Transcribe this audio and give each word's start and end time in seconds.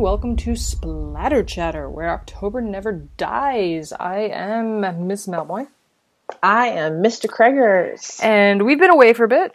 welcome 0.00 0.34
to 0.34 0.56
Splatter 0.56 1.42
Chatter, 1.42 1.90
where 1.90 2.08
October 2.08 2.62
never 2.62 2.90
dies. 2.90 3.92
I 3.92 4.30
am 4.32 4.80
Miss 5.06 5.26
Melboy. 5.26 5.68
I 6.42 6.68
am 6.68 7.02
Mr. 7.02 7.26
Kreggers. 7.26 8.18
And 8.24 8.64
we've 8.64 8.78
been 8.78 8.88
away 8.88 9.12
for 9.12 9.24
a 9.24 9.28
bit. 9.28 9.54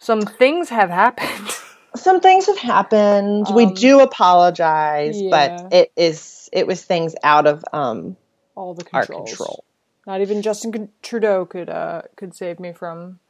Some 0.00 0.22
things 0.22 0.70
have 0.70 0.90
happened. 0.90 1.50
Some 1.94 2.20
things 2.20 2.46
have 2.46 2.58
happened. 2.58 3.46
we 3.54 3.66
Um, 3.66 3.74
do 3.74 4.00
apologize, 4.00 5.22
yeah. 5.22 5.30
but 5.30 5.72
it 5.72 5.92
is 5.94 6.50
it 6.52 6.66
was 6.66 6.82
things 6.82 7.14
out 7.22 7.46
of 7.46 7.64
um 7.72 8.16
All 8.56 8.74
the 8.74 8.84
our 8.92 9.06
control. 9.06 9.64
Not 10.04 10.20
even 10.20 10.42
Justin 10.42 10.88
Trudeau 11.00 11.46
could 11.46 11.70
uh, 11.70 12.02
could 12.16 12.34
save 12.34 12.58
me 12.58 12.72
from 12.72 13.20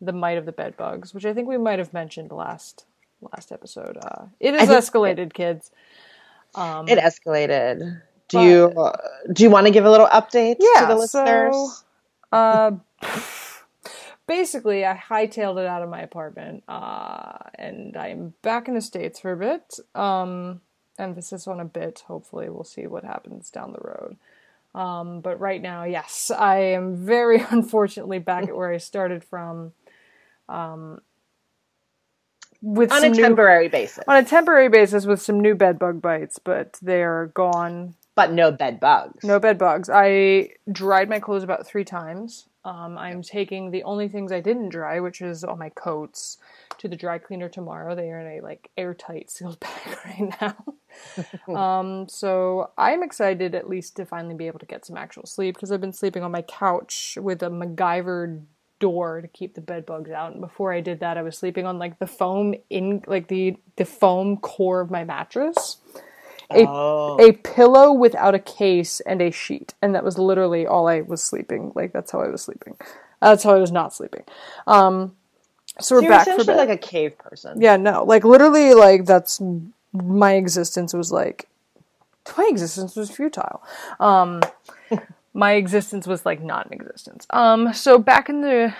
the 0.00 0.12
might 0.12 0.38
of 0.38 0.46
the 0.46 0.52
bed 0.52 0.78
bugs, 0.78 1.12
which 1.12 1.26
I 1.26 1.34
think 1.34 1.46
we 1.46 1.58
might 1.58 1.78
have 1.78 1.92
mentioned 1.92 2.32
last 2.32 2.86
last 3.20 3.52
episode. 3.52 3.98
Uh, 4.02 4.26
it 4.38 4.54
has 4.54 4.68
escalated, 4.68 5.32
kids. 5.32 5.70
Um, 6.54 6.88
It 6.88 6.98
escalated. 6.98 8.02
Do 8.28 8.38
But- 8.38 8.42
you 8.42 8.64
uh, 8.80 8.96
do 9.32 9.42
you 9.42 9.50
want 9.50 9.66
to 9.66 9.72
give 9.72 9.84
a 9.84 9.90
little 9.90 10.06
update 10.08 10.56
Yeah, 10.60 10.82
to 10.82 10.86
the 10.94 11.06
so- 11.06 11.18
listeners? 11.22 11.84
Uh, 12.32 12.72
basically, 14.26 14.84
I 14.86 14.94
hightailed 14.96 15.58
it 15.60 15.66
out 15.66 15.82
of 15.82 15.88
my 15.88 16.00
apartment, 16.02 16.62
uh, 16.68 17.38
and 17.56 17.96
I'm 17.96 18.34
back 18.42 18.68
in 18.68 18.74
the 18.74 18.80
states 18.80 19.20
for 19.20 19.32
a 19.32 19.36
bit. 19.36 19.78
Um, 19.94 20.60
emphasis 20.98 21.46
on 21.48 21.60
a 21.60 21.64
bit. 21.64 22.04
Hopefully, 22.06 22.48
we'll 22.48 22.64
see 22.64 22.86
what 22.86 23.04
happens 23.04 23.50
down 23.50 23.72
the 23.72 23.80
road. 23.80 24.16
Um, 24.74 25.20
but 25.20 25.40
right 25.40 25.60
now, 25.60 25.84
yes, 25.84 26.30
I 26.30 26.58
am 26.58 26.94
very 26.96 27.44
unfortunately 27.50 28.18
back 28.20 28.44
at 28.48 28.56
where 28.56 28.72
I 28.72 28.76
started 28.78 29.24
from. 29.24 29.72
Um, 30.48 31.00
with 32.62 32.92
On 32.92 33.00
some 33.00 33.12
a 33.12 33.14
new- 33.14 33.22
temporary 33.22 33.68
basis, 33.68 34.04
on 34.06 34.16
a 34.16 34.24
temporary 34.24 34.68
basis 34.68 35.06
with 35.06 35.20
some 35.20 35.40
new 35.40 35.54
bed 35.54 35.78
bug 35.78 36.00
bites, 36.02 36.38
but 36.38 36.78
they're 36.82 37.30
gone 37.34 37.94
but 38.14 38.32
no 38.32 38.50
bed 38.52 38.80
bugs. 38.80 39.24
no 39.24 39.38
bed 39.38 39.56
bugs. 39.58 39.88
I 39.92 40.50
dried 40.70 41.08
my 41.08 41.20
clothes 41.20 41.42
about 41.42 41.66
three 41.66 41.84
times. 41.84 42.46
Um, 42.62 42.98
I'm 42.98 43.22
taking 43.22 43.70
the 43.70 43.84
only 43.84 44.08
things 44.08 44.30
I 44.32 44.40
didn't 44.40 44.68
dry, 44.68 45.00
which 45.00 45.22
is 45.22 45.42
all 45.44 45.56
my 45.56 45.70
coats, 45.70 46.36
to 46.76 46.88
the 46.88 46.96
dry 46.96 47.16
cleaner 47.16 47.48
tomorrow. 47.48 47.94
They 47.94 48.10
are 48.10 48.20
in 48.20 48.38
a 48.38 48.44
like 48.44 48.68
airtight 48.76 49.30
sealed 49.34 49.58
bag 49.60 49.98
right 50.04 50.56
now. 51.48 51.54
um, 51.56 52.08
so 52.08 52.70
I'm 52.76 53.02
excited 53.02 53.54
at 53.54 53.68
least 53.70 53.96
to 53.96 54.04
finally 54.04 54.34
be 54.34 54.46
able 54.46 54.58
to 54.58 54.66
get 54.66 54.84
some 54.84 54.98
actual 54.98 55.24
sleep 55.24 55.54
because 55.54 55.72
I've 55.72 55.80
been 55.80 55.94
sleeping 55.94 56.22
on 56.22 56.32
my 56.32 56.42
couch 56.42 57.16
with 57.18 57.42
a 57.42 57.48
MacGyver 57.48 58.42
door 58.80 59.20
to 59.20 59.28
keep 59.28 59.54
the 59.54 59.60
bed 59.60 59.86
bugs 59.86 60.10
out. 60.10 60.32
And 60.32 60.40
before 60.40 60.72
I 60.72 60.80
did 60.80 60.98
that, 61.00 61.16
I 61.16 61.22
was 61.22 61.38
sleeping 61.38 61.66
on 61.66 61.78
like 61.78 61.98
the 62.00 62.06
foam 62.08 62.54
in 62.68 63.02
like 63.06 63.28
the 63.28 63.56
the 63.76 63.84
foam 63.84 64.36
core 64.38 64.80
of 64.80 64.90
my 64.90 65.04
mattress. 65.04 65.76
A, 66.52 66.66
Oh. 66.66 67.16
a 67.20 67.30
pillow 67.32 67.92
without 67.92 68.34
a 68.34 68.40
case 68.40 68.98
and 69.00 69.22
a 69.22 69.30
sheet. 69.30 69.74
And 69.80 69.94
that 69.94 70.02
was 70.02 70.18
literally 70.18 70.66
all 70.66 70.88
i 70.88 71.00
was 71.00 71.22
sleeping. 71.22 71.70
Like 71.76 71.92
that's 71.92 72.10
how 72.10 72.20
i 72.22 72.28
was 72.28 72.42
sleeping. 72.42 72.76
That's 73.22 73.44
how 73.44 73.54
i 73.54 73.58
was 73.58 73.70
not 73.70 73.94
sleeping. 73.94 74.24
Um 74.66 75.14
so 75.78 75.94
we're 75.94 76.02
You're 76.02 76.10
back 76.10 76.24
for 76.24 76.32
essentially 76.32 76.56
bed. 76.56 76.68
like 76.68 76.70
a 76.70 76.76
cave 76.88 77.16
person. 77.18 77.60
yeah 77.62 77.76
no. 77.76 78.02
Like 78.04 78.24
literally 78.24 78.74
like 78.74 79.04
that's 79.06 79.40
my 79.92 80.34
existence 80.34 80.92
was 80.92 81.12
like 81.12 81.46
my 82.36 82.46
existence 82.50 82.96
was 82.96 83.10
futile. 83.10 83.62
Um 84.00 84.40
my 85.34 85.52
existence 85.52 86.06
was 86.06 86.26
like 86.26 86.42
not 86.42 86.66
in 86.66 86.72
existence 86.72 87.26
um 87.30 87.72
so 87.72 87.98
back 87.98 88.28
in 88.28 88.40
the 88.40 88.74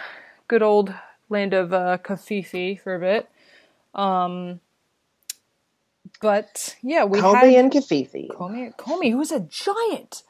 good 0.49 0.63
old 0.63 0.93
land 1.29 1.55
of 1.55 1.73
uh 1.73 1.99
covfefe 2.03 2.81
for 2.81 2.95
a 2.95 2.99
bit 3.01 3.29
um 3.95 4.61
but 6.21 6.77
yeah 6.83 7.05
we 7.05 7.21
Kobe 7.21 7.53
had 7.53 7.65
and 7.65 7.73
Covfefe. 7.73 8.29
Comey, 8.29 8.75
Comey, 8.77 9.13
who's 9.13 9.33
a 9.33 9.41
giant. 9.41 10.23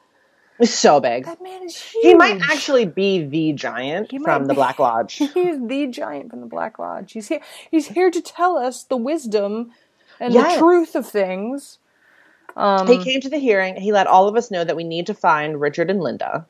He's 0.59 0.73
so 0.73 0.99
big. 0.99 1.25
That 1.25 1.41
man 1.41 1.63
is 1.63 1.75
huge. 1.81 2.03
He 2.03 2.13
might 2.13 2.39
actually 2.41 2.85
be 2.85 3.25
the 3.25 3.53
giant 3.53 4.11
from 4.23 4.45
the 4.45 4.49
be. 4.49 4.55
Black 4.55 4.77
Lodge. 4.87 5.15
He's 5.15 5.59
the 5.67 5.87
giant 5.87 6.29
from 6.29 6.41
the 6.41 6.45
Black 6.45 6.77
Lodge. 6.77 7.13
He's 7.13 7.29
here. 7.29 7.41
He's 7.71 7.87
here 7.87 8.11
to 8.11 8.21
tell 8.21 8.57
us 8.57 8.83
the 8.83 8.95
wisdom 8.97 9.71
and 10.19 10.33
Yes. 10.35 10.53
the 10.53 10.59
truth 10.59 10.95
of 10.95 11.07
things. 11.09 11.79
Um, 12.55 12.87
he 12.87 12.97
came 13.03 13.21
to 13.21 13.29
the 13.29 13.37
hearing. 13.37 13.75
He 13.75 13.91
let 13.91 14.07
all 14.07 14.27
of 14.27 14.35
us 14.35 14.51
know 14.51 14.63
that 14.63 14.75
we 14.75 14.83
need 14.83 15.07
to 15.07 15.13
find 15.13 15.59
Richard 15.61 15.89
and 15.89 16.01
Linda. 16.01 16.45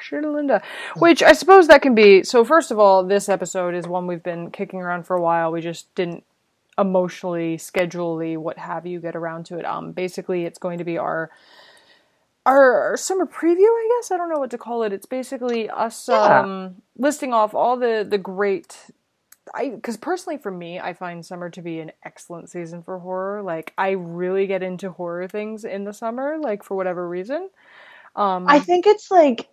Sure 0.00 0.20
to 0.20 0.30
Linda. 0.30 0.62
Which 0.96 1.22
I 1.22 1.32
suppose 1.32 1.66
that 1.68 1.82
can 1.82 1.94
be. 1.94 2.22
So 2.22 2.44
first 2.44 2.70
of 2.70 2.78
all, 2.78 3.04
this 3.04 3.28
episode 3.28 3.74
is 3.74 3.86
one 3.86 4.06
we've 4.06 4.22
been 4.22 4.50
kicking 4.50 4.80
around 4.80 5.04
for 5.04 5.16
a 5.16 5.20
while. 5.20 5.52
We 5.52 5.60
just 5.60 5.92
didn't 5.94 6.24
emotionally, 6.78 7.58
schedulely, 7.58 8.36
what 8.36 8.58
have 8.58 8.86
you, 8.86 9.00
get 9.00 9.14
around 9.16 9.44
to 9.46 9.58
it. 9.58 9.66
Um, 9.66 9.92
basically, 9.92 10.44
it's 10.44 10.58
going 10.58 10.78
to 10.78 10.84
be 10.84 10.98
our 10.98 11.30
our, 12.46 12.80
our 12.90 12.96
summer 12.96 13.26
preview. 13.26 13.66
I 13.66 13.98
guess 14.00 14.10
I 14.10 14.16
don't 14.16 14.28
know 14.28 14.38
what 14.38 14.50
to 14.50 14.58
call 14.58 14.82
it. 14.82 14.92
It's 14.92 15.06
basically 15.06 15.68
us 15.68 16.08
Yeah. 16.08 16.40
um, 16.40 16.76
listing 16.96 17.32
off 17.32 17.54
all 17.54 17.76
the 17.76 18.06
the 18.08 18.18
great. 18.18 18.90
I 19.54 19.70
because 19.70 19.96
personally 19.96 20.38
for 20.38 20.50
me, 20.50 20.78
I 20.78 20.92
find 20.92 21.24
summer 21.24 21.50
to 21.50 21.62
be 21.62 21.80
an 21.80 21.92
excellent 22.04 22.50
season 22.50 22.82
for 22.82 22.98
horror. 22.98 23.42
Like 23.42 23.72
I 23.76 23.90
really 23.90 24.46
get 24.46 24.62
into 24.62 24.90
horror 24.90 25.28
things 25.28 25.64
in 25.64 25.84
the 25.84 25.92
summer, 25.92 26.38
like 26.40 26.62
for 26.62 26.76
whatever 26.76 27.08
reason. 27.08 27.50
Um, 28.14 28.46
I 28.48 28.60
think 28.60 28.86
it's 28.86 29.10
like 29.10 29.48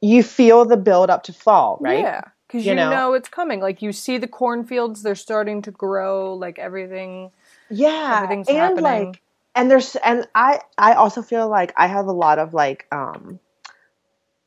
you 0.00 0.22
feel 0.22 0.64
the 0.64 0.76
build 0.76 1.10
up 1.10 1.24
to 1.24 1.32
fall, 1.32 1.78
right? 1.80 1.98
Yeah, 1.98 2.20
because 2.46 2.64
you, 2.64 2.70
You 2.72 2.76
know. 2.76 2.90
know? 2.90 3.14
it's 3.14 3.28
coming. 3.28 3.60
Like 3.60 3.82
you 3.82 3.92
see 3.92 4.18
the 4.18 4.28
cornfields; 4.28 5.02
they're 5.02 5.14
starting 5.14 5.62
to 5.62 5.70
grow. 5.70 6.34
Like 6.34 6.58
everything. 6.58 7.30
Yeah, 7.70 8.16
Everything's 8.16 8.48
and 8.48 8.56
happening. 8.58 8.82
like, 8.82 9.22
and 9.54 9.70
there's, 9.70 9.94
and 9.96 10.26
I, 10.34 10.60
I 10.78 10.94
also 10.94 11.20
feel 11.20 11.48
like 11.48 11.74
I 11.76 11.86
have 11.86 12.06
a 12.06 12.12
lot 12.12 12.38
of 12.38 12.54
like, 12.54 12.86
um, 12.90 13.38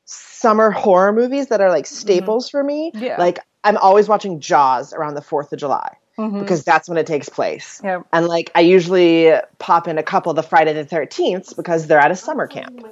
summer 0.06 0.72
horror 0.72 1.14
movies 1.14 1.47
that 1.47 1.62
are 1.62 1.70
like 1.70 1.86
staples 1.86 2.50
for 2.50 2.64
me. 2.64 2.91
Mm-hmm. 2.96 3.03
Yeah. 3.03 3.16
Like 3.20 3.40
I'm 3.63 3.77
always 3.77 4.07
watching 4.07 4.39
Jaws 4.39 4.94
around 4.94 5.16
the 5.16 5.22
Fourth 5.22 5.53
of 5.53 5.59
July 5.59 5.95
Mhm. 6.17 6.39
because 6.39 6.63
that's 6.63 6.89
when 6.89 6.97
it 6.97 7.05
takes 7.07 7.29
place. 7.29 7.79
Yeah. 7.83 8.01
And 8.11 8.27
like 8.27 8.51
I 8.55 8.61
usually 8.61 9.31
pop 9.59 9.88
in 9.88 9.97
a 9.97 10.03
couple 10.03 10.33
the 10.33 10.44
Friday 10.44 10.73
the 10.73 10.85
Thirteenth 10.85 11.55
because 11.55 11.88
they're 11.88 11.99
at 11.99 12.11
a 12.11 12.16
summer 12.16 12.47
camp. 12.47 12.85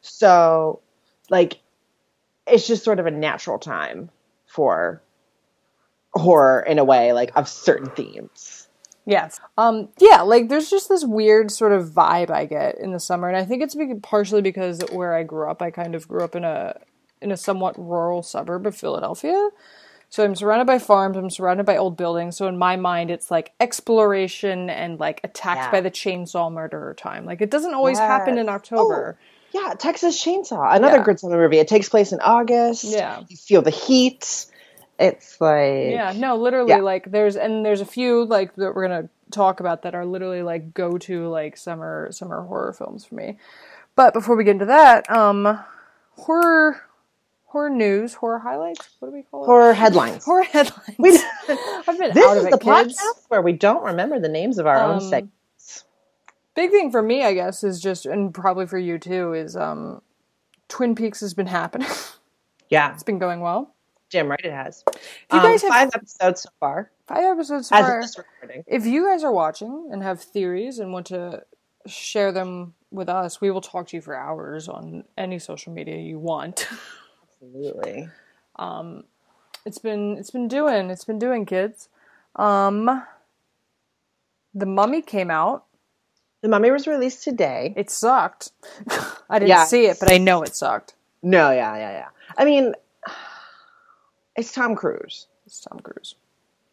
So, 0.00 0.80
like, 1.30 1.58
it's 2.46 2.66
just 2.66 2.84
sort 2.84 2.98
of 2.98 3.06
a 3.06 3.10
natural 3.10 3.58
time 3.58 4.10
for 4.46 5.02
horror 6.14 6.60
in 6.62 6.78
a 6.78 6.84
way, 6.84 7.12
like 7.12 7.30
of 7.36 7.48
certain 7.48 7.90
themes. 7.90 8.68
Yes. 9.04 9.40
Um. 9.56 9.88
Yeah. 9.98 10.22
Like 10.22 10.48
there's 10.48 10.68
just 10.70 10.88
this 10.88 11.04
weird 11.04 11.50
sort 11.50 11.72
of 11.72 11.90
vibe 11.90 12.30
I 12.30 12.44
get 12.46 12.78
in 12.78 12.92
the 12.92 13.00
summer, 13.00 13.28
and 13.28 13.36
I 13.36 13.44
think 13.44 13.62
it's 13.62 13.76
partially 14.02 14.42
because 14.42 14.80
where 14.92 15.14
I 15.14 15.22
grew 15.22 15.50
up, 15.50 15.62
I 15.62 15.70
kind 15.70 15.94
of 15.94 16.06
grew 16.08 16.22
up 16.22 16.34
in 16.34 16.44
a 16.44 16.78
in 17.20 17.32
a 17.32 17.36
somewhat 17.36 17.78
rural 17.78 18.22
suburb 18.22 18.66
of 18.66 18.76
Philadelphia. 18.76 19.48
So 20.10 20.24
I'm 20.24 20.34
surrounded 20.34 20.66
by 20.66 20.78
farms. 20.78 21.16
I'm 21.16 21.28
surrounded 21.30 21.66
by 21.66 21.76
old 21.76 21.96
buildings. 21.96 22.36
So 22.36 22.46
in 22.48 22.56
my 22.56 22.76
mind, 22.76 23.10
it's 23.10 23.30
like 23.30 23.52
exploration 23.60 24.70
and 24.70 24.98
like 24.98 25.20
attacked 25.22 25.58
Yeah. 25.66 25.70
by 25.70 25.80
the 25.82 25.90
chainsaw 25.90 26.50
murderer 26.52 26.94
time. 26.94 27.26
Like 27.26 27.40
it 27.42 27.50
doesn't 27.50 27.74
always 27.74 27.98
happen 27.98 28.38
in 28.38 28.46
Yes. 28.46 28.54
October. 28.54 29.18
Yeah, 29.52 29.74
Texas 29.78 30.22
Chainsaw, 30.22 30.74
another 30.76 30.98
Yeah. 30.98 31.02
good 31.04 31.20
summer 31.20 31.38
movie. 31.38 31.58
It 31.58 31.68
takes 31.68 31.88
place 31.88 32.12
in 32.12 32.20
August. 32.20 32.84
Yeah. 32.84 33.20
you 33.28 33.36
feel 33.36 33.62
the 33.62 33.70
heat. 33.70 34.46
It's 34.98 35.40
like 35.40 35.90
Yeah, 35.90 36.12
no, 36.16 36.36
literally, 36.36 36.70
Yeah. 36.70 36.78
like 36.80 37.10
there's 37.10 37.36
and 37.36 37.64
there's 37.64 37.80
a 37.80 37.86
few 37.86 38.24
like 38.24 38.54
that 38.56 38.74
we're 38.74 38.88
gonna 38.88 39.08
talk 39.30 39.60
about 39.60 39.82
that 39.82 39.94
are 39.94 40.04
literally 40.06 40.42
like 40.42 40.72
go 40.74 40.96
to 40.98 41.28
like 41.28 41.56
summer 41.56 42.08
summer 42.12 42.42
horror 42.42 42.72
films 42.72 43.04
for 43.04 43.14
me. 43.14 43.38
But 43.94 44.12
before 44.14 44.36
we 44.36 44.44
get 44.44 44.52
into 44.52 44.64
that, 44.66 45.10
um, 45.10 45.58
horror 46.16 46.80
horror 47.48 47.70
news, 47.70 48.14
horror 48.14 48.38
highlights. 48.38 48.88
What 49.00 49.08
do 49.10 49.14
we 49.14 49.22
call 49.22 49.42
it? 49.42 49.46
horror 49.46 49.72
headlines. 49.74 50.24
horror 50.24 50.44
headlines. 50.44 50.94
We- 50.98 51.18
I've 51.48 51.98
been 51.98 52.14
this 52.14 52.26
out 52.26 52.36
is 52.38 52.44
of 52.44 52.50
the 52.50 52.56
it, 52.56 52.60
kids. 52.60 52.98
podcast 52.98 53.24
where 53.28 53.42
we 53.42 53.52
don't 53.52 53.82
remember 53.82 54.18
the 54.20 54.28
names 54.28 54.58
of 54.58 54.66
our 54.66 54.78
own 54.82 54.94
Um, 54.96 55.00
segments. 55.00 55.84
Big 56.54 56.70
thing 56.70 56.90
for 56.90 57.02
me, 57.02 57.22
I 57.24 57.34
guess, 57.34 57.62
is 57.64 57.80
just 57.80 58.04
and 58.06 58.32
probably 58.34 58.66
for 58.66 58.78
you 58.78 58.98
too, 58.98 59.32
is 59.32 59.56
um, 59.56 60.02
Twin 60.68 60.94
Peaks 60.94 61.20
has 61.20 61.34
been 61.34 61.46
happening. 61.46 61.88
Yeah, 62.70 62.92
it's 62.92 63.02
been 63.02 63.18
going 63.18 63.40
well. 63.40 63.74
damn 64.10 64.28
right 64.28 64.38
it 64.44 64.52
has. 64.52 64.84
If 64.88 64.98
you 65.32 65.38
Um, 65.38 65.42
guys 65.44 65.62
have 65.62 65.70
five 65.70 65.90
episodes 65.94 66.42
so 66.42 66.50
far 66.60 66.90
five 67.06 67.24
episodes 67.24 67.72
as 67.72 68.14
far. 68.14 68.24
recording. 68.42 68.62
if 68.66 68.84
you 68.84 69.06
guys 69.06 69.24
are 69.24 69.32
watching 69.32 69.88
and 69.90 70.02
have 70.02 70.20
theories 70.20 70.78
and 70.78 70.92
want 70.92 71.06
to 71.06 71.44
share 71.86 72.30
them 72.30 72.74
with 72.90 73.08
us, 73.08 73.40
we 73.40 73.50
will 73.50 73.62
talk 73.62 73.86
to 73.86 73.96
you 73.96 74.02
for 74.02 74.14
hours 74.14 74.68
on 74.68 75.04
any 75.16 75.38
social 75.38 75.72
media 75.72 75.96
you 75.96 76.18
want. 76.18 76.68
Absolutely. 77.42 78.08
Um, 78.56 79.04
It's 79.64 79.78
been 79.78 80.16
it's 80.18 80.30
been 80.30 80.48
doing 80.48 80.90
it's 80.90 81.04
been 81.04 81.18
doing 81.18 81.46
kids. 81.46 81.88
Um 82.36 83.02
The 84.54 84.66
Mummy 84.66 85.02
came 85.02 85.30
out. 85.30 85.64
The 86.40 86.48
Mummy 86.48 86.70
was 86.70 86.86
released 86.86 87.24
today. 87.24 87.74
It 87.76 87.90
sucked. 87.90 88.52
I 89.30 89.38
didn't 89.38 89.48
Yeah. 89.48 89.64
see 89.64 89.86
it, 89.86 89.98
but 90.00 90.12
I 90.12 90.18
know 90.18 90.42
it 90.42 90.54
sucked. 90.54 90.94
No, 91.22 91.50
yeah, 91.50 91.76
yeah, 91.76 91.90
yeah. 91.90 92.08
I 92.36 92.44
mean, 92.44 92.74
it's 94.36 94.52
Tom 94.52 94.76
Cruise, 94.76 95.26
It's 95.46 95.60
Tom 95.60 95.80
Cruise. 95.80 96.14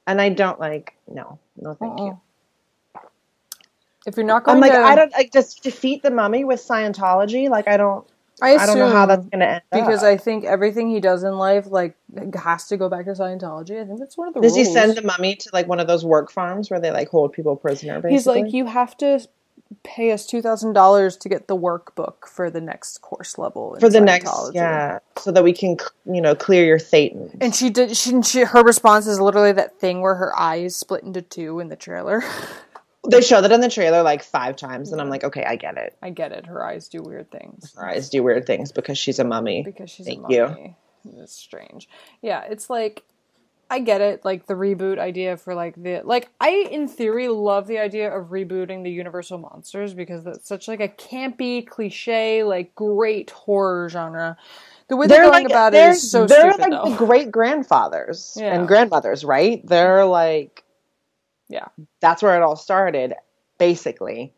and 0.06 0.21
I 0.21 0.29
don't 0.29 0.59
like. 0.59 0.95
No, 1.07 1.39
no, 1.57 1.73
thank 1.73 2.00
you. 2.00 2.06
Uh-uh. 2.06 2.15
If 4.06 4.17
you're 4.17 4.25
not 4.25 4.44
going 4.44 4.57
I'm 4.57 4.62
like, 4.62 4.71
to, 4.73 4.77
I 4.77 4.94
don't 4.95 5.12
like 5.13 5.33
just 5.33 5.63
defeat 5.63 6.03
the 6.03 6.12
mummy 6.12 6.44
with 6.45 6.59
Scientology. 6.62 7.50
Like, 7.50 7.67
I 7.67 7.75
don't, 7.77 8.06
I, 8.41 8.55
I 8.55 8.65
don't 8.65 8.77
know 8.77 8.89
how 8.89 9.05
that's 9.05 9.25
going 9.27 9.39
to 9.39 9.47
end. 9.47 9.61
because 9.71 10.03
up. 10.03 10.09
I 10.09 10.17
think 10.17 10.43
everything 10.43 10.89
he 10.89 10.99
does 10.99 11.23
in 11.23 11.37
life 11.37 11.67
like 11.67 11.95
has 12.35 12.67
to 12.67 12.77
go 12.77 12.89
back 12.89 13.05
to 13.05 13.11
Scientology. 13.11 13.81
I 13.81 13.85
think 13.85 13.99
that's 13.99 14.17
one 14.17 14.27
of 14.27 14.33
the 14.33 14.41
does 14.41 14.55
rules. 14.55 14.67
he 14.67 14.73
send 14.73 14.97
the 14.97 15.01
mummy 15.01 15.35
to 15.35 15.49
like 15.53 15.67
one 15.67 15.79
of 15.79 15.87
those 15.87 16.03
work 16.03 16.31
farms 16.31 16.69
where 16.69 16.79
they 16.79 16.91
like 16.91 17.07
hold 17.07 17.31
people 17.33 17.55
prisoner? 17.55 18.01
Basically? 18.01 18.11
He's 18.11 18.27
like, 18.27 18.53
you 18.53 18.65
have 18.65 18.97
to 18.97 19.25
pay 19.83 20.11
us 20.11 20.25
two 20.25 20.41
thousand 20.41 20.73
dollars 20.73 21.17
to 21.17 21.29
get 21.29 21.47
the 21.47 21.55
workbook 21.55 22.27
for 22.27 22.49
the 22.49 22.61
next 22.61 23.01
course 23.01 23.37
level 23.37 23.73
in 23.75 23.79
for 23.79 23.89
the 23.89 24.01
next, 24.01 24.51
yeah, 24.53 24.99
so 25.17 25.31
that 25.31 25.43
we 25.43 25.53
can, 25.53 25.77
you 26.05 26.21
know, 26.21 26.35
clear 26.35 26.65
your 26.65 26.79
Satan. 26.79 27.31
And 27.41 27.55
she 27.55 27.69
did. 27.69 27.95
She, 27.95 28.21
she 28.21 28.41
her 28.41 28.63
response 28.63 29.07
is 29.07 29.19
literally 29.19 29.53
that 29.53 29.79
thing 29.79 30.01
where 30.01 30.15
her 30.15 30.38
eyes 30.38 30.75
split 30.75 31.03
into 31.03 31.21
two 31.21 31.59
in 31.59 31.69
the 31.69 31.75
trailer. 31.75 32.23
They 33.09 33.21
show 33.21 33.41
that 33.41 33.51
in 33.51 33.61
the 33.61 33.69
trailer 33.69 34.01
like 34.03 34.23
five 34.23 34.55
times, 34.55 34.91
and 34.91 34.99
I'm 35.01 35.09
like, 35.09 35.23
okay, 35.23 35.43
I 35.43 35.55
get 35.55 35.77
it. 35.77 35.95
I 36.01 36.09
get 36.09 36.31
it. 36.31 36.45
Her 36.45 36.65
eyes 36.65 36.87
do 36.87 37.01
weird 37.01 37.31
things 37.31 37.73
Her 37.75 37.87
eyes 37.89 38.09
do 38.09 38.23
weird 38.23 38.45
things 38.45 38.71
because 38.71 38.97
she's 38.97 39.19
a 39.19 39.23
mummy. 39.23 39.63
because 39.63 39.89
she's 39.89 40.05
Thank 40.05 40.29
a 40.29 40.33
you. 40.33 40.43
mummy. 40.47 40.75
It's 41.17 41.33
strange. 41.35 41.87
Yeah, 42.21 42.41
it's 42.43 42.69
like 42.69 43.03
I 43.69 43.79
get 43.79 44.01
it. 44.01 44.23
Like 44.25 44.45
the 44.47 44.53
reboot 44.53 44.99
idea 44.99 45.37
for 45.37 45.55
like 45.55 45.75
the 45.81 46.01
like 46.03 46.29
I 46.41 46.67
in 46.71 46.87
theory 46.87 47.27
love 47.29 47.67
the 47.67 47.79
idea 47.79 48.15
of 48.15 48.27
rebooting 48.27 48.83
the 48.83 48.91
Universal 48.91 49.39
monsters 49.39 49.93
because 49.93 50.23
that's 50.23 50.47
such 50.47 50.67
like 50.67 50.79
a 50.81 50.87
campy 50.87 51.65
cliche 51.65 52.43
like 52.43 52.73
great 52.75 53.29
horror 53.31 53.87
genre. 53.89 54.37
The 54.87 54.95
way 54.97 55.07
they're, 55.07 55.21
They're 55.21 55.31
going 55.31 55.43
like 55.45 55.51
about 55.51 55.73
it 55.73 55.89
is 55.91 56.11
so 56.11 56.27
they're 56.27 56.53
stupid 56.53 56.71
like 56.71 56.83
though. 56.83 56.89
the 56.91 56.95
great 56.97 57.31
grandfathers 57.31 58.37
Yeah. 58.39 58.53
and 58.55 58.67
grandmothers, 58.67 59.23
right? 59.23 59.65
They're 59.65 60.05
like 60.05 60.63
yeah. 61.50 61.68
that's 62.00 62.24
where 62.24 62.36
it 62.36 62.44
all 62.44 62.56
started, 62.56 63.13
basically, 63.57 64.33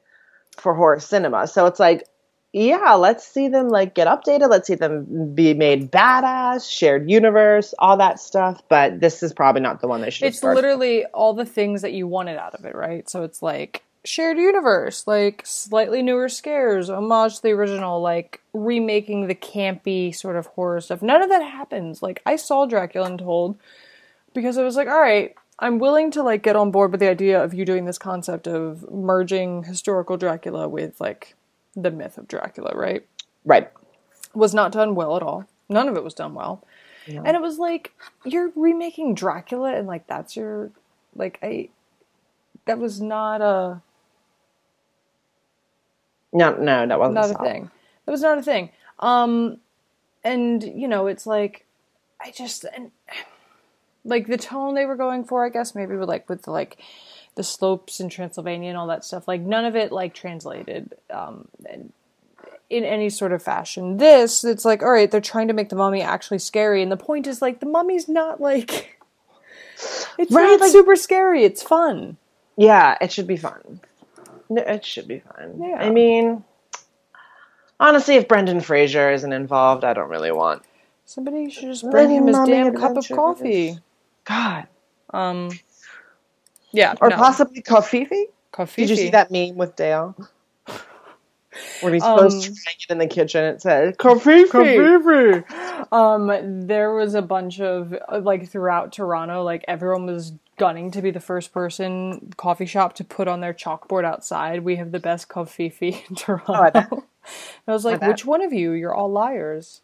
for 0.58 0.74
horror 0.74 1.00
cinema. 1.00 1.48
So 1.48 1.66
it's 1.66 1.80
like, 1.80 2.08
yeah, 2.54 2.94
let's 2.94 3.26
see 3.28 3.50
them 3.50 3.70
like 3.70 3.94
get 3.94 4.08
updated. 4.08 4.50
Let's 4.50 4.68
see 4.68 4.76
them 4.76 5.36
be 5.36 5.54
made 5.54 5.92
badass, 5.92 6.70
shared 6.70 7.10
universe, 7.10 7.74
all 7.78 7.98
that 7.98 8.20
stuff. 8.20 8.62
But 8.70 9.00
this 9.00 9.22
is 9.22 9.34
probably 9.34 9.62
not 9.62 9.82
the 9.82 9.88
one 9.88 10.02
they 10.02 10.10
should. 10.10 10.28
it's 10.28 10.44
literally 10.44 11.06
all 11.06 11.34
the 11.34 11.46
things 11.46 11.82
that 11.82 11.94
you 11.94 12.08
wanted 12.08 12.38
out 12.38 12.56
of 12.56 12.66
it, 12.66 12.74
right? 12.74 13.08
So 13.10 13.24
it's 13.24 13.42
like 13.42 13.84
shared 14.06 14.38
universe, 14.38 15.06
like 15.06 15.44
slightly 15.46 16.02
newer 16.02 16.30
scares, 16.30 16.90
homage 16.90 17.38
to 17.38 17.44
the 17.44 17.52
original, 17.52 18.02
like 18.02 18.42
remaking 18.54 19.28
the 19.28 19.36
campy 19.36 20.16
sort 20.16 20.38
of 20.38 20.48
horror 20.48 20.82
stuff. 20.82 21.02
None 21.02 21.22
of 21.22 21.30
that 21.30 21.44
happens. 21.44 22.02
Like 22.02 22.22
I 22.26 22.38
saw 22.38 22.66
Dracula 22.66 23.08
Untold 23.08 23.58
because 24.34 24.58
I 24.58 24.64
was 24.64 24.76
like, 24.76 24.88
all 24.88 25.00
right, 25.00 25.36
I'm 25.60 25.80
willing 25.80 26.12
to 26.12 26.24
like 26.24 26.44
get 26.44 26.56
on 26.56 26.72
board 26.72 26.92
with 26.92 27.00
the 27.00 27.10
idea 27.10 27.44
of 27.44 27.54
you 27.54 27.66
doing 27.66 27.86
this 27.86 27.98
concept 27.98 28.48
of 28.48 28.90
merging 28.92 29.64
historical 29.64 30.18
Dracula 30.18 30.68
with 30.68 31.02
like 31.02 31.36
the 31.76 31.92
myth 31.92 32.18
of 32.18 32.28
Dracula, 32.28 32.72
right? 32.76 33.06
right. 33.44 33.72
was 34.34 34.54
not 34.54 34.72
done 34.72 34.94
well 34.94 35.16
at 35.16 35.24
all. 35.24 35.46
None 35.70 35.88
of 35.88 35.96
it 35.96 36.04
was 36.04 36.14
done 36.14 36.34
well. 36.34 36.64
And 37.10 37.36
it 37.36 37.42
was 37.42 37.58
like 37.58 37.94
you're 38.26 38.52
remaking 38.56 39.16
Dracula 39.16 39.74
and 39.74 39.88
like 39.88 40.08
that's 40.08 40.36
your 40.36 40.72
like 41.16 41.40
I 41.42 41.70
that 42.66 42.80
was 42.80 43.00
not 43.00 43.42
a 43.42 43.82
No, 46.34 46.56
no, 46.58 46.86
that 46.86 47.00
wasn't 47.00 47.16
not 47.16 47.26
a 47.26 47.34
solid. 47.34 47.50
thing. 47.50 47.72
That 48.06 48.12
was 48.12 48.22
not 48.22 48.38
a 48.38 48.44
thing. 48.44 48.72
Um 49.00 49.60
and 50.24 50.62
you 50.62 50.88
know, 50.90 51.08
it's 51.08 51.26
like 51.26 51.66
I 52.22 52.32
just 52.32 52.66
and 52.76 52.92
like 54.08 54.28
the 54.28 54.38
tone 54.38 54.74
they 54.74 54.86
were 54.86 54.96
going 54.96 55.24
for, 55.26 55.46
I 55.46 55.50
guess 55.50 55.76
maybe 55.76 55.96
with 55.96 56.10
like 56.10 56.28
with 56.30 56.48
like 56.48 56.78
the 57.36 57.44
slopes 57.44 58.00
in 58.00 58.10
Transylvania 58.10 58.70
and 58.70 58.78
all 58.78 58.88
that 58.88 59.06
stuff. 59.06 59.28
Like 59.28 59.42
none 59.42 59.66
of 59.66 59.76
it 59.76 59.92
like 59.92 60.14
translated 60.16 60.96
um 61.12 61.48
in 62.70 62.84
any 62.84 63.10
sort 63.10 63.32
of 63.32 63.42
fashion. 63.42 63.96
This, 63.98 64.44
it's 64.44 64.66
like, 64.66 64.84
all 64.84 64.92
right, 64.92 65.10
they're 65.10 65.22
trying 65.22 65.48
to 65.48 65.54
make 65.54 65.70
the 65.70 65.76
mummy 65.78 66.02
actually 66.02 66.40
scary, 66.40 66.82
and 66.84 66.92
the 66.92 66.98
point 66.98 67.26
is 67.28 67.42
like 67.42 67.60
the 67.60 67.66
mummy's 67.66 68.10
not 68.10 68.42
like 68.42 68.98
it's 70.18 70.32
Right, 70.32 70.48
not 70.52 70.60
like- 70.62 70.72
super 70.72 70.96
scary. 70.96 71.44
It's 71.44 71.62
fun. 71.64 72.18
Yeah, 72.58 72.98
it 73.00 73.12
should 73.12 73.28
be 73.28 73.38
fun. 73.38 73.82
No, 74.50 74.62
it 74.64 74.84
should 74.86 75.08
be 75.08 75.20
fun. 75.20 75.62
Yeah. 75.62 75.76
I 75.78 75.90
mean, 75.92 76.44
honestly, 77.80 78.16
if 78.16 78.28
Brendan 78.28 78.62
Fraser 78.62 79.12
isn't 79.12 79.32
involved, 79.34 79.84
I 79.84 79.94
don't 79.94 80.10
really 80.10 80.32
want. 80.32 80.64
Somebody 81.06 81.50
should 81.50 81.66
just 81.70 81.90
bring 81.90 82.10
him 82.12 82.28
his 82.28 82.38
damn 82.46 82.76
cup 82.76 82.98
of 82.98 83.08
coffee. 83.08 83.78
God, 84.28 84.68
Um, 85.14 85.60
yeah, 86.74 86.96
or 87.02 87.12
no. 87.12 87.18
possibly 87.18 87.62
Covfefe. 87.64 88.26
coffee. 88.52 88.84
Did 88.84 88.90
you 88.90 88.96
see 88.98 89.12
that 89.12 89.32
meme 89.32 89.58
with 89.58 89.76
Dale? 89.76 90.16
Where 91.80 91.94
he's 91.94 92.06
Um, 92.06 92.08
supposed 92.08 92.44
to 92.44 92.52
trying 92.64 92.78
it 92.90 92.92
in 92.92 93.00
the 93.00 93.08
kitchen. 93.08 93.44
It 93.46 93.62
said 93.62 93.98
Covfefe. 93.98 95.46
Um, 95.92 96.68
there 96.68 96.94
was 96.94 97.16
a 97.16 97.22
bunch 97.24 97.62
of 97.62 97.96
like 98.22 98.50
throughout 98.50 98.94
Toronto, 98.94 99.44
like 99.44 99.66
everyone 99.68 100.06
was 100.08 100.34
gunning 100.58 100.92
to 100.92 101.02
be 101.02 101.12
the 101.12 101.20
first 101.22 101.54
person 101.54 102.34
coffee 102.38 102.66
shop 102.68 102.94
to 102.96 103.04
put 103.06 103.28
on 103.28 103.42
their 103.42 103.54
chalkboard 103.54 104.06
outside. 104.06 104.64
We 104.64 104.78
have 104.78 104.92
the 104.92 105.00
best 105.00 105.30
coffee 105.30 105.74
in 106.10 106.16
Toronto. 106.16 106.62
I 106.64 106.72
I 107.68 107.74
was 107.74 107.86
like, 107.86 108.02
bet. 108.02 108.02
which 108.02 108.26
one 108.26 108.44
of 108.44 108.54
you? 108.54 108.74
You're 108.74 108.94
all 108.96 109.12
liars. 109.12 109.82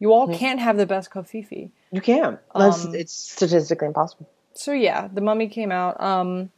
You 0.00 0.12
all 0.12 0.28
can't 0.28 0.60
have 0.60 0.76
the 0.76 0.86
best 0.86 1.10
coffee. 1.10 1.72
You 1.92 2.00
can. 2.00 2.38
Um, 2.54 2.94
it's 2.94 3.12
statistically 3.12 3.86
impossible. 3.86 4.28
So 4.54 4.72
yeah, 4.72 5.08
the 5.12 5.20
mummy 5.20 5.48
came 5.48 5.70
out. 5.70 6.00
Um, 6.00 6.50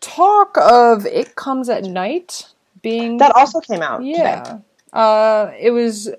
talk 0.00 0.56
of 0.58 1.06
it 1.06 1.34
comes 1.36 1.68
at 1.68 1.84
night 1.84 2.46
being 2.82 3.18
That 3.18 3.32
also 3.36 3.60
came 3.60 3.82
out. 3.82 3.98
today. 3.98 4.18
yeah. 4.18 4.58
Uh, 4.92 5.52
it 5.58 5.70
was 5.70 6.10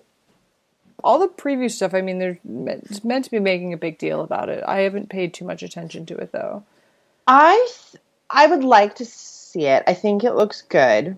all 1.04 1.20
the 1.20 1.28
preview 1.28 1.70
stuff. 1.72 1.94
I 1.94 2.02
mean, 2.02 2.20
they're 2.20 2.40
meant, 2.44 2.86
it's 2.90 3.04
meant 3.04 3.26
to 3.26 3.32
be 3.32 3.40
making 3.40 3.74
a 3.74 3.78
big 3.78 3.98
deal 3.98 4.22
about 4.22 4.50
it. 4.50 4.64
I 4.68 4.80
haven't 4.80 5.10
paid 5.10 5.34
too 5.34 5.46
much 5.46 5.64
attention 5.64 6.06
to 6.08 6.18
it 6.18 6.32
though. 6.32 6.64
I 7.28 7.68
th- 7.92 8.02
I 8.30 8.48
would 8.48 8.64
like 8.64 8.96
to 8.96 9.06
see 9.06 9.66
it. 9.66 9.84
I 9.88 9.94
think 9.94 10.24
it 10.24 10.34
looks 10.34 10.62
good. 10.64 11.18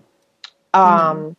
Um, 0.74 1.36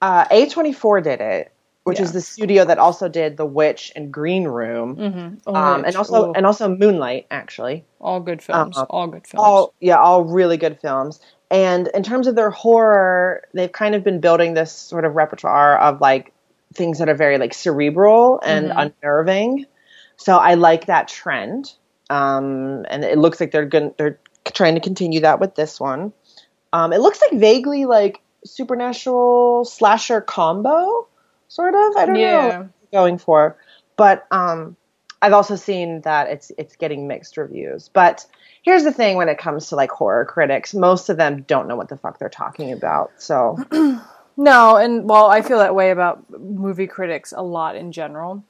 uh, 0.00 0.24
A24 0.26 1.02
did 1.04 1.20
it, 1.20 1.52
which 1.88 2.00
is 2.00 2.12
the 2.12 2.20
studio 2.20 2.64
that 2.64 2.78
also 2.78 3.08
did 3.08 3.36
The 3.36 3.44
Witch 3.46 3.92
and 3.96 4.12
Green 4.12 4.44
Room, 4.44 4.96
Mm-hmm. 4.96 5.54
um, 5.56 5.84
and 5.84 5.96
also 5.96 6.32
and 6.32 6.46
also 6.46 6.68
Moonlight. 6.68 7.26
Actually, 7.30 7.84
all 8.00 8.20
good 8.20 8.40
films. 8.42 8.76
um, 8.78 8.86
all 8.90 9.06
good 9.08 9.26
films. 9.26 9.42
all 9.44 9.74
yeah, 9.80 9.96
all 9.98 10.24
really 10.24 10.56
good 10.56 10.78
films. 10.80 11.20
And 11.50 11.88
in 11.88 12.02
terms 12.02 12.26
of 12.26 12.34
their 12.36 12.50
horror, 12.50 13.42
they've 13.54 13.72
kind 13.72 13.94
of 13.94 14.04
been 14.04 14.20
building 14.20 14.54
this 14.54 14.70
sort 14.70 15.04
of 15.06 15.16
repertoire 15.16 15.78
of 15.78 16.00
like 16.00 16.32
things 16.74 16.98
that 16.98 17.08
are 17.08 17.14
very 17.14 17.38
like 17.38 17.54
cerebral 17.54 18.38
and 18.44 18.70
Mhm. 18.70 18.92
unnerving. 19.02 19.66
So 20.16 20.36
I 20.36 20.54
like 20.54 20.86
that 20.86 21.08
trend. 21.08 21.72
Um, 22.10 22.84
and 22.90 23.02
it 23.04 23.16
looks 23.18 23.40
like 23.40 23.50
they're 23.50 23.64
going 23.64 23.94
they're 23.96 24.18
trying 24.52 24.74
to 24.74 24.80
continue 24.80 25.20
that 25.20 25.40
with 25.40 25.54
this 25.54 25.80
one. 25.80 26.12
Um, 26.72 26.92
it 26.92 27.00
looks 27.00 27.20
like 27.22 27.32
vaguely 27.40 27.86
like 27.86 28.20
supernatural 28.44 29.64
slasher 29.64 30.20
combo, 30.20 31.07
sort 31.48 31.74
of. 31.74 31.96
I 31.96 32.06
don't 32.06 32.14
know 32.14 32.20
yeah. 32.20 32.44
what 32.44 32.50
they're 32.50 32.70
going 32.92 33.18
for, 33.18 33.56
but 33.96 34.26
um, 34.30 34.76
I've 35.20 35.32
also 35.32 35.56
seen 35.56 36.02
that 36.02 36.28
it's 36.28 36.52
it's 36.56 36.76
getting 36.76 37.08
mixed 37.08 37.36
reviews. 37.36 37.88
But 37.88 38.24
here's 38.62 38.84
the 38.84 38.92
thing: 38.92 39.16
when 39.16 39.28
it 39.28 39.38
comes 39.38 39.68
to 39.68 39.76
like 39.76 39.90
horror 39.90 40.24
critics, 40.24 40.74
most 40.74 41.08
of 41.08 41.16
them 41.16 41.42
don't 41.42 41.68
know 41.68 41.76
what 41.76 41.88
the 41.88 41.96
fuck 41.96 42.18
they're 42.18 42.28
talking 42.28 42.72
about. 42.72 43.10
So 43.18 43.58
No, 44.38 44.76
and 44.76 45.08
well, 45.08 45.26
I 45.26 45.42
feel 45.42 45.58
that 45.58 45.74
way 45.74 45.90
about 45.90 46.24
movie 46.40 46.86
critics 46.86 47.34
a 47.36 47.42
lot 47.42 47.74
in 47.74 47.90
general. 47.90 48.44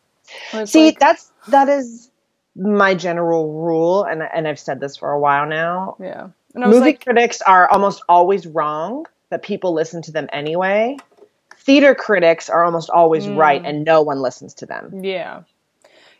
See, 0.66 0.86
like- 0.86 0.98
that's 0.98 1.32
that 1.48 1.70
is 1.70 2.10
my 2.54 2.94
general 2.94 3.54
rule, 3.54 4.04
and 4.04 4.22
and 4.22 4.46
I've 4.46 4.58
said 4.58 4.80
this 4.80 4.98
for 4.98 5.10
a 5.10 5.18
while 5.18 5.46
now. 5.46 5.96
yeah. 5.98 6.28
And 6.54 6.64
I 6.64 6.66
was 6.66 6.76
Movie 6.76 6.90
like, 6.90 7.04
critics 7.04 7.40
are 7.42 7.70
almost 7.70 8.02
always 8.08 8.46
wrong, 8.46 9.06
but 9.30 9.42
people 9.42 9.72
listen 9.72 10.02
to 10.02 10.12
them 10.12 10.28
anyway. 10.32 10.96
Theater 11.68 11.94
critics 11.94 12.48
are 12.48 12.64
almost 12.64 12.88
always 12.88 13.26
Mm. 13.26 13.36
right, 13.36 13.62
and 13.62 13.84
no 13.84 14.00
one 14.00 14.22
listens 14.22 14.54
to 14.54 14.64
them. 14.66 15.04
Yeah. 15.04 15.42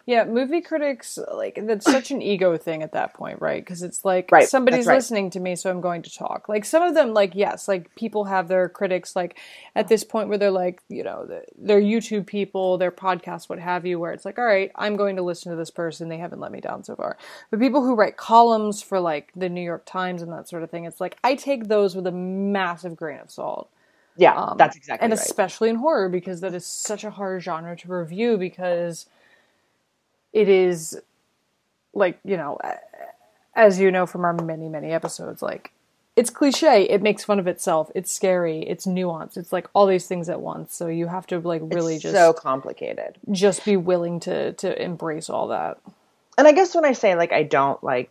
Yeah, 0.05 0.25
movie 0.25 0.61
critics 0.63 1.19
like 1.35 1.59
that's 1.67 1.85
such 1.85 2.11
an 2.11 2.21
ego 2.23 2.57
thing 2.59 2.83
at 2.83 2.93
that 2.93 3.13
point, 3.15 3.41
right? 3.43 3.63
Because 3.63 3.83
it's 3.83 4.05
like 4.07 4.31
Right, 4.33 4.47
somebody's 4.49 4.87
right. 4.87 4.95
listening 4.97 5.29
to 5.31 5.41
me, 5.41 5.55
so 5.57 5.71
I'm 5.71 5.81
going 5.83 6.01
to 6.03 6.15
talk. 6.15 6.49
Like 6.51 6.65
some 6.67 6.83
of 6.83 6.95
them, 6.95 7.13
like 7.15 7.35
yes, 7.35 7.67
like 7.69 7.95
people 7.95 8.25
have 8.25 8.49
their 8.49 8.69
critics, 8.71 9.15
like 9.17 9.39
at 9.75 9.89
this 9.89 10.05
point 10.05 10.29
where 10.31 10.37
they're 10.39 10.51
like, 10.51 10.81
you 10.89 11.03
know, 11.03 11.25
the- 11.27 11.45
they're 11.59 11.81
YouTube 11.81 12.27
people, 12.27 12.77
their 12.79 12.91
podcasts, 12.93 13.49
what 13.51 13.59
have 13.59 13.85
you, 13.87 13.99
where 13.99 14.13
it's 14.13 14.25
like, 14.27 14.39
all 14.39 14.47
right, 14.47 14.71
I'm 14.77 14.97
going 14.97 15.17
to 15.17 15.23
listen 15.23 15.51
to 15.53 15.57
this 15.57 15.71
person. 15.71 16.09
They 16.11 16.19
haven't 16.19 16.41
let 16.41 16.53
me 16.53 16.61
down 16.61 16.85
so 16.85 16.95
far. 16.97 17.19
But 17.51 17.61
people 17.61 17.83
who 17.83 17.95
write 17.95 18.17
columns 18.19 18.83
for 18.83 19.01
like 19.01 19.31
the 19.37 19.49
New 19.51 19.63
York 19.63 19.85
Times 19.87 20.21
and 20.23 20.33
that 20.33 20.49
sort 20.49 20.63
of 20.63 20.71
thing, 20.71 20.85
it's 20.87 21.01
like 21.03 21.17
I 21.25 21.35
take 21.35 21.69
those 21.69 21.95
with 21.95 22.07
a 22.07 22.13
massive 22.13 22.97
grain 22.97 23.21
of 23.21 23.31
salt 23.31 23.71
Yeah, 24.19 24.37
Um, 24.37 24.59
that's 24.59 24.77
exactly 24.77 25.05
and 25.07 25.13
right. 25.13 25.21
especially 25.21 25.71
in 25.71 25.77
horror 25.77 26.11
because 26.11 26.43
that 26.43 26.55
is 26.55 26.67
such 26.67 27.05
a 27.05 27.11
hard 27.11 27.43
genre 27.43 27.77
to 27.79 27.89
review 27.89 28.39
because 28.39 29.07
it 30.33 30.49
is 30.49 31.01
like 31.95 32.19
you 32.25 32.37
know 32.37 32.59
as 33.57 33.81
you 33.81 33.91
know 33.93 34.07
from 34.07 34.25
our 34.25 34.35
many 34.35 34.69
many 34.69 34.93
episodes 34.93 35.43
like 35.43 35.73
it's 36.17 36.31
cliche. 36.31 36.85
It 36.85 37.03
makes 37.03 37.25
fun 37.25 37.39
of 37.39 37.47
itself. 37.47 37.91
It's 37.95 38.13
scary. 38.13 38.61
It's 38.63 38.87
nuanced. 38.87 39.37
It's 39.39 39.53
like 39.53 39.69
all 39.75 39.87
these 39.87 40.07
things 40.09 40.29
at 40.29 40.41
once. 40.41 40.75
So 40.75 40.89
you 40.89 41.07
have 41.09 41.27
to 41.29 41.41
like 41.41 41.63
really 41.65 41.97
It's 41.97 42.03
just 42.03 42.13
so 42.13 42.33
complicated. 42.33 43.19
just 43.33 43.65
be 43.65 43.77
willing 43.77 44.21
to 44.23 44.53
to 44.55 44.83
embrace 44.83 45.31
all 45.31 45.49
that. 45.49 45.79
And 46.39 46.49
I 46.49 46.53
guess 46.53 46.75
when 46.75 46.85
I 46.85 46.93
say 46.93 47.15
like 47.17 47.33
I 47.33 47.45
don't 47.45 47.83
like 47.85 48.11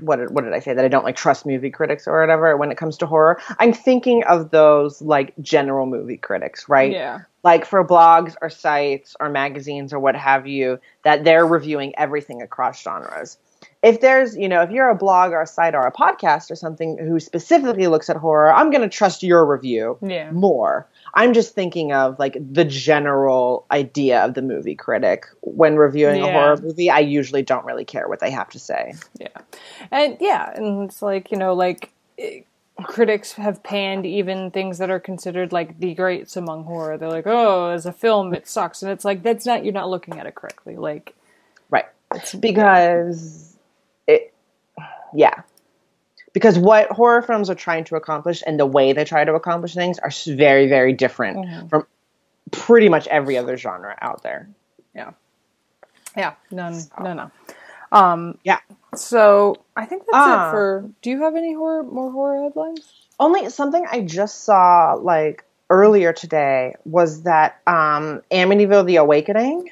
what 0.00 0.16
did, 0.16 0.30
what 0.30 0.44
did 0.44 0.52
I 0.52 0.60
say 0.60 0.74
that 0.74 0.84
I 0.84 0.88
don't 0.88 1.04
like 1.04 1.16
trust 1.16 1.46
movie 1.46 1.70
critics 1.70 2.06
or 2.06 2.20
whatever 2.20 2.56
when 2.56 2.70
it 2.70 2.76
comes 2.76 2.98
to 2.98 3.06
horror, 3.06 3.40
I'm 3.58 3.72
thinking 3.72 4.24
of 4.24 4.50
those 4.50 5.00
like 5.02 5.34
general 5.40 5.86
movie 5.86 6.16
critics, 6.16 6.68
right? 6.68 6.92
Yeah. 6.92 7.20
Like 7.42 7.64
for 7.64 7.86
blogs 7.86 8.34
or 8.42 8.50
sites 8.50 9.16
or 9.20 9.28
magazines 9.28 9.92
or 9.92 9.98
what 10.00 10.16
have 10.16 10.46
you 10.46 10.80
that 11.04 11.24
they're 11.24 11.46
reviewing 11.46 11.94
everything 11.96 12.42
across 12.42 12.82
genres. 12.82 13.38
If 13.86 14.00
there's, 14.00 14.36
you 14.36 14.48
know, 14.48 14.62
if 14.62 14.70
you're 14.72 14.88
a 14.88 14.96
blog 14.96 15.30
or 15.30 15.40
a 15.42 15.46
site 15.46 15.76
or 15.76 15.86
a 15.86 15.92
podcast 15.92 16.50
or 16.50 16.56
something 16.56 16.98
who 16.98 17.20
specifically 17.20 17.86
looks 17.86 18.10
at 18.10 18.16
horror, 18.16 18.52
I'm 18.52 18.70
going 18.70 18.82
to 18.82 18.88
trust 18.88 19.22
your 19.22 19.46
review 19.46 19.96
Yeah. 20.02 20.32
more. 20.32 20.88
I'm 21.14 21.32
just 21.32 21.54
thinking 21.54 21.92
of 21.92 22.18
like 22.18 22.36
the 22.40 22.64
general 22.64 23.64
idea 23.70 24.24
of 24.24 24.34
the 24.34 24.42
movie 24.42 24.74
critic. 24.74 25.26
When 25.42 25.76
reviewing 25.76 26.20
a 26.20 26.32
horror 26.32 26.56
movie, 26.60 26.90
I 26.90 26.98
usually 26.98 27.42
don't 27.42 27.64
really 27.64 27.84
care 27.84 28.08
what 28.08 28.18
they 28.18 28.30
have 28.32 28.50
to 28.50 28.58
say. 28.58 28.94
Yeah. 29.20 29.28
And 29.92 30.16
yeah, 30.20 30.52
and 30.56 30.82
it's 30.82 31.00
like, 31.00 31.30
you 31.30 31.38
know, 31.38 31.54
like 31.54 31.92
eh, 32.18 32.40
critics 32.82 33.32
have 33.34 33.62
panned 33.62 34.04
even 34.04 34.50
things 34.50 34.78
that 34.78 34.90
are 34.90 35.00
considered 35.00 35.52
like 35.52 35.78
the 35.78 35.94
greats 35.94 36.36
among 36.36 36.64
horror. 36.64 36.98
They're 36.98 37.08
like, 37.08 37.26
"Oh, 37.26 37.70
as 37.70 37.86
a 37.86 37.92
film 37.92 38.34
it 38.34 38.48
sucks." 38.48 38.82
And 38.82 38.90
it's 38.90 39.04
like 39.04 39.22
that's 39.22 39.46
not 39.46 39.64
you're 39.64 39.72
not 39.72 39.88
looking 39.88 40.18
at 40.18 40.26
it 40.26 40.34
correctly. 40.34 40.74
Like 40.76 41.14
Right. 41.70 41.86
it's 42.14 42.34
Because 42.34 43.42
it, 43.42 43.45
yeah. 45.16 45.42
Because 46.32 46.58
what 46.58 46.90
horror 46.90 47.22
films 47.22 47.48
are 47.48 47.54
trying 47.54 47.84
to 47.84 47.96
accomplish 47.96 48.42
and 48.46 48.60
the 48.60 48.66
way 48.66 48.92
they 48.92 49.04
try 49.04 49.24
to 49.24 49.34
accomplish 49.34 49.74
things 49.74 49.98
are 49.98 50.10
very, 50.36 50.68
very 50.68 50.92
different 50.92 51.38
Mm-hmm. 51.38 51.68
from 51.68 51.86
pretty 52.52 52.88
much 52.88 53.06
every 53.08 53.36
other 53.38 53.56
genre 53.56 53.96
out 54.00 54.22
there. 54.22 54.48
yeah. 54.94 55.12
Yeah, 56.16 56.34
none 56.50 56.80
no 57.00 57.12
no. 57.14 57.30
Um 57.92 58.38
Yeah. 58.44 58.58
so 58.94 59.56
I 59.76 59.84
think 59.86 60.02
that's 60.06 60.16
Ah. 60.16 60.48
it 60.48 60.50
for 60.52 60.90
do 61.02 61.10
you 61.10 61.22
have 61.22 61.36
any 61.36 61.52
horror 61.54 61.82
more 61.82 62.10
horror 62.10 62.42
headlines? 62.44 62.90
Only 63.18 63.48
something 63.50 63.84
I 63.90 64.00
just 64.02 64.44
saw 64.44 64.94
like 65.00 65.44
earlier 65.68 66.12
today 66.12 66.74
was 66.84 67.22
that 67.24 67.60
um 67.66 68.22
Amityville 68.30 68.86
the 68.86 68.96
Awakening, 68.96 69.68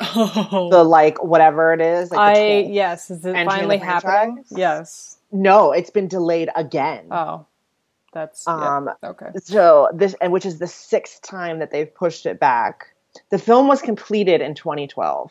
the 0.00 0.84
like 0.86 1.22
whatever 1.22 1.72
it 1.74 1.80
is, 1.80 2.10
like 2.10 2.36
I 2.36 2.58
yes, 2.60 3.10
is 3.10 3.24
it 3.24 3.34
finally 3.46 3.78
happening? 3.78 4.44
Yes. 4.50 5.18
No, 5.30 5.72
it's 5.72 5.90
been 5.90 6.08
delayed 6.08 6.48
again. 6.56 7.06
Oh. 7.10 7.46
That's 8.12 8.44
yeah, 8.48 8.76
Um, 8.76 8.90
okay. 9.04 9.26
So 9.44 9.88
this, 9.94 10.16
and 10.20 10.32
which 10.32 10.44
is 10.44 10.58
the 10.58 10.66
sixth 10.66 11.22
time 11.22 11.60
that 11.60 11.70
they've 11.70 11.92
pushed 11.94 12.26
it 12.26 12.40
back. 12.40 12.86
The 13.30 13.38
film 13.38 13.68
was 13.68 13.80
completed 13.82 14.40
in 14.40 14.54
2012, 14.56 15.30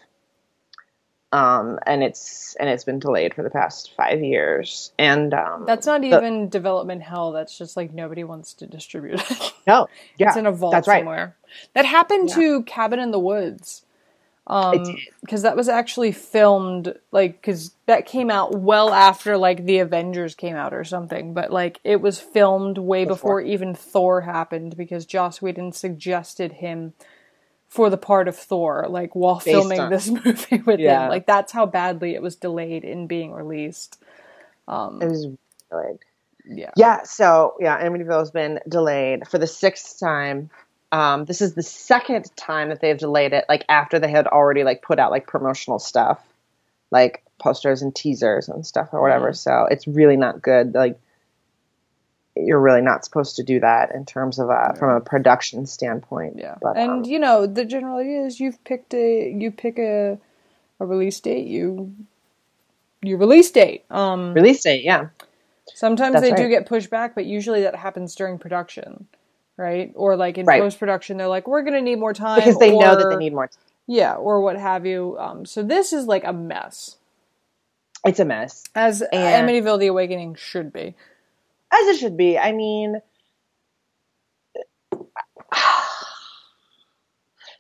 um, 1.32 1.80
and 1.86 2.04
it's 2.04 2.56
and 2.60 2.70
it's 2.70 2.84
been 2.86 3.00
delayed 3.00 3.34
for 3.34 3.44
the 3.44 3.50
past 3.50 3.92
five 3.98 4.22
years. 4.24 4.92
And 4.98 5.34
um, 5.34 5.66
That's 5.66 5.86
not 5.88 6.02
the- 6.02 6.08
even 6.08 6.48
development 6.50 7.02
hell. 7.02 7.32
That's 7.34 7.58
just 7.58 7.76
like 7.76 7.94
nobody 7.94 8.24
wants 8.24 8.54
to 8.56 8.68
distribute 8.68 9.20
it. 9.30 9.54
no, 9.68 9.90
yeah, 10.18 10.30
it's 10.30 10.38
in 10.38 10.46
a 10.46 10.52
vault 10.52 10.72
that's 10.72 10.88
right. 10.88 11.00
somewhere. 11.02 11.36
That 11.74 11.86
happened 11.86 12.30
to 12.30 12.64
Cabin 12.64 13.00
in 13.00 13.12
the 13.12 13.20
Woods. 13.20 13.84
Um, 14.50 14.98
because 15.22 15.44
that 15.44 15.56
was 15.56 15.70
actually 15.70 16.12
filmed 16.12 16.96
like 17.12 17.34
because 17.34 17.72
that 17.86 18.08
came 18.08 18.32
out 18.32 18.56
well 18.58 18.92
after 18.92 19.38
like 19.38 19.66
the 19.66 19.78
Avengers 19.80 20.34
came 20.34 20.56
out 20.56 20.74
or 20.74 20.84
something, 20.84 21.36
but 21.36 21.52
like 21.52 21.80
it 21.84 22.02
was 22.02 22.20
filmed 22.20 22.80
way 22.80 23.06
before, 23.06 23.40
Before. 23.40 23.42
even 23.42 23.76
Thor 23.76 24.22
happened 24.22 24.76
because 24.76 25.06
Joss 25.06 25.40
Whedon 25.40 25.72
suggested 25.74 26.52
him 26.54 26.94
for 27.68 27.92
the 27.92 27.98
part 27.98 28.28
of 28.28 28.36
Thor, 28.36 28.88
like 28.90 29.14
while 29.16 29.36
Based 29.36 29.46
filming 29.50 29.80
on- 29.80 29.92
this 29.92 30.08
movie 30.26 30.64
with 30.66 30.80
Yeah. 30.80 31.04
him. 31.04 31.10
Like 31.10 31.28
that's 31.28 31.52
how 31.52 31.68
badly 31.68 32.16
it 32.16 32.22
was 32.24 32.36
delayed 32.36 32.84
in 32.84 33.06
being 33.06 33.32
released. 33.32 34.02
um 34.68 35.00
It 35.00 35.10
was 35.10 35.28
delayed. 35.70 36.00
Yeah. 36.52 36.72
Yeah, 36.76 37.04
so 37.04 37.54
yeah, 37.60 37.88
Amityville's 37.88 38.32
been 38.32 38.60
delayed 38.68 39.28
for 39.28 39.38
the 39.38 39.46
sixth 39.46 40.00
time. 40.00 40.50
Um, 40.92 41.26
this 41.26 41.42
is 41.42 41.54
the 41.54 41.64
second 41.64 42.36
time 42.36 42.70
that 42.70 42.82
they've 42.82 42.98
delayed 42.98 43.34
it, 43.34 43.46
like 43.48 43.64
after 43.70 44.00
they 44.00 44.10
had 44.10 44.28
already 44.28 44.64
like 44.64 44.82
put 44.82 44.98
out 45.00 45.12
like 45.12 45.28
promotional 45.28 45.78
stuff, 45.78 46.20
like 46.90 47.24
posters 47.40 47.82
and 47.82 47.96
teasers 47.96 48.50
and 48.50 48.66
stuff 48.66 48.90
or 48.92 49.02
whatever. 49.02 49.34
So 49.34 49.68
it's 49.70 49.88
really 49.88 50.18
not 50.18 50.42
good. 50.42 50.74
Like 50.74 51.00
you're 52.36 52.60
really 52.60 52.82
not 52.82 53.06
supposed 53.06 53.36
to 53.36 53.44
do 53.44 53.60
that 53.60 53.94
in 53.94 54.06
terms 54.06 54.40
of 54.40 54.50
uh, 54.50 54.74
from 54.74 54.96
a 54.96 55.02
production 55.02 55.66
standpoint. 55.66 56.36
Yeah, 56.38 56.56
but 56.62 56.78
and 56.78 56.90
um, 56.92 57.04
you 57.06 57.20
know 57.20 57.46
the 57.46 57.66
general 57.66 57.98
idea 58.00 58.26
is 58.26 58.40
you've 58.40 58.64
picked 58.64 58.94
a 58.94 59.30
you 59.30 59.52
pick 59.52 59.78
a 59.80 60.18
a 60.80 60.86
release 60.86 61.20
date 61.20 61.48
you 61.48 61.94
you 63.02 63.18
release 63.18 63.52
date. 63.52 63.86
Um, 63.90 64.34
release 64.34 64.64
date, 64.64 64.84
yeah, 64.84 65.08
sometimes 65.74 66.14
That's 66.14 66.30
they 66.30 66.36
do 66.36 66.50
get 66.50 66.66
pushed 66.66 66.90
back, 66.90 67.16
but 67.16 67.26
usually 67.26 67.62
that 67.62 67.76
happens 67.76 68.16
during 68.16 68.38
production, 68.38 69.08
right? 69.60 69.92
Or 69.96 70.16
like 70.16 70.38
in 70.38 70.46
Right. 70.46 70.62
post 70.62 70.80
production, 70.80 71.18
they're 71.18 71.28
like, 71.28 71.48
we're 71.48 71.62
gonna 71.64 71.82
need 71.82 72.00
more 72.00 72.14
time 72.14 72.40
because 72.40 72.58
they 72.58 72.72
know 72.76 72.96
that 72.96 73.10
they 73.10 73.18
need 73.18 73.34
more. 73.34 73.48
Time. 73.48 73.60
yeah, 73.88 74.16
or 74.16 74.42
what 74.42 74.58
have 74.58 74.86
you. 74.86 75.18
Um, 75.20 75.46
so 75.46 75.62
this 75.62 75.92
is 75.94 76.06
like 76.08 76.24
a 76.24 76.32
mess, 76.34 76.96
It's 78.06 78.20
a 78.20 78.26
mess, 78.26 78.64
as 78.74 79.02
And- 79.02 79.48
Amityville: 79.50 79.80
The 79.80 79.88
Awakening 79.88 80.36
should 80.36 80.72
be. 80.72 80.96
as 81.72 81.88
it 81.88 81.98
should 81.98 82.16
be. 82.18 82.38
I 82.40 82.52
mean. 82.54 83.02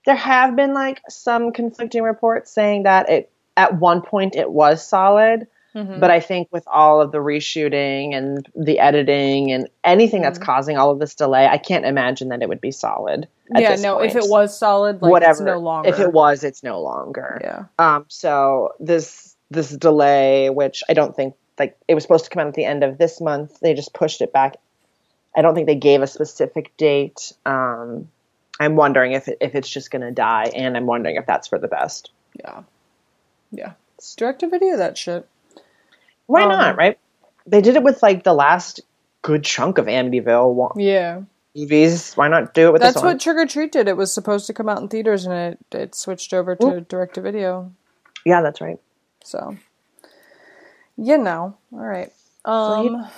there 0.06 0.15
have 0.15 0.56
been 0.56 0.74
like 0.74 1.01
some 1.10 1.51
conflicting 1.51 2.03
reports 2.03 2.51
saying 2.51 2.84
that 2.84 3.10
it 3.10 3.32
at 3.58 3.77
one 3.77 4.01
point 4.01 4.36
it 4.36 4.50
was 4.50 4.86
solid 4.86 5.48
Mhm. 5.79 6.00
but 6.00 6.12
i 6.12 6.19
think 6.19 6.48
with 6.51 6.67
all 6.67 7.01
of 7.01 7.12
the 7.12 7.19
reshooting 7.19 8.13
and 8.15 8.48
the 8.55 8.79
editing 8.79 9.51
and 9.51 9.69
anything 9.83 10.21
that's 10.21 10.38
causing 10.39 10.77
all 10.77 10.91
of 10.91 11.00
this 11.00 11.15
delay 11.15 11.48
i 11.48 11.57
can't 11.57 11.86
imagine 11.86 12.29
that 12.29 12.41
it 12.41 12.50
would 12.50 12.62
be 12.62 12.71
solid 12.71 13.27
at 13.55 13.62
yeah, 13.62 13.75
no. 13.75 14.00
If 14.00 14.15
it 14.15 14.25
was 14.27 14.55
solid, 14.57 15.01
like 15.01 15.12
whatever 15.12 15.31
it's 15.31 15.41
no 15.41 15.57
longer. 15.57 15.89
if 15.89 16.00
it 16.00 16.13
was 16.13 16.43
it's 16.43 16.62
no 16.63 16.81
longer 16.81 17.39
yeah. 17.43 17.63
um 17.79 18.05
so 18.09 18.74
this 18.79 19.36
this 19.50 19.69
delay 19.69 20.50
which 20.50 20.83
i 20.89 20.93
don't 20.93 21.15
think 21.15 21.33
like 21.57 21.77
it 21.88 21.95
was 21.95 22.03
supposed 22.03 22.25
to 22.25 22.29
come 22.29 22.41
out 22.41 22.48
at 22.48 22.53
the 22.53 22.65
end 22.65 22.83
of 22.83 22.98
this 22.98 23.19
month 23.21 23.59
they 23.62 23.74
just 23.74 23.93
pushed 23.93 24.21
it 24.21 24.31
back 24.33 24.55
i 25.36 25.41
don't 25.41 25.55
think 25.55 25.67
they 25.67 25.75
gave 25.75 26.01
a 26.01 26.07
specific 26.07 26.75
date 26.77 27.33
um 27.45 28.07
i'm 28.59 28.75
wondering 28.75 29.13
if 29.13 29.27
it, 29.27 29.38
if 29.41 29.55
it's 29.55 29.69
just 29.69 29.89
going 29.91 30.01
to 30.01 30.12
die 30.12 30.51
and 30.55 30.75
i'm 30.77 30.86
wondering 30.86 31.15
if 31.15 31.25
that's 31.25 31.48
for 31.48 31.57
the 31.59 31.67
best 31.67 32.12
Yeah. 32.43 32.62
Yeah. 33.51 33.74
Direct 34.15 34.39
to 34.41 34.48
video 34.48 34.77
that 34.77 34.98
shit. 34.98 35.27
Why 36.29 36.45
Um, 36.45 36.50
not 36.59 36.77
right 36.77 37.00
they 37.48 37.62
did 37.62 37.75
it 37.75 37.83
with 37.83 38.03
like 38.03 38.24
the 38.24 38.33
last 38.33 38.81
good 39.24 39.43
chunk 39.43 39.77
of 39.79 39.88
amityville 39.88 40.55
Yeah. 40.77 41.21
movies 41.55 42.13
why 42.15 42.27
not 42.29 42.53
do 42.53 42.69
it 42.69 42.74
with 42.74 42.81
That's 42.81 42.95
this 42.95 43.03
one 43.03 43.13
what 43.13 43.19
Trick 43.21 43.38
or 43.38 43.45
Treat 43.48 43.71
did. 43.74 43.88
It 43.88 43.98
was 43.98 44.13
supposed 44.13 44.48
to 44.48 44.53
come 44.53 44.69
out 44.69 44.81
in 44.81 44.88
theaters 44.89 45.25
and 45.25 45.33
it, 45.36 45.59
it 45.75 45.95
switched 45.95 46.33
over 46.33 46.55
to 46.55 46.81
direct 46.81 47.15
to 47.15 47.21
video. 47.21 47.74
yeah 48.25 48.41
that's 48.41 48.62
right 48.62 48.79
So, 49.24 49.57
you 50.98 51.17
know. 51.17 51.57
All 51.74 51.79
right. 51.79 52.12
Um, 52.45 53.09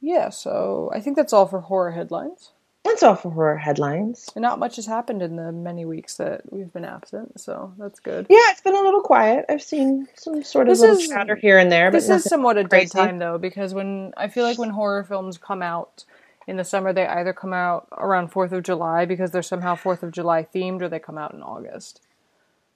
yeah, 0.00 0.30
so 0.30 0.90
I 0.94 1.00
think 1.00 1.16
that's 1.16 1.32
all 1.32 1.46
for 1.46 1.60
horror 1.60 1.92
headlines. 1.92 2.52
That's 2.84 3.02
all 3.02 3.14
for 3.14 3.30
horror 3.30 3.56
headlines 3.58 4.28
And 4.34 4.42
not 4.42 4.58
much 4.58 4.76
has 4.76 4.86
happened 4.86 5.22
in 5.22 5.36
the 5.36 5.52
many 5.52 5.84
weeks 5.84 6.16
that 6.16 6.42
we've 6.52 6.72
been 6.72 6.84
absent, 6.84 7.40
so 7.40 7.72
that's 7.78 8.00
good. 8.00 8.26
yeah 8.30 8.50
it's 8.50 8.60
been 8.62 8.74
a 8.74 8.80
little 8.80 9.02
quiet 9.02 9.44
i've 9.48 9.62
seen 9.62 10.08
some 10.16 10.42
sort 10.42 10.68
of 10.68 10.72
This 10.72 10.80
little 10.80 10.96
is- 10.96 11.08
chatter 11.08 11.36
here 11.36 11.58
and 11.58 11.70
there 11.70 11.90
This 11.90 12.08
is 12.08 12.24
somewhat 12.24 12.56
a 12.58 12.64
dead 12.64 12.90
time 12.90 13.18
though, 13.18 13.38
because 13.38 13.74
when 13.74 14.12
I 14.16 14.28
feel 14.28 14.44
like 14.44 14.58
when 14.58 14.70
horror 14.70 15.04
films 15.04 15.38
come 15.38 15.62
out 15.62 16.04
in 16.46 16.56
the 16.56 16.64
summer, 16.64 16.92
they 16.92 17.06
either 17.06 17.32
come 17.32 17.52
out 17.52 17.86
around 17.92 18.28
Fourth 18.28 18.50
of 18.52 18.62
July 18.64 19.04
because 19.04 19.30
they're 19.30 19.42
somehow 19.42 19.76
Fourth 19.76 20.02
of 20.02 20.10
July 20.10 20.44
themed, 20.52 20.80
or 20.82 20.88
they 20.88 20.98
come 20.98 21.18
out 21.18 21.32
in 21.34 21.42
August. 21.42 22.00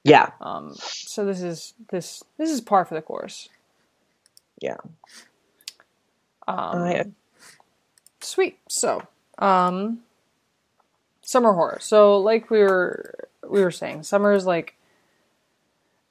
yeah 0.04 0.30
Um, 0.40 0.74
so 0.76 1.24
this 1.24 1.40
is 1.42 1.74
this 1.90 2.22
this 2.38 2.50
is 2.50 2.60
par 2.60 2.84
for 2.84 2.94
the 2.94 3.02
course. 3.02 3.48
yeah 4.60 4.76
Um, 6.46 6.82
I- 6.82 7.04
Sweet. 8.20 8.58
So, 8.68 9.02
um, 9.38 10.00
summer 11.22 11.52
horror. 11.52 11.78
So, 11.80 12.18
like 12.18 12.50
we 12.50 12.60
were 12.60 13.28
we 13.48 13.62
were 13.62 13.70
saying, 13.70 14.02
summer 14.04 14.32
is 14.32 14.46
like 14.46 14.76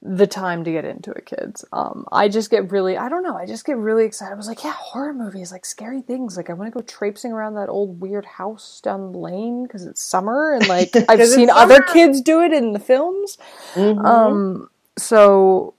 the 0.05 0.27
time 0.27 0.65
to 0.65 0.71
get 0.71 0.83
into 0.83 1.11
it, 1.11 1.25
kids. 1.25 1.63
Um, 1.71 2.05
I 2.11 2.27
just 2.27 2.51
get 2.51 2.71
really, 2.73 2.97
I 2.97 3.07
don't 3.07 3.23
know, 3.23 3.37
I 3.37 3.45
just 3.45 3.63
get 3.65 3.77
really 3.77 4.03
excited. 4.03 4.33
I 4.33 4.35
was 4.35 4.47
like, 4.49 4.61
yeah, 4.61 4.73
horror 4.73 5.13
movies, 5.13 5.49
like 5.49 5.65
scary 5.65 6.01
things. 6.01 6.35
Like 6.35 6.49
I 6.49 6.53
want 6.53 6.71
to 6.73 6.77
go 6.77 6.85
traipsing 6.85 7.31
around 7.31 7.53
that 7.55 7.69
old 7.69 8.01
weird 8.01 8.25
house 8.25 8.81
down 8.81 9.13
the 9.13 9.17
lane 9.17 9.63
because 9.63 9.85
it's 9.85 10.03
summer 10.03 10.53
and 10.55 10.67
like 10.67 10.91
I've 11.09 11.25
seen 11.25 11.49
other 11.49 11.81
kids 11.81 12.19
do 12.19 12.41
it 12.41 12.51
in 12.51 12.73
the 12.73 12.79
films. 12.79 13.37
Mhm. 13.75 14.03
Um, 14.05 14.69
so 14.97 15.73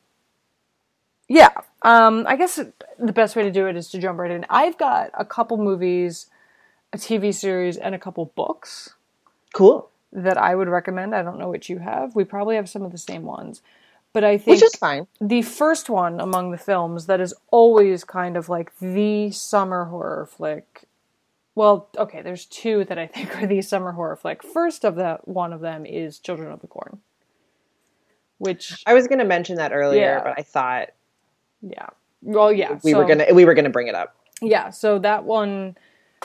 yeah, 1.29 1.51
Um, 1.83 2.25
I 2.27 2.37
guess 2.37 2.59
the 2.99 3.13
best 3.13 3.37
way 3.37 3.43
to 3.43 3.51
do 3.51 3.67
it 3.67 3.77
is 3.77 3.91
to 3.91 3.99
jump 3.99 4.19
right 4.19 4.31
in. 4.31 4.47
I've 4.49 4.79
got 4.79 5.11
a 5.13 5.25
couple 5.25 5.59
movies, 5.59 6.27
a 6.95 6.97
TV 6.97 7.35
series, 7.35 7.77
and 7.77 7.95
a 7.95 7.99
couple 7.99 8.25
books 8.37 8.95
Cool. 9.53 9.91
that 10.13 10.39
I 10.39 10.55
would 10.55 10.69
recommend. 10.69 11.15
I 11.15 11.23
don't 11.23 11.39
know 11.39 11.49
what 11.49 11.69
you 11.69 11.79
have. 11.79 12.15
We 12.15 12.25
probably 12.25 12.57
have 12.57 12.69
some 12.69 12.83
of 12.83 12.93
the 12.93 12.99
same 12.99 13.25
ones. 13.25 13.61
But 14.13 14.23
I 14.23 14.39
think 14.39 14.57
Which 14.61 14.63
is 14.63 14.77
fine. 14.77 15.09
the 15.21 15.43
first 15.43 15.91
one 15.91 16.21
among 16.21 16.53
the 16.53 16.57
films 16.59 17.07
that 17.07 17.21
is 17.21 17.35
always 17.51 18.05
kind 18.05 18.37
of 18.37 18.49
like 18.49 18.71
the 18.79 19.33
summer 19.33 19.87
horror 19.87 20.27
flick. 20.27 20.85
Well, 21.57 21.89
okay, 21.99 22.23
there's 22.23 22.47
two 22.47 22.85
that 22.85 22.97
I 22.99 23.07
think 23.15 23.37
are 23.43 23.47
the 23.49 23.61
summer 23.61 23.91
horror 23.93 24.15
flick. 24.15 24.45
First 24.45 24.85
of 24.85 24.95
that 24.97 25.27
one 25.27 25.53
of 25.53 25.61
them 25.61 25.85
is 25.85 26.21
Children 26.21 26.53
of 26.53 26.61
the 26.61 26.69
Corn. 26.69 27.01
Which 28.39 28.83
I 28.87 28.95
was 28.95 29.09
going 29.09 29.19
to 29.21 29.25
mention 29.25 29.57
that 29.57 29.73
earlier, 29.73 30.01
Yeah. 30.01 30.23
but 30.23 30.35
I 30.39 30.43
thought 30.43 30.91
yeah. 31.61 31.87
Well, 32.23 32.53
yeah. 32.53 32.79
we 32.85 32.95
were 32.95 33.05
gonna 33.07 33.27
we 33.33 33.45
were 33.45 33.55
gonna 33.55 33.71
bring 33.71 33.89
it 33.89 33.95
up. 33.95 34.15
Yeah, 34.41 34.71
so 34.71 34.99
that 35.01 35.25
one 35.25 35.77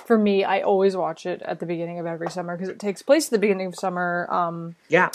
for 0.06 0.18
me, 0.18 0.44
I 0.44 0.62
always 0.62 0.96
watch 0.96 1.26
it 1.26 1.42
at 1.44 1.60
the 1.60 1.66
beginning 1.66 2.00
of 2.00 2.06
every 2.06 2.30
summer 2.30 2.56
because 2.56 2.70
it 2.70 2.80
takes 2.80 3.02
place 3.02 3.28
at 3.28 3.32
the 3.32 3.40
beginning 3.40 3.68
of 3.68 3.76
summer. 3.76 4.28
Um, 4.30 4.76
Yeah. 4.88 5.10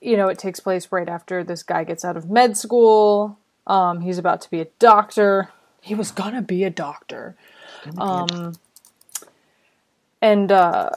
you 0.00 0.16
know, 0.16 0.28
it 0.28 0.38
takes 0.38 0.60
place 0.60 0.92
right 0.92 1.08
after 1.08 1.42
this 1.42 1.62
guy 1.62 1.84
gets 1.84 2.04
out 2.04 2.16
of 2.16 2.28
med 2.30 2.56
school. 2.56 3.38
Um, 3.66 4.00
he's 4.00 4.18
about 4.18 4.40
to 4.42 4.50
be 4.50 4.60
a 4.60 4.66
doctor. 4.78 5.48
He 5.80 5.94
was 5.94 6.10
gonna 6.10 6.42
be 6.42 6.64
a 6.64 6.70
doctor. 6.70 7.34
Um, 7.96 8.54
and 10.20 10.50
uh, 10.50 10.90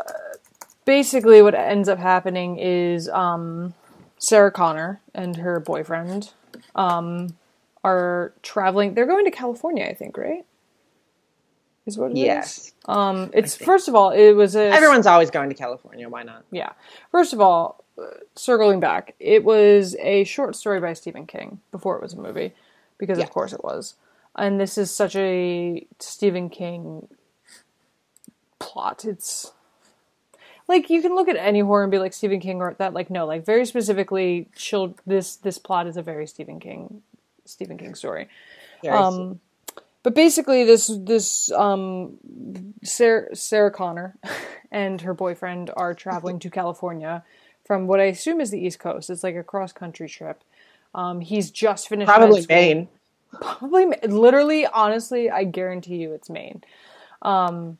basically, 0.85 1.41
what 1.41 1.55
ends 1.55 1.87
up 1.87 1.99
happening 1.99 2.57
is 2.57 3.07
um, 3.09 3.73
Sarah 4.17 4.51
Connor 4.51 4.99
and 5.13 5.37
her 5.37 5.59
boyfriend 5.59 6.31
um, 6.75 7.35
are 7.83 8.33
traveling. 8.41 8.93
They're 8.93 9.05
going 9.05 9.25
to 9.25 9.31
California, 9.31 9.85
I 9.85 9.93
think, 9.93 10.17
right? 10.17 10.45
Is 11.85 11.97
what 11.97 12.11
it 12.11 12.17
is? 12.17 12.23
Yes. 12.23 12.71
Um, 12.85 13.31
it's 13.33 13.55
first 13.55 13.87
of 13.87 13.95
all, 13.95 14.11
it 14.11 14.33
was 14.33 14.55
a 14.55 14.65
Everyone's 14.71 15.07
always 15.07 15.31
going 15.31 15.49
to 15.49 15.55
California. 15.55 16.07
Why 16.07 16.23
not? 16.23 16.43
yeah. 16.51 16.73
First 17.11 17.33
of 17.33 17.41
all, 17.41 17.83
uh, 17.97 18.05
circling 18.35 18.79
back, 18.79 19.15
it 19.19 19.43
was 19.43 19.95
a 19.99 20.23
short 20.23 20.55
story 20.55 20.79
by 20.79 20.93
Stephen 20.93 21.25
King 21.25 21.59
before 21.71 21.95
it 21.95 22.01
was 22.03 22.13
a 22.13 22.17
movie, 22.19 22.53
because 22.99 23.17
Yeah. 23.17 23.23
of 23.25 23.31
course 23.31 23.51
it 23.51 23.63
was. 23.63 23.95
And 24.35 24.59
this 24.61 24.77
is 24.77 24.91
such 24.91 25.15
a 25.15 25.85
Stephen 25.99 26.49
King 26.49 27.07
plot. 28.59 29.03
It's 29.05 29.51
like 30.67 30.89
you 30.89 31.01
can 31.01 31.15
look 31.15 31.27
at 31.27 31.35
any 31.35 31.59
horror 31.59 31.83
and 31.83 31.91
be 31.91 31.99
like 31.99 32.13
Stephen 32.13 32.39
King 32.39 32.59
wrote 32.59 32.77
that. 32.77 32.93
Like 32.93 33.09
no, 33.09 33.25
like 33.25 33.45
very 33.45 33.65
specifically, 33.65 34.47
child. 34.55 34.99
This 35.05 35.35
this 35.35 35.57
plot 35.57 35.87
is 35.87 35.97
a 35.97 36.01
very 36.01 36.27
Stephen 36.27 36.59
King 36.59 37.01
Stephen 37.45 37.77
King 37.77 37.95
story. 37.95 38.29
Um, 38.89 39.39
but 40.03 40.15
basically, 40.15 40.63
this 40.63 40.91
this 41.03 41.51
um, 41.51 42.17
Sarah, 42.83 43.35
Sarah 43.35 43.71
Connor 43.71 44.17
and 44.71 45.01
her 45.01 45.13
boyfriend 45.13 45.71
are 45.75 45.93
traveling 45.93 46.39
to 46.39 46.49
California 46.49 47.23
from 47.65 47.87
what 47.87 47.99
I 47.99 48.05
assume 48.05 48.41
is 48.41 48.51
the 48.51 48.59
East 48.59 48.79
Coast. 48.79 49.09
It's 49.09 49.23
like 49.23 49.35
a 49.35 49.43
cross 49.43 49.73
country 49.73 50.09
trip. 50.09 50.43
Um, 50.95 51.21
he's 51.21 51.51
just 51.51 51.87
finished 51.87 52.09
probably. 52.09 52.45
Maine. 52.49 52.87
Probably, 53.39 53.85
literally, 54.07 54.65
honestly, 54.65 55.29
I 55.29 55.45
guarantee 55.45 55.95
you, 55.95 56.11
it's 56.11 56.29
Maine. 56.29 56.61
Um, 57.21 57.77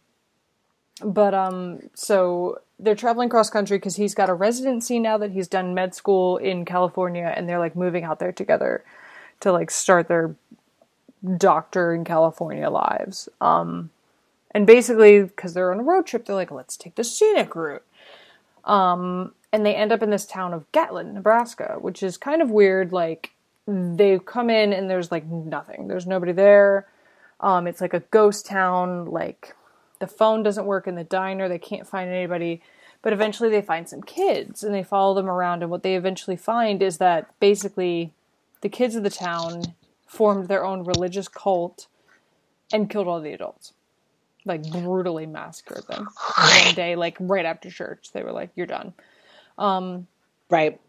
but 1.03 1.33
um, 1.33 1.79
so 1.93 2.59
they're 2.79 2.95
traveling 2.95 3.27
cross 3.29 3.49
country 3.49 3.77
because 3.77 3.95
he's 3.95 4.15
got 4.15 4.29
a 4.29 4.33
residency 4.33 4.99
now 4.99 5.17
that 5.17 5.31
he's 5.31 5.47
done 5.47 5.73
med 5.73 5.93
school 5.93 6.37
in 6.37 6.63
California, 6.65 7.33
and 7.35 7.49
they're 7.49 7.59
like 7.59 7.75
moving 7.75 8.03
out 8.03 8.19
there 8.19 8.31
together 8.31 8.83
to 9.41 9.51
like 9.51 9.71
start 9.71 10.07
their 10.07 10.35
doctor 11.37 11.93
in 11.93 12.03
California 12.03 12.69
lives. 12.69 13.29
Um, 13.39 13.89
and 14.51 14.67
basically, 14.67 15.23
because 15.23 15.53
they're 15.53 15.71
on 15.71 15.79
a 15.79 15.83
road 15.83 16.05
trip, 16.05 16.25
they're 16.25 16.35
like, 16.35 16.51
let's 16.51 16.75
take 16.75 16.95
the 16.95 17.03
scenic 17.03 17.55
route. 17.55 17.83
Um, 18.65 19.33
and 19.53 19.65
they 19.65 19.75
end 19.75 19.91
up 19.91 20.03
in 20.03 20.09
this 20.09 20.25
town 20.25 20.53
of 20.53 20.69
Gatlin, 20.71 21.13
Nebraska, 21.13 21.77
which 21.79 22.03
is 22.03 22.17
kind 22.17 22.41
of 22.41 22.51
weird. 22.51 22.91
Like, 22.91 23.31
they 23.67 24.19
come 24.19 24.49
in 24.49 24.73
and 24.73 24.89
there's 24.89 25.11
like 25.11 25.25
nothing, 25.25 25.87
there's 25.87 26.07
nobody 26.07 26.31
there. 26.31 26.87
Um, 27.39 27.67
it's 27.67 27.81
like 27.81 27.93
a 27.93 28.01
ghost 28.11 28.45
town. 28.45 29.05
Like, 29.05 29.55
the 29.99 30.07
phone 30.07 30.43
doesn't 30.43 30.65
work 30.65 30.87
in 30.87 30.95
the 30.95 31.03
diner, 31.03 31.47
they 31.47 31.59
can't 31.59 31.87
find 31.87 32.09
anybody. 32.09 32.61
But 33.03 33.13
eventually, 33.13 33.49
they 33.49 33.63
find 33.63 33.89
some 33.89 34.03
kids 34.03 34.63
and 34.63 34.75
they 34.75 34.83
follow 34.83 35.15
them 35.15 35.29
around. 35.29 35.63
And 35.63 35.71
what 35.71 35.81
they 35.81 35.95
eventually 35.95 36.35
find 36.35 36.83
is 36.83 36.97
that 36.97 37.27
basically 37.39 38.11
the 38.61 38.69
kids 38.69 38.95
of 38.95 39.03
the 39.03 39.09
town 39.09 39.73
formed 40.11 40.49
their 40.49 40.65
own 40.65 40.83
religious 40.85 41.29
cult 41.29 41.87
and 42.73 42.89
killed 42.89 43.07
all 43.07 43.21
the 43.21 43.33
adults. 43.33 43.73
Like 44.45 44.63
brutally 44.71 45.27
massacred 45.27 45.85
them. 45.87 46.07
One 46.37 46.75
day, 46.75 46.95
like 46.95 47.17
right 47.19 47.45
after 47.45 47.71
church, 47.71 48.11
they 48.13 48.23
were 48.23 48.33
like, 48.33 48.51
"You're 48.55 48.67
done." 48.67 48.93
Right. 50.49 50.79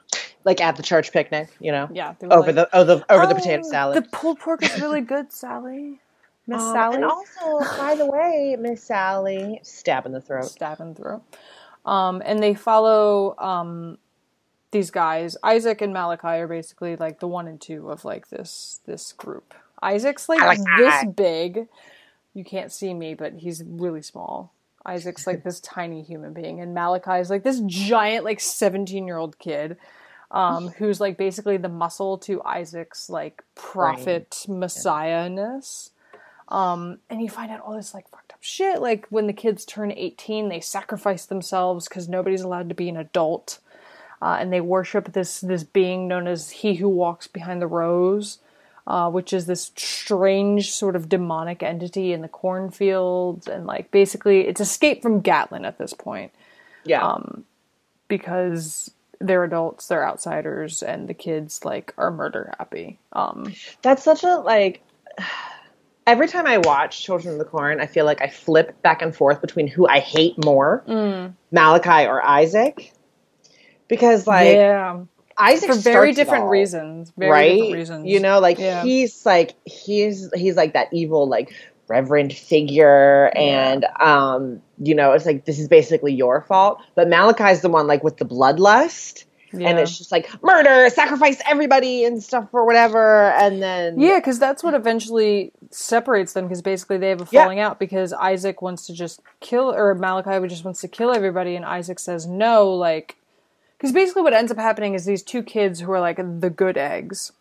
Like 0.45 0.61
at 0.61 0.77
the 0.77 0.83
church 0.85 1.13
picnic, 1.13 1.51
you 1.61 1.73
know. 1.73 1.91
Yeah, 1.93 2.15
Over 2.31 2.47
like, 2.49 2.55
the 2.57 2.69
oh 2.73 2.85
the 2.85 3.05
over 3.11 3.27
the 3.27 3.35
potato 3.35 3.63
"Oh, 3.67 3.71
salad. 3.71 3.97
The 4.05 4.09
pulled 4.11 4.41
pork 4.41 4.63
is 4.65 4.81
really 4.81 5.01
good, 5.15 5.33
Sally. 5.33 6.01
Miss 6.47 6.63
Um, 6.63 6.73
Sally. 6.73 6.97
And 6.97 7.05
also, 7.05 7.61
by 7.79 7.95
the 7.95 8.07
way, 8.07 8.57
Miss 8.59 8.83
Sally, 8.85 9.61
stab 9.63 10.07
in 10.07 10.13
the 10.13 10.21
throat. 10.21 10.45
stab 10.47 10.77
stabbing 10.77 10.95
through. 10.95 11.23
Um, 11.85 12.23
and 12.25 12.43
they 12.43 12.55
follow 12.55 13.37
um, 13.39 13.99
these 14.73 14.91
guys. 14.91 15.37
Isaac 15.43 15.81
and 15.81 15.93
Malachi 15.93 16.27
are 16.27 16.49
basically 16.49 16.97
like 16.97 17.21
the 17.21 17.29
one 17.29 17.47
and 17.47 17.61
two 17.61 17.91
of 17.91 18.05
like 18.05 18.29
this 18.29 18.81
this 18.85 19.13
group. 19.13 19.55
Isaac's 19.81 20.29
like 20.29 20.41
Malachi. 20.41 20.63
this 20.79 21.05
big. 21.15 21.69
You 22.35 22.45
can't 22.45 22.73
see 22.73 22.93
me, 22.95 23.15
but 23.15 23.35
he's 23.35 23.63
really 23.65 24.03
small. 24.03 24.53
Isaac's 24.85 25.27
like 25.27 25.45
this 25.45 25.61
tiny 25.61 26.03
human 26.03 26.33
being, 26.33 26.61
and 26.61 26.75
Malachi 26.75 27.21
is 27.21 27.31
like 27.31 27.45
this 27.45 27.61
giant, 27.67 28.25
like 28.25 28.41
seventeen 28.41 29.07
year 29.07 29.19
old 29.19 29.39
kid. 29.39 29.77
Um, 30.31 30.69
who's 30.69 30.99
like 30.99 31.19
basically 31.19 31.59
the 31.59 31.69
muscle 31.69 32.17
to 32.19 32.43
Isaac's 32.43 33.11
like 33.11 33.45
prophet 33.55 34.47
messiah 34.49 35.29
ness. 35.29 35.91
Um, 36.49 37.01
and 37.11 37.21
you 37.21 37.29
find 37.29 37.51
out 37.51 37.61
all 37.61 37.77
this 37.77 37.93
like 37.93 38.09
fucked 38.09 38.33
up 38.33 38.39
shit. 38.41 38.81
Like 38.81 39.07
when 39.11 39.27
the 39.27 39.35
kids 39.35 39.67
turn 39.67 39.93
18, 39.93 40.49
they 40.49 40.61
sacrifice 40.61 41.27
themselves 41.27 41.87
because 41.87 42.09
nobody's 42.09 42.41
allowed 42.41 42.71
to 42.71 42.75
be 42.75 42.89
an 42.89 42.97
adult. 42.97 43.59
Uh, 44.23 44.37
and 44.39 44.53
they 44.53 44.61
worship 44.61 45.13
this 45.15 45.41
this 45.41 45.65
being 45.65 46.07
known 46.07 46.29
as 46.29 46.49
He 46.51 46.75
Who 46.75 46.89
Walks 46.89 47.27
Behind 47.27 47.61
the 47.61 47.67
Rows, 47.67 48.39
uh, 48.87 49.11
which 49.11 49.33
is 49.33 49.47
this 49.47 49.73
strange 49.75 50.71
sort 50.71 50.95
of 50.95 51.09
demonic 51.09 51.61
entity 51.65 52.13
in 52.13 52.23
the 52.23 52.29
cornfields. 52.29 53.49
And 53.49 53.67
like 53.67 53.91
basically, 53.91 54.43
it's 54.43 54.61
escape 54.61 55.03
from 55.03 55.23
Gatlin 55.23 55.65
at 55.65 55.79
this 55.79 55.93
point 55.93 56.31
Yeah. 56.85 57.03
Um, 57.05 57.45
because 58.07 58.93
they're 59.21 59.43
adults, 59.45 59.89
they're 59.89 60.07
outsiders, 60.07 60.83
and 60.85 61.09
the 61.09 61.15
kids 61.15 61.65
like 61.65 61.93
are 61.99 62.13
murder 62.13 62.55
happy. 62.59 63.01
Um, 63.13 63.53
That's 63.83 64.05
such 64.05 64.23
a 64.23 64.37
like. 64.37 64.83
Every 66.05 66.27
time 66.27 66.47
I 66.47 66.59
watch 66.59 67.03
Children 67.05 67.35
of 67.35 67.39
the 67.39 67.45
Corn, 67.45 67.81
I 67.81 67.87
feel 67.87 68.05
like 68.05 68.21
I 68.21 68.29
flip 68.29 68.83
back 68.83 69.03
and 69.03 69.15
forth 69.15 69.41
between 69.41 69.69
who 69.69 69.87
I 69.87 70.01
hate 70.01 70.35
more, 70.45 70.83
Mm. 70.89 71.35
Malachi 71.53 72.09
or 72.09 72.21
Isaac, 72.25 72.93
because 73.93 74.27
like 74.27 74.57
yeah, 74.57 75.01
Isaac 75.37 75.71
for 75.71 75.77
very 75.77 76.13
different 76.15 76.45
all, 76.45 76.51
reasons. 76.51 77.13
Very 77.15 77.31
right? 77.31 77.53
different 77.53 77.73
reasons. 77.75 78.07
You 78.07 78.21
know, 78.21 78.41
like 78.41 78.59
Yeah. 78.59 78.83
he's 78.83 79.27
like 79.27 79.53
he's 79.67 80.31
he's 80.35 80.57
like 80.57 80.73
that 80.73 80.89
evil 80.93 81.29
like 81.29 81.53
reverend 81.89 82.33
figure, 82.33 83.31
and 83.37 83.85
um, 84.01 84.63
you 84.79 84.95
know, 84.95 85.13
it's 85.13 85.27
like 85.27 85.45
this 85.45 85.59
is 85.59 85.69
basically 85.69 86.15
your 86.15 86.41
fault. 86.41 86.81
But 86.95 87.09
Malachi's 87.09 87.61
the 87.61 87.69
one 87.69 87.87
like 87.87 88.03
with 88.03 88.17
the 88.17 88.25
bloodlust. 88.25 89.25
And 89.55 89.79
it's 89.79 89.99
just 89.99 90.11
like 90.11 90.31
murder, 90.43 90.89
sacrifice 90.89 91.39
everybody 91.47 92.07
and 92.07 92.23
stuff 92.23 92.49
or 92.55 92.65
whatever, 92.65 93.33
and 93.33 93.63
then 93.63 94.01
Yeah, 94.01 94.19
because 94.19 94.39
that's 94.39 94.65
what 94.65 94.73
eventually 94.73 95.53
separates 95.71 96.33
them. 96.33 96.47
Because 96.47 96.63
basically 96.63 96.97
they 96.97 97.11
have 97.11 97.21
a 97.21 97.29
Yeah. 97.31 97.43
falling 97.43 97.61
out 97.61 97.79
because 97.79 98.15
Isaac 98.15 98.63
wants 98.63 98.87
to 98.87 98.95
just 98.95 99.21
kill, 99.41 99.71
or 99.71 99.95
Malachi 99.95 100.49
just 100.49 100.65
wants 100.65 100.81
to 100.81 100.89
kill 100.89 101.13
everybody, 101.13 101.55
and 101.55 101.67
Isaac 101.67 101.99
says 101.99 102.27
no. 102.27 102.71
Like, 102.71 103.17
because 103.83 103.93
basically 103.93 104.23
what 104.23 104.33
ends 104.33 104.53
up 104.53 104.59
happening 104.59 104.95
is 104.95 105.07
these 105.07 105.25
two 105.25 105.43
kids 105.43 105.81
who 105.81 105.91
are 105.91 105.99
like 105.99 106.19
the 106.19 106.51
good 106.51 106.79
eggs, 106.79 107.33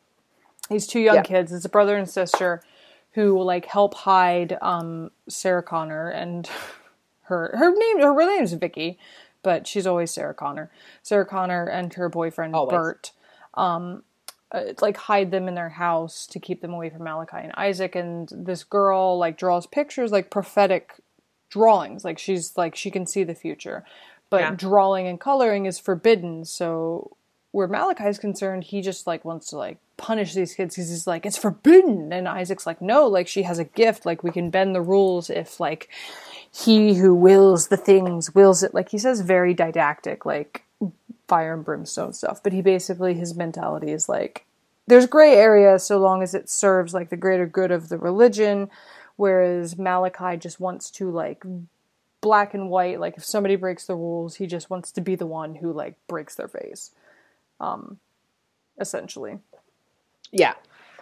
these 0.71 0.87
two 0.87 0.99
young 0.99 1.17
Yeah. 1.17 1.21
kids, 1.21 1.53
it's 1.53 1.65
a 1.65 1.69
brother 1.69 1.95
and 1.95 2.09
sister, 2.09 2.63
who 3.11 3.39
like 3.43 3.65
help 3.65 3.93
hide 3.93 4.57
um, 4.59 5.11
Sarah 5.29 5.61
Connor 5.61 6.09
and 6.09 6.49
her 7.25 7.55
her 7.55 7.71
name 7.71 7.99
her 7.99 8.11
real 8.11 8.27
name 8.27 8.41
is 8.41 8.53
Vicky, 8.53 8.97
but 9.43 9.67
she's 9.67 9.85
always 9.85 10.09
Sarah 10.09 10.33
Connor. 10.33 10.71
Sarah 11.03 11.27
Connor 11.27 11.67
and 11.67 11.93
her 11.93 12.09
boyfriend 12.09 12.55
Always. 12.55 12.71
Burt 12.71 13.11
uh, 14.51 14.73
like 14.81 14.97
hide 14.97 15.29
them 15.29 15.47
in 15.47 15.53
their 15.53 15.69
house 15.69 16.25
to 16.25 16.39
keep 16.39 16.61
them 16.61 16.73
away 16.73 16.89
from 16.89 17.03
Malachi 17.03 17.37
and 17.37 17.53
Isaac. 17.55 17.95
And 17.95 18.27
this 18.33 18.63
girl 18.63 19.19
like 19.19 19.37
draws 19.37 19.67
pictures, 19.67 20.11
like 20.11 20.31
prophetic 20.31 20.95
drawings. 21.51 22.03
Like 22.03 22.17
she's 22.17 22.57
like 22.57 22.75
she 22.75 22.89
can 22.89 23.05
see 23.05 23.23
the 23.23 23.35
future, 23.35 23.85
but 24.31 24.39
Yeah. 24.39 24.55
drawing 24.55 25.05
and 25.05 25.19
coloring 25.19 25.67
is 25.67 25.77
forbidden. 25.77 26.45
So 26.45 27.15
where 27.51 27.67
Malachi 27.67 28.05
is 28.05 28.17
concerned, 28.17 28.63
he 28.63 28.81
just 28.81 29.05
like 29.05 29.23
wants 29.23 29.47
to 29.49 29.57
like 29.57 29.77
punish 29.97 30.33
these 30.33 30.55
kids 30.55 30.73
because 30.75 30.89
he's 30.89 31.05
like 31.05 31.27
it's 31.27 31.37
forbidden, 31.37 32.11
and 32.11 32.27
Isaac's 32.27 32.65
like 32.65 32.81
no, 32.81 33.05
like 33.05 33.27
she 33.27 33.43
has 33.43 33.59
a 33.59 33.65
gift, 33.65 34.05
like 34.05 34.23
we 34.23 34.31
can 34.31 34.49
bend 34.49 34.73
the 34.73 34.81
rules 34.81 35.29
if 35.29 35.59
like 35.59 35.87
he 36.51 36.95
who 36.95 37.13
wills 37.13 37.67
the 37.67 37.77
things 37.77 38.33
wills 38.33 38.63
it. 38.63 38.73
Like 38.73 38.89
he 38.89 38.97
says, 38.97 39.21
very 39.21 39.53
didactic, 39.53 40.25
like 40.25 40.63
fire 41.27 41.53
and 41.53 41.63
brimstone 41.63 42.13
stuff. 42.13 42.41
But 42.41 42.53
he 42.53 42.61
basically 42.61 43.13
his 43.13 43.35
mentality 43.35 43.91
is 43.91 44.09
like 44.09 44.45
there's 44.87 45.05
gray 45.05 45.35
area 45.35 45.77
so 45.77 45.99
long 45.99 46.23
as 46.23 46.33
it 46.33 46.49
serves 46.49 46.93
like 46.93 47.09
the 47.09 47.17
greater 47.17 47.45
good 47.45 47.71
of 47.71 47.89
the 47.89 47.97
religion, 47.97 48.69
whereas 49.17 49.77
Malachi 49.77 50.37
just 50.37 50.59
wants 50.59 50.89
to 50.91 51.09
like 51.11 51.43
black 52.21 52.53
and 52.53 52.69
white 52.69 52.99
like 52.99 53.17
if 53.17 53.25
somebody 53.25 53.55
breaks 53.55 53.85
the 53.87 53.95
rules 53.95 54.35
he 54.35 54.45
just 54.47 54.69
wants 54.69 54.91
to 54.91 55.01
be 55.01 55.15
the 55.15 55.25
one 55.25 55.55
who 55.55 55.73
like 55.73 55.95
breaks 56.07 56.35
their 56.35 56.47
face 56.47 56.91
um 57.59 57.97
essentially 58.79 59.39
Yeah. 60.31 60.53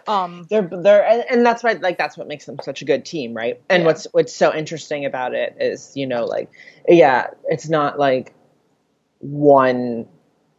um 0.08 0.46
They're 0.48 0.62
they're 0.62 1.24
and, 1.30 1.44
that's 1.44 1.62
right 1.62 1.80
like 1.80 1.98
that's 1.98 2.16
what 2.16 2.26
makes 2.26 2.46
them 2.46 2.58
such 2.62 2.80
a 2.82 2.84
good 2.86 3.04
team, 3.04 3.34
right? 3.34 3.60
And 3.68 3.82
Yeah. 3.82 3.86
what's 3.86 4.06
what's 4.12 4.34
so 4.34 4.52
interesting 4.54 5.04
about 5.04 5.34
it 5.34 5.56
is, 5.60 5.92
you 5.94 6.06
know, 6.06 6.24
like 6.24 6.50
yeah, 6.88 7.28
it's 7.48 7.68
not 7.68 7.98
like 7.98 8.34
one 9.18 10.06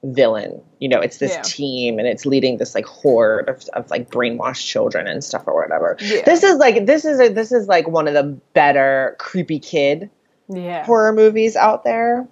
villain. 0.03 0.61
You 0.79 0.89
know, 0.89 0.99
it's 0.99 1.17
this 1.17 1.31
Yeah. 1.33 1.41
team 1.43 1.99
and 1.99 2.07
it's 2.07 2.25
leading 2.25 2.57
this 2.57 2.73
like 2.75 2.85
horde 2.85 3.49
of, 3.49 3.63
of 3.73 3.89
like 3.89 4.09
brainwashed 4.09 4.65
children 4.65 5.07
and 5.07 5.23
stuff 5.23 5.43
or 5.47 5.55
whatever. 5.55 5.97
Yeah. 5.99 6.23
This 6.25 6.43
is 6.43 6.57
like 6.57 6.85
this 6.85 7.05
is 7.05 7.19
a, 7.19 7.29
this 7.29 7.51
is 7.51 7.67
like 7.67 7.87
one 7.87 8.07
of 8.07 8.13
the 8.13 8.23
better 8.53 9.15
creepy 9.19 9.59
kid 9.59 10.09
yeah 10.51 10.85
horror 10.85 11.13
movies 11.13 11.55
out 11.55 11.83
there, 11.83 12.27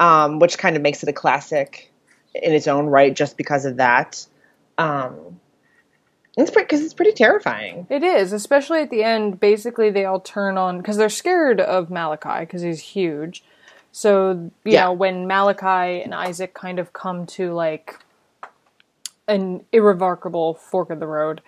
um, 0.00 0.38
which 0.38 0.58
kind 0.58 0.76
of 0.76 0.82
makes 0.82 1.02
it 1.02 1.08
a 1.08 1.12
classic 1.12 1.90
in 2.34 2.52
its 2.52 2.66
own 2.68 2.86
right, 2.86 3.14
just 3.14 3.36
because 3.36 3.64
of 3.64 3.76
that. 3.76 4.26
Um, 4.78 5.40
it's 6.36 6.50
pretty 6.50 6.64
because 6.64 6.80
it's 6.80 6.94
pretty 6.94 7.12
terrifying. 7.12 7.86
It 7.88 8.02
is, 8.02 8.32
especially 8.32 8.80
at 8.80 8.90
the 8.90 9.04
end. 9.04 9.38
Basically, 9.38 9.90
they 9.90 10.04
all 10.04 10.20
turn 10.20 10.58
on 10.58 10.78
because 10.78 10.96
they're 10.96 11.08
scared 11.08 11.60
of 11.60 11.90
Malachi 11.90 12.40
because 12.40 12.62
he's 12.62 12.80
huge. 12.80 13.44
So 13.92 14.50
you 14.64 14.72
Yeah. 14.72 14.84
know 14.86 14.92
when 14.92 15.28
Malachi 15.28 16.02
and 16.02 16.12
Isaac 16.12 16.52
kind 16.54 16.80
of 16.80 16.92
come 16.92 17.26
to 17.26 17.52
like 17.52 18.00
an 19.28 19.64
irrevocable 19.72 20.54
fork 20.54 20.90
of 20.90 21.00
the 21.00 21.06
road. 21.06 21.40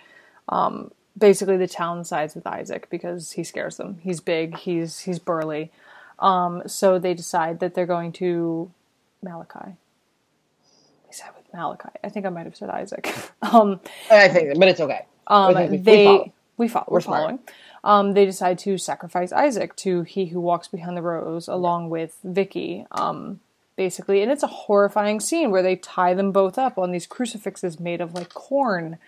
Um, 0.48 0.92
basically, 1.18 1.57
the 1.57 1.66
town 1.66 2.05
sides 2.05 2.35
with 2.37 2.46
Isaac 2.46 2.88
because 2.88 3.33
he 3.33 3.42
scares 3.42 3.76
them. 3.76 3.98
He's 4.02 4.20
big. 4.20 4.57
He's 4.59 5.00
he's 5.00 5.18
burly. 5.18 5.72
Um, 6.18 6.62
so 6.66 6.98
they 6.98 7.14
decide 7.14 7.61
that 7.61 7.74
they're 7.74 7.87
going 7.87 8.12
to 8.12 8.70
Malachi. 9.22 9.76
They 11.07 11.12
side 11.12 11.31
with 11.37 11.52
Malachi. 11.52 11.90
I 12.02 12.09
think 12.09 12.26
I 12.26 12.31
might 12.31 12.46
have 12.46 12.57
said 12.57 12.70
Isaac. 12.70 13.12
um, 13.42 13.81
I 14.11 14.29
think, 14.29 14.59
but 14.59 14.68
it's 14.68 14.81
okay. 14.81 15.07
um, 15.26 15.55
We- 15.55 15.68
we 15.68 15.76
they 15.79 16.05
follow. 16.07 16.33
we 16.57 16.68
follow. 16.68 16.87
We're, 16.88 16.94
We're 16.96 17.00
following. 17.02 17.38
Um, 17.85 18.12
they 18.14 18.24
decide 18.24 18.59
to 18.61 18.79
sacrifice 18.79 19.31
Isaac 19.33 19.76
to 19.76 20.02
He 20.02 20.26
Who 20.26 20.40
Walks 20.40 20.66
Behind 20.68 20.96
the 20.96 21.02
Rows, 21.02 21.46
along 21.46 21.90
with 21.90 22.18
Vicky. 22.24 22.85
Um, 22.90 23.38
basically, 23.76 24.22
and 24.22 24.33
it's 24.33 24.42
a 24.42 24.46
horrifying 24.48 25.20
scene 25.20 25.50
where 25.52 25.62
they 25.62 25.76
tie 25.76 26.14
them 26.14 26.33
both 26.33 26.59
up 26.59 26.79
on 26.79 26.90
these 26.90 27.07
crucifixes 27.07 27.79
made 27.79 28.00
of 28.00 28.12
like 28.14 28.35
corn, 28.35 28.98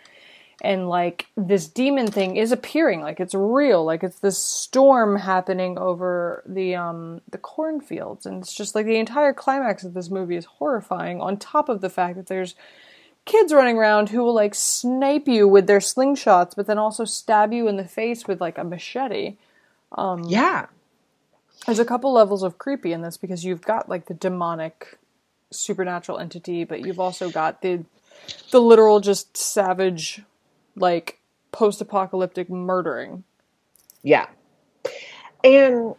and 0.61 0.88
like 0.88 1.27
this 1.37 1.68
demon 1.68 2.09
thing 2.09 2.37
is 2.37 2.51
appearing, 2.51 3.01
like 3.01 3.21
it's 3.21 3.35
real, 3.35 3.85
like 3.85 4.03
it's 4.03 4.18
this 4.18 4.38
storm 4.38 5.16
happening 5.16 5.79
over 5.79 6.42
the 6.47 6.75
um 6.75 7.21
the 7.31 7.38
cornfields, 7.38 8.27
and 8.27 8.42
it's 8.42 8.55
just 8.55 8.75
like 8.75 8.87
the 8.87 8.97
entire 8.99 9.33
climax 9.33 9.85
of 9.85 9.94
this 9.94 10.11
movie 10.11 10.37
is 10.37 10.44
horrifying. 10.47 11.21
On 11.21 11.37
top 11.37 11.68
of 11.68 11.81
the 11.81 11.90
fact 11.90 12.16
that 12.16 12.27
there's 12.27 12.55
kids 13.25 13.53
running 13.53 13.77
around 13.77 14.09
who 14.09 14.25
will 14.25 14.35
like 14.35 14.55
snipe 14.55 15.29
you 15.29 15.47
with 15.47 15.66
their 15.66 15.79
slingshots, 15.79 16.57
but 16.57 16.66
then 16.66 16.79
also 16.79 17.05
stab 17.05 17.53
you 17.53 17.68
in 17.68 17.77
the 17.77 17.85
face 17.85 18.27
with 18.27 18.40
like 18.40 18.59
a 18.59 18.64
machete. 18.64 19.37
um 19.92 20.25
Yeah, 20.25 20.66
There's 21.66 21.79
a 21.79 21.85
couple 21.85 22.12
levels 22.12 22.42
of 22.42 22.59
creepy 22.59 22.92
in 22.92 23.03
this 23.03 23.16
because 23.16 23.44
you've 23.44 23.62
got 23.62 23.88
like 23.88 24.07
the 24.07 24.14
demonic 24.14 24.99
supernatural 25.51 26.18
entity, 26.18 26.64
but 26.64 26.81
you've 26.81 27.01
also 27.01 27.31
got 27.31 27.62
the 27.62 27.85
the 28.51 28.61
literal 28.61 29.01
just 29.01 29.37
savage 29.37 30.23
like 30.81 31.21
post-apocalyptic 31.53 32.51
murdering. 32.51 33.25
yeah, 34.03 34.27
and 35.45 35.95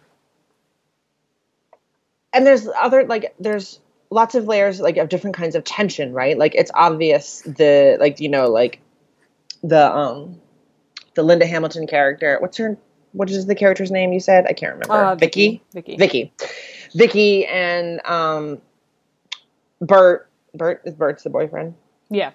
and 2.33 2.45
there's 2.45 2.67
other 2.79 3.05
like 3.05 3.33
there's 3.39 3.79
lots 4.09 4.35
of 4.35 4.45
layers 4.45 4.79
like 4.79 4.97
of 4.97 5.09
different 5.09 5.35
kinds 5.35 5.55
of 5.55 5.63
tension, 5.63 6.13
right? 6.13 6.37
Like 6.37 6.55
it's 6.55 6.71
obvious 6.73 7.41
the 7.41 7.97
like 7.99 8.19
you 8.19 8.29
know 8.29 8.49
like 8.49 8.81
the 9.63 9.91
um 9.91 10.39
the 11.15 11.23
Linda 11.23 11.45
Hamilton 11.45 11.87
character. 11.87 12.37
What's 12.39 12.57
her? 12.57 12.77
What 13.11 13.29
is 13.29 13.45
the 13.45 13.55
character's 13.55 13.91
name? 13.91 14.13
You 14.13 14.19
said 14.19 14.45
I 14.47 14.53
can't 14.53 14.73
remember. 14.73 14.93
Uh, 14.93 15.15
Vicky. 15.15 15.61
Vicky. 15.73 15.97
Vicky, 15.97 16.33
Vicky, 16.93 17.45
and 17.45 18.05
um, 18.05 18.61
Burt. 19.81 20.29
Burt 20.53 20.81
is 20.85 20.93
Burt's 20.95 21.23
the 21.23 21.29
boyfriend. 21.29 21.75
Yeah. 22.09 22.31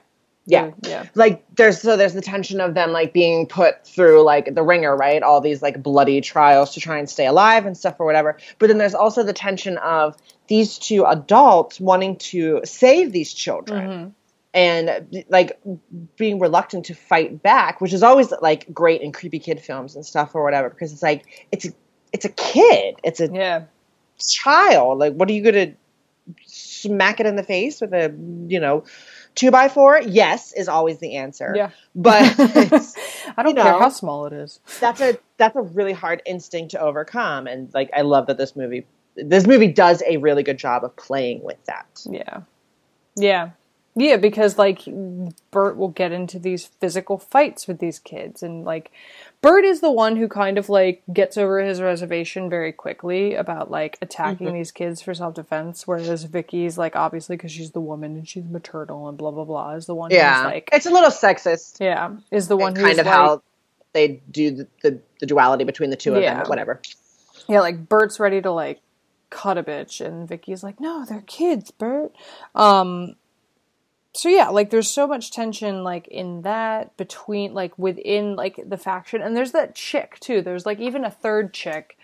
Yeah, 0.47 0.73
Yeah. 0.83 1.07
like 1.15 1.43
there's 1.57 1.81
so 1.81 1.97
there's 1.97 2.13
the 2.13 2.21
tension 2.21 2.61
of 2.61 2.75
them 2.75 2.93
like 2.93 3.15
being 3.15 3.47
put 3.47 3.87
through 3.87 4.23
like 4.23 4.55
the 4.55 4.63
ringer, 4.63 4.95
right? 4.95 5.23
All 5.23 5.41
these 5.41 5.63
like 5.63 5.83
bloody 5.83 6.21
trials 6.21 6.75
to 6.75 6.81
try 6.81 6.99
and 6.99 7.09
stay 7.09 7.27
alive 7.27 7.65
and 7.65 7.77
stuff 7.77 7.97
or 7.99 8.05
whatever. 8.05 8.37
But 8.59 8.67
then 8.67 8.77
there's 8.77 8.95
also 8.95 9.23
the 9.23 9.33
tension 9.33 9.79
of 9.79 10.17
these 10.49 10.79
two 10.79 11.07
adults 11.07 11.81
wanting 11.81 12.17
to 12.17 12.61
save 12.65 13.11
these 13.13 13.33
children. 13.33 13.89
Mm-hmm. 13.89 14.09
And 14.57 15.25
like 15.31 15.59
being 16.17 16.39
reluctant 16.39 16.85
to 16.87 16.95
fight 16.95 17.43
back, 17.43 17.81
which 17.81 17.93
is 17.93 18.05
always 18.05 18.33
like 18.41 18.73
great 18.73 19.01
in 19.01 19.11
creepy 19.11 19.41
kid 19.41 19.61
films 19.61 19.97
and 19.97 20.07
stuff 20.07 20.35
or 20.35 20.45
whatever, 20.45 20.71
because 20.71 20.93
it's 20.93 21.03
like 21.03 21.49
it's 21.51 21.65
a, 21.65 21.71
it's 22.13 22.25
a 22.25 22.29
kid, 22.29 22.95
it's 23.03 23.19
a 23.19 23.29
Yeah. 23.33 23.63
child. 24.19 24.99
Like, 24.99 25.15
what 25.15 25.29
are 25.29 25.33
you 25.33 25.43
gonna 25.43 25.73
smack 26.47 27.19
it 27.19 27.27
in 27.27 27.35
the 27.37 27.43
face 27.43 27.81
with 27.81 27.93
a 27.93 28.15
you 28.47 28.61
know 28.61 28.85
two 29.35 29.51
by 29.51 29.69
four? 29.69 30.01
Yes, 30.01 30.53
is 30.53 30.69
always 30.69 30.99
the 30.99 31.17
answer. 31.17 31.53
Yeah. 31.57 31.71
but 31.95 32.23
I 32.39 33.43
don't 33.43 33.57
you 33.57 33.63
care 33.63 33.73
know. 33.73 33.79
how 33.79 33.89
small 33.89 34.27
it 34.27 34.33
is. 34.33 34.61
that's 34.81 35.01
a 35.01 35.19
that's 35.37 35.57
a 35.57 35.63
really 35.63 35.93
hard 35.93 36.23
instinct 36.27 36.73
to 36.73 36.81
overcome, 36.81 37.47
and 37.47 37.73
like 37.75 37.91
I 37.97 38.03
love 38.03 38.27
that 38.27 38.39
this 38.39 38.57
movie 38.57 38.87
this 39.17 39.47
movie 39.47 39.69
does 39.69 40.03
a 40.07 40.17
really 40.17 40.43
good 40.43 40.59
job 40.59 40.85
of 40.85 40.95
playing 40.97 41.43
with 41.43 41.63
that. 41.67 41.87
Yeah. 42.11 42.41
Yeah. 43.17 43.51
Yeah, 43.97 44.17
because 44.17 44.59
like 44.59 44.83
Burt 45.53 45.77
will 45.77 45.89
get 45.89 46.11
into 46.11 46.39
these 46.41 46.67
physical 46.67 47.17
fights 47.17 47.69
with 47.69 47.79
these 47.79 48.01
kids 48.01 48.43
and 48.43 48.65
like 48.65 48.91
Burt 49.45 49.65
is 49.65 49.81
the 49.81 49.91
one 49.91 50.17
who 50.17 50.27
kind 50.27 50.57
of 50.57 50.69
like 50.69 51.03
gets 51.13 51.37
over 51.37 51.61
his 51.61 51.81
reservation 51.81 52.49
very 52.49 52.73
quickly 52.73 53.35
about 53.35 53.71
like 53.71 53.99
attacking 54.01 54.55
these 54.55 54.73
kids 54.73 55.03
for 55.03 55.13
self-defense 55.13 55.87
whereas 55.87 56.25
Vicky's 56.25 56.79
like 56.79 56.97
obviously 56.97 57.37
cuz 57.37 57.53
she's 57.53 57.73
the 57.73 57.81
woman 57.81 58.17
and 58.17 58.29
she's 58.29 58.45
maternal 58.45 59.09
and 59.09 59.19
blah 59.19 59.31
blah 59.31 59.45
blah 59.45 59.73
is 59.73 59.87
the 59.87 59.95
one 59.95 60.11
Yeah, 60.11 60.37
who's 60.37 60.45
like 60.47 60.71
it's 60.73 60.87
a 60.87 60.91
little 60.91 61.11
sexist, 61.11 61.81
yeah, 61.81 62.13
is 62.31 62.49
the 62.49 62.57
one 62.57 62.75
who's 62.75 62.85
kind 62.85 62.99
of 62.99 63.07
like, 63.07 63.15
how 63.15 63.43
they 63.93 64.23
do 64.31 64.51
the, 64.51 64.69
the, 64.83 65.01
the 65.21 65.27
duality 65.27 65.65
between 65.65 65.91
the 65.91 65.97
two 65.97 66.11
of 66.11 66.17
them. 66.17 66.25
Yeah. 66.25 66.39
But 66.41 66.49
whatever. 66.49 66.83
Yeah, 67.49 67.61
like 67.61 67.89
Burt's 67.89 68.19
ready 68.19 68.41
to 68.41 68.51
like 68.51 68.81
cut 69.31 69.59
a 69.59 69.63
bitch, 69.63 70.05
and 70.05 70.29
Vicky's 70.29 70.63
like, 70.63 70.81
"No, 70.81 71.05
they're 71.05 71.23
kids, 71.27 71.71
Burt." 71.71 72.13
Um, 72.55 73.17
so 74.15 74.29
yeah, 74.29 74.49
like 74.49 74.71
there's 74.71 74.89
so 74.91 75.07
much 75.07 75.31
tension 75.33 75.83
like 75.85 76.07
in 76.09 76.43
that 76.43 76.97
between 76.97 77.53
like 77.53 77.77
within 77.79 78.37
like 78.37 78.61
the 78.67 78.79
faction, 78.79 79.21
and 79.23 79.37
there's 79.37 79.53
that 79.53 79.75
chick 79.75 80.19
too. 80.21 80.41
There's 80.41 80.65
like 80.67 80.79
even 80.81 81.05
a 81.05 81.11
third 81.11 81.53
chick 81.53 81.99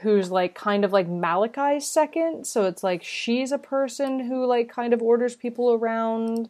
who's 0.00 0.30
like 0.30 0.54
kind 0.54 0.84
of 0.84 0.92
like 0.92 1.08
Malachi's 1.08 1.86
second. 1.86 2.46
So 2.46 2.64
it's 2.64 2.82
like 2.82 3.02
she's 3.02 3.52
a 3.52 3.58
person 3.58 4.20
who 4.20 4.44
like 4.46 4.68
kind 4.70 4.92
of 4.92 5.00
orders 5.02 5.34
people 5.34 5.72
around 5.72 6.48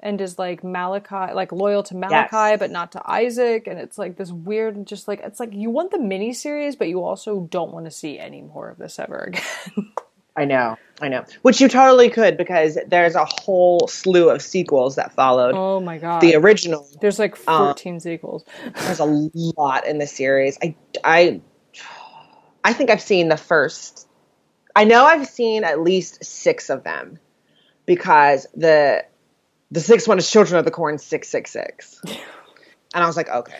and 0.00 0.20
is 0.20 0.38
like 0.38 0.62
Malachi, 0.64 1.32
like 1.34 1.52
loyal 1.52 1.82
to 1.84 1.96
Malachi, 1.96 2.28
Yes. 2.32 2.58
but 2.58 2.70
not 2.70 2.92
to 2.92 3.02
Isaac. 3.10 3.66
And 3.66 3.78
it's 3.78 3.96
like 3.98 4.16
this 4.16 4.30
weird, 4.30 4.86
just 4.86 5.08
like, 5.08 5.20
it's 5.24 5.40
like 5.40 5.52
you 5.54 5.70
want 5.70 5.90
the 5.90 5.98
miniseries, 5.98 6.76
but 6.78 6.88
you 6.88 7.02
also 7.02 7.48
don't 7.50 7.72
want 7.72 7.84
to 7.86 7.90
see 7.90 8.18
any 8.18 8.42
more 8.42 8.68
of 8.70 8.78
this 8.78 8.98
ever 8.98 9.18
again. 9.18 9.42
I 10.36 10.44
know, 10.44 10.76
I 11.00 11.08
know. 11.08 11.24
Which 11.42 11.60
you 11.60 11.68
totally 11.68 12.10
could 12.10 12.36
because 12.36 12.78
there's 12.86 13.14
a 13.14 13.24
whole 13.24 13.88
slew 13.88 14.28
of 14.28 14.42
sequels 14.42 14.96
that 14.96 15.12
followed 15.12 15.54
oh 15.54 15.80
my 15.80 15.98
god. 15.98 16.20
the 16.20 16.34
original. 16.34 16.86
There's 17.00 17.18
like 17.18 17.36
Uh, 17.46 17.66
14 17.66 18.00
sequels. 18.00 18.44
There's 18.74 19.00
a 19.00 19.30
lot 19.56 19.86
in 19.86 19.98
the 19.98 20.06
series. 20.06 20.58
I, 20.62 20.74
I, 21.02 21.40
I 22.62 22.72
think 22.74 22.90
I've 22.90 23.00
seen 23.00 23.28
the 23.28 23.36
first. 23.36 24.06
I 24.74 24.84
know 24.84 25.04
I've 25.06 25.26
seen 25.26 25.64
at 25.64 25.80
least 25.80 26.22
six 26.24 26.68
of 26.68 26.84
them 26.84 27.18
because 27.86 28.46
the 28.54 29.04
the 29.70 29.80
sixth 29.80 30.06
one 30.06 30.18
is 30.18 30.30
Children 30.30 30.58
of 30.58 30.64
the 30.64 30.70
Corn 30.70 30.98
six 30.98 31.28
six 31.28 31.50
six, 31.50 32.00
and 32.04 32.16
I 32.92 33.06
was 33.06 33.16
like, 33.16 33.30
okay. 33.30 33.58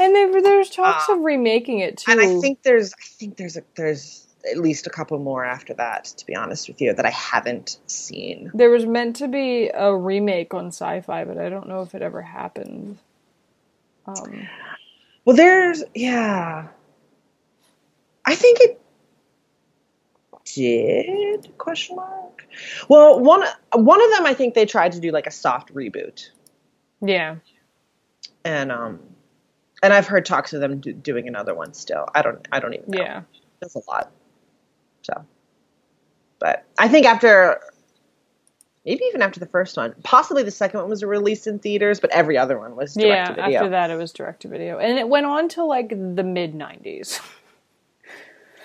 And 0.00 0.14
they, 0.14 0.40
there's 0.40 0.70
talks 0.70 1.08
uh, 1.08 1.14
of 1.14 1.20
remaking 1.20 1.80
it 1.80 1.98
too. 1.98 2.12
And 2.12 2.20
I 2.20 2.40
think 2.40 2.62
there's, 2.62 2.94
I 2.94 3.04
think 3.18 3.36
there's 3.36 3.56
a 3.56 3.62
there's 3.76 4.23
at 4.50 4.58
least 4.58 4.86
a 4.86 4.90
couple 4.90 5.18
more 5.18 5.44
after 5.44 5.74
that, 5.74 6.04
to 6.04 6.26
be 6.26 6.34
honest 6.34 6.68
with 6.68 6.80
you, 6.80 6.92
that 6.92 7.06
I 7.06 7.10
haven't 7.10 7.78
seen. 7.86 8.50
There 8.54 8.70
was 8.70 8.86
meant 8.86 9.16
to 9.16 9.28
be 9.28 9.70
a 9.72 9.94
remake 9.94 10.52
on 10.54 10.66
Sci-Fi, 10.68 11.24
but 11.24 11.38
I 11.38 11.48
don't 11.48 11.68
know 11.68 11.82
if 11.82 11.94
it 11.94 12.02
ever 12.02 12.22
happened. 12.22 12.98
Um, 14.06 14.48
Well, 15.24 15.36
there's 15.36 15.82
yeah. 15.94 16.68
I 18.26 18.34
think 18.34 18.58
it 18.60 18.80
did 20.44 21.56
question 21.58 21.96
mark. 21.96 22.46
Well, 22.88 23.20
one 23.20 23.44
one 23.72 24.02
of 24.02 24.10
them 24.10 24.26
I 24.26 24.34
think 24.34 24.54
they 24.54 24.66
tried 24.66 24.92
to 24.92 25.00
do 25.00 25.10
like 25.10 25.26
a 25.26 25.30
soft 25.30 25.72
reboot, 25.74 26.28
yeah, 27.00 27.36
and 28.44 28.70
um, 28.70 29.00
and 29.82 29.92
I've 29.92 30.06
heard 30.06 30.24
talks 30.26 30.52
of 30.52 30.60
them 30.60 30.80
do, 30.80 30.92
doing 30.92 31.28
another 31.28 31.54
one 31.54 31.74
still. 31.74 32.06
I 32.14 32.22
don't 32.22 32.46
I 32.52 32.60
don't 32.60 32.74
even 32.74 32.90
know. 32.90 33.02
yeah. 33.02 33.22
There's 33.60 33.74
a 33.74 33.80
lot. 33.88 34.12
So, 35.04 35.24
but 36.40 36.64
I 36.78 36.88
think 36.88 37.06
after. 37.06 37.60
Maybe 38.86 39.02
even 39.06 39.22
after 39.22 39.40
the 39.40 39.46
first 39.46 39.78
one, 39.78 39.94
possibly 40.02 40.42
the 40.42 40.50
second 40.50 40.78
one 40.80 40.90
was 40.90 41.02
released 41.02 41.46
in 41.46 41.58
theaters, 41.58 42.00
but 42.00 42.10
every 42.10 42.36
other 42.36 42.58
one 42.58 42.76
was 42.76 42.92
direct 42.92 43.08
Yeah, 43.08 43.24
to 43.34 43.42
video. 43.42 43.58
after 43.60 43.70
that 43.70 43.90
it 43.90 43.96
was 43.96 44.12
direct 44.12 44.42
to 44.42 44.48
video. 44.48 44.78
And 44.78 44.98
it 44.98 45.08
went 45.08 45.24
on 45.24 45.48
to 45.50 45.64
like 45.64 45.88
the 45.88 46.22
mid 46.22 46.52
90s. 46.52 47.18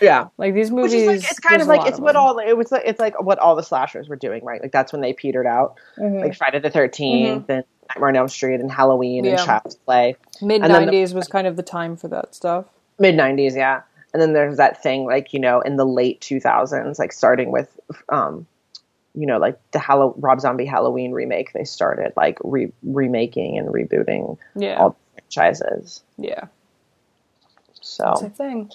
Yeah, 0.02 0.28
Like 0.38 0.54
these 0.54 0.72
Which 0.72 0.84
movies 0.92 1.02
is 1.02 1.08
like 1.08 1.32
it's 1.32 1.40
kind 1.40 1.62
of 1.62 1.68
like 1.70 1.88
it's 1.88 1.98
of 1.98 2.04
what 2.04 2.14
them. 2.14 2.22
all 2.22 2.38
it 2.40 2.56
was 2.58 2.72
like 2.72 2.84
it's 2.86 3.00
like 3.02 3.22
what 3.22 3.38
all 3.40 3.56
the 3.58 3.64
slashers 3.64 4.08
were 4.08 4.16
doing, 4.18 4.44
right? 4.46 4.62
Like 4.62 4.72
that's 4.74 4.92
when 4.94 5.02
they 5.02 5.12
petered 5.14 5.46
out. 5.48 5.76
Mhm. 5.98 6.22
Like 6.22 6.36
Friday 6.36 6.60
the 6.60 6.70
13th 6.70 7.50
and 7.50 7.64
Nightmare 7.90 8.10
on 8.10 8.16
Elm 8.18 8.28
Street 8.30 8.60
and 8.62 8.72
Halloween 8.72 9.26
and 9.26 9.38
Yeah. 9.38 9.46
Child's 9.46 9.76
Play. 9.76 10.16
mid 10.42 10.62
and 10.64 10.74
then 10.74 10.86
the- 10.86 10.92
90s 10.92 11.14
was 11.14 11.28
kind 11.30 11.48
of 11.48 11.56
the 11.58 11.64
time 11.64 11.96
for 11.98 12.08
that 12.10 12.34
stuff. 12.36 12.66
Mid 12.98 13.16
90s, 13.16 13.56
yeah. 13.56 13.82
And 14.14 14.22
then 14.22 14.34
there's 14.34 14.58
that 14.58 14.82
thing 14.82 15.06
like, 15.06 15.34
you 15.34 15.40
know, 15.40 15.62
in 15.62 15.76
the 15.78 15.86
late 15.86 16.20
2000s, 16.22 16.98
like 17.00 17.12
starting 17.12 17.52
with 17.52 17.80
um 18.10 18.46
you 19.16 19.26
know, 19.26 19.40
like 19.40 19.60
the 19.72 19.80
Hallow- 19.80 20.14
Rob 20.18 20.40
Zombie 20.40 20.66
Halloween 20.66 21.12
remake, 21.12 21.52
they 21.54 21.64
started 21.64 22.14
like 22.16 22.38
re- 22.44 22.72
remaking 22.84 23.58
and 23.58 23.68
rebooting 23.68 24.38
Yeah. 24.56 24.78
all 24.80 24.90
the 25.16 25.22
franchises. 25.22 26.02
yeah. 26.18 26.46
So, 27.82 28.12
It's 28.14 28.22
a 28.22 28.30
thing. 28.30 28.72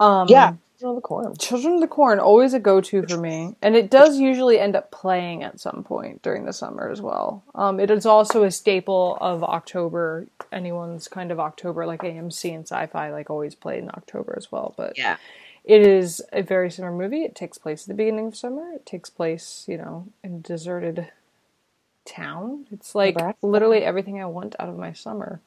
Um 0.00 0.28
yeah, 0.28 0.52
Children 0.78 0.90
of 0.90 1.02
the 1.02 1.06
Corn. 1.08 1.36
Children 1.38 1.74
of 1.74 1.80
the 1.80 1.88
Corn 1.88 2.20
always 2.20 2.54
a 2.54 2.60
go-to 2.60 3.02
for 3.02 3.16
me, 3.16 3.56
and 3.62 3.74
it 3.74 3.90
does 3.90 4.18
usually 4.18 4.60
end 4.60 4.76
up 4.76 4.90
playing 4.92 5.42
at 5.42 5.58
some 5.58 5.82
point 5.82 6.22
during 6.22 6.44
the 6.44 6.52
summer 6.52 6.88
as 6.88 7.00
well. 7.00 7.42
Um, 7.54 7.80
it 7.80 7.90
is 7.90 8.06
also 8.06 8.44
a 8.44 8.50
staple 8.52 9.18
of 9.20 9.42
October. 9.42 10.28
Anyone's 10.52 11.08
kind 11.08 11.32
of 11.32 11.40
October, 11.40 11.84
like 11.84 12.02
AMC 12.02 12.54
and 12.54 12.64
Sci-Fi, 12.64 13.10
like 13.10 13.28
always 13.28 13.56
play 13.56 13.78
in 13.78 13.88
October 13.88 14.34
as 14.36 14.52
well. 14.52 14.74
But 14.76 14.96
Yeah. 14.96 15.16
it 15.64 15.84
is 15.84 16.22
a 16.32 16.42
very 16.42 16.70
summer 16.70 16.92
movie. 16.92 17.24
It 17.24 17.34
takes 17.34 17.58
place 17.58 17.82
at 17.82 17.88
the 17.88 17.94
beginning 17.94 18.28
of 18.28 18.36
summer. 18.36 18.70
It 18.72 18.86
takes 18.86 19.10
place, 19.10 19.64
you 19.66 19.78
know, 19.78 20.06
in 20.22 20.34
a 20.36 20.38
deserted 20.38 21.08
town. 22.04 22.66
It's 22.70 22.94
like 22.94 23.16
Nebraska. 23.16 23.46
literally 23.46 23.82
everything 23.82 24.22
I 24.22 24.26
want 24.26 24.54
out 24.60 24.68
of 24.68 24.78
my 24.78 24.92
summer. 24.92 25.40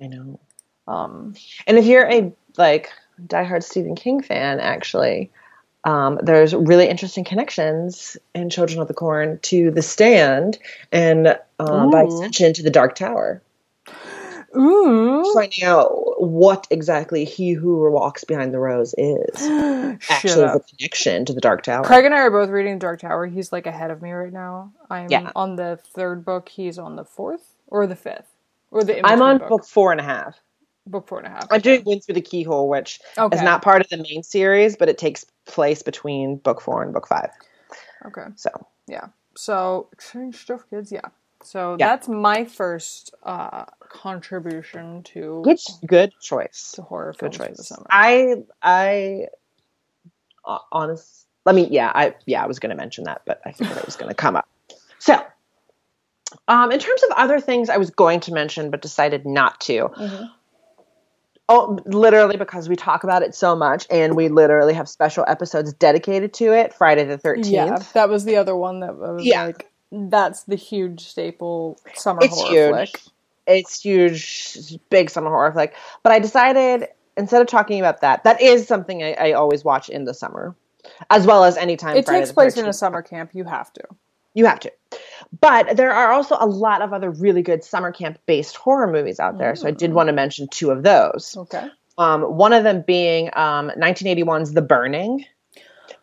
I 0.00 0.06
know. 0.06 0.38
Um, 0.86 1.34
And 1.66 1.76
if 1.76 1.86
you're 1.86 2.08
a 2.08 2.32
like 2.56 2.92
diehard 3.26 3.62
Stephen 3.62 3.94
King 3.94 4.22
fan, 4.22 4.60
actually, 4.60 5.30
um, 5.84 6.18
there's 6.22 6.54
really 6.54 6.88
interesting 6.88 7.24
connections 7.24 8.16
in 8.34 8.48
Children 8.50 8.80
of 8.80 8.88
the 8.88 8.94
Corn 8.94 9.38
to 9.42 9.70
The 9.70 9.82
Stand 9.82 10.58
and 10.92 11.38
uh, 11.58 11.86
by 11.90 12.04
extension 12.04 12.54
to 12.54 12.62
The 12.62 12.70
Dark 12.70 12.94
Tower. 12.94 13.42
ooh, 14.56 15.30
Finding 15.34 15.64
out 15.64 16.22
what 16.22 16.66
exactly 16.70 17.24
He 17.24 17.52
Who 17.52 17.90
Walks 17.90 18.24
Behind 18.24 18.54
the 18.54 18.58
Rows 18.58 18.94
is 18.96 19.42
actually 20.10 20.44
the 20.44 20.64
connection 20.76 21.24
to 21.26 21.32
The 21.32 21.40
Dark 21.40 21.62
Tower. 21.62 21.84
Craig 21.84 22.04
and 22.04 22.14
I 22.14 22.18
are 22.18 22.30
both 22.30 22.48
reading 22.50 22.74
The 22.74 22.80
Dark 22.80 23.00
Tower. 23.00 23.26
He's 23.26 23.52
like 23.52 23.66
ahead 23.66 23.90
of 23.90 24.00
me 24.00 24.12
right 24.12 24.32
now. 24.32 24.72
I'm 24.90 25.10
Yeah. 25.10 25.32
on 25.36 25.56
the 25.56 25.78
third 25.92 26.24
book. 26.24 26.48
He's 26.48 26.78
on 26.78 26.96
the 26.96 27.04
fourth 27.04 27.54
or 27.66 27.86
the 27.86 27.96
fifth 27.96 28.32
or 28.70 28.84
the. 28.84 29.04
I'm 29.06 29.20
on 29.20 29.32
in-between 29.32 29.48
book 29.48 29.66
four 29.66 29.92
and 29.92 30.00
a 30.00 30.04
half. 30.04 30.40
Book 30.86 31.08
four 31.08 31.18
and 31.18 31.26
a 31.26 31.30
half. 31.30 31.46
I'm 31.50 31.60
doing 31.60 31.82
Wind 31.84 32.04
Through 32.04 32.14
the 32.16 32.20
Keyhole, 32.20 32.68
which 32.68 33.00
Okay. 33.18 33.36
is 33.36 33.42
not 33.42 33.62
part 33.62 33.80
of 33.80 33.88
the 33.88 33.96
main 33.96 34.22
series, 34.22 34.76
but 34.76 34.88
it 34.88 34.98
takes 34.98 35.24
place 35.46 35.82
between 35.82 36.36
book 36.36 36.60
four 36.60 36.82
and 36.82 36.92
book 36.92 37.06
five. 37.08 37.30
Okay. 38.06 38.26
So 38.36 38.50
Yeah. 38.86 39.06
So 39.36 39.88
change 39.98 40.36
stuff, 40.36 40.64
kids. 40.70 40.92
Yeah. 40.92 41.00
So 41.42 41.76
Yeah. 41.78 41.88
that's 41.88 42.08
my 42.08 42.44
first 42.44 43.14
uh, 43.22 43.64
contribution 43.88 45.02
to 45.04 45.42
good, 45.44 45.58
good 45.86 46.12
choice. 46.20 46.72
to 46.76 46.82
horror 46.82 47.12
good 47.18 47.34
films 47.34 47.36
for 47.36 47.42
the 47.42 47.56
choice. 47.56 47.68
summer. 47.68 47.86
I 47.90 48.36
I 48.62 49.26
uh, 50.44 50.58
honest. 50.72 51.26
Let 51.46 51.54
me. 51.54 51.66
Yeah, 51.70 51.90
I 51.94 52.14
yeah 52.26 52.42
I 52.42 52.46
was 52.46 52.58
going 52.58 52.70
to 52.70 52.76
mention 52.76 53.04
that, 53.04 53.22
but 53.26 53.40
I 53.44 53.52
figured 53.52 53.76
it 53.76 53.84
was 53.86 53.96
going 53.96 54.08
to 54.08 54.14
come 54.14 54.36
up. 54.36 54.48
So, 54.98 55.20
um, 56.48 56.70
in 56.72 56.78
terms 56.78 57.02
of 57.02 57.10
other 57.16 57.40
things, 57.40 57.68
I 57.68 57.76
was 57.76 57.90
going 57.90 58.20
to 58.20 58.32
mention, 58.32 58.70
but 58.70 58.80
decided 58.80 59.26
not 59.26 59.60
to. 59.62 59.88
Mhm. 59.88 60.30
Oh, 61.48 61.78
literally 61.84 62.36
because 62.38 62.68
we 62.70 62.76
talk 62.76 63.04
about 63.04 63.22
it 63.22 63.34
so 63.34 63.54
much, 63.54 63.86
and 63.90 64.16
we 64.16 64.28
literally 64.28 64.72
have 64.72 64.88
special 64.88 65.24
episodes 65.28 65.72
dedicated 65.74 66.32
to 66.34 66.52
it. 66.54 66.72
Friday 66.72 67.04
the 67.04 67.18
Thirteenth. 67.18 67.48
Yeah, 67.48 67.78
that 67.92 68.08
was 68.08 68.24
the 68.24 68.36
other 68.36 68.56
one 68.56 68.80
that 68.80 68.96
was 68.96 69.24
Yeah. 69.24 69.44
like, 69.44 69.70
that's 69.92 70.44
the 70.44 70.56
huge 70.56 71.06
staple 71.06 71.78
summer 71.94 72.20
It's 72.22 72.40
horror 72.40 72.50
huge. 72.78 72.90
flick. 72.90 73.00
it's 73.46 73.80
huge, 73.82 74.78
big 74.88 75.10
summer 75.10 75.28
horror 75.28 75.52
flick. 75.52 75.74
But 76.02 76.12
I 76.12 76.18
decided 76.18 76.88
instead 77.16 77.42
of 77.42 77.46
talking 77.46 77.78
about 77.78 78.00
that, 78.00 78.24
that 78.24 78.40
is 78.40 78.66
something 78.66 79.02
I, 79.02 79.12
I 79.12 79.32
always 79.32 79.64
watch 79.64 79.90
in 79.90 80.04
the 80.04 80.14
summer, 80.14 80.56
as 81.10 81.26
well 81.26 81.44
as 81.44 81.58
anytime. 81.58 81.94
It 81.96 82.06
Friday 82.06 82.20
takes 82.20 82.32
place 82.32 82.56
in 82.56 82.66
a 82.66 82.72
summer 82.72 83.02
camp. 83.02 83.34
You 83.34 83.44
have 83.44 83.70
to. 83.74 83.82
You 84.34 84.46
have 84.46 84.60
to. 84.60 84.72
But 85.40 85.76
there 85.76 85.90
are 85.92 86.12
also 86.12 86.36
a 86.38 86.46
lot 86.46 86.82
of 86.82 86.92
other 86.92 87.10
really 87.10 87.42
good 87.42 87.64
summer 87.64 87.90
camp 87.92 88.18
based 88.26 88.56
horror 88.56 88.90
movies 88.90 89.18
out 89.18 89.38
there. 89.38 89.56
So 89.56 89.66
I 89.66 89.70
did 89.72 89.92
want 89.92 90.08
to 90.08 90.12
mention 90.12 90.48
two 90.48 90.70
of 90.70 90.82
those. 90.82 91.36
Okay. 91.36 91.68
Um, 91.98 92.22
one 92.22 92.52
of 92.52 92.64
them 92.64 92.82
being 92.86 93.28
um, 93.34 93.70
1981's 93.76 94.52
The 94.52 94.62
Burning, 94.62 95.24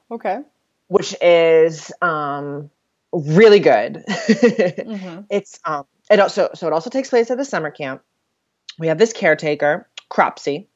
Okay. 0.10 0.40
which 0.88 1.16
is 1.22 1.92
um, 2.02 2.70
really 3.12 3.60
good. 3.60 4.04
hmm 4.08 5.20
it's 5.30 5.60
um, 5.66 5.86
it 6.10 6.20
also 6.20 6.50
so 6.54 6.68
it 6.68 6.74
also 6.74 6.90
takes 6.90 7.10
place 7.10 7.30
at 7.32 7.38
the 7.38 7.46
summer 7.46 7.72
camp. 7.72 8.02
We 8.80 8.88
have 8.88 8.98
this 8.98 9.14
caretaker, 9.14 9.88
Cropsy. 10.10 10.68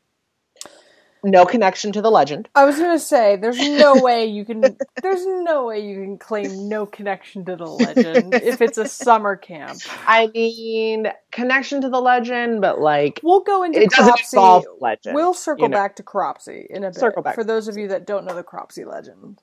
No 1.25 1.43
connection 1.43 1.91
to 1.93 2.03
the 2.03 2.11
legend. 2.11 2.47
I 2.53 2.65
was 2.65 2.77
gonna 2.77 2.99
say, 2.99 3.35
there's 3.35 3.57
no 3.57 3.95
way 4.03 4.27
you 4.27 4.45
can. 4.45 4.61
There's 5.01 5.25
no 5.25 5.65
way 5.65 5.79
you 5.79 5.95
can 6.01 6.19
claim 6.19 6.69
no 6.69 6.85
connection 6.85 7.43
to 7.45 7.55
the 7.55 7.65
legend 7.65 8.35
if 8.35 8.61
it's 8.61 8.77
a 8.77 8.87
summer 8.87 9.35
camp. 9.35 9.79
I 10.05 10.27
mean, 10.27 11.07
connection 11.31 11.81
to 11.81 11.89
the 11.89 11.99
legend, 11.99 12.61
but 12.61 12.79
like 12.79 13.19
We'll 13.23 13.39
go 13.39 13.63
into 13.63 13.81
it 13.81 13.89
doesn't 13.89 14.13
Cropsy. 14.13 14.37
involve 14.37 14.65
legend. 14.79 15.15
We'll 15.15 15.33
circle 15.33 15.63
you 15.63 15.69
know. 15.69 15.77
back 15.77 15.95
to 15.95 16.03
Cropsy 16.03 16.67
in 16.69 16.83
a 16.83 16.89
bit. 16.89 16.99
Circle 16.99 17.23
back. 17.23 17.33
For 17.33 17.43
those 17.43 17.67
of 17.67 17.75
you 17.75 17.87
that 17.87 18.05
don't 18.05 18.25
know 18.25 18.35
the 18.35 18.43
Cropsy 18.43 18.85
legend. 18.85 19.41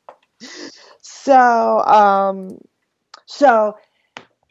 So, 1.00 1.80
um, 1.80 2.58
so 3.26 3.76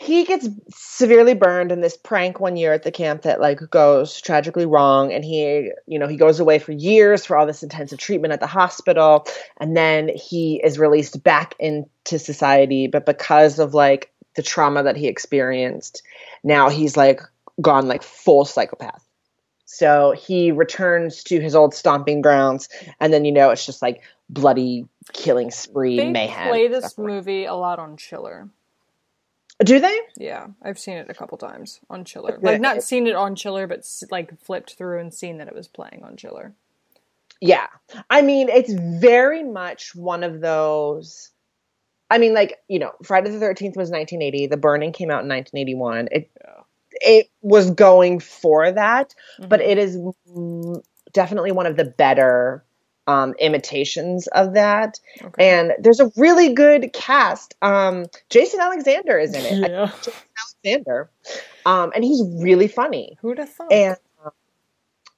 he 0.02 0.26
gets 0.26 0.50
severely 0.70 1.36
burned 1.36 1.72
in 1.72 1.80
this 1.80 1.96
prank 1.96 2.40
one 2.40 2.58
year 2.58 2.74
at 2.74 2.82
the 2.82 2.92
camp 2.92 3.22
that 3.22 3.40
like 3.40 3.60
goes 3.70 4.20
tragically 4.20 4.66
wrong, 4.66 5.14
and 5.14 5.24
he, 5.24 5.72
you 5.86 6.00
know, 6.00 6.08
he 6.08 6.18
goes 6.18 6.40
away 6.40 6.58
for 6.58 6.72
years 6.72 7.24
for 7.24 7.38
all 7.38 7.46
this 7.46 7.62
intensive 7.62 8.00
treatment 8.00 8.34
at 8.34 8.40
the 8.40 8.48
hospital, 8.48 9.28
and 9.58 9.78
then 9.78 10.10
he 10.10 10.60
is 10.64 10.80
released 10.80 11.24
back 11.24 11.54
into 11.60 12.18
society, 12.18 12.88
but 12.88 13.06
because 13.06 13.60
of 13.60 13.76
like 13.76 14.12
the 14.36 14.42
trauma 14.42 14.82
that 14.82 14.98
he 14.98 15.08
experienced, 15.08 16.02
now 16.44 16.68
he's 16.68 16.98
like 16.98 17.22
gone 17.62 17.88
like 17.88 18.02
full 18.02 18.44
psychopath. 18.44 19.06
So 19.66 20.16
he 20.18 20.52
returns 20.52 21.24
to 21.26 21.40
his 21.40 21.54
old 21.54 21.76
stomping 21.76 22.22
grounds, 22.22 22.70
and 23.00 23.14
then 23.14 23.24
you 23.24 23.32
know 23.32 23.52
it's 23.52 23.68
just 23.68 23.84
like 23.84 24.02
bloody 24.30 24.88
killing 25.14 25.52
spree 25.52 25.98
They 25.98 26.12
mayhem. 26.12 26.48
play 26.48 26.70
this 26.70 26.98
movie 26.98 27.46
a 27.46 27.54
lot 27.54 27.78
on 27.78 27.98
Chiller. 27.98 28.50
Do 29.64 29.80
they? 29.80 29.98
Yeah, 30.18 30.48
I've 30.62 30.80
seen 30.80 30.98
it 30.98 31.10
a 31.10 31.14
couple 31.14 31.38
times 31.38 31.80
on 31.90 32.04
Chiller. 32.06 32.40
Like 32.42 32.62
not 32.62 32.84
seen 32.84 33.08
it 33.08 33.16
on 33.16 33.36
Chiller, 33.36 33.68
but 33.68 33.86
like 34.10 34.40
flipped 34.42 34.76
through 34.76 35.00
and 35.00 35.14
seen 35.14 35.38
that 35.38 35.48
it 35.48 35.56
was 35.56 35.68
playing 35.68 36.02
on 36.04 36.18
Chiller. 36.18 36.54
Yeah. 37.40 37.68
I 38.10 38.22
mean, 38.22 38.50
it's 38.50 38.74
very 38.74 39.44
much 39.44 39.96
one 39.96 40.24
of 40.24 40.42
those. 40.42 41.32
I 42.10 42.18
mean, 42.18 42.34
like, 42.34 42.58
you 42.68 42.80
know, 42.80 42.92
Friday 43.04 43.30
the 43.32 43.40
13th 43.40 43.76
was 43.78 43.90
1980. 43.90 44.48
The 44.48 44.58
Burning 44.58 44.92
came 44.94 45.10
out 45.10 45.24
in 45.24 45.30
1981. 45.30 46.10
It, 46.12 46.30
Yeah. 46.44 46.64
it 47.02 47.30
was 47.42 47.72
going 47.72 48.20
for 48.20 48.72
that, 48.72 49.16
but 49.48 49.60
Mhm. 49.60 49.68
it 49.68 49.78
is 49.78 49.98
definitely 51.14 51.52
one 51.52 51.66
of 51.66 51.78
the 51.78 51.86
better 51.86 52.64
um, 53.08 53.34
imitations 53.40 54.28
of 54.28 54.54
that. 54.54 55.00
Okay. 55.22 55.50
And 55.50 55.74
there's 55.80 56.00
a 56.00 56.12
really 56.16 56.54
good 56.54 56.94
cast. 56.94 57.56
Um, 57.62 58.06
Jason 58.30 58.60
Alexander 58.60 59.18
is 59.18 59.34
in 59.34 59.46
it. 59.46 59.72
yeah. 59.72 59.92
Alexander. 60.66 61.10
Um, 61.66 61.92
and 61.96 62.04
he's 62.04 62.24
really 62.42 62.68
funny. 62.68 63.18
Who'd 63.22 63.40
have 63.40 63.50
thought? 63.50 63.72
And 63.72 63.98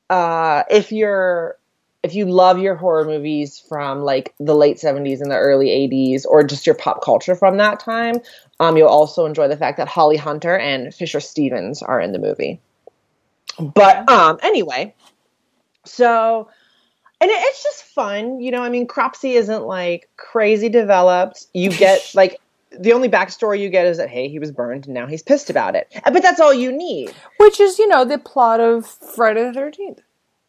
uh, 0.10 0.64
if 0.70 0.92
you're 0.92 1.58
if 2.04 2.14
you 2.14 2.26
love 2.26 2.60
your 2.60 2.76
horror 2.76 3.06
movies 3.06 3.64
from 3.70 4.02
like 4.02 4.34
the 4.38 4.54
late 4.54 4.76
70s 4.76 5.22
and 5.22 5.32
the 5.32 5.38
early 5.38 5.68
80s 5.68 6.26
or 6.26 6.44
just 6.44 6.66
your 6.68 6.76
pop 6.76 7.02
culture 7.02 7.34
from 7.34 7.58
that 7.58 7.80
time 7.80 8.16
um, 8.60 8.76
you'll 8.76 8.90
also 8.90 9.26
enjoy 9.26 9.48
the 9.48 9.58
fact 9.58 9.78
that 9.78 9.88
holly 9.88 10.18
hunter 10.18 10.58
and 10.58 10.94
fisher 10.94 11.22
stevens 11.22 11.82
are 11.82 12.00
in 12.00 12.12
the 12.12 12.20
movie 12.20 12.60
but 13.58 14.08
um 14.10 14.38
anyway 14.44 14.94
so 15.86 16.50
and 17.24 17.32
it, 17.32 17.40
it's 17.40 17.64
just 17.64 17.84
fun 17.86 18.40
you 18.40 18.52
know 18.52 18.62
i 18.62 18.70
mean 18.70 18.86
cropsy 18.86 19.34
isn't 19.34 19.64
like 19.64 20.10
crazy 20.34 20.70
developed. 20.70 21.46
You 21.54 21.70
get 21.70 22.12
like 22.16 22.40
the 22.72 22.94
only 22.94 23.08
backstory 23.08 23.60
you 23.60 23.70
get 23.70 23.86
is 23.86 23.98
that 23.98 24.10
hey 24.10 24.28
he 24.30 24.40
was 24.40 24.52
burned 24.52 24.86
and 24.86 24.94
now 24.94 25.06
he's 25.06 25.22
pissed 25.22 25.50
about 25.50 25.76
it. 25.76 25.88
But 26.04 26.24
that's 26.24 26.40
all 26.40 26.54
you 26.54 26.72
need. 26.72 27.14
Which 27.38 27.60
is, 27.60 27.78
you 27.78 27.88
know, 27.88 28.04
the 28.04 28.18
plot 28.18 28.60
of 28.60 28.88
Friday 28.88 29.44
the 29.44 29.58
13th. 29.58 30.00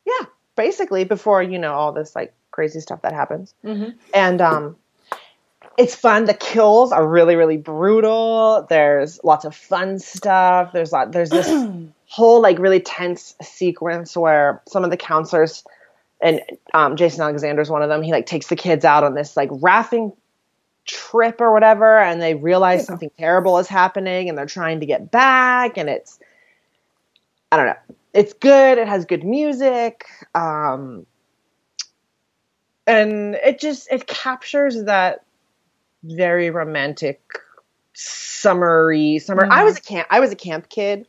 yeah 0.07 0.27
basically 0.57 1.05
before 1.05 1.43
you 1.43 1.59
know 1.59 1.75
all 1.75 1.93
this 1.93 2.15
like 2.15 2.33
crazy 2.51 2.81
stuff 2.81 3.03
that 3.03 3.13
happens. 3.13 3.55
Mm-hmm. 3.65 3.91
and 4.15 4.41
um 4.41 4.77
it's 5.77 5.97
fun. 5.97 6.25
The 6.25 6.35
kills 6.35 6.93
are 6.93 7.07
really 7.07 7.37
really 7.37 7.59
brutal. 7.59 8.67
There's 8.69 9.23
lots 9.23 9.45
of 9.45 9.55
fun 9.55 9.99
stuff. 9.99 10.73
There's 10.73 10.93
lot 10.93 11.13
there's 11.13 11.31
this 11.31 11.49
whole 12.07 12.41
like 12.41 12.59
really 12.59 12.81
tense 12.81 13.35
sequence 13.43 14.17
where 14.17 14.63
some 14.69 14.85
of 14.85 14.91
the 14.91 14.97
counselors 14.97 15.65
and 16.23 16.41
um, 16.73 16.97
jason 16.97 17.35
is 17.35 17.71
one 17.71 17.83
of 17.83 17.89
them 17.89 18.03
he 18.03 18.13
like 18.13 18.27
takes 18.27 18.47
the 18.47 18.57
kids 18.57 18.85
out 18.85 19.05
on 19.05 19.15
this 19.15 19.37
like 19.37 19.49
rafting 19.53 20.13
trip 20.85 21.41
or 21.41 21.53
whatever 21.53 21.99
and 21.99 22.21
they 22.21 22.35
realize 22.35 22.81
Yeah. 22.81 22.85
something 22.87 23.11
terrible 23.19 23.59
is 23.59 23.69
happening 23.69 24.29
and 24.29 24.37
they're 24.37 24.47
trying 24.47 24.81
to 24.81 24.87
get 24.87 25.11
back 25.11 25.79
and 25.79 25.89
it's 25.89 26.19
i 27.51 27.57
don't 27.57 27.67
know 27.67 27.97
it's 28.13 28.33
good 28.35 28.79
it 28.79 28.87
has 28.87 29.07
good 29.07 29.25
music 29.25 30.05
um 30.35 31.07
and 32.87 33.35
it 33.37 33.59
just 33.59 33.89
it 33.91 34.07
captures 34.07 34.85
that 34.85 35.25
very 36.03 36.51
romantic 36.51 37.21
summery 37.95 39.19
summer 39.21 39.47
i 39.51 39.63
Mhm. 39.63 39.65
was 39.65 39.79
a 39.79 39.81
camp 39.81 40.07
i 40.11 40.21
was 40.21 40.33
a 40.33 40.37
camp 40.37 40.69
kid 40.69 41.07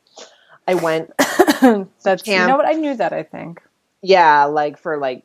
i 0.68 0.76
went 0.76 1.12
That's, 1.18 2.24
camp. 2.24 2.28
you 2.28 2.48
know 2.48 2.58
what? 2.58 2.66
I 2.68 2.74
knew 2.74 2.96
that, 2.96 3.12
I 3.12 3.24
think. 3.24 3.62
Yeah 4.06 4.46
like 4.46 4.78
for 4.78 4.98
like 4.98 5.24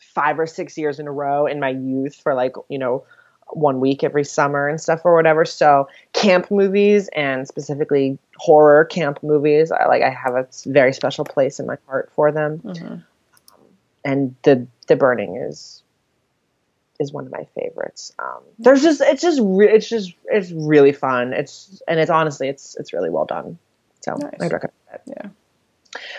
five 0.00 0.38
or 0.38 0.46
six 0.46 0.78
years 0.78 0.98
in 0.98 1.06
a 1.06 1.12
row 1.12 1.46
in 1.46 1.60
my 1.60 1.70
youth 1.70 2.16
for 2.16 2.34
like 2.34 2.54
you 2.68 2.78
know 2.78 3.04
one 3.50 3.78
week 3.80 4.02
every 4.02 4.24
summer 4.24 4.68
and 4.68 4.80
stuff 4.80 5.02
or 5.04 5.14
whatever. 5.14 5.44
So 5.44 5.88
camp 6.12 6.50
movies 6.50 7.08
and 7.14 7.46
specifically 7.46 8.18
horror 8.36 8.84
camp 8.84 9.22
movies 9.22 9.70
i 9.72 9.86
like 9.86 10.02
i 10.02 10.10
have 10.10 10.34
a 10.34 10.46
very 10.66 10.92
special 10.92 11.24
place 11.24 11.58
in 11.58 11.66
my 11.66 11.76
heart 11.86 12.10
for 12.14 12.32
them. 12.32 12.58
Hmm 12.58 12.96
and 14.06 14.34
the 14.44 14.66
the 14.86 14.96
burning 14.96 15.36
is 15.36 15.82
is 16.98 17.12
one 17.12 17.26
of 17.26 17.32
my 17.32 17.44
favorites. 17.54 18.12
Um 18.18 18.40
there's 18.58 18.82
just 18.82 19.02
it's 19.02 19.20
just 19.20 19.40
re- 19.42 19.70
it's 19.70 19.88
just 19.88 20.14
it's 20.26 20.50
really 20.52 20.92
fun. 20.92 21.34
It's 21.34 21.82
and 21.86 22.00
it's 22.00 22.10
honestly 22.10 22.48
it's 22.48 22.76
it's 22.76 22.94
really 22.94 23.10
well 23.10 23.26
done. 23.26 23.58
So 24.02 24.14
Nice. 24.14 24.32
i'd 24.40 24.52
recommend 24.52 24.72
it. 24.94 25.00
Yeah. 25.06 25.28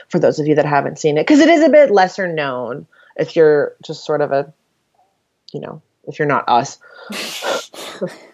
For 0.09 0.19
those 0.19 0.39
of 0.39 0.47
you 0.47 0.55
that 0.55 0.65
haven't 0.65 0.99
seen 0.99 1.17
it 1.17 1.25
because 1.27 1.39
it 1.39 1.49
is 1.49 1.63
a 1.63 1.69
bit 1.69 1.91
lesser 1.91 2.31
known 2.31 2.87
if 3.15 3.35
you're 3.35 3.75
just 3.83 4.05
sort 4.05 4.21
of 4.21 4.31
a 4.31 4.51
you 5.53 5.59
know 5.59 5.81
if 6.07 6.19
you're 6.19 6.27
not 6.27 6.47
us 6.47 6.77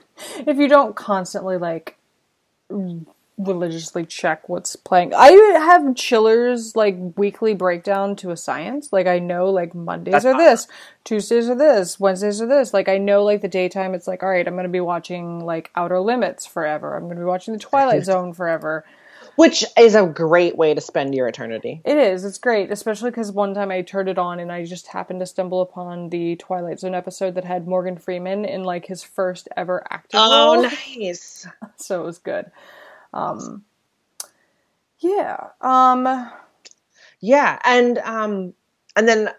If 0.47 0.58
you 0.58 0.67
don't 0.67 0.95
constantly, 0.95 1.58
like, 1.58 1.97
religiously 3.38 4.06
check 4.06 4.47
what's 4.47 4.75
playing. 4.75 5.13
I 5.13 5.32
have 5.32 5.95
chillers, 5.95 6.75
like, 6.75 6.95
weekly 7.17 7.53
breakdown 7.53 8.15
to 8.17 8.32
a 8.32 8.38
science. 8.38 8.91
Like, 8.91 9.08
I 9.08 9.19
know, 9.19 9.49
like, 9.49 9.73
Mondays 9.73 10.12
That's 10.12 10.25
are 10.25 10.38
this, 10.38 10.67
Tuesdays 11.03 11.49
are 11.49 11.56
this, 11.56 11.99
Wednesdays 11.99 12.41
are 12.41 12.47
this. 12.47 12.73
Like, 12.73 12.89
I 12.89 12.97
know, 12.97 13.23
like, 13.23 13.41
the 13.41 13.47
daytime, 13.47 13.93
it's 13.93 14.08
like, 14.08 14.23
all 14.23 14.29
right, 14.29 14.47
I'm 14.47 14.53
going 14.53 14.63
to 14.63 14.69
be 14.69 14.79
watching, 14.79 15.39
like, 15.39 15.71
Outer 15.75 15.99
Limits 15.99 16.45
forever. 16.45 16.95
I'm 16.95 17.03
going 17.03 17.15
to 17.15 17.21
be 17.21 17.25
watching 17.25 17.53
The 17.53 17.60
Twilight 17.60 18.03
Zone 18.06 18.34
forever. 18.34 18.86
Which 19.36 19.65
is 19.78 19.96
a 19.96 20.06
great 20.06 20.56
way 20.58 20.74
to 20.74 20.82
spend 20.82 21.15
your 21.15 21.28
eternity 21.28 21.82
It 21.86 21.98
is. 21.98 22.24
It's 22.26 22.38
great, 22.38 22.72
especially 22.72 23.10
because 23.12 23.32
one 23.32 23.54
time 23.54 23.72
I 23.72 23.82
turned 23.82 24.10
it 24.10 24.17
on 24.17 24.39
and 24.39 24.52
I 24.52 24.63
just 24.65 24.88
happened 24.88 25.19
to 25.22 25.26
stumble 25.26 25.62
upon 25.62 26.10
the 26.10 26.36
Twilight 26.36 26.80
Zone 26.80 26.93
episode 26.96 27.36
that 27.36 27.43
had 27.43 27.67
Morgan 27.67 27.98
Freeman 27.98 28.46
in 28.46 28.63
like 28.63 28.86
his 28.86 29.04
first 29.04 29.48
ever 29.58 29.84
acting 29.89 30.19
oh 30.22 30.54
role. 30.56 30.63
nice 30.98 31.48
So 31.78 32.02
it 32.02 32.06
was 32.06 32.19
good. 32.19 32.52
Um, 33.13 33.63
yeah. 35.00 35.48
Um, 35.62 36.30
yeah 37.19 37.58
and 37.63 37.98
um 38.00 38.54
and 38.98 39.08
then 39.08 39.30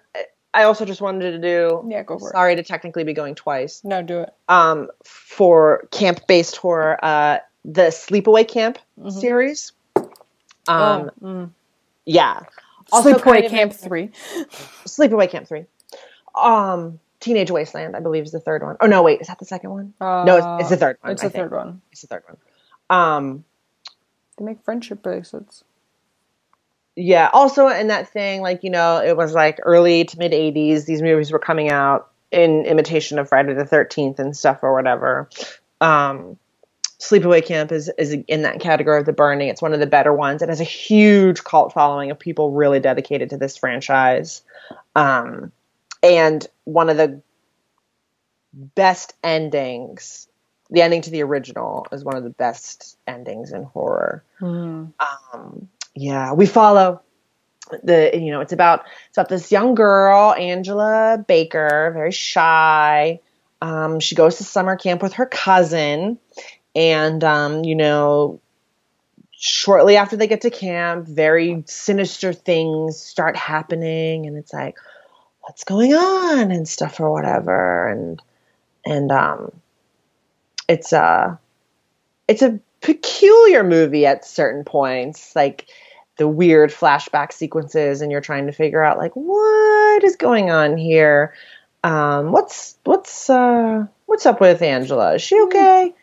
i 0.55 0.63
also 0.63 0.87
just 0.87 1.03
wanted 1.03 1.33
to 1.33 1.39
do 1.39 1.87
yeah. 1.91 2.03
Go 2.03 2.19
for 2.19 2.31
it. 2.31 2.33
sorry 2.33 2.57
to 2.57 2.63
technically 2.63 3.05
be 3.05 3.13
going 3.13 3.35
twice 3.35 3.83
No, 3.85 4.01
do 4.03 4.21
it. 4.21 4.33
um, 4.49 4.89
for 5.05 5.87
camp 5.91 6.21
based 6.27 6.57
horror, 6.57 6.99
uh, 7.05 7.39
the 7.65 7.89
Sleepaway 7.89 8.49
Camp 8.49 8.79
Mhm. 8.99 9.13
series. 9.13 9.73
Um, 10.69 11.11
oh, 11.23 11.27
mm. 11.27 11.51
yeah. 12.05 12.41
Also 12.93 13.15
Sleepaway 13.15 13.23
kind 13.23 13.45
of 13.45 13.51
Camp 13.51 13.73
in- 13.73 13.79
Three. 13.79 14.09
Sleepaway 14.87 15.31
Camp 15.31 15.47
3. 15.49 15.65
Um, 16.35 17.01
Teenage 17.21 17.51
Wasteland, 17.51 17.97
I 17.97 18.01
believe, 18.01 18.25
is 18.25 18.33
the 18.33 18.41
third 18.41 18.63
one. 18.63 18.77
Oh, 18.81 18.87
no, 18.87 19.03
wait, 19.03 19.21
is 19.21 19.29
that 19.29 19.39
the 19.39 19.45
second 19.47 19.71
one? 19.71 19.95
Uh, 20.01 20.25
no, 20.27 20.37
it's, 20.37 20.63
it's 20.63 20.71
the 20.71 20.77
third 20.77 20.99
one. 21.01 21.13
It's 21.13 21.23
I 21.23 21.29
the 21.29 21.31
think. 21.31 21.43
third 21.45 21.57
one. 21.57 21.81
It's 21.91 22.03
the 22.03 22.07
third 22.09 22.23
one. 22.27 22.37
Um, 22.91 23.45
They 24.37 24.45
make 24.45 24.63
friendship 24.63 25.03
bracelets. 25.03 25.65
yeah. 26.97 27.31
Also, 27.33 27.69
in 27.69 27.87
that 27.89 28.09
thing, 28.11 28.43
like, 28.43 28.63
you 28.63 28.71
know, 28.71 28.99
it 29.03 29.17
was 29.17 29.33
like 29.33 29.59
early 29.63 30.05
to 30.05 30.19
mid 30.19 30.33
80s, 30.33 30.85
these 30.85 31.01
movies 31.01 31.33
were 31.33 31.39
coming 31.39 31.71
out 31.71 32.11
in 32.31 32.67
imitation 32.67 33.19
of 33.19 33.29
Friday 33.29 33.55
the 33.55 33.65
13th 33.65 34.19
and 34.19 34.37
stuff 34.37 34.59
or 34.63 34.75
whatever. 34.75 35.31
Um, 35.81 36.37
Sleepaway 37.09 37.45
Camp 37.45 37.71
is, 37.71 37.91
is 37.99 38.17
in 38.29 38.43
that 38.43 38.61
category 38.61 38.99
of 38.99 39.07
the 39.07 39.13
burning. 39.13 39.49
It's 39.49 39.61
one 39.61 39.75
of 39.75 39.81
the 39.81 39.87
better 39.87 40.13
ones. 40.13 40.43
It 40.43 40.49
has 40.49 40.61
a 40.61 40.65
huge 40.65 41.45
cult 41.45 41.73
following 41.73 42.11
of 42.11 42.19
people 42.19 42.51
really 42.53 42.81
dedicated 42.81 43.31
to 43.31 43.37
this 43.37 43.57
franchise. 43.57 44.43
Um, 44.97 45.53
and 46.03 46.47
one 46.65 46.89
of 46.89 46.97
the 46.97 47.21
best 48.53 49.15
endings, 49.23 50.29
the 50.71 50.83
ending 50.83 51.03
to 51.03 51.11
the 51.11 51.23
original, 51.23 51.87
is 51.93 52.05
one 52.05 52.17
of 52.17 52.25
the 52.25 52.31
best 52.31 52.97
endings 53.07 53.53
in 53.53 53.65
horror 53.65 54.25
Mm. 54.41 54.93
um, 55.33 55.69
yeah, 55.95 56.33
we 56.33 56.47
follow 56.47 57.01
the 57.83 58.11
you 58.13 58.31
know 58.31 58.41
it's 58.41 58.53
about 58.53 58.85
it's 59.09 59.17
about 59.17 59.29
this 59.29 59.51
young 59.51 59.75
girl 59.75 60.35
Angela 60.35 61.25
Baker, 61.27 61.93
very 61.95 62.13
shy. 62.13 63.21
Um, 63.63 64.01
she 64.01 64.15
goes 64.15 64.37
to 64.37 64.45
summer 64.45 64.77
camp 64.77 65.03
with 65.03 65.15
her 65.15 65.27
cousin, 65.27 66.19
and 66.75 67.23
um, 67.25 67.65
you 67.65 67.75
know, 67.75 68.41
shortly 69.33 69.97
after 69.97 70.17
they 70.17 70.27
get 70.27 70.43
to 70.43 70.51
camp, 70.51 71.07
very 71.07 71.63
sinister 71.67 72.33
things 72.33 72.99
start 72.99 73.37
happening, 73.37 74.27
and 74.27 74.37
it's 74.37 74.53
like, 74.53 74.77
what's 75.41 75.65
going 75.65 75.95
on 75.95 76.51
and 76.51 76.69
stuff 76.69 77.01
or 77.01 77.11
whatever, 77.11 77.89
and 77.89 78.21
and 78.85 79.13
um, 79.13 79.53
it's 80.69 80.93
a 80.93 81.39
it's 82.29 82.43
a 82.43 82.59
peculiar 82.81 83.63
movie 83.63 84.07
at 84.07 84.25
certain 84.25 84.65
points, 84.65 85.35
like 85.35 85.67
the 86.17 86.29
weird 86.29 86.71
flashback 86.71 87.33
sequences, 87.33 88.01
and 88.01 88.13
you're 88.13 88.21
trying 88.21 88.47
to 88.47 88.53
figure 88.53 88.83
out 88.83 88.99
like 88.99 89.13
what 89.15 90.05
is 90.05 90.17
going 90.17 90.51
on 90.51 90.77
here. 90.77 91.35
Um, 91.83 92.33
what's 92.33 92.77
what's 92.85 93.29
uh, 93.29 93.87
what's 94.07 94.27
up 94.27 94.41
with 94.41 94.63
Angela? 94.63 95.15
Is 95.15 95.23
she 95.23 95.41
okay? 95.43 95.95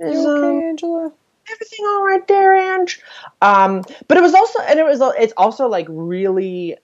Is, 0.00 0.12
You 0.14 0.26
um, 0.26 0.34
okay, 0.44 0.68
Angela? 0.68 1.12
everything 1.52 1.84
all 1.86 2.04
right 2.04 2.26
there, 2.28 2.54
Ange? 2.54 3.00
Um, 3.42 3.84
but 4.08 4.16
it 4.18 4.22
was 4.22 4.34
also, 4.34 4.60
and 4.60 4.78
it 4.78 4.84
was, 4.84 5.00
it's 5.18 5.34
also 5.36 5.68
like 5.68 5.86
really, 5.88 6.76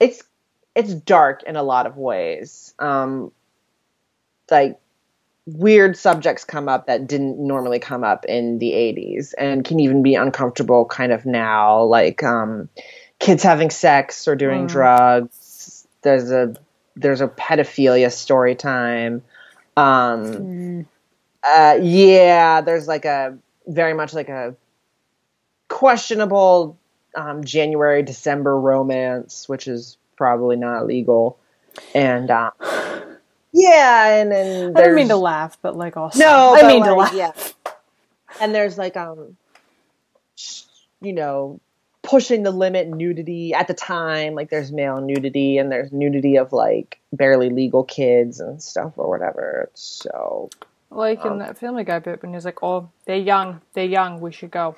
it's, 0.00 0.22
it's 0.74 0.94
dark 0.94 1.42
in 1.44 1.56
a 1.56 1.62
lot 1.62 1.86
of 1.86 1.96
ways. 1.96 2.74
Um, 2.78 3.32
like 4.50 4.78
weird 5.46 5.96
subjects 5.96 6.44
come 6.44 6.68
up 6.68 6.86
that 6.86 7.06
didn't 7.06 7.38
normally 7.38 7.78
come 7.78 8.04
up 8.04 8.24
in 8.26 8.58
the 8.58 8.72
80s 8.72 9.34
and 9.38 9.64
can 9.64 9.80
even 9.80 10.02
be 10.02 10.14
uncomfortable 10.14 10.84
kind 10.84 11.12
of 11.12 11.26
now, 11.26 11.82
like, 11.84 12.22
um, 12.22 12.68
kids 13.18 13.42
having 13.42 13.70
sex 13.70 14.28
or 14.28 14.36
doing 14.36 14.66
Mm. 14.66 14.68
drugs. 14.68 15.86
There's 16.02 16.30
a, 16.30 16.54
there's 16.96 17.20
a 17.20 17.28
pedophilia 17.28 18.12
story 18.12 18.54
time. 18.54 19.22
Um, 19.76 20.24
Mm. 20.24 20.86
uh, 21.42 21.78
yeah, 21.82 22.60
there's 22.60 22.86
like 22.88 23.04
a 23.04 23.36
very 23.66 23.94
much 23.94 24.12
like 24.12 24.28
a 24.28 24.54
questionable 25.68 26.78
um, 27.16 27.44
January 27.44 28.02
December 28.02 28.58
romance, 28.58 29.48
which 29.48 29.66
is 29.68 29.96
probably 30.16 30.56
not 30.56 30.86
legal, 30.86 31.38
and 31.94 32.30
um, 32.30 32.52
yeah, 33.52 34.14
and 34.16 34.30
then 34.32 34.72
I 34.76 34.80
didn't 34.80 34.94
mean 34.96 35.08
to 35.08 35.16
laugh, 35.16 35.58
but 35.62 35.76
like 35.76 35.96
also 35.96 36.18
no, 36.18 36.54
I 36.56 36.66
mean 36.66 36.84
to 36.84 36.94
laugh. 36.94 37.14
yeah, 37.14 37.32
and 38.40 38.54
there's 38.54 38.78
like 38.78 38.96
um, 38.96 39.36
you 41.00 41.12
know, 41.12 41.60
pushing 42.12 42.42
the 42.42 42.50
limit 42.50 42.88
nudity 42.88 43.54
at 43.54 43.68
the 43.68 43.72
time. 43.74 44.34
Like 44.34 44.50
there's 44.50 44.70
male 44.70 45.00
nudity 45.00 45.56
and 45.56 45.72
there's 45.72 45.90
nudity 45.92 46.36
of 46.36 46.52
like 46.52 47.00
barely 47.10 47.48
legal 47.48 47.84
kids 47.84 48.38
and 48.38 48.62
stuff 48.62 48.92
or 48.98 49.08
whatever. 49.08 49.68
It's 49.70 49.82
so 50.04 50.50
Like 50.90 51.24
in 51.24 51.38
that 51.38 51.56
Family 51.56 51.84
Guy 51.84 52.00
bit 52.00 52.20
when 52.20 52.34
he's 52.34 52.44
like, 52.44 52.62
"Oh, 52.62 52.90
they're 53.06 53.16
young, 53.16 53.62
they're 53.72 53.86
young, 53.86 54.20
we 54.20 54.30
should 54.30 54.50
go." 54.50 54.76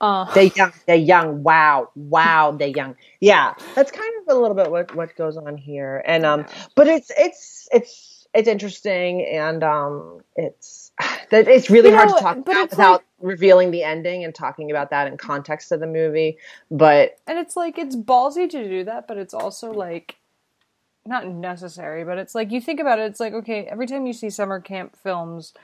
Uh, 0.00 0.24
they 0.34 0.50
young, 0.56 0.72
they 0.86 0.96
young. 0.96 1.44
Wow, 1.44 1.90
wow, 1.94 2.50
they 2.50 2.70
young. 2.70 2.96
Yeah, 3.20 3.54
that's 3.76 3.92
kind 3.92 4.12
of 4.22 4.36
a 4.36 4.40
little 4.40 4.56
bit 4.56 4.68
what 4.68 4.96
what 4.96 5.14
goes 5.14 5.36
on 5.36 5.56
here, 5.56 6.02
and 6.04 6.26
um, 6.26 6.44
but 6.74 6.88
it's 6.88 7.12
it's 7.16 7.68
it's 7.70 8.26
it's 8.34 8.48
interesting, 8.48 9.24
and 9.24 9.62
um, 9.62 10.22
it's 10.34 10.90
that 11.30 11.46
it's 11.46 11.70
really 11.70 11.90
You 11.90 11.96
hard 11.98 12.08
to 12.08 12.16
talk 12.16 12.36
about 12.38 12.70
without 12.70 12.92
like- 12.92 13.04
revealing 13.24 13.70
the 13.70 13.82
ending 13.82 14.22
and 14.22 14.34
talking 14.34 14.70
about 14.70 14.90
that 14.90 15.08
in 15.08 15.16
context 15.16 15.72
of 15.72 15.80
the 15.80 15.86
movie. 15.86 16.36
But 16.70 17.18
and 17.26 17.38
it's 17.38 17.56
like 17.56 17.78
it's 17.78 17.96
ballsy 17.96 18.48
to 18.50 18.68
do 18.68 18.84
that, 18.84 19.08
but 19.08 19.16
it's 19.16 19.34
also 19.34 19.72
like 19.72 20.16
not 21.06 21.26
necessary. 21.26 22.04
But 22.04 22.18
it's 22.18 22.34
like 22.34 22.52
you 22.52 22.60
think 22.60 22.80
about 22.80 22.98
it, 22.98 23.10
it's 23.10 23.20
like 23.20 23.32
okay, 23.32 23.64
every 23.64 23.86
time 23.86 24.06
you 24.06 24.12
see 24.12 24.28
summer 24.28 24.60
camp 24.60 24.94
films, 25.02 25.54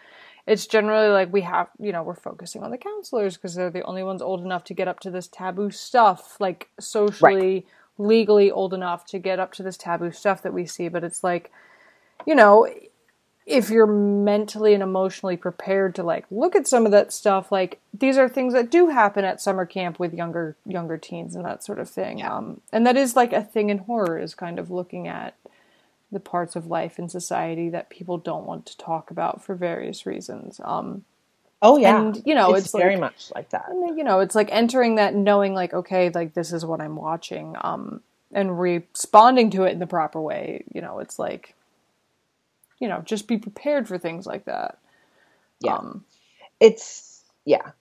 it's 0.47 0.67
generally 0.67 1.09
like 1.09 1.31
we 1.33 1.43
have, 1.43 1.69
you 1.79 1.93
know, 1.93 2.03
we're 2.03 2.15
focusing 2.15 2.63
on 2.63 2.71
the 2.71 2.79
counselors 2.79 3.37
because 3.37 3.55
they're 3.55 3.71
the 3.71 3.83
only 3.83 4.03
ones 4.03 4.23
old 4.23 4.43
enough 4.43 4.65
to 4.65 4.75
get 4.75 4.89
up 4.89 5.01
to 5.01 5.11
this 5.11 5.29
taboo 5.29 5.71
stuff, 5.71 6.41
like 6.41 6.71
socially, 6.81 7.67
legally 7.99 8.51
old 8.51 8.73
enough 8.73 9.05
to 9.05 9.19
get 9.19 9.39
up 9.39 9.53
to 9.53 9.63
this 9.63 9.77
taboo 9.77 10.11
stuff 10.11 10.43
that 10.43 10.55
we 10.55 10.65
see. 10.65 10.89
But 10.89 11.05
it's 11.05 11.23
like, 11.23 11.53
you 12.27 12.35
know, 12.35 12.67
if 13.51 13.69
you're 13.69 13.87
mentally 13.87 14.73
and 14.75 14.83
emotionally 14.83 15.37
prepared 15.37 15.95
to 15.97 16.03
like 16.03 16.25
look 16.31 16.55
at 16.55 16.67
some 16.69 16.87
of 16.87 16.93
that 16.93 17.13
stuff 17.13 17.51
like 17.51 17.81
these 17.93 18.17
are 18.17 18.29
things 18.29 18.53
that 18.55 18.71
do 18.71 18.89
happen 18.89 19.25
at 19.25 19.41
summer 19.41 19.67
camp 19.67 19.99
with 19.99 20.15
younger 20.15 20.57
younger 20.65 20.97
teens 20.97 21.35
and 21.35 21.45
that 21.45 21.65
sort 21.65 21.79
of 21.79 21.89
thing 21.91 22.23
um, 22.23 22.61
and 22.73 22.87
that 22.87 22.97
is 22.97 23.17
like 23.17 23.33
a 23.33 23.43
thing 23.43 23.69
in 23.71 23.79
horror 23.79 24.19
is 24.19 24.35
kind 24.35 24.59
of 24.59 24.71
looking 24.71 25.09
at 25.09 25.35
the 26.13 26.21
parts 26.21 26.57
of 26.57 26.67
life 26.67 26.99
in 26.99 27.09
society 27.09 27.69
that 27.69 27.91
people 27.91 28.19
don't 28.19 28.47
want 28.47 28.67
to 28.67 28.77
talk 28.79 29.11
about 29.11 29.43
for 29.45 29.55
various 29.55 30.07
reasons 30.07 30.61
um, 30.65 31.05
oh 31.63 31.77
yeah, 31.77 32.01
And, 32.01 32.23
you 32.25 32.35
know, 32.35 32.55
it's, 32.55 32.67
it's 32.67 32.75
very 32.77 32.95
like- 32.95 33.01
much 33.01 33.31
like 33.35 33.51
that. 33.51 33.67
and 33.69 33.99
you 33.99 34.05
know 34.05 34.21
it's 34.21 34.35
like 34.35 34.49
entering 34.53 34.95
that 34.95 35.15
knowing 35.15 35.55
like 35.55 35.75
okay 35.75 36.11
like 36.11 36.35
this 36.35 36.53
is 36.53 36.65
what 36.65 36.81
i'm 36.81 36.97
watching 36.97 37.55
um, 37.61 38.01
and 38.33 38.61
responding 38.61 39.51
to 39.51 39.65
it 39.65 39.73
in 39.73 39.79
the 39.81 39.87
proper 39.87 40.21
way 40.21 40.65
you 40.73 40.81
know 40.81 41.01
it's 41.01 41.19
like 41.19 41.55
you 42.81 42.89
know 42.89 43.01
just 43.05 43.29
be 43.29 43.39
prepared 43.39 43.87
for 43.87 43.99
things 43.99 44.27
like 44.27 44.47
that. 44.47 44.79
Yeah. 45.61 45.77
um, 45.77 46.05
it's 46.59 47.23
yeah. 47.45 47.73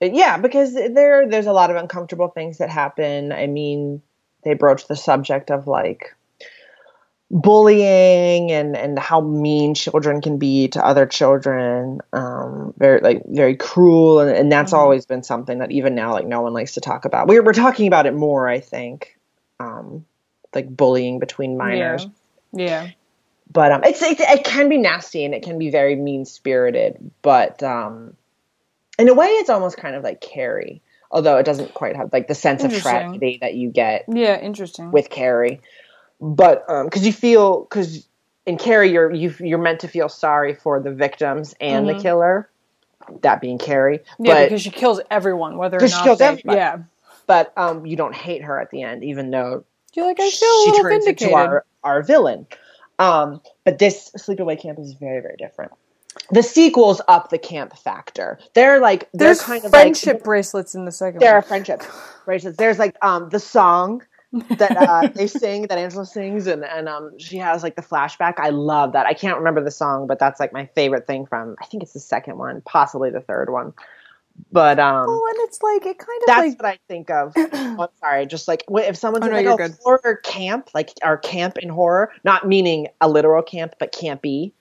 Yeah 0.00 0.38
because 0.38 0.74
there 0.74 1.28
there's 1.28 1.46
a 1.46 1.52
lot 1.52 1.70
of 1.70 1.76
uncomfortable 1.76 2.28
things 2.28 2.58
that 2.58 2.70
happen. 2.70 3.32
I 3.32 3.46
mean 3.46 4.02
they 4.42 4.54
broach 4.54 4.86
the 4.88 4.96
subject 4.96 5.50
of 5.50 5.66
like 5.66 6.14
bullying 7.30 8.50
and 8.50 8.76
and 8.76 8.98
how 8.98 9.20
mean 9.20 9.74
children 9.74 10.20
can 10.20 10.36
be 10.38 10.66
to 10.66 10.84
other 10.84 11.06
children 11.06 12.00
um 12.12 12.74
very 12.76 13.00
like 13.00 13.22
very 13.26 13.56
cruel 13.56 14.18
and, 14.18 14.30
and 14.30 14.50
that's 14.50 14.72
Mhm. 14.72 14.78
always 14.78 15.06
been 15.06 15.22
something 15.22 15.58
that 15.58 15.70
even 15.70 15.94
now 15.94 16.12
like 16.12 16.26
no 16.26 16.40
one 16.40 16.52
likes 16.52 16.74
to 16.74 16.80
talk 16.80 17.04
about. 17.04 17.28
We're, 17.28 17.44
we're 17.44 17.52
talking 17.52 17.86
about 17.86 18.06
it 18.06 18.14
more 18.14 18.48
i 18.48 18.58
think 18.58 19.16
um 19.60 20.04
like 20.54 20.74
bullying 20.76 21.20
between 21.20 21.56
minors. 21.56 22.08
Yeah 22.52 22.88
but 23.52 23.72
um, 23.72 23.84
it's, 23.84 24.00
it, 24.02 24.20
it 24.20 24.44
can 24.44 24.68
be 24.68 24.78
nasty 24.78 25.24
and 25.24 25.34
it 25.34 25.42
can 25.42 25.58
be 25.58 25.70
very 25.70 25.96
mean 25.96 26.24
spirited. 26.24 27.10
But 27.22 27.62
um, 27.62 28.14
in 28.98 29.08
a 29.08 29.14
way, 29.14 29.26
it's 29.26 29.50
almost 29.50 29.76
kind 29.76 29.96
of 29.96 30.04
like 30.04 30.20
Carrie, 30.20 30.82
although 31.10 31.36
it 31.38 31.44
doesn't 31.44 31.74
quite 31.74 31.96
have 31.96 32.12
like 32.12 32.28
the 32.28 32.34
sense 32.34 32.62
of 32.64 32.72
tragedy 32.72 33.38
that 33.40 33.54
you 33.54 33.70
get 33.70 34.04
yeah 34.08 34.38
interesting 34.40 34.92
with 34.92 35.10
Carrie. 35.10 35.60
But 36.20 36.66
because 36.84 37.04
you 37.06 37.12
feel 37.12 37.62
because 37.62 38.06
in 38.46 38.58
Carrie 38.58 38.92
you're 38.92 39.12
you, 39.12 39.34
you're 39.40 39.58
meant 39.58 39.80
to 39.80 39.88
feel 39.88 40.08
sorry 40.08 40.54
for 40.54 40.80
the 40.80 40.92
victims 40.92 41.54
and 41.60 41.86
Mhm. 41.86 41.96
the 41.96 42.02
killer, 42.02 42.48
that 43.22 43.40
being 43.40 43.58
Carrie. 43.58 44.00
yeah 44.18 44.34
but 44.34 44.44
because 44.44 44.62
she 44.62 44.70
kills 44.70 45.00
everyone 45.10 45.56
whether 45.56 45.76
or 45.78 45.80
'Cause 45.80 45.90
she 45.90 45.96
not 45.96 46.04
kills 46.04 46.18
they, 46.18 46.26
everybody. 46.26 46.56
yeah 46.56 46.78
but 47.26 47.52
um, 47.56 47.86
you 47.86 47.96
don't 47.96 48.14
hate 48.14 48.42
her 48.42 48.58
at 48.60 48.70
the 48.70 48.82
end, 48.82 49.04
even 49.04 49.30
though 49.30 49.64
you're 49.94 50.06
like 50.06 50.18
i 50.20 50.28
feel 50.30 50.48
a 50.48 50.60
she 50.64 50.70
little 50.70 50.82
turns 50.82 51.04
vindicated 51.04 51.28
into 51.28 51.34
our, 51.36 51.64
our 51.84 52.02
villain. 52.02 52.46
Um, 53.00 53.40
but 53.64 53.78
this 53.78 54.12
Sleepaway 54.16 54.60
Camp 54.60 54.78
is 54.78 54.92
very, 54.92 55.20
very 55.20 55.36
different. 55.38 55.72
The 56.30 56.42
sequels 56.42 57.00
up 57.08 57.30
the 57.30 57.38
camp 57.38 57.76
factor. 57.76 58.38
They're 58.54 58.78
like 58.78 59.08
they're 59.12 59.28
there's 59.28 59.40
kind 59.40 59.64
of 59.64 59.70
friendship 59.70 60.14
like 60.16 60.24
bracelets 60.24 60.74
in 60.74 60.84
the 60.84 60.92
second 60.92 61.20
there 61.20 61.32
are 61.32 61.40
one 61.40 61.48
friendship 61.48 61.82
bracelets. 62.24 62.58
There's 62.58 62.78
like 62.78 62.96
um 63.02 63.30
the 63.30 63.40
song 63.40 64.02
that 64.32 64.76
uh, 64.76 65.08
they 65.14 65.26
sing 65.26 65.62
that 65.68 65.78
Angela 65.78 66.04
sings 66.04 66.46
and 66.46 66.64
and 66.64 66.88
um 66.88 67.18
she 67.18 67.38
has 67.38 67.62
like 67.62 67.76
the 67.76 67.82
flashback. 67.82 68.34
I 68.38 68.50
love 68.50 68.92
that. 68.92 69.06
I 69.06 69.14
can't 69.14 69.38
remember 69.38 69.62
the 69.62 69.70
song, 69.70 70.06
but 70.06 70.18
that's 70.18 70.38
like 70.38 70.52
my 70.52 70.66
favorite 70.66 71.06
thing 71.06 71.26
from 71.26 71.56
I 71.62 71.66
think 71.66 71.82
it's 71.82 71.94
the 71.94 72.00
second 72.00 72.36
one, 72.36 72.60
possibly 72.66 73.10
the 73.10 73.20
third 73.20 73.50
one. 73.50 73.72
But 74.52 74.78
um 74.80 75.06
oh 75.08 75.26
and 75.30 75.48
it's 75.48 75.62
like 75.62 75.86
it 75.86 75.98
kind 75.98 76.22
of 76.22 76.26
that's 76.26 76.38
like 76.48 76.58
what 76.62 76.66
I 76.66 76.78
think 76.88 77.10
of. 77.10 77.32
oh, 77.36 77.76
I'm 77.82 77.88
sorry, 78.00 78.26
just 78.26 78.48
like 78.48 78.64
if 78.68 78.96
someone's 78.96 79.24
Oh, 79.24 79.28
no, 79.28 79.34
like, 79.36 79.44
you're 79.44 79.52
"Oh, 79.52 79.56
good. 79.56 79.76
horror 79.82 80.20
camp," 80.24 80.70
like 80.74 80.90
our 81.02 81.16
camp 81.18 81.58
in 81.58 81.68
horror, 81.68 82.10
not 82.24 82.48
meaning 82.48 82.88
a 83.00 83.08
literal 83.08 83.42
camp, 83.42 83.74
but 83.78 83.92
campy. 83.92 84.52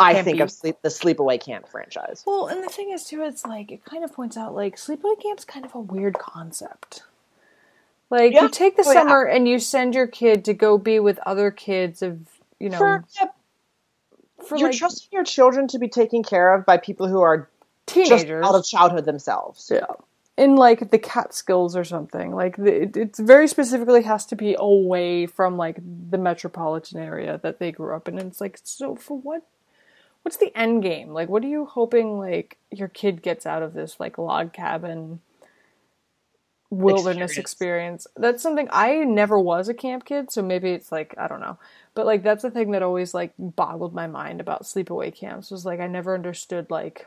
I 0.00 0.14
Campy. 0.14 0.24
think 0.24 0.40
of 0.40 0.50
sleep 0.50 0.76
the 0.82 0.90
Sleepaway 0.90 1.42
Camp 1.42 1.66
franchise. 1.68 2.22
Well, 2.26 2.46
and 2.46 2.62
the 2.62 2.68
thing 2.68 2.90
is 2.90 3.04
too, 3.04 3.22
it's 3.24 3.44
like 3.44 3.72
it 3.72 3.84
kind 3.84 4.04
of 4.04 4.12
points 4.12 4.36
out 4.36 4.54
like 4.54 4.76
sleepaway 4.76 5.20
camp's 5.20 5.44
kind 5.44 5.64
of 5.64 5.74
a 5.74 5.80
weird 5.80 6.18
concept. 6.18 7.02
Like 8.10 8.32
Yeah. 8.32 8.42
you 8.42 8.48
take 8.48 8.76
the 8.76 8.84
Oh, 8.86 8.92
yeah. 8.92 9.00
summer 9.02 9.24
and 9.24 9.48
you 9.48 9.58
send 9.58 9.94
your 9.94 10.06
kid 10.06 10.44
to 10.44 10.54
go 10.54 10.78
be 10.78 11.00
with 11.00 11.18
other 11.26 11.50
kids 11.50 12.02
of 12.02 12.20
you 12.60 12.68
know 12.68 12.78
For, 12.78 13.04
yeah, 13.20 13.26
for 14.46 14.56
you're 14.56 14.68
like 14.68 14.78
trusting 14.78 15.08
your 15.10 15.24
children 15.24 15.66
to 15.68 15.78
be 15.78 15.88
taken 15.88 16.22
care 16.22 16.54
of 16.54 16.64
by 16.64 16.76
people 16.76 17.08
who 17.08 17.20
are 17.20 17.48
teenagers. 17.88 18.44
out 18.44 18.54
of 18.54 18.64
childhood 18.64 19.04
themselves. 19.04 19.70
yeah. 19.72 19.86
In 20.36 20.54
like 20.54 20.92
the 20.92 20.98
Catskills 20.98 21.74
or 21.74 21.82
something, 21.82 22.32
like 22.32 22.56
the, 22.56 22.82
it, 22.82 22.96
it's 22.96 23.18
very 23.18 23.48
specifically 23.48 24.02
has 24.02 24.24
to 24.26 24.36
be 24.36 24.54
away 24.56 25.26
from 25.26 25.56
like 25.56 25.78
the 26.10 26.18
metropolitan 26.18 27.00
area 27.00 27.40
that 27.42 27.58
they 27.58 27.72
grew 27.72 27.96
up 27.96 28.06
in, 28.06 28.18
and 28.18 28.30
it's 28.30 28.40
like 28.40 28.60
so 28.62 28.94
for 28.94 29.18
what? 29.18 29.42
What's 30.22 30.36
the 30.36 30.56
end 30.56 30.82
game? 30.82 31.08
Like, 31.10 31.28
what 31.28 31.42
are 31.42 31.48
you 31.48 31.64
hoping 31.66 32.18
like 32.18 32.56
your 32.70 32.86
kid 32.88 33.20
gets 33.22 33.46
out 33.46 33.62
of 33.64 33.72
this 33.74 33.98
like 33.98 34.16
log 34.16 34.52
cabin 34.52 35.20
wilderness 36.70 37.38
Experience. 37.38 38.04
experience. 38.04 38.06
That's 38.16 38.42
something 38.42 38.68
I 38.70 38.96
never 39.04 39.38
was 39.38 39.68
a 39.68 39.74
camp 39.74 40.04
kid, 40.04 40.30
so 40.30 40.42
maybe 40.42 40.70
it's 40.70 40.92
like 40.92 41.14
I 41.16 41.26
don't 41.26 41.40
know. 41.40 41.58
But 41.94 42.06
like 42.06 42.22
that's 42.22 42.42
the 42.42 42.50
thing 42.50 42.72
that 42.72 42.82
always 42.82 43.14
like 43.14 43.32
boggled 43.38 43.94
my 43.94 44.06
mind 44.06 44.40
about 44.40 44.64
sleepaway 44.64 45.14
camps 45.14 45.50
was 45.50 45.64
like 45.64 45.80
I 45.80 45.86
never 45.86 46.14
understood 46.14 46.70
like 46.70 47.06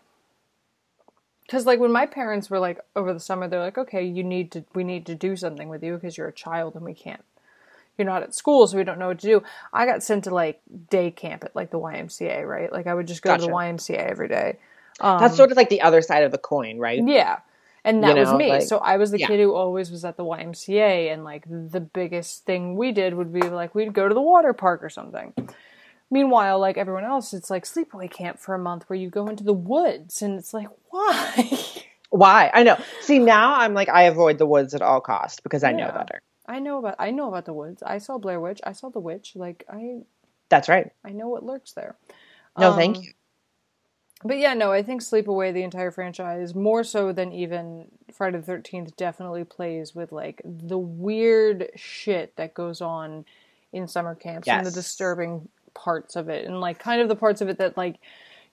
cuz 1.49 1.65
like 1.65 1.79
when 1.79 1.91
my 1.91 2.05
parents 2.05 2.49
were 2.49 2.59
like 2.59 2.79
over 2.95 3.13
the 3.13 3.19
summer 3.19 3.47
they're 3.47 3.59
like 3.59 3.77
okay, 3.77 4.03
you 4.03 4.23
need 4.23 4.51
to 4.51 4.63
we 4.73 4.83
need 4.83 5.05
to 5.05 5.15
do 5.15 5.35
something 5.35 5.69
with 5.69 5.83
you 5.83 5.95
because 5.95 6.17
you're 6.17 6.27
a 6.27 6.33
child 6.33 6.75
and 6.75 6.83
we 6.85 6.93
can't. 6.93 7.23
You're 7.97 8.05
not 8.05 8.23
at 8.23 8.33
school, 8.33 8.65
so 8.67 8.77
we 8.77 8.83
don't 8.85 8.97
know 8.99 9.09
what 9.09 9.19
to 9.19 9.27
do. 9.27 9.43
I 9.73 9.85
got 9.85 10.01
sent 10.01 10.23
to 10.23 10.33
like 10.33 10.61
day 10.89 11.11
camp 11.11 11.43
at 11.43 11.55
like 11.55 11.71
the 11.71 11.79
YMCA, 11.79 12.47
right? 12.47 12.71
Like 12.71 12.87
I 12.87 12.93
would 12.93 13.05
just 13.07 13.21
go 13.21 13.35
to 13.35 13.41
the 13.41 13.49
YMCA 13.51 13.97
every 13.97 14.27
day. 14.29 14.57
Um, 15.01 15.19
That's 15.19 15.35
sort 15.35 15.51
of 15.51 15.57
like 15.57 15.69
the 15.69 15.81
other 15.81 16.01
side 16.01 16.23
of 16.23 16.31
the 16.31 16.37
coin, 16.37 16.77
right? 16.79 17.01
yeah. 17.05 17.39
And 17.83 18.03
that 18.03 18.15
You 18.15 18.21
was 18.21 18.33
me. 18.33 18.49
like- 18.49 18.61
so 18.61 18.77
I 18.77 18.97
was 18.97 19.09
the 19.11 19.19
yeah. 19.19 19.27
kid 19.27 19.39
who 19.39 19.55
always 19.55 19.89
was 19.91 20.05
at 20.05 20.15
the 20.15 20.23
YMCA 20.23 21.11
and 21.11 21.23
like 21.23 21.45
the 21.49 21.79
biggest 21.81 22.45
thing 22.45 22.75
we 22.75 22.91
did 22.91 23.15
would 23.15 23.33
be 23.33 23.41
like 23.41 23.73
we'd 23.75 23.91
go 23.93 24.07
to 24.07 24.13
the 24.13 24.21
water 24.21 24.53
park 24.53 24.83
or 24.83 24.89
something. 24.89 25.33
Meanwhile, 26.11 26.59
like 26.59 26.77
everyone 26.77 27.05
else, 27.05 27.33
it's 27.33 27.49
like 27.49 27.65
sleepaway 27.65 28.11
camp 28.11 28.37
for 28.37 28.53
a 28.53 28.59
month 28.59 28.83
where 28.89 28.99
you 28.99 29.09
go 29.09 29.27
into 29.29 29.45
the 29.45 29.53
woods 29.53 30.21
and 30.21 30.37
it's 30.37 30.53
like, 30.53 30.67
why? 30.89 31.49
Why? 32.09 32.51
I 32.53 32.63
know. 32.63 32.77
See, 32.99 33.19
now 33.19 33.55
I'm 33.55 33.73
like 33.73 33.89
I 33.89 34.03
avoid 34.03 34.37
the 34.37 34.45
woods 34.45 34.73
at 34.75 34.81
all 34.81 34.99
costs 35.01 35.39
because 35.39 35.63
I 35.63 35.71
know 35.71 35.87
better. 35.87 36.21
I 36.45 36.59
know 36.59 36.79
about 36.79 36.95
I 36.99 37.11
know 37.11 37.29
about 37.29 37.45
the 37.45 37.53
woods. 37.53 37.81
I 37.81 37.99
saw 37.99 38.17
Blair 38.17 38.39
Witch. 38.41 38.59
I 38.65 38.73
saw 38.73 38.89
the 38.89 38.99
witch. 38.99 39.33
Like 39.35 39.63
I 39.71 40.01
That's 40.49 40.67
right. 40.67 40.91
I 41.05 41.11
know 41.11 41.29
what 41.29 41.45
lurks 41.45 41.71
there. 41.71 41.95
No, 42.57 42.73
thank 42.73 42.97
Um, 42.97 43.03
you. 43.03 43.11
But 44.23 44.37
yeah, 44.37 44.53
no, 44.53 44.71
I 44.71 44.83
think 44.83 45.01
Sleepaway, 45.01 45.53
the 45.53 45.63
entire 45.63 45.89
franchise, 45.89 46.53
more 46.53 46.83
so 46.83 47.11
than 47.11 47.31
even 47.31 47.87
Friday 48.13 48.37
the 48.37 48.43
Thirteenth, 48.43 48.95
definitely 48.97 49.45
plays 49.45 49.95
with 49.95 50.11
like 50.11 50.41
the 50.45 50.77
weird 50.77 51.69
shit 51.75 52.35
that 52.35 52.53
goes 52.53 52.81
on 52.81 53.25
in 53.73 53.87
summer 53.87 54.13
camps 54.13 54.47
and 54.47 54.65
the 54.65 54.71
disturbing 54.71 55.47
parts 55.73 56.15
of 56.15 56.29
it, 56.29 56.45
and 56.45 56.59
like 56.61 56.79
kind 56.79 57.01
of 57.01 57.07
the 57.09 57.15
parts 57.15 57.41
of 57.41 57.49
it 57.49 57.57
that 57.59 57.77
like 57.77 57.97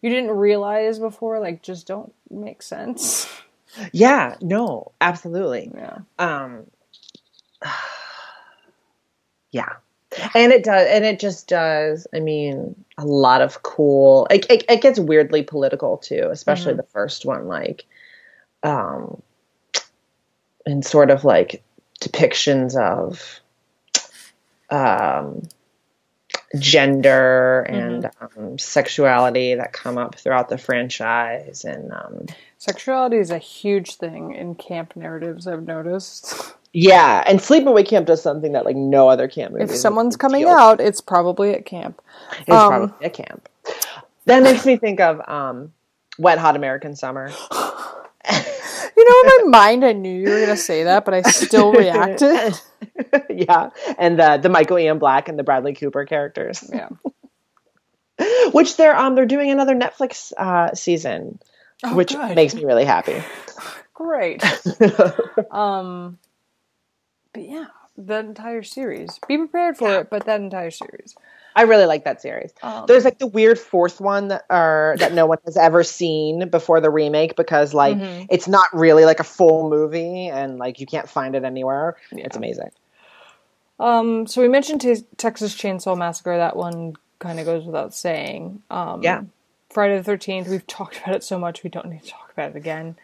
you 0.02 0.10
didn't 0.10 0.30
realize 0.30 0.98
before, 0.98 1.40
like 1.40 1.62
just 1.62 1.86
don't 1.86 2.12
make 2.30 2.62
sense. 2.62 3.28
Yeah, 3.92 4.36
no, 4.40 4.92
absolutely. 5.00 5.70
Yeah, 5.74 5.98
um 6.18 6.66
yeah 9.50 9.74
and 10.34 10.52
it 10.52 10.64
does 10.64 10.86
and 10.88 11.04
it 11.04 11.20
just 11.20 11.48
does 11.48 12.06
i 12.14 12.18
mean 12.20 12.74
a 12.96 13.04
lot 13.04 13.42
of 13.42 13.62
cool 13.62 14.26
it, 14.30 14.46
it, 14.50 14.64
it 14.68 14.80
gets 14.80 14.98
weirdly 14.98 15.42
political 15.42 15.98
too 15.98 16.28
especially 16.30 16.72
Mhm. 16.72 16.78
the 16.78 16.82
first 16.84 17.26
one 17.26 17.46
like 17.46 17.84
um 18.62 19.20
and 20.64 20.84
sort 20.84 21.10
of 21.10 21.24
like 21.24 21.62
depictions 22.00 22.74
of 22.76 23.40
um, 24.70 25.42
gender 26.58 27.62
and 27.68 28.10
um, 28.20 28.58
sexuality 28.58 29.54
that 29.54 29.72
come 29.72 29.98
up 29.98 30.14
throughout 30.14 30.48
the 30.48 30.58
franchise 30.58 31.64
and 31.64 31.92
um, 31.92 32.26
Sexuality 32.56 33.18
is 33.18 33.30
a 33.30 33.38
huge 33.38 33.94
thing 33.96 34.34
in 34.34 34.54
camp 34.54 34.96
narratives, 34.96 35.46
I've 35.46 35.64
noticed. 35.66 36.54
yeah 36.74 37.24
and 37.26 37.38
sleepaway 37.38 37.86
camp 37.86 38.06
does 38.06 38.20
something 38.20 38.52
that 38.52 38.64
like 38.66 38.76
no 38.76 39.08
other 39.08 39.26
camp 39.26 39.52
movie 39.52 39.64
If 39.64 39.74
someone's 39.74 40.16
coming 40.16 40.44
out, 40.44 40.80
it's 40.80 41.00
probably 41.00 41.54
at 41.54 41.64
camp. 41.64 42.02
it's 42.40 42.50
um, 42.50 42.68
probably 42.68 43.06
a 43.06 43.10
camp 43.10 43.48
that 44.26 44.42
makes 44.42 44.66
me 44.66 44.76
think 44.76 45.00
of 45.00 45.26
um, 45.28 45.72
wet 46.18 46.38
hot 46.38 46.56
american 46.56 46.94
summer 46.94 47.30
You 47.30 47.36
know, 49.08 49.44
in 49.44 49.50
my 49.50 49.58
mind, 49.58 49.84
I 49.84 49.92
knew 49.92 50.14
you 50.22 50.28
were 50.28 50.36
going 50.36 50.48
to 50.48 50.56
say 50.56 50.84
that, 50.84 51.04
but 51.04 51.14
I 51.14 51.22
still 51.22 51.72
reacted. 51.72 52.58
yeah 53.30 53.70
and 53.98 54.18
the 54.18 54.38
the 54.40 54.48
michael 54.48 54.78
ian 54.78 54.98
black 55.00 55.28
and 55.28 55.36
the 55.38 55.42
bradley 55.42 55.74
cooper 55.74 56.04
characters 56.04 56.68
Yeah. 56.72 56.88
which 58.52 58.76
they're 58.76 58.96
um 58.96 59.14
they're 59.16 59.26
doing 59.26 59.50
another 59.50 59.74
netflix 59.74 60.32
uh 60.36 60.74
season 60.74 61.38
Oh, 61.84 61.94
which 61.96 62.12
good. 62.12 62.34
makes 62.36 62.54
me 62.54 62.64
really 62.64 62.84
happy 62.84 63.22
Great. 63.94 64.42
Um, 65.50 66.18
but 67.32 67.42
yeah, 67.48 67.66
that 67.96 68.24
entire 68.24 68.62
series. 68.62 69.18
Be 69.26 69.38
prepared 69.38 69.76
for 69.76 69.92
it, 70.00 70.08
but 70.10 70.24
that 70.26 70.40
entire 70.40 70.70
series. 70.70 71.16
I 71.58 71.62
really 71.62 71.86
like 71.86 72.04
that 72.04 72.22
series. 72.22 72.52
Um, 72.62 72.84
There's 72.86 73.04
like 73.04 73.18
the 73.18 73.26
weird 73.26 73.58
fourth 73.58 74.00
one 74.00 74.28
that 74.28 74.44
are 74.48 74.94
that 74.98 75.12
no 75.12 75.26
one 75.26 75.38
has 75.44 75.56
ever 75.56 75.82
seen 75.82 76.48
before 76.50 76.80
the 76.80 76.88
remake 76.90 77.34
because 77.36 77.74
like 77.74 77.96
Mhm. 77.96 78.26
it's 78.30 78.46
not 78.46 78.68
really 78.72 79.04
like 79.04 79.18
a 79.18 79.24
full 79.24 79.68
movie 79.68 80.28
and 80.28 80.58
like 80.58 80.78
you 80.78 80.86
can't 80.86 81.08
find 81.08 81.34
it 81.34 81.44
anywhere. 81.44 81.96
Yeah. 82.12 82.26
It's 82.26 82.36
amazing. 82.36 82.70
Um, 83.80 84.26
so 84.26 84.40
we 84.40 84.48
mentioned 84.48 84.80
t- 84.80 85.04
Texas 85.16 85.54
Chainsaw 85.56 85.96
Massacre. 85.98 86.36
That 86.36 86.56
one 86.56 86.94
kind 87.18 87.40
of 87.40 87.46
goes 87.46 87.64
without 87.64 87.94
saying. 87.94 88.62
Um, 88.70 89.02
Yeah. 89.02 89.22
Friday 89.70 89.96
the 89.98 90.04
Thirteenth. 90.04 90.48
We've 90.48 90.66
talked 90.78 90.98
about 90.98 91.14
it 91.16 91.24
so 91.24 91.38
much, 91.38 91.64
we 91.64 91.70
don't 91.70 91.86
need 91.90 92.02
to 92.04 92.10
talk 92.10 92.30
about 92.32 92.50
it 92.50 92.56
again. 92.56 92.96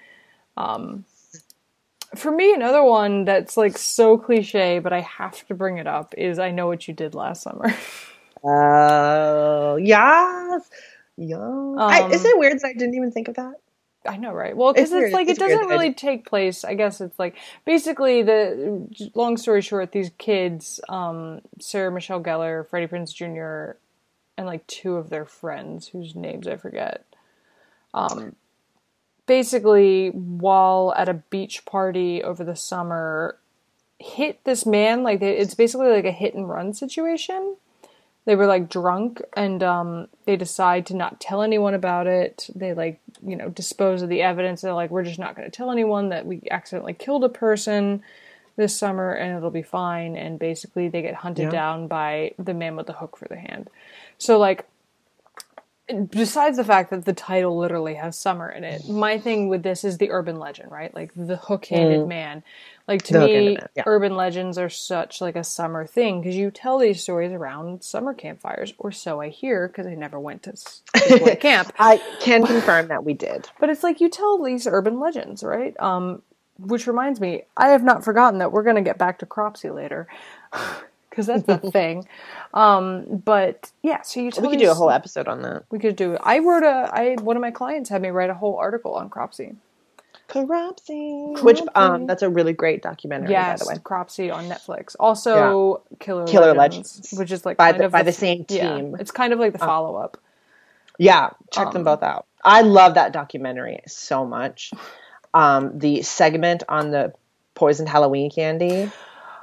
Um, 0.56 1.04
for 2.14 2.30
me, 2.30 2.54
another 2.54 2.84
one 2.84 3.24
that's 3.24 3.56
like 3.56 3.76
so 3.76 4.16
cliche, 4.16 4.78
but 4.78 4.92
I 4.92 5.00
have 5.00 5.44
to 5.48 5.54
bring 5.54 5.78
it 5.78 5.88
up 5.88 6.14
is 6.16 6.38
I 6.38 6.52
Know 6.52 6.68
What 6.68 6.86
You 6.86 6.94
Did 6.94 7.14
Last 7.16 7.42
Summer. 7.42 7.74
Oh 8.44 9.76
yes, 9.76 10.70
yeah. 11.16 11.38
I, 11.38 12.02
Um, 12.02 12.12
isn't 12.12 12.30
it 12.30 12.38
weird 12.38 12.60
that 12.60 12.66
I 12.66 12.72
didn't 12.74 12.94
even 12.94 13.10
think 13.10 13.28
of 13.28 13.36
that? 13.36 13.54
I 14.06 14.18
know, 14.18 14.32
right? 14.32 14.54
Well, 14.56 14.74
because 14.74 14.92
It's 14.92 15.04
it's, 15.06 15.14
like 15.14 15.28
It's 15.28 15.38
it 15.38 15.40
doesn't 15.40 15.66
really 15.68 15.94
take 15.94 16.28
place. 16.28 16.64
I 16.64 16.74
guess 16.74 17.00
it's 17.00 17.18
like 17.18 17.36
basically 17.64 18.22
the 18.22 18.86
long 19.14 19.36
story 19.38 19.62
short, 19.62 19.92
these 19.92 20.10
kids, 20.18 20.80
um, 20.88 21.40
Sarah 21.58 21.90
Michelle 21.90 22.22
Gellar, 22.22 22.68
Freddie 22.68 22.86
Prinze 22.86 23.14
Jr., 23.14 23.78
and 24.36 24.46
like 24.46 24.66
two 24.66 24.96
of 24.96 25.08
their 25.10 25.24
friends 25.24 25.88
whose 25.88 26.14
names 26.14 26.46
I 26.46 26.56
forget. 26.56 27.04
Um, 27.94 28.36
basically, 29.26 30.10
while 30.10 30.92
at 30.96 31.08
a 31.08 31.14
beach 31.14 31.64
party 31.64 32.22
over 32.22 32.44
the 32.44 32.56
summer, 32.56 33.38
hit 33.98 34.44
this 34.44 34.66
man 34.66 35.02
like 35.02 35.20
they, 35.20 35.38
it's 35.38 35.54
basically 35.54 35.88
like 35.88 36.04
a 36.04 36.12
hit 36.12 36.34
and 36.34 36.48
run 36.48 36.74
situation 36.74 37.56
they 38.26 38.36
were 38.36 38.46
like 38.46 38.68
drunk 38.68 39.20
and 39.36 39.62
um, 39.62 40.08
they 40.24 40.36
decide 40.36 40.86
to 40.86 40.96
not 40.96 41.20
tell 41.20 41.42
anyone 41.42 41.74
about 41.74 42.06
it. 42.06 42.48
They 42.54 42.72
like 42.74 43.00
you 43.26 43.36
know 43.36 43.48
dispose 43.48 44.02
of 44.02 44.08
the 44.08 44.22
evidence. 44.22 44.62
They're 44.62 44.72
like 44.72 44.90
we're 44.90 45.02
just 45.04 45.18
not 45.18 45.36
going 45.36 45.50
to 45.50 45.56
tell 45.56 45.70
anyone 45.70 46.08
that 46.08 46.26
we 46.26 46.40
accidentally 46.50 46.94
killed 46.94 47.24
a 47.24 47.28
person 47.28 48.02
this 48.56 48.76
summer 48.76 49.12
and 49.12 49.36
it'll 49.36 49.50
be 49.50 49.62
fine. 49.62 50.16
And 50.16 50.38
basically 50.38 50.88
they 50.88 51.02
get 51.02 51.14
hunted 51.14 51.44
Yeah. 51.44 51.50
down 51.50 51.88
by 51.88 52.34
the 52.38 52.54
man 52.54 52.76
with 52.76 52.86
the 52.86 52.92
hook 52.92 53.16
for 53.16 53.26
the 53.28 53.36
hand. 53.36 53.68
So 54.18 54.38
like 54.38 54.64
besides 56.10 56.56
the 56.56 56.64
fact 56.64 56.90
that 56.90 57.04
the 57.04 57.12
title 57.12 57.58
literally 57.58 57.94
has 57.94 58.18
summer 58.18 58.48
in 58.50 58.64
it 58.64 58.88
my 58.88 59.18
thing 59.18 59.48
with 59.48 59.62
this 59.62 59.84
is 59.84 59.98
the 59.98 60.10
urban 60.10 60.38
legend 60.38 60.70
right? 60.70 60.94
Like 60.94 61.12
the 61.14 61.36
hook-handed 61.36 62.06
man. 62.06 62.42
Like 62.88 63.02
to 63.04 63.12
The 63.14 63.26
me 63.26 63.58
yeah. 63.76 63.82
urban 63.86 64.16
legends 64.16 64.56
are 64.58 64.68
such 64.70 65.20
like 65.20 65.36
a 65.36 65.44
summer 65.44 65.86
thing 65.86 66.20
because 66.20 66.36
you 66.36 66.50
tell 66.50 66.78
these 66.78 67.02
stories 67.02 67.32
around 67.32 67.82
summer 67.82 68.14
campfires 68.14 68.72
or 68.78 68.92
so 68.92 69.20
i 69.20 69.28
hear 69.28 69.68
because 69.68 69.86
i 69.86 69.94
never 69.94 70.18
went 70.18 70.42
to 70.44 70.52
camp. 71.40 71.72
I 71.78 72.00
can 72.20 72.46
confirm 72.46 72.88
that 72.88 73.04
we 73.04 73.14
did. 73.14 73.48
but 73.60 73.68
it's 73.70 73.82
like 73.82 74.00
you 74.00 74.08
tell 74.08 74.42
these 74.42 74.66
urban 74.66 75.00
legends 75.00 75.42
right? 75.42 75.78
Um 75.80 76.22
which 76.58 76.86
reminds 76.86 77.20
me 77.20 77.42
i 77.56 77.68
have 77.68 77.82
not 77.82 78.04
forgotten 78.04 78.38
that 78.38 78.52
we're 78.52 78.62
going 78.62 78.76
to 78.76 78.82
get 78.82 78.96
back 78.96 79.18
to 79.18 79.26
cropsy 79.26 79.70
later 79.70 80.06
because 81.14 81.26
that's 81.26 81.48
a 81.48 81.58
thing 81.70 82.06
um 82.54 83.04
but 83.24 83.70
yeah 83.82 84.02
so 84.02 84.20
you 84.20 84.30
We 84.40 84.48
could 84.48 84.58
do 84.58 84.70
a 84.70 84.74
whole 84.74 84.90
episode 84.90 85.28
on 85.28 85.42
that. 85.42 85.62
we 85.70 85.78
could 85.78 85.96
do. 85.96 86.16
I 86.22 86.40
wrote 86.40 86.62
a. 86.64 86.90
I 86.92 87.14
one 87.20 87.36
of 87.36 87.40
my 87.40 87.50
clients 87.52 87.88
had 87.90 88.02
me 88.02 88.08
write 88.08 88.30
a 88.30 88.34
whole 88.34 88.56
article 88.56 88.94
on 88.94 89.08
Cropsy. 89.10 89.56
Cropsy, 90.28 91.34
which 91.42 91.60
um, 91.74 92.06
that's 92.06 92.22
a 92.22 92.30
really 92.30 92.52
great 92.54 92.82
documentary, 92.82 93.30
Yes, 93.30 93.60
by 93.60 93.74
the 93.74 93.76
way. 93.78 93.82
Cropsy 93.84 94.30
on 94.30 94.48
Netflix. 94.48 94.96
Also, 94.98 95.82
Killer 96.00 96.26
Killer 96.26 96.54
Legends, 96.54 96.96
Legends. 96.96 97.12
which 97.18 97.30
is 97.32 97.44
like 97.46 97.56
By 97.58 97.70
kind 97.72 97.80
the- 97.82 97.86
of 97.86 97.92
by 97.92 98.02
the 98.02 98.12
same 98.12 98.44
yeah, 98.48 98.76
team. 98.76 98.96
it's 98.98 99.10
kind 99.10 99.32
of 99.32 99.38
like 99.38 99.52
the 99.52 99.58
follow 99.58 99.96
up. 99.96 100.16
Yeah, 100.98 101.30
check 101.52 101.72
them 101.72 101.80
Um, 101.80 101.84
both 101.84 102.02
out. 102.02 102.26
I 102.44 102.62
love 102.62 102.94
that 102.94 103.12
documentary 103.12 103.80
so 103.86 104.24
much. 104.24 104.72
Um, 105.34 105.78
the 105.78 106.02
segment 106.02 106.62
on 106.68 106.90
the 106.90 107.12
poisoned 107.54 107.88
Halloween 107.88 108.30
candy 108.30 108.90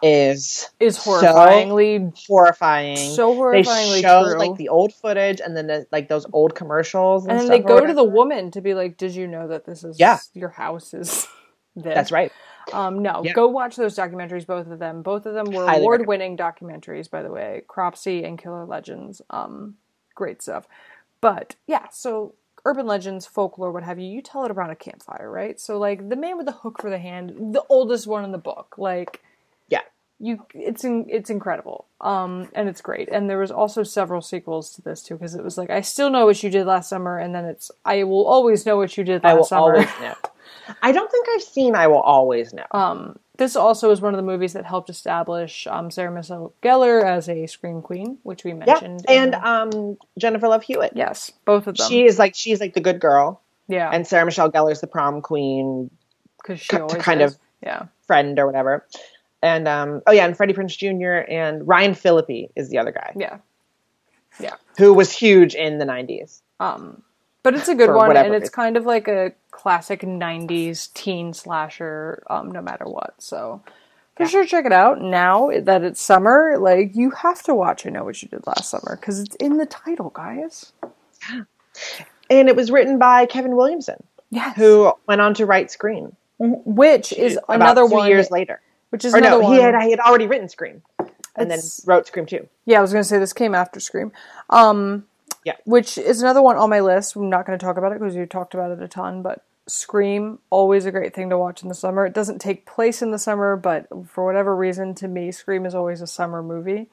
is 0.02 0.70
Is 0.80 0.97
so 0.97 1.12
horrifyingly 1.12 2.14
horrifying. 2.28 2.97
so 2.97 3.36
horrifyingly 3.36 3.91
they 3.95 4.02
show 4.02 4.24
true. 4.26 4.38
like 4.39 4.58
the 4.58 4.70
old 4.70 4.93
footage 4.93 5.39
and 5.41 5.56
then 5.56 5.68
the, 5.68 5.88
like 5.91 6.08
those 6.08 6.26
old 6.34 6.56
commercials, 6.56 7.24
and, 7.24 7.32
and 7.32 7.39
then 7.41 7.45
stuff 7.47 7.58
they 7.58 7.64
go 7.82 7.86
to 7.86 7.93
the 7.93 8.04
woman 8.04 8.52
to 8.52 8.62
be 8.62 8.74
like, 8.74 8.97
"Did 8.97 9.14
you 9.16 9.28
know 9.28 9.47
that 9.47 9.66
this 9.66 9.84
is 9.84 9.99
Yeah. 9.99 10.18
your 10.34 10.49
house 10.49 10.93
is 10.93 11.28
this?" 11.76 11.93
That's 11.95 12.12
right. 12.12 12.32
Um, 12.74 13.02
no, 13.02 13.22
Yeah. 13.24 13.34
go 13.34 13.47
watch 13.47 13.76
those 13.76 13.95
documentaries. 13.95 14.45
Both 14.45 14.68
of 14.68 14.80
them. 14.80 15.02
Both 15.02 15.26
of 15.26 15.34
them 15.34 15.45
were 15.52 15.66
Highly 15.66 15.82
award-winning 15.82 16.38
documentaries, 16.38 17.10
by 17.10 17.22
the 17.24 17.32
way. 17.32 17.64
Cropsey 17.68 18.24
and 18.24 18.38
Killer 18.38 18.66
Legends. 18.66 19.22
Um, 19.30 19.76
great 20.16 20.41
stuff. 20.41 20.68
But 21.22 21.56
yeah, 21.68 21.88
so 21.91 22.36
urban 22.64 22.86
legends, 22.86 23.26
folklore, 23.26 23.72
what 23.72 23.84
have 23.84 23.99
you. 23.99 24.06
You 24.08 24.22
tell 24.22 24.45
it 24.45 24.52
around 24.52 24.70
a 24.70 24.76
campfire, 24.76 25.30
right? 25.30 25.60
So 25.60 25.78
like 25.80 26.08
the 26.10 26.16
man 26.16 26.38
with 26.38 26.45
the 26.45 26.52
hook 26.52 26.80
for 26.80 26.89
the 26.89 26.99
hand, 26.99 27.54
the 27.54 27.64
oldest 27.70 28.06
one 28.08 28.24
in 28.24 28.32
the 28.32 28.38
book, 28.38 28.76
like 28.78 29.22
Yeah. 29.72 29.82
you, 30.19 30.45
it's 30.53 30.84
in, 30.84 31.07
it's 31.09 31.32
incredible. 31.32 31.86
Um, 31.99 32.47
and 32.53 32.69
it's 32.69 32.82
great. 32.82 33.09
And 33.11 33.28
there 33.30 33.39
was 33.39 33.49
also 33.51 33.82
several 33.84 34.22
sequels 34.22 34.72
to 34.74 34.82
this 34.84 35.01
too, 35.01 35.15
because 35.15 35.34
it 35.34 35.43
was 35.43 35.57
like 35.57 35.72
I 35.72 35.82
still 35.82 36.11
know 36.11 36.26
what 36.28 36.43
you 36.43 36.49
did 36.51 36.67
last 36.67 36.89
summer, 36.89 37.17
and 37.17 37.34
then 37.34 37.45
it's 37.45 37.72
I 37.84 38.03
will 38.03 38.28
always 38.28 38.65
know 38.67 38.78
what 38.78 38.95
you 38.97 39.03
did 39.03 39.24
last 39.24 39.32
I 39.32 39.34
will 39.36 39.43
summer. 39.45 39.61
always 39.74 39.89
know. 39.99 40.13
I 40.84 40.91
don't 40.91 41.09
think 41.11 41.28
I've 41.34 41.41
seen 41.41 41.76
I 41.76 41.88
will 41.88 42.01
always 42.01 42.53
know. 42.53 42.65
Um, 42.72 43.17
this 43.38 43.55
also 43.55 43.89
is 43.91 43.99
one 44.01 44.13
of 44.13 44.17
the 44.17 44.24
movies 44.32 44.53
that 44.53 44.65
helped 44.65 44.89
establish 44.91 45.65
um, 45.67 45.89
Sarah 45.89 46.11
Michelle 46.11 46.53
Gellar 46.61 47.03
as 47.03 47.28
a 47.28 47.47
scream 47.47 47.82
queen, 47.82 48.19
which 48.24 48.43
we 48.43 48.51
yeah, 48.51 48.57
mentioned. 48.65 49.05
and 49.09 49.34
in- 49.34 49.43
um, 49.43 49.97
Jennifer 50.19 50.47
Love 50.47 50.61
Hewitt. 50.63 50.91
yes, 50.95 51.32
both 51.45 51.65
of 51.67 51.76
them. 51.78 51.88
She 51.89 52.05
is 52.05 52.19
like 52.19 52.36
she's 52.36 52.59
like 52.59 52.74
the 52.76 52.82
good 52.82 52.99
girl, 52.99 53.41
yeah, 53.67 53.89
and 53.91 54.05
Sarah 54.05 54.26
Michelle 54.26 54.51
Gellar's 54.51 54.82
the 54.82 54.88
prom 54.88 55.22
queen 55.22 55.89
because 56.41 56.59
she 56.59 56.67
to 56.76 56.82
always 56.84 57.01
kind 57.01 57.22
is. 57.22 57.34
of- 57.34 57.39
yeah. 57.63 57.86
friend 58.07 58.39
or 58.39 58.45
whatever. 58.47 58.86
And 59.42 59.68
um, 59.68 60.02
oh 60.06 60.12
yeah, 60.12 60.26
and 60.26 60.38
Freddie 60.38 60.54
Prinze 60.54 60.78
Jr. 60.78 61.30
and 61.32 61.68
Ryan 61.68 61.94
Phillippe 61.96 62.52
is 62.56 62.70
the 62.70 62.78
other 62.78 62.92
guy 62.92 63.14
Yeah, 63.16 63.38
yeah, 64.39 64.56
who 64.78 64.94
was 64.94 65.12
huge 65.12 65.56
in 65.56 65.80
the 65.80 65.86
'90s. 65.86 66.42
um, 66.60 67.02
but 67.44 67.56
it's 67.56 67.68
a 67.68 67.76
good 67.76 67.92
one, 67.92 68.16
and 68.16 68.36
it's 68.36 68.50
kind 68.52 68.78
of 68.78 68.86
like 68.86 69.08
a 69.08 69.32
classic 69.50 70.02
'90s 70.02 70.94
teen 70.94 71.34
slasher, 71.34 72.24
um, 72.30 72.52
no 72.52 72.62
matter 72.62 72.86
what. 72.86 73.16
So 73.18 73.64
for 74.16 74.24
Yeah. 74.24 74.30
sure, 74.30 74.46
check 74.46 74.66
it 74.66 74.72
out. 74.74 75.02
Now 75.02 75.50
that 75.60 75.84
it's 75.84 76.02
summer, 76.02 76.58
like 76.60 76.96
you 76.96 77.10
have 77.12 77.42
to 77.44 77.56
watch. 77.56 77.88
I 77.88 77.89
know 77.89 78.04
what 78.04 78.22
you 78.22 78.28
did 78.30 78.46
last 78.46 78.70
summer 78.70 78.96
because 79.00 79.20
it's 79.20 79.36
in 79.38 79.58
the 79.58 79.66
title, 79.66 80.12
guys. 80.12 80.74
And 82.30 82.48
it 82.48 82.56
was 82.56 82.72
written 82.72 82.98
by 82.98 83.26
Kevin 83.26 83.58
Williamson, 83.58 84.04
Yes, 84.30 84.56
who 84.56 84.94
went 85.06 85.20
on 85.20 85.34
to 85.34 85.46
write 85.46 85.70
Scream 85.72 86.16
which 86.38 87.14
is 87.14 87.38
another 87.50 87.88
two 87.88 87.94
one 87.94 88.10
years 88.10 88.32
later. 88.32 88.62
Which 88.92 89.04
is 89.04 89.14
Or 89.14 89.18
another 89.18 89.42
no, 89.42 89.48
one. 89.50 89.56
he 89.56 89.62
had 89.62 89.82
he 89.82 89.92
had 89.92 90.00
already 90.00 90.28
written 90.28 90.48
Scream, 90.48 90.84
and 91.36 91.50
then 91.50 91.60
wrote 91.86 92.08
Scream 92.08 92.26
two. 92.26 92.48
Yeah, 92.66 92.78
I 92.78 92.82
was 92.82 92.92
going 92.94 93.04
to 93.04 93.08
say 93.08 93.20
this 93.20 93.34
came 93.34 93.56
after 93.56 93.80
Scream. 93.80 94.12
Um, 94.50 95.06
Yeah. 95.44 95.56
Which 95.66 95.98
is 95.98 96.22
another 96.22 96.42
one 96.42 96.58
on 96.58 96.70
my 96.70 96.82
list. 96.82 97.16
I'm 97.16 97.30
not 97.30 97.46
going 97.48 97.58
to 97.58 97.66
talk 97.66 97.78
about 97.78 97.92
it 97.94 98.00
because 98.00 98.16
you 98.16 98.26
talked 98.26 98.54
about 98.54 98.72
it 98.72 98.82
a 98.82 98.88
ton, 98.88 99.22
but 99.24 99.44
Scream, 99.68 100.39
always 100.50 100.86
a 100.86 100.92
great 100.92 101.16
thing 101.16 101.30
to 101.30 101.38
watch 101.38 101.64
in 101.64 101.70
the 101.70 101.76
summer. 101.76 102.06
It 102.06 102.14
doesn't 102.14 102.39
take 102.39 102.66
place 102.66 103.02
in 103.02 103.12
the 103.12 103.20
summer, 103.20 103.56
but 103.56 103.88
for 104.08 104.26
whatever 104.26 104.56
reason, 104.56 104.94
to 104.96 105.08
me, 105.08 105.32
Scream 105.32 105.66
is 105.66 105.74
always 105.74 106.02
a 106.02 106.08
summer 106.08 106.44
movie. 106.44 106.89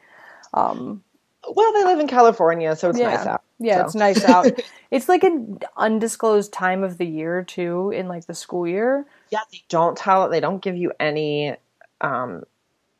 Um, 0.54 1.02
Well, 1.48 1.72
they 1.72 1.84
live 1.84 1.98
in 1.98 2.08
California, 2.08 2.76
so 2.76 2.90
it's 2.90 2.98
yeah. 2.98 3.14
nice 3.14 3.26
out. 3.26 3.42
Yeah, 3.58 3.78
so. 3.78 3.84
it's 3.86 3.94
nice 3.96 4.24
out. 4.24 4.46
it's 4.90 5.08
like 5.08 5.24
an 5.24 5.58
undisclosed 5.76 6.52
time 6.52 6.84
of 6.84 6.96
the 6.98 7.06
year, 7.06 7.42
too, 7.42 7.90
in 7.90 8.06
like 8.06 8.26
the 8.26 8.34
school 8.34 8.66
year. 8.68 9.04
Yeah, 9.30 9.40
they 9.50 9.62
don't 9.68 9.96
tell. 9.96 10.26
It, 10.26 10.30
they 10.30 10.40
don't 10.40 10.62
give 10.62 10.76
you 10.76 10.92
any 11.00 11.56
um, 12.00 12.44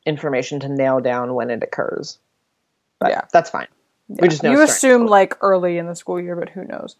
information 0.06 0.60
to 0.60 0.68
nail 0.68 1.00
down 1.00 1.34
when 1.34 1.50
it 1.50 1.62
occurs. 1.62 2.18
But 2.98 3.10
Yeah. 3.10 3.22
that's 3.32 3.50
fine. 3.50 3.68
Yeah. 4.08 4.16
We 4.22 4.28
just 4.28 4.42
know 4.42 4.52
you 4.52 4.62
assume 4.62 5.06
like 5.06 5.36
early 5.42 5.78
in 5.78 5.86
the 5.86 5.94
school 5.94 6.20
year, 6.20 6.34
but 6.36 6.48
who 6.48 6.64
knows? 6.64 6.96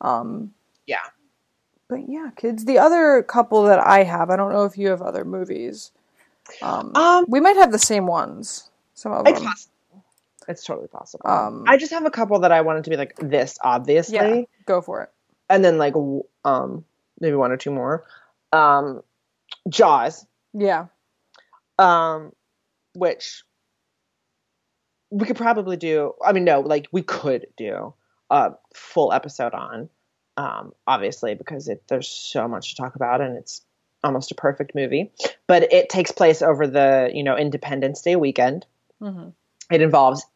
Um, 0.00 0.52
Yeah. 0.86 0.98
but 1.88 2.08
yeah, 2.08 2.30
kids. 2.36 2.64
The 2.64 2.78
other 2.78 3.22
couple 3.22 3.62
that 3.64 3.78
I 3.78 4.02
have, 4.04 4.30
I 4.30 4.36
don't 4.36 4.52
know 4.52 4.64
if 4.64 4.76
you 4.76 4.88
have 4.88 5.00
other 5.02 5.24
movies. 5.24 5.92
Um, 6.62 6.92
Um, 6.96 7.24
we 7.28 7.40
might 7.40 7.56
have 7.56 7.72
the 7.72 7.78
same 7.78 8.06
ones. 8.06 8.70
Some 8.94 9.12
of 9.12 9.26
it's 9.26 9.38
them. 9.38 9.48
possible. 9.48 10.04
It's 10.48 10.64
totally 10.64 10.88
possible. 10.88 11.28
Um, 11.28 11.64
I 11.68 11.76
just 11.76 11.92
have 11.92 12.06
a 12.06 12.10
couple 12.10 12.38
that 12.40 12.52
I 12.52 12.62
wanted 12.62 12.84
to 12.84 12.90
be 12.90 12.96
like 12.96 13.14
this, 13.20 13.58
obviously, 13.62 14.16
Yeah, 14.16 14.42
go 14.66 14.80
for 14.80 15.02
it. 15.02 15.10
and 15.50 15.62
then 15.64 15.76
like 15.78 15.94
um 16.44 16.84
maybe 17.20 17.36
one 17.36 17.52
or 17.52 17.56
two 17.58 17.70
more. 17.70 18.04
Um, 18.52 19.02
Jaws, 19.68 20.26
Yeah, 20.54 20.86
um, 21.78 22.32
which 22.94 23.42
we 25.10 25.26
could 25.26 25.36
probably 25.36 25.76
do. 25.76 26.14
I 26.24 26.32
mean, 26.32 26.44
no, 26.44 26.60
like 26.60 26.88
we 26.92 27.02
could 27.02 27.46
do 27.56 27.94
a 28.30 28.52
full 28.74 29.12
episode 29.12 29.54
on, 29.54 29.88
um, 30.36 30.72
obviously 30.86 31.34
because 31.34 31.68
it, 31.68 31.82
there's 31.88 32.08
so 32.08 32.46
much 32.48 32.70
to 32.70 32.76
talk 32.76 32.94
about, 32.94 33.20
and 33.20 33.36
it's 33.36 33.62
almost 34.04 34.30
a 34.30 34.34
perfect 34.34 34.74
movie. 34.74 35.10
But 35.46 35.72
it 35.72 35.88
takes 35.88 36.12
place 36.12 36.42
over 36.42 36.66
the 36.66 37.10
you 37.12 37.22
know 37.22 37.36
Independence 37.36 38.02
Day 38.02 38.16
weekend. 38.16 38.66
hmm 39.00 39.28
It 39.70 39.82
involves 39.82 40.26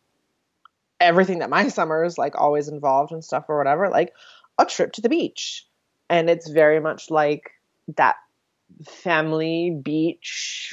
everything 1.01 1.41
that 1.41 1.51
my 1.51 1.69
summers 1.69 2.17
like 2.19 2.35
always 2.37 2.69
involved 2.69 3.13
and 3.13 3.25
stuff 3.25 3.45
or 3.49 3.59
whatever, 3.59 3.89
like 3.89 4.15
a 4.59 4.65
trip 4.67 4.93
to 4.93 5.01
the 5.03 5.09
beach, 5.09 5.67
and 6.09 6.31
it's 6.31 6.49
very 6.49 6.81
much 6.81 7.11
like 7.11 7.51
that 7.97 8.17
family 8.87 9.71
beach 9.83 10.73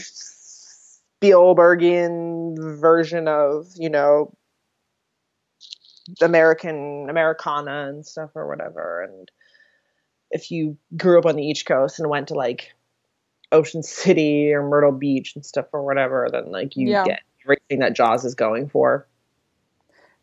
Spielbergian 1.21 2.79
version 2.79 3.27
of 3.27 3.67
you 3.75 3.89
know 3.89 4.33
American 6.21 7.07
Americana 7.09 7.89
and 7.89 8.05
stuff 8.05 8.31
or 8.35 8.47
whatever. 8.47 9.03
And 9.03 9.29
if 10.31 10.51
you 10.51 10.77
grew 10.97 11.19
up 11.19 11.25
on 11.25 11.35
the 11.35 11.43
East 11.43 11.65
Coast 11.65 11.99
and 11.99 12.09
went 12.09 12.29
to 12.29 12.33
like 12.35 12.73
Ocean 13.51 13.83
City 13.83 14.53
or 14.53 14.67
Myrtle 14.67 14.91
Beach 14.91 15.35
and 15.35 15.45
stuff 15.45 15.67
or 15.73 15.83
whatever, 15.83 16.29
then 16.31 16.51
like 16.51 16.75
you 16.75 16.89
Yeah. 16.89 17.03
get 17.03 17.21
everything 17.43 17.79
that 17.79 17.95
Jaws 17.95 18.25
is 18.25 18.35
going 18.35 18.69
for. 18.69 19.07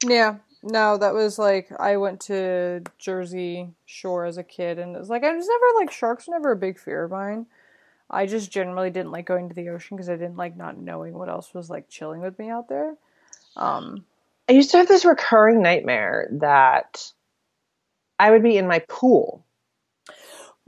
yeah. 0.06 0.36
No, 0.62 0.96
that 0.98 1.14
was 1.14 1.38
like 1.38 1.70
I 1.78 1.96
went 1.96 2.20
to 2.22 2.82
Jersey 2.98 3.70
Shore 3.84 4.24
as 4.24 4.36
a 4.36 4.42
kid, 4.42 4.78
and 4.78 4.96
it 4.96 4.98
was 4.98 5.08
like 5.10 5.22
I 5.22 5.32
was 5.32 5.46
never 5.46 5.78
like 5.78 5.92
sharks. 5.92 6.26
Were 6.26 6.32
never 6.34 6.52
a 6.52 6.56
big 6.56 6.78
fear 6.78 7.04
of 7.04 7.12
mine. 7.12 7.46
I 8.10 8.26
just 8.26 8.50
generally 8.50 8.90
didn't 8.90 9.10
like 9.12 9.26
going 9.26 9.48
to 9.48 9.54
the 9.54 9.68
ocean 9.70 9.96
because 9.96 10.08
I 10.08 10.16
didn't 10.16 10.36
like 10.36 10.56
not 10.56 10.78
knowing 10.78 11.14
what 11.14 11.28
else 11.28 11.52
was 11.52 11.68
like 11.68 11.88
chilling 11.88 12.20
with 12.20 12.38
me 12.38 12.50
out 12.50 12.68
there. 12.68 12.94
Um, 13.56 14.04
I 14.48 14.52
used 14.52 14.70
to 14.72 14.76
have 14.78 14.88
this 14.88 15.04
recurring 15.04 15.60
nightmare 15.62 16.28
that 16.32 17.10
I 18.18 18.30
would 18.30 18.42
be 18.42 18.56
in 18.56 18.68
my 18.68 18.78
pool. 18.88 19.44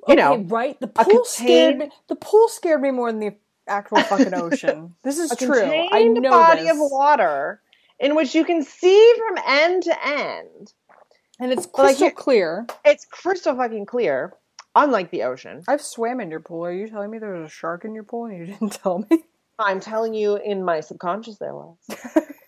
You 0.07 0.16
know, 0.16 0.39
right? 0.39 0.78
The 0.80 0.86
pool 0.89 1.24
scared 1.24 1.72
contained- 1.74 1.78
me. 1.78 1.91
The 2.09 2.16
pool 2.16 2.49
scared 2.49 2.80
me 2.80 2.91
more 2.91 3.11
than 3.12 3.20
the 3.20 3.34
actual 3.66 4.01
fucking 4.03 4.34
ocean. 4.34 4.95
This 5.03 5.18
is 5.18 5.36
true. 5.36 5.62
I 5.93 6.05
know 6.05 6.30
body 6.30 6.62
this. 6.62 6.72
of 6.72 6.78
water 6.80 7.61
in 8.01 8.14
which 8.14 8.34
you 8.34 8.45
can 8.45 8.62
see 8.64 9.14
from 9.18 9.36
end 9.47 9.82
to 9.84 10.07
end. 10.07 10.72
and 11.41 11.53
it's 11.53 11.66
like, 11.66 11.72
crystal 11.74 12.07
you- 12.09 12.12
clear. 12.14 12.66
It's 12.84 13.05
crystal 13.05 13.55
fucking 13.55 13.86
clear, 13.86 14.32
unlike 14.74 15.10
the 15.10 15.22
ocean. 15.24 15.62
I've 15.68 15.82
swam 15.82 16.20
in 16.20 16.30
your 16.30 16.40
pool. 16.40 16.64
Are 16.66 16.72
you 16.72 16.88
telling 16.88 17.10
me 17.10 17.18
there 17.18 17.34
was 17.34 17.46
a 17.46 17.52
shark 17.52 17.84
in 17.84 17.94
your 17.94 18.04
pool 18.04 18.26
and 18.26 18.38
you 18.38 18.46
didn't 18.52 18.72
tell 18.72 19.04
me? 19.10 19.24
I'm 19.58 19.80
telling 19.80 20.14
you, 20.14 20.36
in 20.36 20.64
my 20.64 20.80
subconscious, 20.80 21.38
there 21.38 21.54
was, 21.54 21.76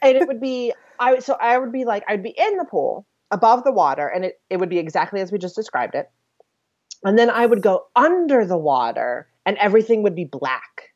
and 0.02 0.16
it 0.16 0.28
would 0.28 0.40
be 0.40 0.72
I. 0.98 1.12
would- 1.14 1.22
So 1.24 1.34
I 1.40 1.58
would 1.58 1.72
be 1.72 1.84
like, 1.84 2.04
I'd 2.08 2.22
be 2.22 2.34
in 2.36 2.56
the 2.56 2.64
pool 2.64 3.04
above 3.32 3.64
the 3.64 3.72
water, 3.72 4.06
and 4.06 4.24
it 4.24 4.40
it 4.48 4.58
would 4.58 4.68
be 4.68 4.78
exactly 4.78 5.20
as 5.20 5.32
we 5.32 5.38
just 5.38 5.56
described 5.56 5.94
it, 5.96 6.08
and 7.04 7.18
then 7.18 7.28
I 7.30 7.46
would 7.46 7.62
go 7.62 7.86
under 7.96 8.46
the 8.46 8.56
water, 8.58 9.28
and 9.44 9.56
everything 9.58 10.02
would 10.04 10.14
be 10.14 10.24
black, 10.24 10.90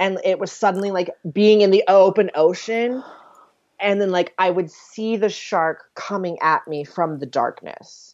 and 0.00 0.18
it 0.24 0.38
was 0.38 0.50
suddenly 0.52 0.90
like 0.90 1.10
being 1.32 1.60
in 1.60 1.70
the 1.70 1.84
open 1.86 2.30
ocean, 2.34 3.02
and 3.80 4.00
then 4.00 4.10
like 4.10 4.32
I 4.38 4.48
would 4.50 4.70
see 4.70 5.16
the 5.18 5.28
shark 5.28 5.84
coming 5.94 6.38
at 6.40 6.66
me 6.66 6.84
from 6.84 7.18
the 7.18 7.26
darkness. 7.26 8.11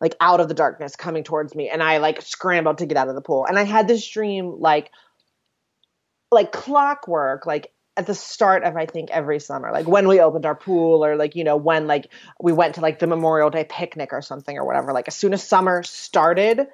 Like 0.00 0.14
out 0.20 0.40
of 0.40 0.48
the 0.48 0.54
darkness 0.54 0.94
coming 0.96 1.24
towards 1.24 1.54
me, 1.54 1.68
and 1.68 1.82
I 1.82 1.98
like 1.98 2.20
scrambled 2.22 2.78
to 2.78 2.86
get 2.86 2.96
out 2.96 3.08
of 3.08 3.14
the 3.14 3.22
pool. 3.22 3.46
And 3.46 3.58
I 3.58 3.62
had 3.62 3.88
this 3.88 4.06
dream 4.06 4.56
like 4.58 4.90
like 6.30 6.52
clockwork 6.52 7.46
like 7.46 7.72
at 7.96 8.06
the 8.06 8.14
start 8.14 8.62
of 8.62 8.76
I 8.76 8.86
think 8.86 9.10
every 9.10 9.40
summer, 9.40 9.72
like 9.72 9.88
when 9.88 10.06
we 10.06 10.20
opened 10.20 10.44
our 10.44 10.54
pool, 10.54 11.04
or 11.04 11.16
like 11.16 11.34
you 11.34 11.44
know 11.44 11.56
when 11.56 11.86
like 11.86 12.12
we 12.40 12.52
went 12.52 12.74
to 12.74 12.80
like 12.80 12.98
the 12.98 13.06
Memorial 13.06 13.50
Day 13.50 13.64
picnic 13.68 14.12
or 14.12 14.20
something 14.20 14.56
or 14.56 14.66
whatever. 14.66 14.92
Like 14.92 15.08
as 15.08 15.16
soon 15.16 15.32
as 15.32 15.42
summer 15.42 15.82
started, 15.82 16.66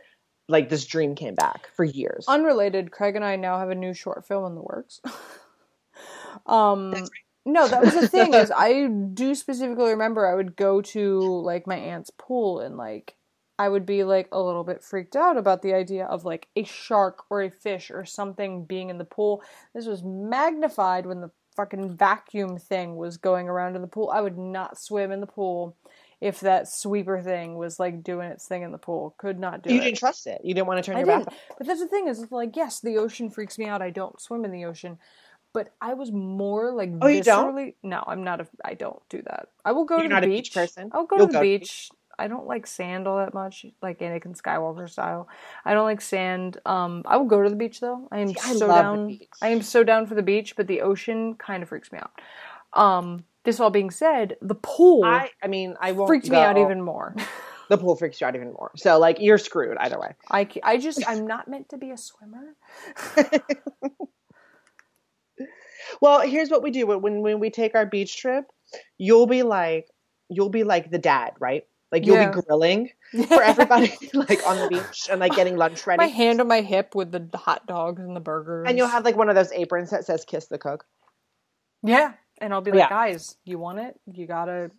like 0.49 0.69
this 0.69 0.85
dream 0.85 1.15
came 1.15 1.35
back 1.35 1.69
for 1.77 1.85
years. 1.85 2.25
Unrelated, 2.27 2.91
Craig 2.91 3.15
and 3.15 3.25
I 3.25 3.37
now 3.37 3.59
have 3.59 3.71
a 3.71 3.75
new 3.75 3.95
short 3.95 4.27
film 4.27 4.45
in 4.47 4.55
the 4.55 4.63
works. 4.63 5.01
um 6.47 6.91
That's 6.91 7.11
no, 7.45 7.67
that 7.69 7.83
was 7.83 7.95
the 7.95 8.09
thing 8.09 8.35
is 8.35 8.51
I 8.57 8.87
do 8.87 9.35
specifically 9.35 9.91
remember 9.91 10.27
I 10.27 10.35
would 10.35 10.57
go 10.57 10.81
to 10.83 11.21
like 11.21 11.67
my 11.67 11.77
aunt's 11.77 12.11
pool 12.11 12.61
and 12.61 12.77
like 12.77 13.17
I 13.59 13.69
would 13.69 13.87
be 13.87 14.05
like 14.05 14.29
a 14.33 14.41
little 14.41 14.65
bit 14.65 14.83
freaked 14.83 15.17
out 15.17 15.37
about 15.37 15.63
the 15.63 15.75
idea 15.75 16.07
of 16.07 16.25
like 16.25 16.49
a 16.57 16.65
shark 16.65 17.25
or 17.31 17.43
a 17.43 17.51
fish 17.51 17.91
or 17.91 18.05
something 18.05 18.65
being 18.65 18.91
in 18.91 18.99
the 18.99 19.05
pool. 19.05 19.43
This 19.75 19.87
was 19.87 20.03
magnified 20.03 21.07
when 21.07 21.21
the 21.21 21.31
fucking 21.57 21.97
vacuum 21.97 22.59
thing 22.59 22.97
was 22.97 23.17
going 23.17 23.49
around 23.49 23.77
in 23.77 23.83
the 23.83 23.89
pool. 23.89 24.11
I 24.11 24.21
would 24.21 24.39
not 24.39 24.79
swim 24.79 25.13
in 25.13 25.21
the 25.21 25.27
pool 25.27 25.77
if 26.21 26.39
that 26.41 26.69
sweeper 26.69 27.21
thing 27.21 27.57
was 27.57 27.81
like 27.81 28.03
doing 28.05 28.31
its 28.31 28.47
thing 28.47 28.63
in 28.63 28.73
the 28.73 28.79
pool. 28.79 29.15
Could 29.19 29.39
not 29.39 29.63
do 29.63 29.71
you 29.71 29.75
it. 29.75 29.79
You 29.79 29.85
didn't 29.87 29.99
trust 29.99 30.27
it. 30.27 30.41
You 30.45 30.55
didn't 30.55 30.69
want 30.69 30.79
to 30.79 30.89
turn 30.89 30.97
I 30.97 31.01
your 31.01 31.07
didn't. 31.07 31.27
back. 31.27 31.35
But 31.59 31.67
that's 31.67 31.81
the 31.81 31.89
thing 31.89 32.07
is, 32.07 32.31
like, 32.31 32.57
yes, 32.57 32.81
the 32.81 32.97
ocean 32.97 33.29
freaks 33.29 33.59
me 33.59 33.67
out. 33.67 33.83
I 33.83 33.91
don't 33.91 34.21
swim 34.21 34.45
in 34.45 34.53
the 34.53 34.65
ocean. 34.65 34.99
But 35.55 35.75
I 35.81 35.95
was 35.95 36.11
more 36.13 36.73
like 36.73 36.91
Oh, 37.01 37.09
you 37.09 37.23
don't? 37.23 37.75
No, 37.83 38.03
I'm 38.07 38.25
not 38.25 38.41
a. 38.41 38.47
I 38.65 38.75
don't 38.75 39.01
do 39.09 39.23
that. 39.23 39.49
I 39.65 39.73
will 39.73 39.85
go 39.85 39.99
You're 39.99 40.05
to 40.05 40.09
the 40.09 40.15
not 40.15 40.25
a 40.25 40.27
beach. 40.29 40.45
beach 40.45 40.55
person? 40.55 40.91
I'll 40.93 41.07
go 41.07 41.19
You'll 41.19 41.27
to 41.27 41.33
the 41.33 41.39
go 41.39 41.43
to 41.43 41.49
beach. 41.59 41.91
I 42.19 42.29
don't 42.29 42.47
like 42.47 42.67
sand 42.67 43.09
all 43.09 43.17
that 43.19 43.35
much, 43.35 43.67
like 43.83 43.99
Anakin 44.01 44.41
Skywalker 44.41 44.89
style. 44.89 45.29
I 45.65 45.75
don't 45.75 45.85
like 45.85 46.01
sand. 46.01 46.59
Um, 46.67 47.03
I 47.07 47.17
will 47.17 47.27
go 47.27 47.43
to 47.43 47.51
the 47.51 47.57
beach 47.57 47.81
though. 47.81 48.07
I 48.13 48.19
am 48.21 48.29
See, 48.29 48.41
I 48.45 48.53
so 48.53 48.67
the 48.67 48.73
down. 48.75 49.09
beach. 49.09 49.29
I 49.41 49.49
am 49.49 49.63
so 49.63 49.83
down 49.83 50.07
for 50.07 50.15
the 50.15 50.23
beach, 50.23 50.55
but 50.57 50.67
the 50.67 50.83
ocean 50.83 51.35
kind 51.35 51.63
of 51.63 51.69
freaks 51.69 51.91
me 51.91 51.99
out. 51.99 52.13
Um, 52.75 53.25
this 53.45 53.61
all 53.61 53.71
being 53.71 53.91
said, 53.91 54.37
the 54.41 54.55
pool 54.55 55.05
I, 55.05 55.31
I 55.43 55.49
mean, 55.49 55.75
I 55.81 55.93
won't. 55.93 56.09
freaked 56.09 56.31
me 56.31 56.37
out 56.37 56.57
even 56.59 56.81
more. 56.83 57.15
The 57.69 57.79
pool 57.79 57.97
freaks 57.97 58.21
you 58.21 58.27
out 58.27 58.35
even 58.35 58.53
more. 58.53 58.71
So 58.77 58.99
like 58.99 59.17
you're 59.21 59.39
screwed 59.39 59.79
either 59.79 59.99
way. 59.99 60.15
I, 60.31 60.47
I 60.63 60.77
just 60.77 61.03
I'm 61.09 61.27
not 61.27 61.49
meant 61.49 61.71
to 61.71 61.79
be 61.79 61.91
a 61.91 61.97
swimmer. 61.97 62.55
Well, 66.01 66.21
here's 66.21 66.51
what 66.51 66.63
we 66.63 66.71
do 66.71 66.87
when 66.87 67.23
when 67.23 67.41
we 67.41 67.51
take 67.51 67.75
our 67.75 67.87
beach 67.87 68.17
trip. 68.17 68.45
You'll 68.99 69.27
be 69.27 69.43
like, 69.43 69.89
you'll 70.29 70.49
be 70.49 70.65
like 70.65 70.91
the 70.91 70.99
dad, 70.99 71.33
right? 71.39 71.67
Like 71.91 72.07
you'll 72.07 72.17
Yeah. 72.17 72.31
be 72.33 72.41
grilling 72.43 72.91
for 73.29 73.43
everybody, 73.43 73.93
like 74.15 74.41
on 74.47 74.59
the 74.59 74.67
beach 74.69 75.09
and 75.11 75.21
like 75.21 75.35
getting 75.35 75.57
lunch 75.57 75.87
ready. 75.87 75.99
my 75.99 76.07
hand 76.09 76.41
on 76.41 76.49
my 76.49 76.63
hip 76.63 76.95
with 76.95 77.13
the 77.13 77.29
hot 77.37 77.67
dogs 77.67 78.01
and 78.03 78.17
the 78.17 78.21
burgers. 78.21 78.67
and 78.69 78.79
you'll 78.79 78.89
have 78.89 79.05
like 79.05 79.17
one 79.17 79.29
of 79.29 79.35
those 79.35 79.53
aprons 79.53 79.91
that 79.91 80.07
says 80.07 80.25
"Kiss 80.25 80.47
the 80.47 80.59
Cook." 80.59 80.87
yeah, 81.83 82.13
and 82.41 82.53
I'll 82.55 82.61
be 82.63 82.71
like, 82.71 82.79
Yeah. 82.81 82.89
guys, 82.89 83.37
you 83.45 83.59
want 83.59 83.79
it? 83.81 83.99
You 84.13 84.27
gotta 84.27 84.71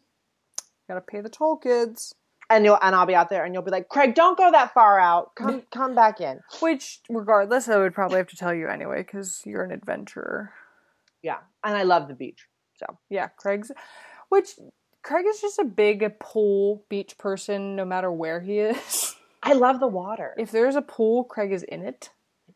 gotta 0.87 1.01
pay 1.01 1.21
the 1.21 1.29
toll, 1.29 1.57
kids. 1.57 2.15
And 2.49 2.65
you'll 2.65 2.77
and 2.81 2.93
I'll 2.95 3.05
be 3.05 3.15
out 3.15 3.29
there, 3.29 3.45
and 3.45 3.53
you'll 3.53 3.63
be 3.63 3.71
like, 3.71 3.87
"Craig, 3.89 4.15
don't 4.15 4.37
go 4.37 4.51
that 4.51 4.73
far 4.73 4.99
out. 4.99 5.33
Come 5.35 5.63
come 5.71 5.95
back 5.95 6.19
in." 6.19 6.39
Which, 6.61 6.99
regardless, 7.09 7.69
I 7.69 7.77
would 7.77 7.93
probably 7.93 8.17
have 8.17 8.27
to 8.27 8.35
tell 8.35 8.53
you 8.53 8.67
anyway 8.67 8.97
because 9.01 9.41
you're 9.45 9.63
an 9.63 9.71
adventurer. 9.71 10.51
Yeah, 11.23 11.37
and 11.63 11.75
I 11.75 11.83
love 11.83 12.07
the 12.07 12.13
beach. 12.13 12.45
So 12.77 12.85
Yeah, 13.09 13.29
Craig's. 13.29 13.71
Which 14.29 14.49
Craig 15.01 15.25
is 15.27 15.41
just 15.41 15.59
a 15.59 15.63
big 15.65 16.19
pool 16.19 16.83
beach 16.89 17.17
person, 17.17 17.75
no 17.75 17.85
matter 17.85 18.11
where 18.11 18.39
he 18.39 18.59
is. 18.59 19.15
I 19.43 19.53
love 19.53 19.79
the 19.79 19.87
water. 19.87 20.33
if 20.37 20.51
there's 20.51 20.75
a 20.75 20.81
pool, 20.81 21.23
Craig 21.23 21.51
is 21.51 21.63
in 21.63 21.81
it. 21.83 22.09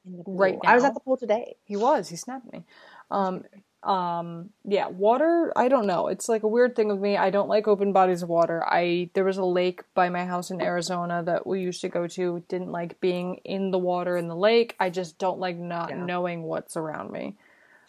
In 0.06 0.24
right 0.26 0.58
I 0.66 0.76
was 0.76 0.84
at 0.86 0.94
the 0.94 1.00
pool 1.02 1.18
today. 1.18 1.56
He 1.66 1.76
was. 1.76 2.08
He 2.10 2.16
snapped 2.16 2.52
me. 2.52 2.64
Um, 3.12 3.44
um, 3.84 4.50
yeah, 4.64 4.88
water. 4.88 5.52
I 5.56 5.68
don't 5.68 5.86
know. 5.86 6.08
It's 6.08 6.28
like 6.30 6.44
a 6.44 6.48
weird 6.48 6.76
thing 6.76 6.88
with 6.88 7.00
me. 7.00 7.18
I 7.18 7.30
don't 7.30 7.50
like 7.50 7.68
open 7.68 7.92
bodies 7.94 8.24
of 8.24 8.30
water. 8.30 8.64
I 8.66 9.10
there 9.14 9.24
was 9.26 9.38
a 9.38 9.44
lake 9.46 9.82
by 9.94 10.10
my 10.10 10.26
house 10.26 10.50
in 10.50 10.62
Arizona 10.62 11.24
that 11.24 11.46
we 11.46 11.62
used 11.62 11.82
to 11.82 11.90
go 11.90 12.08
to. 12.08 12.44
Didn't 12.48 12.72
like 12.72 13.00
being 13.02 13.36
in 13.44 13.72
the 13.72 13.78
water 13.78 14.18
in 14.18 14.28
the 14.30 14.36
lake. 14.36 14.76
I 14.80 14.90
just 14.90 15.18
don't 15.20 15.40
like 15.40 15.58
not 15.58 15.90
Yeah. 15.90 16.04
knowing 16.04 16.44
what's 16.44 16.76
around 16.78 17.12
me. 17.12 17.36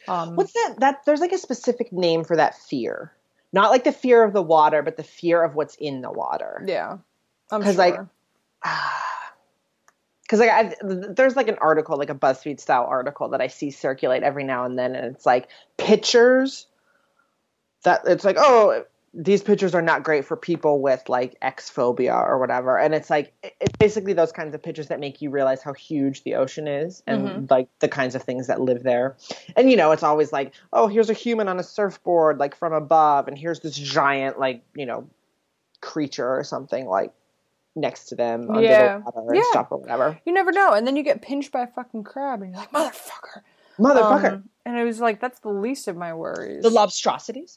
Um, 0.08 0.36
What's 0.36 0.52
that? 0.52 0.76
That 0.78 1.04
there's 1.04 1.20
like 1.20 1.32
a 1.32 1.38
specific 1.38 1.92
name 1.92 2.24
for 2.24 2.36
that 2.36 2.56
fear. 2.56 3.12
Not 3.52 3.70
like 3.70 3.84
the 3.84 3.92
fear 3.92 4.22
of 4.24 4.32
the 4.32 4.42
water, 4.42 4.82
but 4.82 4.96
the 4.96 5.02
fear 5.02 5.42
of 5.42 5.54
what's 5.54 5.74
in 5.76 6.00
the 6.02 6.10
water. 6.10 6.62
yeah, 6.66 6.98
I'm 7.50 7.62
'Cause, 7.62 7.76
sure. 7.76 7.84
like, 7.84 8.00
because 10.22 10.40
like 10.40 10.50
I, 10.50 10.74
there's 10.82 11.36
like 11.36 11.48
an 11.48 11.56
article, 11.60 11.96
like 11.96 12.10
a 12.10 12.14
BuzzFeed 12.14 12.60
style 12.60 12.84
article 12.84 13.30
that 13.30 13.40
I 13.40 13.46
see 13.46 13.70
circulate 13.70 14.22
every 14.22 14.44
now 14.44 14.64
and 14.64 14.78
then, 14.78 14.94
and 14.94 15.14
it's 15.14 15.24
like 15.24 15.48
pictures 15.78 16.66
that 17.84 18.02
it's 18.06 18.24
like, 18.24 18.36
oh, 18.38 18.84
these 19.20 19.42
pictures 19.42 19.74
are 19.74 19.82
not 19.82 20.04
great 20.04 20.24
for 20.24 20.36
people 20.36 20.80
with 20.80 21.08
like 21.08 21.36
X 21.42 21.68
phobia 21.68 22.14
or 22.14 22.38
whatever. 22.38 22.78
And 22.78 22.94
it's 22.94 23.10
like, 23.10 23.32
it's 23.60 23.76
basically 23.76 24.12
those 24.12 24.30
kinds 24.30 24.54
of 24.54 24.62
pictures 24.62 24.86
that 24.88 25.00
make 25.00 25.20
you 25.20 25.28
realize 25.28 25.60
how 25.60 25.72
huge 25.72 26.22
the 26.22 26.36
ocean 26.36 26.68
is 26.68 27.02
and 27.04 27.18
Mm-hmm. 27.28 27.44
like 27.50 27.68
the 27.80 27.88
kinds 27.88 28.14
of 28.14 28.22
things 28.22 28.46
that 28.46 28.60
live 28.60 28.84
there. 28.84 29.16
And, 29.56 29.68
you 29.72 29.76
know, 29.76 29.90
it's 29.90 30.04
always 30.04 30.32
like, 30.32 30.54
oh, 30.72 30.86
here's 30.86 31.10
a 31.10 31.14
human 31.14 31.48
on 31.48 31.58
a 31.58 31.64
surfboard, 31.64 32.38
like 32.38 32.54
from 32.54 32.72
above. 32.72 33.26
And 33.26 33.36
here's 33.36 33.58
this 33.58 33.76
giant, 33.76 34.38
like, 34.38 34.62
you 34.76 34.86
know, 34.86 35.08
creature 35.80 36.28
or 36.38 36.44
something 36.44 36.86
like 36.86 37.12
next 37.74 38.04
to 38.10 38.14
them 38.14 38.48
under 38.50 38.62
Yeah. 38.62 38.98
the 38.98 39.02
water 39.04 39.32
and 39.32 39.36
Yeah. 39.36 39.50
stuff 39.50 39.66
or 39.72 39.78
whatever. 39.78 40.20
You 40.26 40.32
never 40.32 40.52
know. 40.52 40.74
And 40.74 40.86
then 40.86 40.94
you 40.94 41.02
get 41.02 41.22
pinched 41.22 41.50
by 41.50 41.62
a 41.62 41.66
fucking 41.66 42.04
crab 42.04 42.40
and 42.42 42.52
you're 42.52 42.60
like, 42.60 42.70
motherfucker. 42.70 43.42
Motherfucker. 43.80 44.32
Um, 44.34 44.48
and 44.64 44.78
it 44.78 44.84
was 44.84 45.00
like, 45.00 45.20
that's 45.20 45.40
the 45.40 45.50
least 45.50 45.88
of 45.88 45.96
my 45.96 46.14
worries. 46.14 46.62
the 46.62 46.70
lobstrosities. 46.70 47.56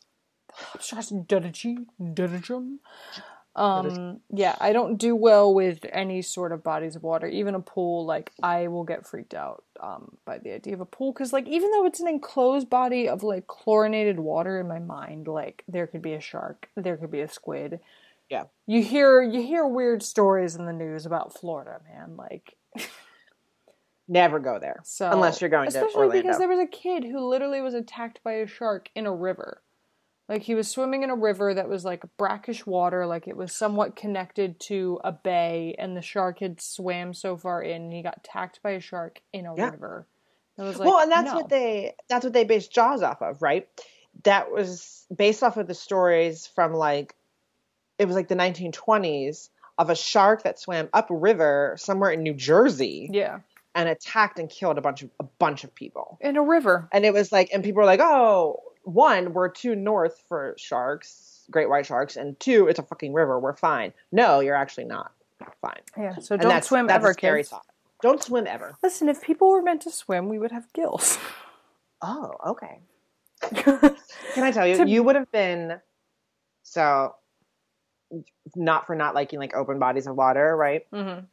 Um, 3.53 4.21
yeah, 4.29 4.55
I 4.61 4.71
don't 4.71 4.95
do 4.95 5.13
well 5.13 5.53
with 5.53 5.85
any 5.91 6.21
sort 6.21 6.53
of 6.53 6.63
bodies 6.63 6.95
of 6.95 7.03
water, 7.03 7.27
even 7.27 7.53
a 7.53 7.59
pool. 7.59 8.05
Like, 8.05 8.31
I 8.41 8.67
will 8.67 8.85
get 8.85 9.05
freaked 9.05 9.33
out 9.33 9.65
um, 9.81 10.17
by 10.23 10.37
the 10.37 10.53
idea 10.53 10.73
of 10.73 10.79
a 10.79 10.85
pool 10.85 11.11
because, 11.11 11.33
like, 11.33 11.47
even 11.47 11.69
though 11.71 11.85
it's 11.85 11.99
an 11.99 12.07
enclosed 12.07 12.69
body 12.69 13.09
of 13.09 13.23
like 13.23 13.47
chlorinated 13.47 14.19
water, 14.19 14.59
in 14.59 14.69
my 14.69 14.79
mind, 14.79 15.27
like, 15.27 15.63
there 15.67 15.85
could 15.85 16.01
be 16.01 16.13
a 16.13 16.21
shark, 16.21 16.69
there 16.77 16.95
could 16.95 17.11
be 17.11 17.21
a 17.21 17.27
squid. 17.27 17.81
Yeah. 18.29 18.45
You 18.67 18.81
hear 18.81 19.21
you 19.21 19.41
hear 19.41 19.67
weird 19.67 20.01
stories 20.01 20.55
in 20.55 20.65
the 20.65 20.71
news 20.71 21.05
about 21.05 21.37
Florida, 21.37 21.81
man. 21.93 22.15
Like, 22.15 22.55
Never 24.07 24.39
go 24.39 24.59
there. 24.59 24.81
so 24.83 25.09
Unless 25.11 25.41
you're 25.41 25.49
going 25.49 25.69
to 25.69 25.77
especially 25.77 26.21
because 26.21 26.37
there 26.37 26.47
was 26.47 26.59
a 26.59 26.67
kid 26.67 27.03
who 27.03 27.27
literally 27.27 27.61
was 27.61 27.73
attacked 27.73 28.21
by 28.23 28.33
a 28.33 28.47
shark 28.47 28.89
in 28.95 29.05
a 29.05 29.13
river. 29.13 29.61
Like 30.29 30.43
he 30.43 30.55
was 30.55 30.69
swimming 30.69 31.03
in 31.03 31.09
a 31.09 31.15
river 31.15 31.53
that 31.53 31.67
was 31.67 31.83
like 31.83 32.03
brackish 32.17 32.65
water, 32.65 33.05
like 33.05 33.27
it 33.27 33.35
was 33.35 33.51
somewhat 33.53 33.95
connected 33.95 34.59
to 34.61 34.99
a 35.03 35.11
bay, 35.11 35.75
and 35.77 35.95
the 35.97 36.01
shark 36.01 36.39
had 36.39 36.61
swam 36.61 37.13
so 37.13 37.35
far 37.35 37.61
in, 37.61 37.83
and 37.83 37.93
he 37.93 38.01
got 38.01 38.17
attacked 38.17 38.61
by 38.63 38.71
a 38.71 38.79
shark 38.79 39.21
in 39.33 39.45
a 39.45 39.55
Yeah. 39.55 39.71
river. 39.71 40.07
Like, 40.57 40.77
well, 40.79 40.99
and 40.99 41.11
that's 41.11 41.31
no. 41.31 41.35
what 41.37 41.49
they 41.49 41.95
that's 42.07 42.23
what 42.23 42.33
they 42.33 42.43
based 42.43 42.71
Jaws 42.71 43.01
off 43.01 43.21
of, 43.21 43.41
right? 43.41 43.67
That 44.23 44.51
was 44.51 45.05
based 45.15 45.41
off 45.43 45.57
of 45.57 45.67
the 45.67 45.73
stories 45.73 46.45
from 46.47 46.73
like 46.73 47.15
it 47.97 48.05
was 48.05 48.15
like 48.15 48.27
the 48.27 48.35
1920s 48.35 49.49
of 49.77 49.89
a 49.89 49.95
shark 49.95 50.43
that 50.43 50.59
swam 50.59 50.89
upriver 50.93 51.75
somewhere 51.77 52.11
in 52.11 52.21
New 52.23 52.33
Jersey 52.35 53.09
yeah, 53.11 53.39
and 53.73 53.89
attacked 53.89 54.37
and 54.37 54.49
killed 54.49 54.77
a 54.77 54.81
bunch 54.81 55.01
of 55.01 55.09
a 55.19 55.23
bunch 55.23 55.63
of 55.63 55.73
people. 55.73 56.17
in 56.21 56.37
a 56.37 56.43
river. 56.43 56.87
And 56.91 57.05
it 57.05 57.13
was 57.13 57.31
like 57.31 57.49
and 57.53 57.63
people 57.63 57.79
were 57.79 57.85
like, 57.85 57.99
"Oh, 58.01 58.61
one, 58.83 59.33
we're 59.33 59.49
too 59.49 59.75
north 59.75 60.23
for 60.27 60.55
sharks, 60.57 61.45
great 61.51 61.69
white 61.69 61.85
sharks, 61.85 62.15
and 62.17 62.39
two, 62.39 62.67
it's 62.67 62.79
a 62.79 62.83
fucking 62.83 63.13
river, 63.13 63.39
we're 63.39 63.55
fine." 63.55 63.93
No, 64.11 64.39
you're 64.39 64.55
actually 64.55 64.85
not 64.85 65.11
fine. 65.61 65.79
Yeah, 65.97 66.17
so 66.19 66.33
And 66.35 66.41
don't 66.43 66.49
that's, 66.49 66.67
swim 66.67 66.87
that's 66.87 67.03
ever, 67.03 67.13
scary 67.13 67.39
kids. 67.39 67.49
thought. 67.49 67.65
Don't 68.01 68.21
swim 68.23 68.47
ever. 68.47 68.75
Listen, 68.83 69.09
if 69.09 69.21
people 69.21 69.49
were 69.51 69.61
meant 69.61 69.81
to 69.83 69.91
swim, 69.91 70.27
we 70.29 70.37
would 70.39 70.51
have 70.51 70.71
gills. 70.73 71.17
Oh, 72.03 72.31
okay. 72.47 72.79
Can 73.53 74.43
I 74.43 74.49
tell 74.49 74.65
you, 74.65 74.77
To- 74.77 74.89
you 74.89 75.03
would 75.03 75.15
have 75.15 75.31
been 75.31 75.79
so 76.63 77.13
not 78.55 78.87
for 78.87 78.95
not 78.95 79.13
liking 79.13 79.37
like 79.37 79.53
open 79.55 79.77
bodies 79.77 80.07
of 80.07 80.15
water, 80.15 80.57
right? 80.57 80.87
hmm 80.91 80.97
Um, 80.97 81.25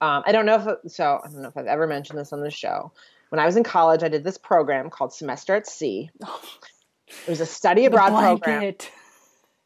I 0.00 0.32
don't 0.32 0.44
know 0.44 0.76
if 0.84 0.92
so. 0.92 1.18
I 1.24 1.28
don't 1.28 1.40
know 1.40 1.48
if 1.48 1.56
I've 1.56 1.64
ever 1.66 1.86
mentioned 1.86 2.18
this 2.18 2.32
on 2.34 2.42
the 2.42 2.50
show. 2.50 2.92
When 3.30 3.38
I 3.38 3.46
was 3.46 3.56
in 3.56 3.62
college, 3.64 4.02
I 4.02 4.08
did 4.08 4.22
this 4.22 4.36
program 4.36 4.90
called 4.90 5.14
Semester 5.14 5.54
at 5.54 5.66
Sea. 5.66 6.10
It 7.26 7.30
was 7.30 7.40
a 7.40 7.46
study 7.46 7.84
abroad 7.86 8.08
program 8.10 8.38
blanket. 8.38 8.90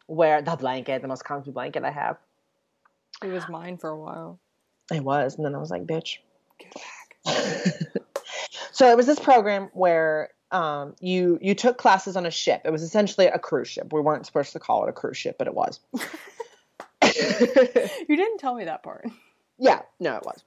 where 0.07 0.43
the 0.43 0.57
blanket, 0.57 1.03
the 1.03 1.09
most 1.09 1.25
comfy 1.25 1.51
blanket 1.51 1.85
I 1.85 1.91
have, 1.91 2.17
It 3.23 3.29
was 3.29 3.49
mine 3.49 3.79
for 3.79 3.91
a 3.91 3.97
while. 3.99 4.39
it 4.93 5.03
was, 5.03 5.37
and 5.37 5.45
then 5.45 5.55
I 5.55 5.59
was 5.59 5.71
like, 5.71 5.85
bitch. 5.87 6.19
Get 6.59 6.75
back. 6.75 7.17
so 8.73 8.91
it 8.91 8.97
was 8.97 9.07
this 9.07 9.19
program 9.19 9.69
where 9.73 10.31
um, 10.53 10.95
you 11.01 11.39
you 11.43 11.55
took 11.57 11.77
classes 11.77 12.17
on 12.17 12.25
a 12.25 12.31
ship. 12.31 12.63
It 12.65 12.71
was 12.71 12.83
essentially 12.83 13.27
a 13.27 13.39
cruise 13.39 13.69
ship. 13.69 13.93
We 13.93 14.01
weren't 14.01 14.27
supposed 14.27 14.53
to 14.53 14.61
call 14.61 14.85
it 14.85 14.89
a 14.89 14.93
cruise 14.93 15.17
ship, 15.17 15.37
but 15.39 15.47
it 15.49 15.55
was. 15.55 15.81
You 17.03 18.17
didn't 18.17 18.39
tell 18.39 18.55
me 18.55 18.65
that 18.65 18.83
part. 18.83 19.07
Yeah, 19.59 19.83
no, 20.01 20.17
it 20.17 20.25
was, 20.25 20.43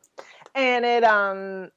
and 0.56 0.86
it 0.86 1.04
um, 1.04 1.72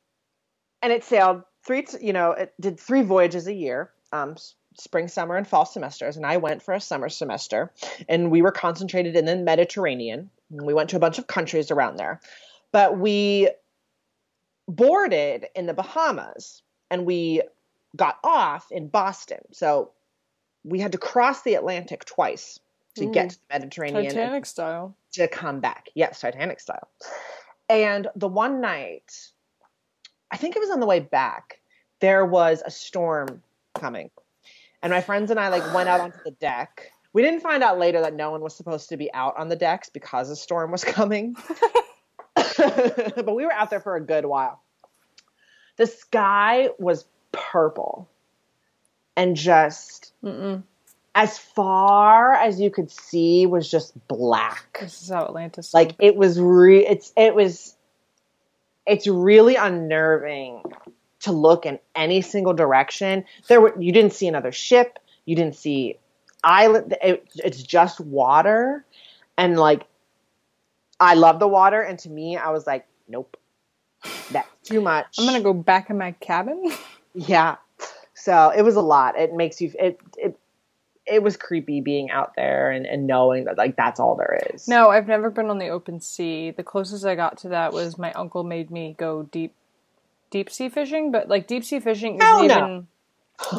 and 0.83 0.93
it 0.93 1.05
sailed 1.05 1.43
three. 1.65 1.83
t- 1.83 1.99
You 2.05 2.13
know, 2.13 2.33
it 2.33 2.53
did 2.61 2.79
three 2.79 3.03
voyages 3.03 3.47
a 3.47 3.53
year, 3.55 3.91
um, 4.13 4.33
s- 4.33 4.55
spring, 4.79 5.09
summer, 5.09 5.37
and 5.37 5.47
fall 5.47 5.65
semesters. 5.65 6.17
And 6.17 6.27
I 6.27 6.37
went 6.37 6.63
for 6.63 6.75
a 6.75 6.81
summer 6.81 7.09
semester, 7.09 7.73
and 8.09 8.31
we 8.31 8.43
were 8.43 8.53
concentrated 8.53 9.17
in 9.17 9.25
the 9.25 9.37
Mediterranean. 9.37 10.31
And 10.51 10.67
we 10.67 10.75
went 10.75 10.91
to 10.91 10.97
a 10.97 11.01
bunch 11.01 11.19
of 11.19 11.27
countries 11.27 11.71
around 11.71 11.97
there, 11.97 12.21
but 12.73 12.99
we 12.99 13.51
boarded 14.69 15.47
in 15.55 15.67
the 15.67 15.75
Bahamas, 15.75 16.63
and 16.91 17.07
we 17.07 17.43
got 17.97 18.19
off 18.23 18.71
in 18.71 18.89
Boston. 18.89 19.41
So 19.53 19.91
we 20.65 20.81
had 20.81 20.93
to 20.93 20.99
cross 20.99 21.43
the 21.43 21.55
Atlantic 21.55 22.05
twice 22.05 22.59
to 22.97 23.05
Ooh. 23.05 23.13
get 23.13 23.29
mm. 23.29 23.31
to 23.31 23.37
the 23.37 23.59
Mediterranean 23.59 24.05
Titanic 24.05 24.47
style. 24.47 24.95
to 25.13 25.29
come 25.29 25.61
back. 25.61 25.89
Yes, 25.95 26.21
Titanic 26.21 26.61
style. 26.61 26.89
And 27.69 28.09
the 28.17 28.29
one 28.29 28.61
night, 28.61 29.31
I 30.31 30.37
think 30.37 30.57
it 30.57 30.61
was 30.61 30.71
on 30.71 30.81
the 30.81 30.87
way 30.87 31.01
back, 31.01 31.61
there 32.01 32.25
was 32.25 32.63
a 32.65 32.71
storm 32.71 33.43
coming. 33.75 34.11
And 34.83 34.91
my 34.91 35.01
friends 35.01 35.31
and 35.31 35.39
I 35.39 35.49
like 35.49 35.75
went 35.75 35.89
out 35.89 36.01
onto 36.01 36.19
the 36.25 36.33
deck. 36.33 36.91
We 37.13 37.23
didn't 37.23 37.41
find 37.41 37.63
out 37.63 37.79
later 37.79 38.01
that 38.01 38.15
no 38.15 38.31
one 38.31 38.41
was 38.41 38.55
supposed 38.57 38.89
to 38.89 38.97
be 38.97 39.13
out 39.13 39.37
on 39.39 39.49
the 39.49 39.57
decks 39.57 39.89
because 39.91 40.31
a 40.31 40.37
storm 40.37 40.71
was 40.73 40.83
coming. 40.99 41.37
but 42.37 43.35
we 43.35 43.45
were 43.45 43.53
out 43.53 43.71
there 43.71 43.81
for 43.81 43.97
a 43.97 44.01
good 44.01 44.25
while. 44.25 44.63
The 45.77 45.87
sky 45.87 46.71
was 46.79 47.05
purple 47.33 48.09
and 49.17 49.37
just 49.37 50.13
Mm-mm. 50.23 50.63
as 51.15 51.39
far 51.39 52.33
as 52.35 52.61
you 52.61 52.71
could 52.71 52.91
see 52.91 53.47
was 53.47 53.71
just 53.71 53.93
black 54.09 54.79
This 54.81 55.03
is 55.03 55.09
how 55.11 55.25
Atlantis. 55.25 55.73
like 55.73 55.95
it 55.99 56.15
was 56.17 56.39
re 56.41 56.87
it's 56.87 57.13
it 57.17 57.35
was 57.35 57.75
it's 58.87 59.07
really 59.07 59.57
unnerving 59.57 60.63
to 61.23 61.33
look 61.33 61.67
in 61.67 61.79
any 61.95 62.21
single 62.21 62.55
direction. 62.55 63.25
There 63.49 63.61
were 63.61 63.75
you 63.81 63.93
didn't 63.93 64.13
see 64.13 64.29
another 64.29 64.53
ship. 64.53 64.99
You 65.25 65.37
didn't 65.37 65.57
see 65.57 65.99
island 66.45 66.97
it, 67.03 67.29
it's 67.37 67.63
just 67.63 68.01
water. 68.01 68.85
And 69.37 69.59
like 69.59 69.85
i 71.01 71.15
love 71.15 71.39
the 71.39 71.49
water. 71.49 71.81
And 71.81 71.99
to 72.01 72.11
me 72.11 72.37
i 72.37 72.51
was 72.51 72.67
like 72.67 72.87
nope 73.09 73.37
that's 74.31 74.49
too 74.65 74.81
much. 74.81 75.17
I'm 75.19 75.27
gonna 75.27 75.41
go 75.41 75.53
back 75.53 75.91
in 75.91 75.99
my 75.99 76.13
cabin. 76.13 76.73
yeah. 77.15 77.57
So 78.15 78.51
it 78.51 78.63
was 78.63 78.77
a 78.77 78.81
lot. 78.81 79.19
It 79.19 79.35
makes 79.35 79.61
you 79.61 79.73
it 79.79 80.01
it 80.17 80.39
it 81.07 81.23
was 81.23 81.37
creepy 81.37 81.81
being 81.81 82.11
out 82.11 82.35
there 82.37 82.71
and, 82.71 82.87
and 82.87 83.07
knowing 83.07 83.45
that 83.45 83.59
like 83.59 83.77
that's 83.77 83.99
all 83.99 84.17
there 84.17 84.41
is. 84.53 84.69
No, 84.69 84.91
I've 84.91 85.09
never 85.09 85.31
been 85.31 85.51
on 85.51 85.59
the 85.59 85.69
open 85.69 86.01
sea. 86.01 86.51
The 86.51 86.63
closest 86.63 87.05
I 87.05 87.15
got 87.15 87.39
to 87.39 87.49
that 87.51 87.73
was 87.73 87.99
my 87.99 88.13
uncle 88.13 88.45
made 88.45 88.71
me 88.71 88.95
go 88.99 89.25
deep, 89.25 89.55
deep 90.33 90.51
sea 90.51 90.69
fishing. 90.69 91.13
But 91.13 91.29
like 91.29 91.47
deep 91.47 91.63
sea 91.63 91.79
fishing 91.79 92.19
Hell 92.21 92.39
isn't 92.39 92.49
no. 92.49 92.57
even. 92.57 92.89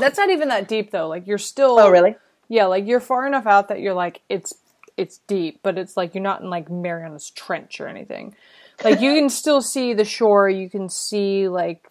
That's 0.02 0.18
not 0.18 0.30
even 0.30 0.50
that 0.50 0.68
deep 0.68 0.92
though. 0.92 1.08
Like 1.08 1.26
you're 1.26 1.38
still. 1.38 1.80
oh 1.80 1.90
really 1.90 2.18
Yeah, 2.50 2.66
like 2.66 2.86
you're 2.86 3.00
far 3.00 3.26
enough 3.26 3.48
out 3.48 3.70
that 3.70 3.80
you're 3.80 3.94
like 3.94 4.20
it's 4.28 4.54
it's 4.98 5.20
deep, 5.20 5.62
but 5.64 5.78
it's 5.78 5.96
like 5.96 6.14
you're 6.14 6.24
not 6.24 6.42
in 6.42 6.50
like 6.50 6.70
Mariana's 6.70 7.30
Trench 7.30 7.80
or 7.80 7.88
anything. 7.88 8.36
Like 8.84 9.00
you 9.00 9.16
can 9.16 9.30
still 9.30 9.62
see 9.62 9.94
the 9.94 10.04
shore. 10.04 10.50
You 10.50 10.70
can 10.70 10.90
see 10.90 11.48
like 11.48 11.88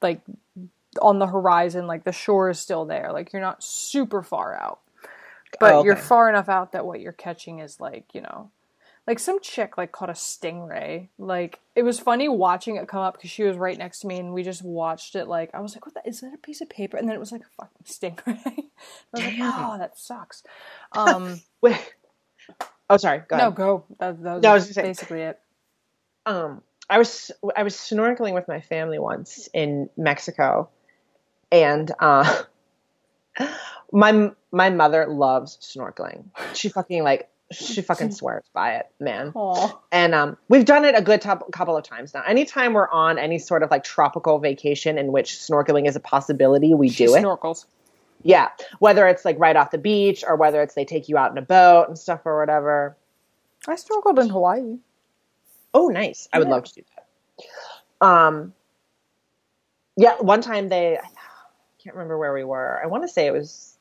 like 0.00 0.20
on 1.02 1.18
the 1.18 1.26
horizon, 1.26 1.86
like 1.86 2.04
the 2.04 2.12
shore 2.12 2.48
is 2.50 2.58
still 2.58 2.84
there. 2.84 3.12
Like 3.12 3.32
you're 3.32 3.42
not 3.42 3.62
super 3.62 4.22
far 4.22 4.54
out, 4.54 4.80
but 5.58 5.72
Oh, 5.72 5.84
you're 5.84 5.96
far 5.96 6.28
enough 6.28 6.48
out 6.48 6.72
that 6.72 6.86
what 6.86 7.00
you're 7.00 7.12
catching 7.12 7.58
is 7.58 7.80
like 7.80 8.04
you 8.14 8.20
know. 8.20 8.50
Like 9.06 9.20
some 9.20 9.40
chick 9.40 9.78
like 9.78 9.92
caught 9.92 10.10
a 10.10 10.14
stingray. 10.14 11.08
Like 11.16 11.60
it 11.76 11.84
was 11.84 12.00
funny 12.00 12.28
watching 12.28 12.76
it 12.76 12.88
come 12.88 13.02
up 13.02 13.14
because 13.14 13.30
she 13.30 13.44
was 13.44 13.56
right 13.56 13.78
next 13.78 14.00
to 14.00 14.08
me 14.08 14.18
and 14.18 14.32
we 14.32 14.42
just 14.42 14.64
watched 14.64 15.14
it. 15.14 15.28
Like 15.28 15.50
I 15.54 15.60
was 15.60 15.74
like, 15.74 15.86
"What 15.86 15.94
the, 15.94 16.08
is 16.08 16.20
that? 16.20 16.34
A 16.34 16.38
piece 16.38 16.60
of 16.60 16.68
paper?" 16.68 16.96
And 16.96 17.08
then 17.08 17.14
it 17.14 17.20
was 17.20 17.30
like 17.30 17.42
a 17.42 17.62
fucking 17.62 17.84
stingray. 17.84 18.40
I 18.46 18.62
was 19.12 19.24
like, 19.24 19.36
Damn. 19.36 19.52
"Oh, 19.54 19.78
that 19.78 19.96
sucks." 19.96 20.42
Um, 20.92 21.40
Wait. 21.60 21.94
Oh, 22.90 22.96
sorry. 22.96 23.22
Go 23.28 23.36
no, 23.36 23.50
go. 23.50 23.84
That, 23.98 24.22
that 24.22 24.34
was, 24.34 24.42
No, 24.42 24.50
I 24.50 24.54
was 24.54 24.72
basically 24.72 25.22
it. 25.22 25.40
Um, 26.24 26.62
I 26.88 26.98
was 26.98 27.30
I 27.56 27.62
was 27.62 27.74
snorkeling 27.74 28.34
with 28.34 28.48
my 28.48 28.60
family 28.60 28.98
once 28.98 29.48
in 29.52 29.88
Mexico, 29.96 30.68
and 31.50 31.90
uh, 32.00 32.42
my 33.92 34.32
my 34.52 34.70
mother 34.70 35.06
loves 35.06 35.58
snorkeling. 35.58 36.24
She 36.54 36.68
fucking 36.68 37.02
like 37.02 37.28
She 37.52 37.80
fucking 37.82 38.10
swears 38.12 38.44
by 38.52 38.74
it, 38.76 38.86
man. 38.98 39.32
Aw. 39.34 39.78
And 39.92 40.14
um, 40.14 40.36
we've 40.48 40.64
done 40.64 40.84
it 40.84 40.94
a 40.96 41.02
good 41.02 41.20
top, 41.20 41.50
couple 41.52 41.76
of 41.76 41.84
times 41.84 42.12
now. 42.12 42.22
Anytime 42.26 42.72
we're 42.72 42.88
on 42.90 43.18
any 43.18 43.38
sort 43.38 43.62
of 43.62 43.70
like 43.70 43.84
tropical 43.84 44.38
vacation 44.38 44.98
in 44.98 45.12
which 45.12 45.34
snorkeling 45.34 45.86
is 45.86 45.94
a 45.96 46.00
possibility, 46.00 46.74
we 46.74 46.88
She 46.88 47.06
do 47.06 47.14
it. 47.14 47.22
snorkels. 47.22 47.66
Yeah, 48.22 48.48
whether 48.80 49.06
it's 49.06 49.24
like 49.24 49.38
right 49.38 49.54
off 49.54 49.70
the 49.70 49.78
beach 49.78 50.24
or 50.26 50.34
whether 50.36 50.60
it's 50.62 50.74
they 50.74 50.84
take 50.84 51.08
you 51.08 51.16
out 51.16 51.30
in 51.30 51.38
a 51.38 51.42
boat 51.42 51.84
and 51.86 51.96
stuff 51.96 52.22
or 52.24 52.40
whatever. 52.40 52.96
I 53.68 53.74
snorkeled 53.74 54.20
in 54.20 54.28
Hawaii. 54.28 54.78
Oh, 55.74 55.88
nice. 55.88 56.28
I 56.32 56.38
would 56.38 56.48
love 56.48 56.64
to 56.64 56.74
do 56.74 56.82
that. 56.96 58.06
Um, 58.06 58.54
yeah, 59.96 60.16
one 60.16 60.40
time 60.40 60.68
they, 60.68 60.96
I 60.98 61.02
can't 61.82 61.94
remember 61.94 62.18
where 62.18 62.32
we 62.32 62.42
were. 62.44 62.80
I 62.82 62.86
want 62.86 63.04
to 63.04 63.08
say 63.08 63.26
it 63.26 63.32
was 63.32 63.75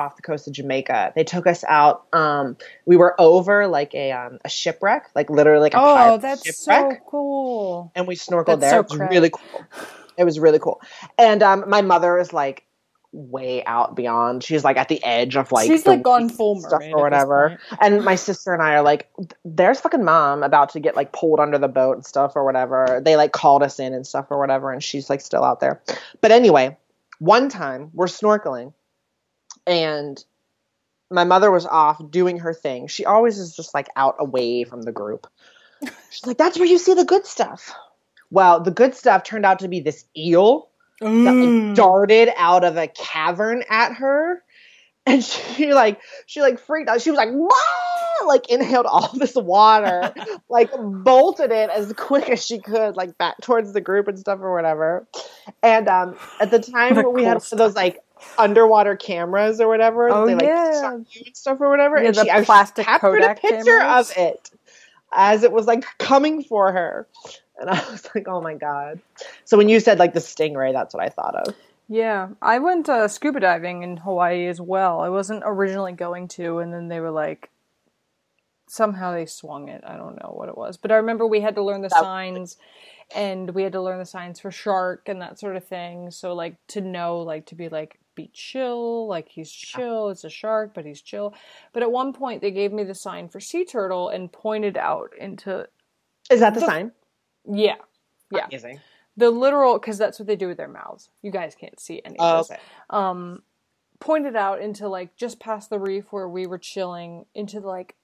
off 0.00 0.16
the 0.16 0.22
coast 0.22 0.46
of 0.48 0.52
Jamaica. 0.54 1.12
They 1.14 1.24
took 1.24 1.46
us 1.46 1.62
out. 1.68 2.06
Um, 2.12 2.56
we 2.86 2.96
were 2.96 3.14
over 3.20 3.66
like 3.68 3.94
a 3.94 4.12
um, 4.12 4.38
a 4.44 4.48
shipwreck, 4.48 5.10
like 5.14 5.30
literally 5.30 5.60
like 5.62 5.74
a 5.74 5.78
Oh, 5.80 6.18
that's 6.18 6.44
shipwreck, 6.44 6.92
so 6.92 7.10
cool. 7.10 7.92
and 7.94 8.06
we 8.08 8.16
snorkeled 8.16 8.60
That's 8.60 8.60
there. 8.60 8.70
so 8.70 8.78
it 8.80 8.90
was 8.90 8.98
really 8.98 9.30
cool. 9.30 9.64
It 10.16 10.24
was 10.24 10.38
really 10.40 10.58
cool. 10.58 10.80
And 11.16 11.42
um, 11.42 11.64
my 11.68 11.82
mother 11.82 12.18
is 12.18 12.32
like 12.32 12.64
way 13.12 13.64
out 13.64 13.96
beyond. 13.96 14.44
She's 14.44 14.62
like 14.62 14.76
at 14.76 14.88
the 14.88 15.02
edge 15.02 15.36
of 15.36 15.50
like 15.50 15.66
She's 15.66 15.84
like 15.86 16.02
gone 16.02 16.28
full 16.28 16.60
stuff 16.60 16.82
or 16.92 17.02
whatever. 17.02 17.58
And 17.80 18.04
my 18.04 18.14
sister 18.14 18.52
and 18.52 18.62
I 18.62 18.74
are 18.74 18.82
like, 18.82 19.10
there's 19.44 19.80
fucking 19.80 20.04
mom 20.04 20.42
about 20.42 20.68
to 20.70 20.80
get 20.80 20.94
like 20.94 21.12
pulled 21.12 21.40
under 21.40 21.58
the 21.58 21.68
boat 21.68 21.96
and 21.96 22.06
stuff 22.06 22.32
or 22.36 22.44
whatever. 22.44 23.00
They 23.04 23.16
like 23.16 23.32
called 23.32 23.62
us 23.62 23.80
in 23.80 23.94
and 23.94 24.06
stuff 24.06 24.26
or 24.30 24.38
whatever, 24.38 24.70
and 24.70 24.82
she's 24.82 25.10
like 25.10 25.20
still 25.20 25.42
out 25.42 25.58
there. 25.60 25.80
But 26.20 26.30
anyway, 26.30 26.76
one 27.18 27.48
time 27.48 27.90
we're 27.94 28.06
snorkeling 28.06 28.74
and 29.70 30.22
my 31.10 31.24
mother 31.24 31.50
was 31.50 31.64
off 31.64 32.02
doing 32.10 32.38
her 32.38 32.52
thing. 32.52 32.88
She 32.88 33.04
always 33.04 33.38
is 33.38 33.54
just 33.54 33.72
like 33.72 33.88
out 33.96 34.16
away 34.18 34.64
from 34.64 34.82
the 34.82 34.92
group. 34.92 35.26
She's 36.10 36.26
like, 36.26 36.38
that's 36.38 36.58
where 36.58 36.68
you 36.68 36.78
see 36.78 36.94
the 36.94 37.04
good 37.04 37.24
stuff. 37.24 37.72
Well, 38.30 38.60
the 38.60 38.70
good 38.70 38.94
stuff 38.94 39.22
turned 39.22 39.46
out 39.46 39.60
to 39.60 39.68
be 39.68 39.80
this 39.80 40.04
eel 40.16 40.68
that 41.00 41.34
Mm. 41.34 41.40
like 41.40 41.74
darted 41.74 42.28
out 42.36 42.62
of 42.62 42.76
a 42.76 42.86
cavern 42.86 43.64
at 43.70 43.94
her 43.94 44.42
and 45.06 45.24
she 45.56 45.72
like 45.72 46.00
she 46.26 46.42
like 46.42 46.58
freaked 46.58 46.90
out 46.90 47.00
she 47.00 47.10
was 47.10 47.16
like 47.16 47.30
"Wah!" 47.32 48.26
like 48.26 48.50
inhaled 48.50 48.84
all 48.86 49.10
this 49.14 49.34
water 49.34 50.14
like 50.50 50.70
bolted 50.78 51.50
it 51.52 51.70
as 51.70 51.92
quick 51.94 52.28
as 52.28 52.44
she 52.44 52.58
could 52.58 52.96
like 52.96 53.16
back 53.16 53.36
towards 53.40 53.72
the 53.72 53.80
group 53.80 54.08
and 54.08 54.18
stuff 54.18 54.40
or 54.42 54.54
whatever 54.54 55.06
and 55.62 55.88
um 55.88 56.16
at 56.38 56.50
the 56.50 56.58
time 56.58 56.96
What 56.96 57.06
a 57.06 57.10
we 57.10 57.24
had 57.24 57.38
of 57.38 57.48
those 57.50 57.74
like 57.74 58.00
underwater 58.38 58.96
cameras 58.96 59.60
or 59.60 59.68
whatever 59.68 60.08
Oh, 60.10 60.26
they 60.26 60.34
like 60.34 60.44
yeah. 60.44 60.92
you 60.92 61.22
and 61.26 61.36
stuff 61.36 61.60
or 61.60 61.68
whatever 61.70 61.98
Yeah, 62.00 62.08
and 62.08 62.16
the 62.16 62.24
she 62.24 62.44
plastic 62.44 62.86
captured 62.86 63.12
Kodak 63.20 63.38
a 63.38 63.40
picture 63.40 63.78
cameras. 63.78 64.10
of 64.10 64.16
it 64.16 64.50
as 65.12 65.42
it 65.42 65.52
was 65.52 65.66
like 65.66 65.84
coming 65.98 66.42
for 66.44 66.72
her 66.72 67.06
and 67.58 67.68
I 67.70 67.74
was 67.90 68.08
like, 68.14 68.26
oh 68.28 68.40
my 68.40 68.54
God. 68.54 69.00
So 69.44 69.56
when 69.58 69.68
you 69.68 69.80
said 69.80 69.98
like 69.98 70.14
the 70.14 70.20
stingray, 70.20 70.72
that's 70.72 70.94
what 70.94 71.02
I 71.04 71.08
thought 71.10 71.34
of. 71.34 71.54
Yeah, 71.88 72.28
I 72.40 72.58
went 72.60 72.88
uh, 72.88 73.08
scuba 73.08 73.40
diving 73.40 73.82
in 73.82 73.96
Hawaii 73.98 74.46
as 74.46 74.60
well. 74.60 75.00
I 75.00 75.08
wasn't 75.08 75.42
originally 75.44 75.92
going 75.92 76.28
to, 76.28 76.60
and 76.60 76.72
then 76.72 76.88
they 76.88 77.00
were 77.00 77.10
like, 77.10 77.50
somehow 78.68 79.12
they 79.12 79.26
swung 79.26 79.68
it. 79.68 79.82
I 79.86 79.96
don't 79.96 80.16
know 80.22 80.32
what 80.34 80.48
it 80.48 80.56
was, 80.56 80.76
but 80.76 80.92
I 80.92 80.96
remember 80.96 81.26
we 81.26 81.40
had 81.40 81.56
to 81.56 81.62
learn 81.64 81.82
the 81.82 81.88
That- 81.88 82.00
signs, 82.00 82.56
and 83.14 83.50
we 83.50 83.62
had 83.64 83.72
to 83.72 83.82
learn 83.82 83.98
the 83.98 84.06
signs 84.06 84.40
for 84.40 84.50
shark 84.50 85.08
and 85.08 85.20
that 85.20 85.38
sort 85.38 85.56
of 85.56 85.64
thing. 85.64 86.10
So 86.12 86.32
like 86.32 86.54
to 86.68 86.80
know, 86.80 87.18
like 87.18 87.46
to 87.46 87.54
be 87.54 87.68
like 87.68 87.98
be 88.14 88.30
chill, 88.32 89.06
like 89.06 89.28
he's 89.28 89.50
chill. 89.50 90.08
It's 90.10 90.24
a 90.24 90.30
shark, 90.30 90.72
but 90.74 90.84
he's 90.84 91.00
chill. 91.00 91.34
But 91.72 91.82
at 91.82 91.90
one 91.92 92.12
point, 92.12 92.40
they 92.42 92.50
gave 92.50 92.72
me 92.72 92.84
the 92.84 92.94
sign 92.94 93.28
for 93.28 93.40
sea 93.40 93.64
turtle 93.64 94.08
and 94.08 94.30
pointed 94.32 94.76
out 94.76 95.12
into 95.18 95.66
Is 96.30 96.40
that 96.40 96.54
the 96.54 96.60
The- 96.60 96.66
sign? 96.66 96.92
yeah. 97.50 97.76
Yeah, 98.32 98.46
Amazing. 98.46 98.80
the 99.16 99.30
literal 99.30 99.78
because 99.78 99.98
that's 99.98 100.18
what 100.20 100.26
they 100.28 100.36
do 100.36 100.46
with 100.48 100.56
their 100.56 100.68
mouths. 100.68 101.10
You 101.22 101.30
guys 101.32 101.54
can't 101.56 101.80
see 101.80 102.00
any 102.04 102.16
of 102.18 102.24
Oh, 102.24 102.36
this 102.38 102.50
okay. 102.52 102.60
um 102.90 103.42
pointed 103.98 104.36
out 104.36 104.60
into 104.62 104.88
like 104.88 105.16
just 105.16 105.40
past 105.40 105.68
the 105.68 105.78
reef 105.78 106.12
where 106.12 106.28
we 106.28 106.46
were 106.46 106.58
chilling 106.58 107.26
into 107.34 107.58
like 107.60 107.96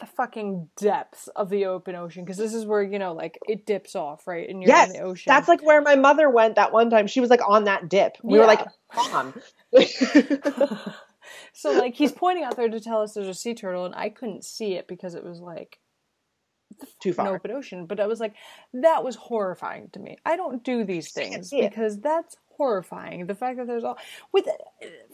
the 0.00 0.06
fucking 0.06 0.68
depths 0.78 1.28
of 1.36 1.48
the 1.48 1.66
open 1.66 1.94
ocean 1.94 2.24
because 2.24 2.36
this 2.36 2.52
is 2.52 2.66
where 2.66 2.82
you 2.82 2.98
know 2.98 3.12
like 3.14 3.38
it 3.48 3.64
dips 3.64 3.96
off 3.96 4.26
right 4.26 4.48
and 4.48 4.62
you're 4.62 4.68
Yes, 4.68 4.88
in 4.88 4.92
the 4.94 5.00
ocean 5.00 5.30
That's 5.30 5.48
like 5.48 5.62
where 5.64 5.80
my 5.80 5.96
mother 5.96 6.28
went 6.28 6.56
that 6.56 6.72
one 6.72 6.90
time. 6.90 7.06
She 7.06 7.20
was 7.20 7.30
like 7.30 7.40
on 7.48 7.64
that 7.64 7.88
dip. 7.88 8.16
We 8.22 8.38
were 8.38 8.44
like, 8.46 8.60
mom. 8.94 9.34
so 11.52 11.72
like 11.72 11.94
he's 11.94 12.12
pointing 12.16 12.44
out 12.44 12.56
there 12.56 12.68
to 12.68 12.80
tell 12.80 13.02
us 13.02 13.14
there's 13.14 13.26
a 13.28 13.34
sea 13.34 13.54
turtle 13.54 13.84
and 13.86 13.94
i 13.94 14.08
couldn't 14.08 14.44
see 14.44 14.74
it 14.74 14.86
because 14.86 15.14
it 15.14 15.24
was 15.24 15.40
like 15.40 15.78
Too 17.00 17.12
far. 17.12 17.28
open 17.36 17.50
ocean 17.50 17.86
but 17.86 18.00
i 18.00 18.06
was 18.06 18.20
like 18.20 18.34
that 18.74 19.02
was 19.04 19.16
horrifying 19.16 19.88
to 19.92 19.98
me 20.00 20.18
i 20.26 20.36
don't 20.36 20.62
do 20.62 20.84
these 20.84 21.10
things 21.12 21.50
because 21.50 22.00
that's 22.00 22.36
horrifying 22.56 23.26
the 23.26 23.34
fact 23.34 23.58
that 23.58 23.66
there's 23.66 23.84
all 23.84 23.98
with 24.32 24.46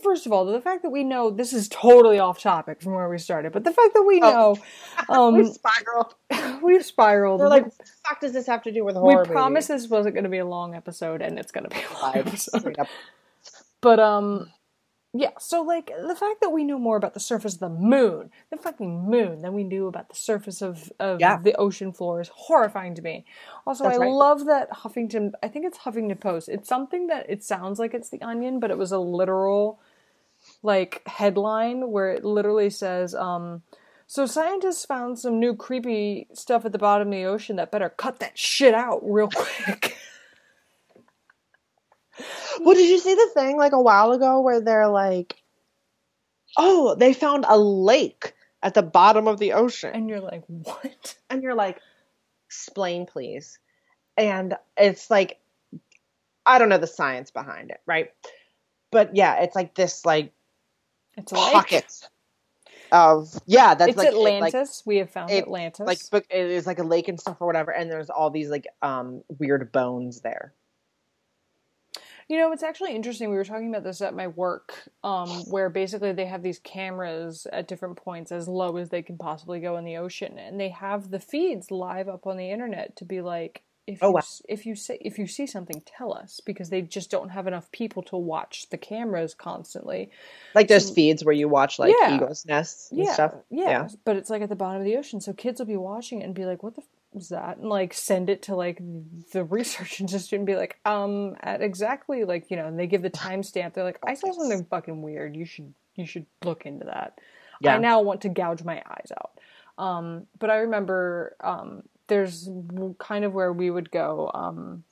first 0.03 0.27
of 0.27 0.33
all 0.33 0.45
the 0.45 0.61
fact 0.61 0.83
that 0.83 0.91
we 0.91 1.05
know 1.05 1.31
this 1.31 1.53
is 1.53 1.69
totally 1.69 2.19
off 2.19 2.41
topic 2.41 2.81
from 2.81 2.95
where 2.95 3.09
we 3.09 3.19
started 3.19 3.53
but 3.53 3.65
the 3.65 3.73
fact 3.73 3.95
that 3.95 4.03
we 4.07 4.21
know 4.21 4.57
Oh. 5.09 5.31
we 5.33 5.41
um 5.43 5.53
spiral. 5.53 6.15
we've 6.63 6.85
spiraled 6.85 7.41
They're 7.41 7.49
like, 7.49 7.65
what 7.65 7.79
the 7.79 7.85
fuck 8.09 8.21
does 8.21 8.33
this 8.33 8.47
have 8.47 8.63
to 8.63 8.73
do 8.73 8.85
with 8.85 8.95
horror? 8.97 9.23
we 9.23 9.29
promised 9.29 9.69
this 9.69 9.89
wasn't 9.89 10.15
going 10.15 10.25
to 10.25 10.31
be 10.31 10.39
a 10.39 10.47
long 10.47 10.75
episode 10.75 11.23
and 11.23 11.39
it's 11.39 11.53
going 11.53 11.65
to 11.65 11.71
be 11.71 11.83
a 11.83 12.03
long 12.03 12.17
episode. 12.17 12.77
But 13.81 13.99
um 13.99 14.51
yeah, 15.15 15.31
so 15.39 15.63
like 15.63 15.89
the 15.89 16.17
fact 16.17 16.41
that 16.41 16.51
we 16.51 16.65
know 16.65 16.79
more 16.79 16.97
about 16.97 17.15
the 17.15 17.21
surface 17.21 17.55
of 17.55 17.61
the 17.61 17.69
moon, 17.69 18.31
the 18.51 18.57
fucking 18.57 19.05
moon, 19.11 19.43
than 19.43 19.55
we 19.55 19.65
knew 19.65 19.87
about 19.89 20.09
the 20.09 20.15
surface 20.17 20.63
of, 20.63 20.93
of 21.01 21.21
Yeah. 21.21 21.39
the 21.43 21.55
ocean 21.57 21.93
floor 21.93 22.21
is 22.21 22.31
horrifying 22.35 22.95
to 22.97 23.03
me. 23.03 23.25
Also, 23.67 23.85
That's 23.85 23.95
I 23.95 23.99
right. 23.99 24.11
love 24.11 24.47
that 24.47 24.71
Huffington 24.71 25.33
I 25.43 25.49
think 25.49 25.67
it's 25.67 25.79
Huffington 25.79 26.21
Post. 26.21 26.49
It's 26.49 26.69
something 26.69 27.09
that 27.09 27.27
it 27.29 27.45
sounds 27.45 27.79
like 27.79 27.95
it's 27.95 28.11
the 28.11 28.23
onion, 28.23 28.61
but 28.61 28.71
it 28.71 28.79
was 28.79 28.93
a 28.93 28.99
literal 28.99 29.81
like 30.63 31.03
headline 31.07 31.91
where 31.91 32.13
it 32.13 32.25
literally 32.25 32.71
says, 32.71 33.15
um, 33.15 33.63
so 34.07 34.27
scientists 34.27 34.85
found 34.85 35.19
some 35.19 35.41
new 35.41 35.55
creepy 35.57 36.29
stuff 36.35 36.65
at 36.65 36.73
the 36.73 36.79
bottom 36.79 37.09
of 37.09 37.13
the 37.15 37.25
ocean 37.25 37.57
that 37.57 37.71
better 37.73 37.89
cut 37.91 38.21
that 38.21 38.39
shit 38.39 38.75
out 38.75 39.01
real 39.05 39.29
quick. 39.35 39.97
Well, 42.61 42.75
did 42.75 42.89
you 42.89 42.99
see 42.99 43.15
the 43.15 43.31
thing 43.35 43.57
like 43.57 43.73
a 43.73 43.81
while 43.81 44.13
ago 44.13 44.41
where 44.41 44.61
they're 44.61 44.89
like, 44.89 45.37
oh, 46.57 46.95
they 46.95 47.13
found 47.13 47.45
a 47.49 47.59
lake 47.59 48.35
at 48.63 48.75
the 48.75 48.83
bottom 48.83 49.27
of 49.27 49.39
the 49.39 49.53
ocean? 49.55 49.91
and 49.95 50.09
you're 50.09 50.21
like, 50.21 50.45
what? 50.47 51.17
and 51.31 51.43
you're 51.43 51.55
like, 51.55 51.81
explain, 52.47 53.07
please. 53.07 53.59
And 54.17 54.57
it's 54.77 55.11
like, 55.11 55.39
I 56.45 56.59
don't 56.59 56.69
know 56.69 56.79
the 56.79 56.87
science 56.87 57.31
behind 57.31 57.71
it, 57.71 57.81
right? 57.87 58.11
But 58.91 59.17
yeah, 59.17 59.41
it's 59.43 59.57
like 59.57 59.75
this 59.75 60.05
like 60.05 60.33
It's 61.17 61.33
a 61.33 61.37
lake. 61.37 61.85
of 62.93 63.33
yeah, 63.47 63.75
that's 63.75 63.89
it's 63.91 63.99
like 63.99 64.09
it- 64.09 64.15
Atlantis. 64.15 64.83
we 64.85 64.99
have 64.99 65.11
found 65.11 65.31
it- 65.31 65.45
Atlantis. 65.45 65.87
Like, 65.87 65.99
like 66.13 66.27
it 66.29 66.51
is 66.51 66.67
like 66.67 66.79
a 66.79 66.85
lake 66.85 67.09
and 67.09 67.19
stuff 67.19 67.39
or 67.41 67.47
whatever, 67.47 67.71
and 67.73 67.91
there's 67.91 68.11
all 68.11 68.31
these 68.31 68.51
like 68.51 68.67
um 68.83 69.23
weird 69.39 69.73
bones 69.73 70.21
there. 70.21 70.53
You 72.29 72.37
know, 72.39 72.53
it's 72.53 72.63
actually 72.63 72.95
interesting. 72.95 73.31
We 73.31 73.37
were 73.37 73.45
talking 73.45 73.69
about 73.69 73.85
this 73.85 74.01
at 74.01 74.15
my 74.15 74.29
work, 74.29 74.75
um, 75.05 75.29
where 75.51 75.69
basically 75.71 76.13
they 76.13 76.27
have 76.27 76.43
these 76.43 76.59
cameras 76.59 77.47
at 77.53 77.69
different 77.69 77.97
points 77.97 78.33
as 78.33 78.49
low 78.49 78.77
as 78.77 78.89
they 78.91 79.03
can 79.03 79.19
possibly 79.19 79.61
go 79.61 79.77
in 79.77 79.85
the 79.85 79.97
ocean, 79.97 80.39
and 80.39 80.59
they 80.59 80.71
have 80.71 81.11
the 81.11 81.21
feeds 81.21 81.71
live 81.71 82.09
up 82.09 82.27
on 82.27 82.37
the 82.37 82.51
internet 82.51 82.97
to 82.97 83.05
be 83.05 83.21
like, 83.21 83.63
if 83.87 84.03
Oh, 84.03 84.09
you 84.09 84.15
wow. 84.15 84.23
if 84.49 84.65
you 84.65 84.75
say 84.77 84.97
if 85.01 85.19
you 85.19 85.27
see 85.27 85.47
something, 85.47 85.83
tell 85.85 86.13
us 86.13 86.41
because 86.45 86.71
they 86.71 86.83
just 86.83 87.11
don't 87.11 87.31
have 87.31 87.47
enough 87.47 87.71
people 87.73 88.03
to 88.05 88.17
watch 88.17 88.69
the 88.71 88.79
cameras 88.79 89.35
constantly. 89.35 90.11
Like 90.55 90.69
those 90.69 90.91
feeds 90.91 91.25
where 91.25 91.35
you 91.35 91.49
watch 91.49 91.79
like 91.79 91.95
Yeah. 92.01 92.15
eagles' 92.17 92.47
nests 92.47 92.91
and 92.93 93.01
yeah, 93.01 93.13
stuff. 93.13 93.35
Yeah. 93.51 93.89
but 94.05 94.17
it's 94.17 94.31
like 94.31 94.43
at 94.43 94.49
the 94.49 94.57
bottom 94.57 94.81
of 94.81 94.85
the 94.85 94.97
ocean, 94.97 95.21
so 95.21 95.33
kids 95.33 95.59
will 95.61 95.67
be 95.67 95.77
watching 95.77 96.21
it 96.21 96.25
and 96.25 96.35
be 96.35 96.45
like, 96.45 96.63
"What 96.63 96.77
the 96.77 96.83
that?" 97.29 97.59
and 97.59 97.69
like 97.69 97.95
send 97.95 98.31
it 98.31 98.43
to 98.43 98.57
like 98.57 98.81
the 99.33 99.45
research 99.45 100.01
institute 100.01 100.39
and 100.39 100.47
be 100.47 100.57
like, 100.57 100.79
"Um, 100.85 101.37
at 101.41 101.63
exactly 101.63 102.25
like 102.25 102.51
you 102.51 102.57
know," 102.57 102.67
and 102.67 102.79
they 102.79 102.87
give 102.87 103.03
the 103.03 103.11
timestamp. 103.27 103.75
They're 103.75 103.85
like, 103.85 104.01
"I 104.07 104.15
saw 104.15 104.33
something 104.33 104.65
fucking 104.65 105.03
weird. 105.03 105.37
You 105.37 105.45
should 105.45 105.73
you 105.95 106.07
should 106.07 106.27
look 106.45 106.67
into 106.67 106.87
that." 106.87 107.19
Yeah. 107.61 107.77
I 107.77 107.79
now 107.79 108.01
want 108.01 108.23
to 108.23 108.29
gouge 108.29 108.65
my 108.65 108.83
eyes 108.89 109.13
out. 109.17 109.31
Um, 109.79 110.27
but 110.39 110.51
I 110.51 110.57
remember 110.57 111.37
um, 111.41 111.83
there's 112.09 112.49
kind 112.99 113.25
of 113.25 113.33
where 113.33 113.53
we 113.53 113.71
would 113.71 113.91
go. 113.91 114.31
Um, 114.35 114.85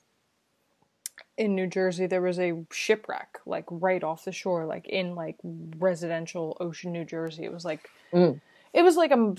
in 1.37 1.55
New 1.55 1.67
Jersey, 1.67 2.07
there 2.07 2.21
was 2.21 2.39
a 2.39 2.63
shipwreck, 2.71 3.39
like 3.45 3.65
right 3.69 4.03
off 4.03 4.25
the 4.25 4.31
shore, 4.31 4.65
like 4.65 4.87
in 4.87 5.15
like 5.15 5.37
residential 5.77 6.55
Ocean, 6.59 6.91
New 6.91 7.05
Jersey. 7.05 7.43
It 7.43 7.53
was 7.53 7.65
like 7.65 7.89
Mm. 8.13 8.41
It 8.73 8.83
was 8.83 8.95
like 8.95 9.11
a 9.11 9.35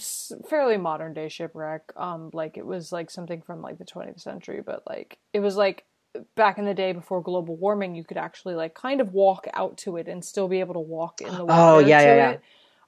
fairly 0.49 0.77
modern 0.77 1.15
day 1.15 1.29
shipwreck. 1.29 1.93
Um, 1.97 2.31
like 2.33 2.57
it 2.57 2.67
was 2.67 2.93
like 2.93 3.11
something 3.11 3.43
from 3.43 3.63
like 3.63 3.79
the 3.79 3.85
20th 3.85 4.21
century, 4.21 4.63
but 4.65 4.83
like 4.87 5.19
it 5.33 5.41
was 5.41 5.57
like 5.57 5.85
back 6.35 6.59
in 6.59 6.65
the 6.67 6.75
day 6.75 6.93
before 6.93 7.23
global 7.23 7.57
warming, 7.57 7.95
you 7.95 8.05
could 8.05 8.19
actually 8.19 8.55
like 8.55 8.75
kind 8.75 9.01
of 9.01 9.15
walk 9.15 9.47
out 9.55 9.79
to 9.79 9.97
it 9.97 10.09
and 10.09 10.25
still 10.25 10.49
be 10.49 10.61
able 10.61 10.75
to 10.75 10.81
walk 10.81 11.21
in 11.21 11.35
the 11.35 11.45
water 11.45 11.63
Oh, 11.63 11.79
yeah, 11.79 12.03
yeah, 12.03 12.17
yeah. 12.17 12.37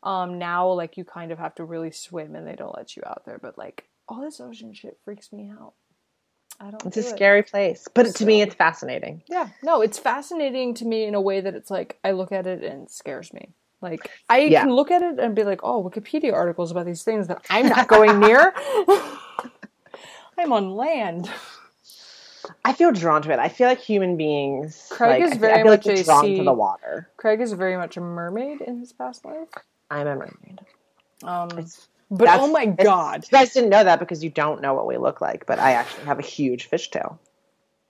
Um, 0.02 0.38
now 0.38 0.70
like 0.70 0.98
you 0.98 1.04
kind 1.04 1.32
of 1.32 1.38
have 1.38 1.54
to 1.54 1.64
really 1.64 1.90
swim 1.90 2.34
and 2.34 2.46
they 2.46 2.56
don't 2.56 2.76
let 2.76 2.96
you 2.96 3.02
out 3.06 3.22
there. 3.24 3.38
But 3.38 3.56
like 3.56 3.88
all 4.06 4.20
this 4.20 4.40
ocean 4.40 4.74
shit 4.74 4.98
freaks 5.02 5.32
me 5.32 5.50
out. 5.50 5.72
I 6.60 6.70
don't. 6.70 6.86
It's 6.86 6.94
do 6.94 7.00
a 7.00 7.04
it. 7.04 7.08
scary 7.08 7.42
place, 7.42 7.88
but 7.94 8.14
to 8.14 8.26
me, 8.26 8.40
it's 8.42 8.54
fascinating. 8.54 9.22
Yeah, 9.26 9.48
no, 9.62 9.80
it's 9.80 9.98
fascinating 9.98 10.74
to 10.74 10.84
me 10.84 11.04
in 11.04 11.14
a 11.14 11.20
way 11.20 11.40
that 11.40 11.54
it's 11.54 11.70
like 11.70 11.98
I 12.04 12.12
look 12.12 12.30
at 12.30 12.46
it 12.46 12.62
and 12.62 12.84
it 12.84 12.90
scares 12.90 13.32
me. 13.32 13.54
Like 13.84 14.10
I 14.28 14.38
Yeah. 14.40 14.62
can 14.62 14.72
look 14.72 14.90
at 14.90 15.02
it 15.02 15.18
and 15.20 15.34
be 15.36 15.44
like, 15.44 15.60
oh, 15.62 15.84
Wikipedia 15.88 16.32
articles 16.32 16.70
about 16.72 16.86
these 16.86 17.02
things 17.04 17.28
that 17.28 17.44
I'm 17.50 17.68
not 17.68 17.86
going 17.94 18.18
near. 18.18 18.52
I'm 20.38 20.52
on 20.52 20.74
land. 20.74 21.30
I 22.64 22.72
feel 22.72 22.92
drawn 22.92 23.22
to 23.22 23.32
it. 23.32 23.38
I 23.38 23.48
feel 23.48 23.68
like 23.68 23.78
human 23.80 24.16
beings. 24.16 24.88
Craig 24.90 25.22
like, 25.22 25.22
is 25.22 25.28
I 25.28 25.30
feel- 25.32 25.40
very 25.40 25.52
I 25.52 25.62
feel 25.62 25.72
much 25.72 25.86
like 25.86 25.98
a 25.98 26.04
drawn 26.04 26.24
sea- 26.24 26.36
to 26.38 26.44
the 26.44 26.52
water. 26.52 27.08
Craig 27.16 27.40
is 27.40 27.52
very 27.52 27.76
much 27.76 27.96
a 27.96 28.00
mermaid 28.00 28.60
in 28.60 28.78
his 28.80 28.92
past 28.92 29.24
life. 29.24 29.48
I'm 29.90 30.06
a 30.06 30.16
mermaid. 30.16 30.60
Um, 31.22 31.50
It's- 31.52 31.88
but 32.10 32.28
oh 32.28 32.48
my 32.48 32.66
god, 32.66 33.24
You 33.24 33.38
guys 33.38 33.52
didn't 33.54 33.70
know 33.70 33.82
that 33.82 33.98
because 33.98 34.22
you 34.22 34.30
don't 34.30 34.60
know 34.60 34.74
what 34.74 34.86
we 34.86 34.98
look 34.98 35.20
like, 35.20 35.46
but 35.46 35.58
I 35.58 35.72
actually 35.72 36.04
have 36.04 36.18
a 36.18 36.22
huge 36.22 36.70
fishtail. 36.70 37.18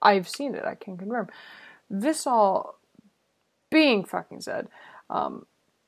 I've 0.01 0.27
seen 0.29 0.55
it. 0.55 0.63
I 0.65 0.75
can 0.75 0.97
confirm. 0.97 1.27
This 1.89 2.25
all 2.25 2.79
being 3.69 4.03
fucking 4.05 4.41
said, 4.41 4.67
um, 5.09 5.45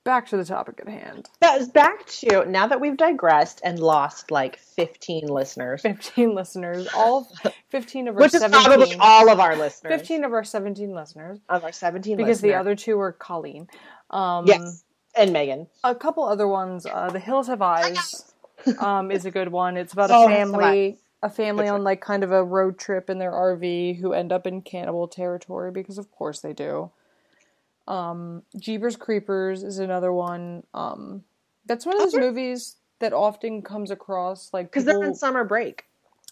back 0.07 0.25
to 0.29 0.37
the 0.37 0.45
topic 0.45 0.79
at 0.79 0.87
hand. 0.87 1.27
That 1.41 1.59
is 1.59 1.67
back 1.67 2.05
to 2.21 2.45
now 2.45 2.65
that 2.67 2.79
we've 2.79 2.95
digressed 2.95 3.59
and 3.61 3.77
lost 3.77 4.31
like 4.31 4.57
15 4.57 5.27
listeners, 5.27 5.81
15 5.81 6.33
listeners, 6.33 6.87
all 6.95 7.29
15 7.69 8.07
of 8.07 8.15
our 8.15 8.21
which 8.21 8.33
is 8.33 8.39
17. 8.39 8.63
probably 8.63 8.95
all 9.01 9.29
of 9.29 9.41
our 9.41 9.57
listeners. 9.57 9.91
15 9.99 10.23
of 10.23 10.31
our 10.31 10.45
17 10.45 10.93
listeners 10.95 11.39
of 11.49 11.65
our 11.65 11.73
17 11.73 12.15
because 12.15 12.39
the 12.39 12.53
other 12.53 12.73
two 12.73 12.95
were 12.97 13.11
Colleen. 13.11 13.67
Um, 14.09 14.47
yes, 14.47 14.85
and 15.13 15.33
Megan. 15.33 15.67
A 15.83 15.93
couple 15.93 16.23
other 16.23 16.47
ones. 16.47 16.85
Uh, 16.85 17.09
the 17.09 17.19
Hills 17.19 17.47
Have 17.47 17.61
Eyes 17.61 18.31
um, 18.79 19.11
is 19.11 19.25
a 19.25 19.31
good 19.31 19.49
one. 19.49 19.75
It's 19.75 19.91
about 19.91 20.09
Oh, 20.09 20.25
a 20.25 20.29
family, 20.29 20.99
a 21.21 21.29
family 21.29 21.67
on 21.67 21.83
like 21.83 21.99
kind 21.99 22.23
of 22.23 22.31
a 22.31 22.45
road 22.45 22.79
trip 22.79 23.09
in 23.09 23.19
their 23.19 23.33
RV 23.33 23.99
who 23.99 24.13
end 24.13 24.31
up 24.31 24.47
in 24.47 24.61
cannibal 24.61 25.09
territory 25.09 25.69
because 25.71 25.97
of 25.97 26.09
course 26.11 26.39
they 26.39 26.53
do. 26.53 26.91
Um, 27.87 28.43
Jeepers 28.59 28.95
Creepers 28.95 29.63
is 29.63 29.79
another 29.79 30.11
one. 30.11 30.63
Um, 30.73 31.23
that's 31.65 31.85
one 31.85 31.95
of 31.95 32.01
those 32.01 32.13
Okay. 32.15 32.25
movies 32.25 32.75
that 32.99 33.13
often 33.13 33.61
comes 33.61 33.91
across 33.91 34.51
like 34.53 34.67
Because 34.67 34.85
they're 34.85 35.03
on 35.03 35.13
summer 35.15 35.43
break. 35.43 35.85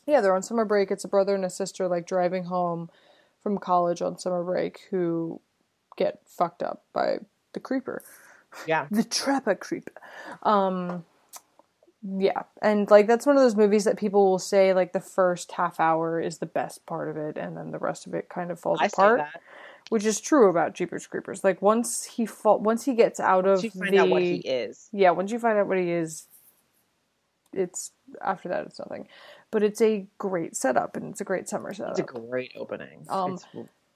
yeah, 0.05 0.21
they're 0.21 0.35
on 0.35 0.43
summer 0.43 0.65
break. 0.65 0.91
It's 0.91 1.03
a 1.03 1.07
brother 1.07 1.35
and 1.35 1.45
a 1.45 1.49
sister 1.49 1.87
like 1.87 2.05
driving 2.07 2.45
home 2.45 2.89
from 3.43 3.57
college 3.57 4.01
on 4.01 4.17
summer 4.17 4.43
break 4.43 4.81
who 4.89 5.39
get 5.97 6.19
fucked 6.25 6.63
up 6.63 6.83
by 6.93 7.19
the 7.53 7.59
creeper. 7.59 8.03
Yeah. 8.67 8.87
The 8.91 9.03
trapper 9.03 9.55
creeper. 9.55 9.93
Um 10.43 11.05
yeah, 12.17 12.43
and 12.61 12.89
like 12.91 13.07
that's 13.07 13.25
one 13.25 13.35
of 13.35 13.41
those 13.41 13.55
movies 13.55 13.83
that 13.85 13.97
people 13.97 14.29
will 14.29 14.37
say 14.39 14.73
like 14.75 14.93
the 14.93 14.99
first 14.99 15.53
half 15.53 15.79
hour 15.79 16.19
is 16.21 16.37
the 16.37 16.45
best 16.45 16.85
part 16.85 17.09
of 17.09 17.17
it 17.17 17.35
and 17.35 17.57
then 17.57 17.71
the 17.71 17.79
rest 17.79 18.05
of 18.05 18.13
it 18.13 18.29
kind 18.29 18.51
of 18.51 18.59
falls 18.59 18.79
I 18.79 18.87
say 18.87 18.93
apart, 18.93 19.17
that. 19.19 19.41
Which 19.89 20.05
is 20.05 20.19
true 20.19 20.49
about 20.49 20.73
Jeepers 20.73 21.07
Creepers. 21.07 21.43
Like 21.43 21.61
once 21.61 22.03
he 22.05 22.25
fall 22.25 22.59
once 22.59 22.85
he 22.85 22.93
gets 22.93 23.19
out 23.19 23.45
of 23.45 23.63
Once 23.63 23.63
you 23.63 23.69
find 23.71 23.93
the 23.93 23.99
out 23.99 24.09
what 24.09 24.21
he 24.21 24.35
is. 24.35 24.89
yeah, 24.91 25.11
once 25.11 25.31
you 25.31 25.39
find 25.39 25.57
out 25.57 25.67
what 25.67 25.77
he 25.77 25.91
is, 25.91 26.27
it's 27.53 27.91
after 28.21 28.49
that 28.49 28.65
it's 28.65 28.79
nothing. 28.79 29.07
But 29.51 29.63
it's 29.63 29.81
a 29.81 30.05
great 30.17 30.55
setup 30.55 30.95
and 30.95 31.11
it's 31.11 31.21
a 31.21 31.25
great 31.25 31.47
summer 31.47 31.73
setup. 31.73 31.91
It's 31.91 31.99
a 31.99 32.03
great 32.03 32.53
opening. 32.57 33.05
Um, 33.09 33.33
it's, 33.33 33.45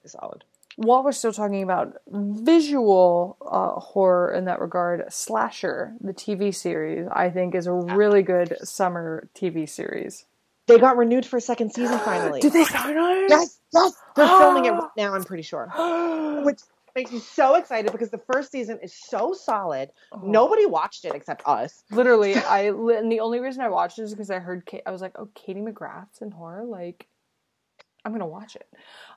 it's 0.03 0.13
solid. 0.13 0.43
While 0.75 1.03
we're 1.03 1.11
still 1.11 1.33
talking 1.33 1.61
about 1.61 1.97
visual 2.07 3.35
uh, 3.45 3.81
horror 3.81 4.31
in 4.33 4.45
that 4.45 4.61
regard, 4.61 5.11
Slasher, 5.11 5.93
the 5.99 6.13
TV 6.13 6.55
series, 6.55 7.05
I 7.11 7.29
think 7.29 7.53
is 7.53 7.67
a 7.67 7.73
really 7.73 8.21
good 8.21 8.55
summer 8.65 9.27
TV 9.35 9.67
series. 9.67 10.25
They 10.69 10.79
got 10.79 10.97
renewed 10.97 11.25
for 11.25 11.37
a 11.37 11.41
second 11.41 11.73
season 11.73 11.99
finally. 12.05 12.39
Did 12.41 12.53
they 12.53 12.65
finally? 12.65 13.25
Yes, 13.27 13.59
yes. 13.73 13.93
They're 14.15 14.27
filming 14.27 14.65
it 14.65 14.71
right 14.73 14.89
now, 14.95 15.13
I'm 15.15 15.23
pretty 15.23 15.43
sure. 15.43 15.67
Which 16.45 16.59
makes 16.95 17.11
me 17.11 17.19
so 17.19 17.55
excited 17.55 17.91
because 17.91 18.09
the 18.09 18.21
first 18.31 18.51
season 18.51 18.79
is 18.81 18.93
so 18.93 19.33
solid. 19.33 19.89
Nobody 20.23 20.65
watched 20.65 21.05
it 21.05 21.13
except 21.15 21.43
us. 21.45 21.83
Literally, 21.91 22.35
I 22.37 22.67
and 22.69 23.11
the 23.11 23.19
only 23.19 23.39
reason 23.39 23.61
I 23.61 23.69
watched 23.69 23.99
it 23.99 24.03
is 24.03 24.11
because 24.13 24.29
I 24.31 24.39
heard 24.39 24.65
Ka- 24.65 24.81
I 24.85 24.91
was 24.91 25.01
like, 25.01 25.13
oh, 25.19 25.29
Katie 25.35 25.61
McGrath's 25.61 26.21
in 26.21 26.31
horror, 26.31 26.65
like 26.65 27.07
I'm 28.05 28.11
gonna 28.11 28.27
watch 28.27 28.55
it. 28.55 28.67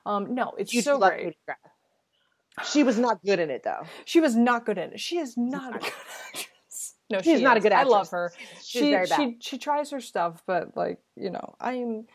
Um, 0.05 0.35
no, 0.35 0.53
it's 0.57 0.73
You 0.73 0.81
so 0.81 0.97
love 0.97 1.11
great. 1.11 1.23
Katie 1.23 1.37
McGrath. 1.49 2.65
She 2.71 2.83
was 2.83 2.99
not 2.99 3.23
good 3.23 3.39
in 3.39 3.49
it 3.49 3.63
though. 3.63 3.83
She 4.05 4.19
was 4.19 4.35
not 4.35 4.65
good 4.65 4.77
in 4.77 4.91
it. 4.93 4.99
She 4.99 5.17
is 5.17 5.35
not 5.37 5.75
a 5.75 5.79
good 5.79 5.91
actress. 6.27 6.47
No, 7.13 7.21
She's 7.21 7.39
she 7.39 7.43
not 7.43 7.55
a 7.57 7.59
is. 7.59 7.63
good 7.63 7.71
I 7.73 7.83
love 7.83 8.09
her. 8.09 8.33
She's 8.65 8.67
she 8.67 8.89
very 8.89 9.07
bad. 9.07 9.19
she 9.19 9.37
she 9.39 9.57
tries 9.57 9.91
her 9.91 10.01
stuff, 10.01 10.43
but 10.47 10.75
like 10.75 10.99
you 11.15 11.29
know, 11.29 11.55
I 11.59 11.73
am 11.75 12.07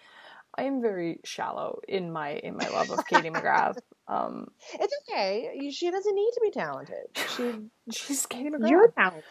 I 0.57 0.64
am 0.64 0.82
very 0.82 1.20
shallow 1.24 1.80
in 1.88 2.11
my 2.12 2.30
in 2.32 2.57
my 2.57 2.68
love 2.68 2.90
of 2.90 3.07
Katie 3.07 3.30
McGrath. 3.30 3.76
Um, 4.09 4.49
It's 4.74 4.94
okay. 5.09 5.70
She 5.70 5.90
doesn't 5.90 6.14
need 6.14 6.30
to 6.34 6.40
be 6.42 6.51
talented. 6.51 7.07
She, 7.14 7.53
she's 7.92 8.26
Katie 8.26 8.51
McGrath. 8.51 8.68
you're 8.68 8.88
talented. 8.99 9.24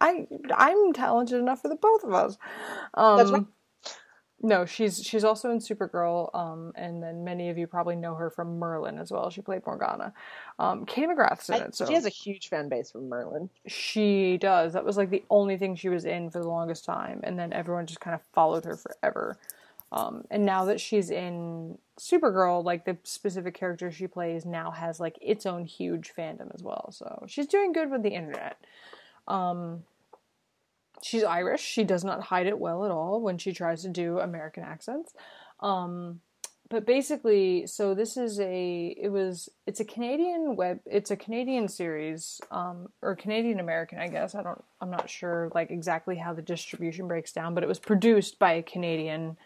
I 0.00 0.26
I'm 0.54 0.92
talented 0.92 1.40
enough 1.40 1.62
for 1.62 1.68
the 1.68 1.76
both 1.76 2.04
of 2.04 2.14
us. 2.14 2.38
Um, 2.94 3.16
That's 3.18 3.32
right. 3.32 3.42
No, 4.44 4.64
she's 4.64 5.00
she's 5.04 5.22
also 5.22 5.52
in 5.52 5.58
Supergirl, 5.58 6.34
um, 6.34 6.72
and 6.74 7.00
then 7.00 7.22
many 7.22 7.48
of 7.48 7.56
you 7.56 7.68
probably 7.68 7.94
know 7.94 8.16
her 8.16 8.28
from 8.28 8.58
Merlin 8.58 8.98
as 8.98 9.12
well. 9.12 9.30
She 9.30 9.40
played 9.40 9.64
Morgana. 9.64 10.12
Um, 10.58 10.84
Katie 10.84 11.06
McGrath's 11.06 11.48
in 11.48 11.54
I- 11.54 11.58
it, 11.66 11.76
so 11.76 11.86
She 11.86 11.94
has 11.94 12.06
a 12.06 12.10
huge 12.10 12.48
fan 12.48 12.68
base 12.68 12.90
from 12.90 13.08
Merlin. 13.08 13.50
She 13.68 14.38
does. 14.38 14.72
That 14.72 14.84
was 14.84 14.96
like 14.96 15.10
the 15.10 15.22
only 15.30 15.56
thing 15.56 15.76
she 15.76 15.88
was 15.88 16.04
in 16.04 16.28
for 16.28 16.40
the 16.40 16.48
longest 16.48 16.84
time, 16.84 17.20
and 17.22 17.38
then 17.38 17.52
everyone 17.52 17.86
just 17.86 18.00
kind 18.00 18.14
of 18.14 18.22
followed 18.32 18.64
her 18.64 18.76
forever. 18.76 19.38
Um, 19.92 20.24
and 20.30 20.44
now 20.44 20.64
that 20.64 20.80
she's 20.80 21.10
in 21.10 21.78
Supergirl, 22.00 22.64
like 22.64 22.84
the 22.84 22.96
specific 23.04 23.54
character 23.54 23.92
she 23.92 24.06
plays 24.08 24.44
now 24.44 24.70
has 24.72 24.98
like 24.98 25.18
its 25.20 25.46
own 25.46 25.66
huge 25.66 26.12
fandom 26.18 26.52
as 26.54 26.62
well. 26.62 26.90
So 26.90 27.24
she's 27.28 27.46
doing 27.46 27.72
good 27.72 27.90
with 27.90 28.02
the 28.02 28.08
internet. 28.14 28.56
Um, 29.28 29.84
she's 31.02 31.24
Irish. 31.24 31.60
She 31.60 31.84
does 31.84 32.04
not 32.04 32.22
hide 32.22 32.46
it 32.46 32.58
well 32.58 32.84
at 32.84 32.90
all 32.90 33.20
when 33.20 33.38
she 33.38 33.52
tries 33.52 33.82
to 33.82 33.88
do 33.88 34.18
American 34.18 34.62
accents. 34.62 35.12
Um, 35.60 36.20
but 36.68 36.86
basically, 36.86 37.66
so 37.66 37.94
this 37.94 38.16
is 38.16 38.40
a 38.40 38.96
it 38.98 39.10
was 39.10 39.50
it's 39.66 39.80
a 39.80 39.84
Canadian 39.84 40.56
web 40.56 40.80
it's 40.86 41.10
a 41.10 41.16
Canadian 41.16 41.68
series 41.68 42.40
um, 42.50 42.88
or 43.02 43.14
Canadian 43.14 43.60
American 43.60 43.98
I 43.98 44.08
guess 44.08 44.34
I 44.34 44.42
don't 44.42 44.64
I'm 44.80 44.90
not 44.90 45.10
sure 45.10 45.50
like 45.54 45.70
exactly 45.70 46.16
how 46.16 46.32
the 46.32 46.40
distribution 46.40 47.08
breaks 47.08 47.30
down, 47.30 47.54
but 47.54 47.62
it 47.62 47.66
was 47.66 47.78
produced 47.78 48.38
by 48.38 48.52
a 48.52 48.62
Canadian 48.62 49.36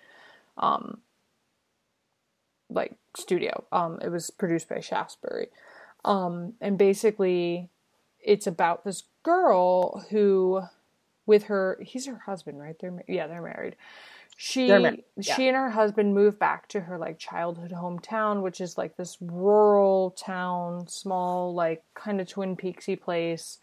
um, 0.56 0.98
like 2.70 2.94
studio. 3.16 3.64
Um, 3.72 3.98
it 4.02 4.08
was 4.08 4.30
produced 4.30 4.68
by 4.68 4.78
Shaftesbury, 4.78 5.48
um, 6.04 6.54
and 6.60 6.78
basically, 6.78 7.68
it's 8.22 8.46
about 8.46 8.84
this 8.84 9.02
girl 9.24 10.04
who, 10.10 10.62
with 11.26 11.44
her, 11.44 11.78
he's 11.82 12.06
her 12.06 12.22
husband, 12.26 12.58
right? 12.58 12.76
They're 12.78 13.02
yeah, 13.08 13.26
they're 13.26 13.42
married. 13.42 13.76
She 14.36 14.68
They're 14.68 14.80
married, 14.80 15.04
yeah. 15.16 15.34
she 15.34 15.48
and 15.48 15.56
her 15.56 15.70
husband 15.70 16.14
moved 16.14 16.38
back 16.38 16.68
to 16.68 16.80
her 16.80 16.98
like 16.98 17.18
childhood 17.18 17.72
hometown, 17.72 18.42
which 18.42 18.60
is 18.60 18.76
like 18.76 18.96
this 18.96 19.16
rural 19.20 20.10
town, 20.10 20.88
small 20.88 21.54
like 21.54 21.82
kind 21.94 22.20
of 22.20 22.28
Twin 22.28 22.56
Peaksy 22.56 23.00
place, 23.00 23.58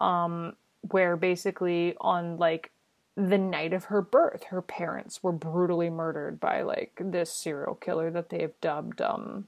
um, 0.00 0.56
where 0.90 1.16
basically 1.16 1.94
on 2.00 2.38
like 2.38 2.70
the 3.16 3.38
night 3.38 3.72
of 3.72 3.84
her 3.84 4.02
birth, 4.02 4.44
her 4.44 4.62
parents 4.62 5.22
were 5.22 5.32
brutally 5.32 5.90
murdered 5.90 6.40
by 6.40 6.62
like 6.62 6.92
this 7.00 7.30
serial 7.32 7.74
killer 7.74 8.10
that 8.10 8.28
they 8.30 8.40
have 8.42 8.58
dubbed 8.60 9.00
um 9.00 9.46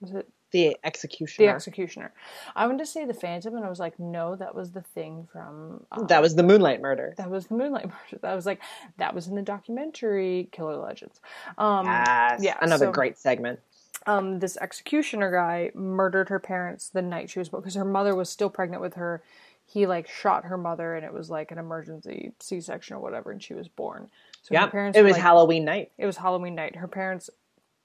was 0.00 0.12
it 0.12 0.28
The 0.54 0.76
executioner. 0.84 1.48
the 1.48 1.52
executioner. 1.54 2.12
I 2.54 2.66
wanted 2.66 2.78
to 2.78 2.86
say 2.86 3.04
the 3.04 3.12
Phantom 3.12 3.56
and 3.56 3.64
I 3.64 3.68
was 3.68 3.80
like, 3.80 3.98
no, 3.98 4.36
that 4.36 4.54
was 4.54 4.70
the 4.70 4.82
thing 4.82 5.26
from 5.32 5.84
um, 5.90 6.06
that 6.06 6.22
was 6.22 6.36
the 6.36 6.44
Moonlight 6.44 6.80
Murder. 6.80 7.12
that 7.16 7.28
was 7.28 7.48
the 7.48 7.56
Moonlight 7.56 7.86
Murder. 7.88 8.20
That 8.22 8.34
was 8.34 8.46
like 8.46 8.60
that 8.98 9.14
was 9.16 9.26
in 9.26 9.34
the 9.34 9.42
documentary 9.42 10.48
Killer 10.52 10.76
Legends. 10.76 11.20
Um 11.58 11.86
Yes. 11.86 12.40
yeah, 12.40 12.56
Another 12.62 12.86
so- 12.86 12.92
great 12.92 13.18
segment. 13.18 13.58
um, 14.06 14.38
this 14.38 14.56
executioner 14.60 15.32
guy 15.32 15.72
murdered 15.74 16.28
her 16.28 16.38
parents 16.38 16.88
the 16.88 17.02
night 17.02 17.30
she 17.30 17.40
was 17.40 17.48
born 17.48 17.62
because 17.62 17.74
her 17.74 17.84
mother 17.84 18.14
was 18.14 18.30
still 18.30 18.48
pregnant 18.50 18.80
with 18.80 18.94
her. 18.94 19.22
He 19.66 19.86
like 19.86 20.06
shot 20.08 20.44
her 20.44 20.56
mother, 20.58 20.94
and 20.94 21.04
it 21.04 21.12
was 21.12 21.30
like 21.30 21.50
an 21.50 21.58
emergency 21.58 22.32
C-section 22.38 22.94
or 22.96 23.00
whatever, 23.00 23.32
and 23.32 23.42
she 23.42 23.54
was 23.54 23.66
born. 23.66 24.08
So 24.42 24.54
her 24.54 24.60
Yeah. 24.60 24.66
parents 24.68 24.96
It 24.96 25.02
was 25.02 25.14
like- 25.14 25.22
Halloween 25.22 25.64
night. 25.64 25.90
It 25.98 26.06
was 26.06 26.18
Halloween 26.18 26.54
night. 26.54 26.76
Her 26.76 26.86
parents 26.86 27.28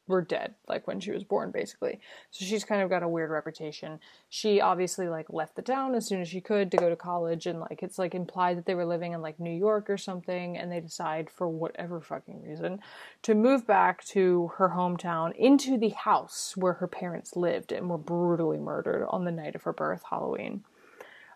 were 0.10 0.22
dead, 0.22 0.56
like 0.68 0.88
when 0.88 1.00
she 1.00 1.12
was 1.12 1.24
born, 1.24 1.52
basically. 1.52 2.02
So 2.32 2.44
she's 2.44 2.66
kind 2.66 2.82
of 2.82 2.90
got 2.90 3.04
a 3.04 3.08
weird 3.08 3.30
reputation. 3.30 4.00
She 4.28 4.60
obviously 4.60 5.08
like 5.08 5.32
left 5.32 5.56
the 5.56 5.62
town 5.62 5.96
as 5.96 6.06
soon 6.06 6.20
as 6.20 6.28
she 6.28 6.42
could 6.42 6.72
to 6.72 6.78
go 6.78 6.90
to 6.90 6.96
college, 6.96 7.46
and 7.46 7.60
like 7.60 7.82
it's 7.82 7.98
like 7.98 8.14
implied 8.14 8.58
that 8.58 8.66
they 8.66 8.76
were 8.76 8.86
living 8.86 9.14
in 9.14 9.22
like 9.22 9.40
New 9.40 9.56
York 9.56 9.90
or 9.90 9.98
something, 9.98 10.58
and 10.58 10.72
they 10.72 10.82
decide 10.82 11.30
for 11.30 11.48
whatever 11.48 12.02
fucking 12.02 12.42
reason 12.42 12.80
to 13.22 13.36
move 13.36 13.66
back 13.66 14.04
to 14.06 14.52
her 14.58 14.70
hometown 14.70 15.36
into 15.36 15.78
the 15.78 15.90
house 15.90 16.58
where 16.58 16.74
her 16.74 16.88
parents 16.88 17.36
lived 17.36 17.72
and 17.72 17.90
were 17.90 17.98
brutally 17.98 18.58
murdered 18.58 19.06
on 19.10 19.24
the 19.24 19.32
night 19.32 19.56
of 19.56 19.64
her 19.64 19.74
birth, 19.74 20.04
Halloween. 20.10 20.64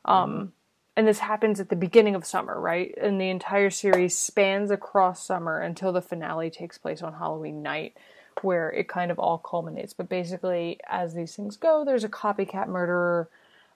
Um, 0.05 0.53
and 0.95 1.07
this 1.07 1.19
happens 1.19 1.59
at 1.59 1.69
the 1.69 1.75
beginning 1.75 2.13
of 2.13 2.25
summer, 2.25 2.59
right? 2.59 2.93
And 3.01 3.19
the 3.19 3.29
entire 3.29 3.69
series 3.69 4.17
spans 4.17 4.69
across 4.69 5.25
summer 5.25 5.59
until 5.59 5.91
the 5.91 6.01
finale 6.01 6.51
takes 6.51 6.77
place 6.77 7.01
on 7.01 7.13
Halloween 7.13 7.63
night, 7.63 7.97
where 8.41 8.69
it 8.71 8.87
kind 8.87 9.11
of 9.11 9.19
all 9.19 9.37
culminates. 9.37 9.93
But 9.93 10.09
basically, 10.09 10.79
as 10.87 11.13
these 11.13 11.35
things 11.35 11.57
go, 11.57 11.83
there's 11.85 12.03
a 12.03 12.09
copycat 12.09 12.67
murderer. 12.67 13.29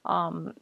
Um, 0.05 0.53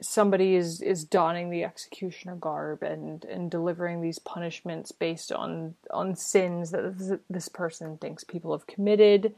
somebody 0.00 0.54
is 0.54 0.80
is 0.80 1.04
donning 1.04 1.50
the 1.50 1.64
executioner 1.64 2.36
garb 2.36 2.82
and 2.82 3.24
and 3.24 3.50
delivering 3.50 4.00
these 4.00 4.18
punishments 4.18 4.92
based 4.92 5.32
on 5.32 5.74
on 5.90 6.14
sins 6.14 6.70
that 6.70 7.20
this 7.28 7.48
person 7.48 7.96
thinks 7.98 8.24
people 8.24 8.52
have 8.52 8.66
committed 8.66 9.34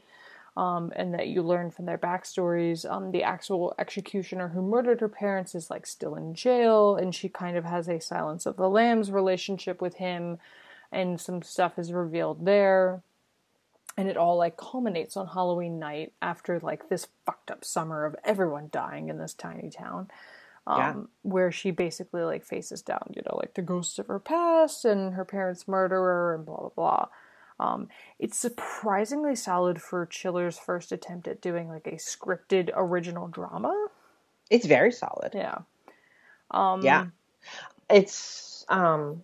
um, 0.55 0.93
and 0.95 1.13
that 1.15 1.27
you 1.27 1.41
learn 1.41 1.71
from 1.71 1.85
their 1.85 1.97
backstories 1.97 2.89
um, 2.89 3.11
the 3.11 3.23
actual 3.23 3.73
executioner 3.77 4.49
who 4.49 4.61
murdered 4.61 5.01
her 5.01 5.09
parents 5.09 5.55
is 5.55 5.69
like 5.69 5.85
still 5.85 6.15
in 6.15 6.33
jail 6.33 6.95
and 6.95 7.13
she 7.13 7.27
kind 7.27 7.57
of 7.57 7.65
has 7.65 7.87
a 7.89 7.99
silence 7.99 8.45
of 8.45 8.55
the 8.55 8.69
lambs 8.69 9.11
relationship 9.11 9.81
with 9.81 9.95
him 9.95 10.37
and 10.91 11.19
some 11.19 11.41
stuff 11.41 11.77
is 11.77 11.91
revealed 11.91 12.45
there 12.45 13.01
and 13.97 14.09
it 14.09 14.17
all 14.17 14.37
like 14.37 14.57
culminates 14.57 15.15
on 15.15 15.27
halloween 15.27 15.79
night 15.79 16.13
after 16.21 16.59
like 16.59 16.89
this 16.89 17.07
fucked 17.25 17.51
up 17.51 17.63
summer 17.63 18.05
of 18.05 18.15
everyone 18.23 18.69
dying 18.71 19.09
in 19.09 19.17
this 19.17 19.33
tiny 19.33 19.69
town 19.69 20.09
um, 20.65 20.79
yeah. 20.79 20.95
where 21.23 21.51
she 21.51 21.71
basically 21.71 22.23
like 22.23 22.45
faces 22.45 22.81
down, 22.81 23.11
you 23.15 23.21
know, 23.25 23.37
like 23.37 23.53
the 23.53 23.61
ghosts 23.61 23.99
of 23.99 24.07
her 24.07 24.19
past 24.19 24.85
and 24.85 25.13
her 25.13 25.25
parents' 25.25 25.67
murderer 25.67 26.35
and 26.35 26.45
blah 26.45 26.57
blah 26.57 26.69
blah. 26.69 27.07
Um, 27.59 27.89
it's 28.19 28.37
surprisingly 28.37 29.35
solid 29.35 29.81
for 29.81 30.05
Chiller's 30.05 30.57
first 30.57 30.91
attempt 30.91 31.27
at 31.27 31.41
doing 31.41 31.69
like 31.69 31.87
a 31.87 31.95
scripted 31.95 32.71
original 32.73 33.27
drama. 33.27 33.87
It's 34.49 34.65
very 34.65 34.91
solid. 34.91 35.31
Yeah. 35.33 35.59
Um, 36.51 36.81
yeah. 36.81 37.07
It's 37.89 38.65
um, 38.69 39.23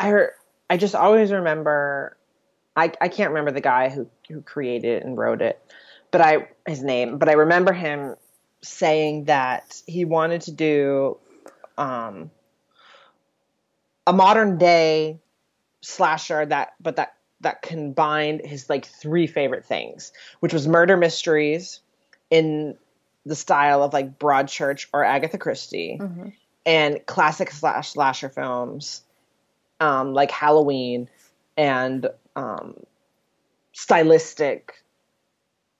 I 0.00 0.26
I 0.68 0.76
just 0.76 0.94
always 0.94 1.30
remember. 1.30 2.16
I 2.78 2.92
I 3.00 3.08
can't 3.08 3.30
remember 3.30 3.50
the 3.50 3.60
guy 3.60 3.88
who 3.88 4.08
who 4.28 4.40
created 4.40 5.02
it 5.02 5.04
and 5.04 5.16
wrote 5.16 5.42
it, 5.42 5.60
but 6.10 6.20
I 6.20 6.48
his 6.66 6.82
name, 6.82 7.18
but 7.18 7.28
I 7.28 7.32
remember 7.32 7.72
him 7.72 8.14
saying 8.62 9.24
that 9.24 9.82
he 9.86 10.04
wanted 10.04 10.42
to 10.42 10.52
do 10.52 11.18
um, 11.76 12.30
a 14.06 14.12
modern 14.12 14.58
day 14.58 15.18
slasher 15.80 16.46
that 16.46 16.74
but 16.80 16.96
that 16.96 17.14
that 17.40 17.62
combined 17.62 18.42
his 18.44 18.68
like 18.68 18.84
three 18.84 19.28
favorite 19.28 19.64
things 19.64 20.12
which 20.40 20.52
was 20.52 20.66
murder 20.66 20.96
mysteries 20.96 21.80
in 22.30 22.76
the 23.24 23.36
style 23.36 23.82
of 23.82 23.92
like 23.92 24.18
broadchurch 24.18 24.86
or 24.92 25.04
agatha 25.04 25.38
christie 25.38 25.98
mm-hmm. 26.00 26.30
and 26.66 27.06
classic 27.06 27.52
slash 27.52 27.90
slasher 27.90 28.28
films 28.28 29.02
um, 29.78 30.14
like 30.14 30.32
halloween 30.32 31.08
and 31.56 32.08
um, 32.38 32.74
stylistic 33.72 34.72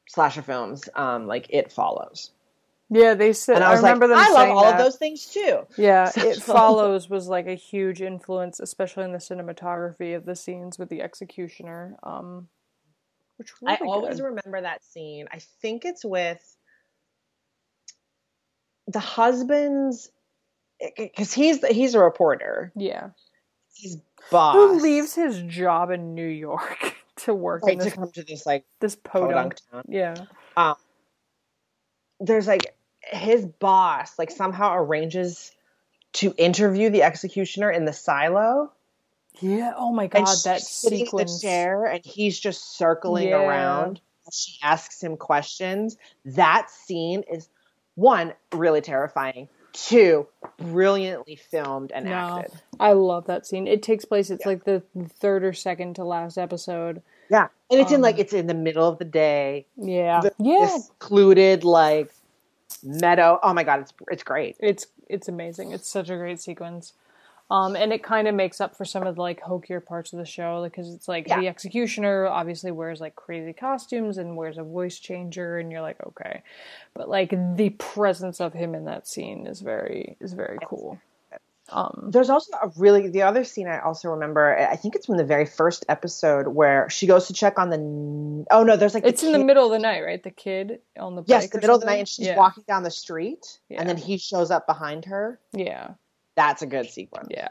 slasher 0.08 0.42
films 0.42 0.88
um, 0.94 1.26
like 1.26 1.46
it 1.50 1.70
follows 1.70 2.30
yeah, 2.90 3.14
they 3.14 3.32
said. 3.32 3.56
And 3.56 3.64
I, 3.64 3.72
I 3.72 3.76
remember 3.76 4.06
like, 4.06 4.26
them. 4.26 4.36
I 4.36 4.46
love 4.46 4.56
all 4.56 4.64
that. 4.64 4.74
of 4.74 4.78
those 4.78 4.96
things 4.96 5.26
too. 5.26 5.66
Yeah, 5.76 6.10
it 6.16 6.42
follows 6.42 7.10
was 7.10 7.28
like 7.28 7.46
a 7.46 7.54
huge 7.54 8.00
influence, 8.00 8.60
especially 8.60 9.04
in 9.04 9.12
the 9.12 9.18
cinematography 9.18 10.16
of 10.16 10.24
the 10.24 10.34
scenes 10.34 10.78
with 10.78 10.88
the 10.88 11.02
executioner. 11.02 11.96
Um, 12.02 12.48
which 13.36 13.52
really 13.60 13.74
I 13.74 13.86
always 13.86 14.20
remember 14.20 14.60
that 14.60 14.84
scene. 14.84 15.26
I 15.30 15.38
think 15.60 15.84
it's 15.84 16.04
with 16.04 16.56
the 18.86 19.00
husband's 19.00 20.10
because 20.96 21.32
he's 21.32 21.64
he's 21.66 21.94
a 21.94 22.00
reporter. 22.00 22.72
Yeah, 22.74 23.10
his 23.78 23.98
boss 24.30 24.54
who 24.54 24.80
leaves 24.80 25.14
his 25.14 25.40
job 25.42 25.90
in 25.90 26.14
New 26.14 26.26
York 26.26 26.96
to 27.16 27.34
work 27.34 27.62
right, 27.64 27.78
this, 27.78 27.92
to 27.92 27.98
come 27.98 28.10
to 28.12 28.22
this 28.22 28.46
like 28.46 28.64
this 28.80 28.96
podunk 28.96 29.56
town. 29.70 29.84
Yeah. 29.88 30.14
Um, 30.56 30.74
there's 32.20 32.46
like 32.46 32.74
his 33.02 33.46
boss 33.46 34.18
like 34.18 34.30
somehow 34.30 34.74
arranges 34.74 35.52
to 36.14 36.34
interview 36.36 36.90
the 36.90 37.02
executioner 37.02 37.70
in 37.70 37.84
the 37.84 37.92
silo. 37.92 38.72
Yeah. 39.40 39.72
Oh 39.76 39.92
my 39.92 40.08
god, 40.08 40.26
that 40.44 40.60
sequence. 40.62 41.42
In 41.42 41.48
the 41.48 41.52
chair, 41.52 41.84
and 41.84 42.04
he's 42.04 42.38
just 42.38 42.76
circling 42.76 43.28
yeah. 43.28 43.36
around. 43.36 44.00
She 44.32 44.58
asks 44.62 45.02
him 45.02 45.16
questions. 45.16 45.96
That 46.24 46.70
scene 46.70 47.22
is 47.30 47.48
one 47.94 48.34
really 48.52 48.80
terrifying. 48.80 49.48
Two, 49.72 50.26
brilliantly 50.58 51.36
filmed 51.36 51.92
and 51.92 52.06
no, 52.06 52.38
acted. 52.40 52.60
I 52.80 52.92
love 52.92 53.26
that 53.26 53.46
scene. 53.46 53.66
It 53.66 53.82
takes 53.82 54.04
place. 54.04 54.30
It's 54.30 54.44
yeah. 54.44 54.48
like 54.48 54.64
the 54.64 54.82
third 55.20 55.44
or 55.44 55.52
second 55.52 55.96
to 55.96 56.04
last 56.04 56.38
episode. 56.38 57.02
Yeah, 57.30 57.48
and 57.70 57.80
it's 57.80 57.90
um, 57.90 57.96
in 57.96 58.00
like 58.00 58.18
it's 58.18 58.32
in 58.32 58.46
the 58.46 58.54
middle 58.54 58.88
of 58.88 58.98
the 58.98 59.04
day. 59.04 59.66
Yeah, 59.76 60.20
the, 60.20 60.34
yeah, 60.38 60.78
secluded 60.78 61.64
like 61.64 62.12
meadow. 62.82 63.38
Oh 63.42 63.52
my 63.52 63.64
god, 63.64 63.80
it's 63.80 63.92
it's 64.10 64.22
great. 64.22 64.56
It's 64.58 64.86
it's 65.08 65.28
amazing. 65.28 65.72
It's 65.72 65.88
such 65.88 66.10
a 66.10 66.16
great 66.16 66.40
sequence. 66.40 66.94
Um, 67.50 67.76
and 67.76 67.94
it 67.94 68.02
kind 68.02 68.28
of 68.28 68.34
makes 68.34 68.60
up 68.60 68.76
for 68.76 68.84
some 68.84 69.06
of 69.06 69.14
the 69.14 69.22
like 69.22 69.40
hokier 69.40 69.80
parts 69.80 70.12
of 70.12 70.18
the 70.18 70.26
show 70.26 70.62
because 70.64 70.92
it's 70.92 71.08
like 71.08 71.28
yeah. 71.28 71.40
the 71.40 71.48
executioner 71.48 72.26
obviously 72.26 72.70
wears 72.70 73.00
like 73.00 73.16
crazy 73.16 73.54
costumes 73.54 74.18
and 74.18 74.36
wears 74.36 74.58
a 74.58 74.62
voice 74.62 74.98
changer 74.98 75.58
and 75.58 75.72
you're 75.72 75.80
like 75.80 75.96
okay 76.06 76.42
but 76.92 77.08
like 77.08 77.30
the 77.56 77.70
presence 77.70 78.38
of 78.38 78.52
him 78.52 78.74
in 78.74 78.84
that 78.84 79.08
scene 79.08 79.46
is 79.46 79.60
very 79.60 80.18
is 80.20 80.34
very 80.34 80.58
cool 80.66 81.00
um, 81.70 82.08
There's 82.12 82.30
also 82.30 82.52
a 82.56 82.72
really 82.76 83.08
the 83.08 83.22
other 83.22 83.44
scene 83.44 83.68
I 83.68 83.80
also 83.80 84.08
remember. 84.08 84.56
I 84.56 84.76
think 84.76 84.94
it's 84.94 85.06
from 85.06 85.18
the 85.18 85.24
very 85.24 85.44
first 85.44 85.84
episode 85.88 86.48
where 86.48 86.88
she 86.88 87.06
goes 87.06 87.26
to 87.26 87.34
check 87.34 87.58
on 87.58 87.68
the. 87.68 88.46
Oh 88.50 88.62
no, 88.62 88.76
there's 88.76 88.94
like 88.94 89.04
it's 89.04 89.20
the 89.20 89.28
in 89.28 89.32
the 89.34 89.44
middle 89.44 89.66
of 89.66 89.72
the 89.72 89.78
night, 89.78 90.02
right? 90.02 90.22
The 90.22 90.30
kid 90.30 90.80
on 90.98 91.14
the 91.14 91.24
yes, 91.26 91.50
the 91.50 91.58
middle 91.58 91.74
something? 91.74 91.74
of 91.74 91.80
the 91.80 91.86
night, 91.86 91.98
and 91.98 92.08
she's 92.08 92.26
yeah. 92.26 92.36
walking 92.36 92.64
down 92.66 92.84
the 92.84 92.90
street, 92.90 93.58
yeah. 93.68 93.80
and 93.80 93.88
then 93.88 93.98
he 93.98 94.16
shows 94.16 94.50
up 94.50 94.66
behind 94.66 95.04
her. 95.04 95.38
Yeah, 95.52 95.90
that's 96.38 96.62
a 96.62 96.66
good 96.66 96.88
sequence. 96.88 97.28
Yeah, 97.30 97.48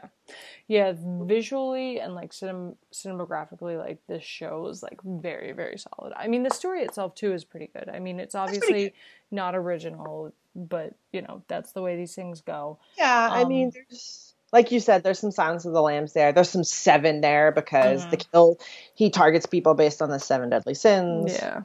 yeah. 0.66 0.94
Visually 0.96 2.00
and 2.00 2.14
like 2.14 2.32
cinem- 2.32 2.76
cinematographically, 2.92 3.78
like 3.78 3.98
this 4.08 4.24
show 4.24 4.66
is 4.68 4.82
like 4.82 4.98
very 5.04 5.52
very 5.52 5.78
solid. 5.78 6.12
I 6.16 6.28
mean, 6.28 6.42
the 6.42 6.50
story 6.50 6.82
itself 6.82 7.14
too 7.14 7.32
is 7.32 7.44
pretty 7.44 7.70
good. 7.72 7.88
I 7.88 7.98
mean, 7.98 8.18
it's 8.18 8.34
obviously 8.34 8.94
not 9.30 9.54
original 9.54 10.32
but 10.58 10.94
you 11.12 11.22
know 11.22 11.42
that's 11.46 11.72
the 11.72 11.82
way 11.82 11.96
these 11.96 12.14
things 12.14 12.40
go. 12.40 12.78
Yeah, 12.96 13.26
um, 13.26 13.32
I 13.32 13.44
mean, 13.44 13.70
there's 13.72 14.34
like 14.52 14.72
you 14.72 14.80
said, 14.80 15.02
there's 15.02 15.18
some 15.18 15.30
Silence 15.30 15.64
of 15.64 15.72
the 15.72 15.82
Lambs 15.82 16.12
there. 16.12 16.32
There's 16.32 16.50
some 16.50 16.64
Seven 16.64 17.20
there 17.20 17.52
because 17.52 18.02
mm-hmm. 18.02 18.10
the 18.10 18.16
kill 18.16 18.58
he 18.94 19.10
targets 19.10 19.46
people 19.46 19.74
based 19.74 20.02
on 20.02 20.08
the 20.08 20.18
seven 20.18 20.50
deadly 20.50 20.74
sins. 20.74 21.32
Yeah. 21.32 21.62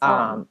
Um, 0.00 0.12
um 0.12 0.48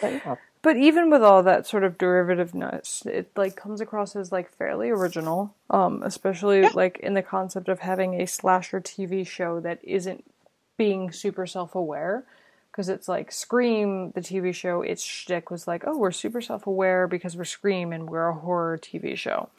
but, 0.00 0.12
yeah. 0.12 0.34
But 0.64 0.78
even 0.78 1.10
with 1.10 1.22
all 1.22 1.42
that 1.42 1.66
sort 1.66 1.84
of 1.84 1.98
derivativeness, 1.98 3.04
it 3.04 3.30
like 3.36 3.54
comes 3.54 3.82
across 3.82 4.16
as 4.16 4.32
like 4.32 4.50
fairly 4.50 4.88
original. 4.88 5.54
Um, 5.68 6.02
especially 6.02 6.62
yeah. 6.62 6.70
like 6.72 6.98
in 7.00 7.12
the 7.12 7.22
concept 7.22 7.68
of 7.68 7.80
having 7.80 8.18
a 8.20 8.26
slasher 8.26 8.80
TV 8.80 9.26
show 9.26 9.60
that 9.60 9.78
isn't 9.82 10.24
being 10.78 11.12
super 11.12 11.46
self-aware 11.46 12.24
because 12.72 12.88
it's 12.88 13.08
like 13.08 13.30
Scream, 13.30 14.12
the 14.12 14.22
TV 14.22 14.54
show, 14.54 14.80
its 14.80 15.02
shtick 15.02 15.50
was 15.50 15.68
like, 15.68 15.84
oh, 15.86 15.98
we're 15.98 16.10
super 16.10 16.40
self 16.40 16.66
aware 16.66 17.06
because 17.06 17.36
we're 17.36 17.44
Scream 17.44 17.92
and 17.92 18.08
we're 18.08 18.28
a 18.28 18.34
horror 18.34 18.78
TV 18.78 19.18
show. 19.18 19.50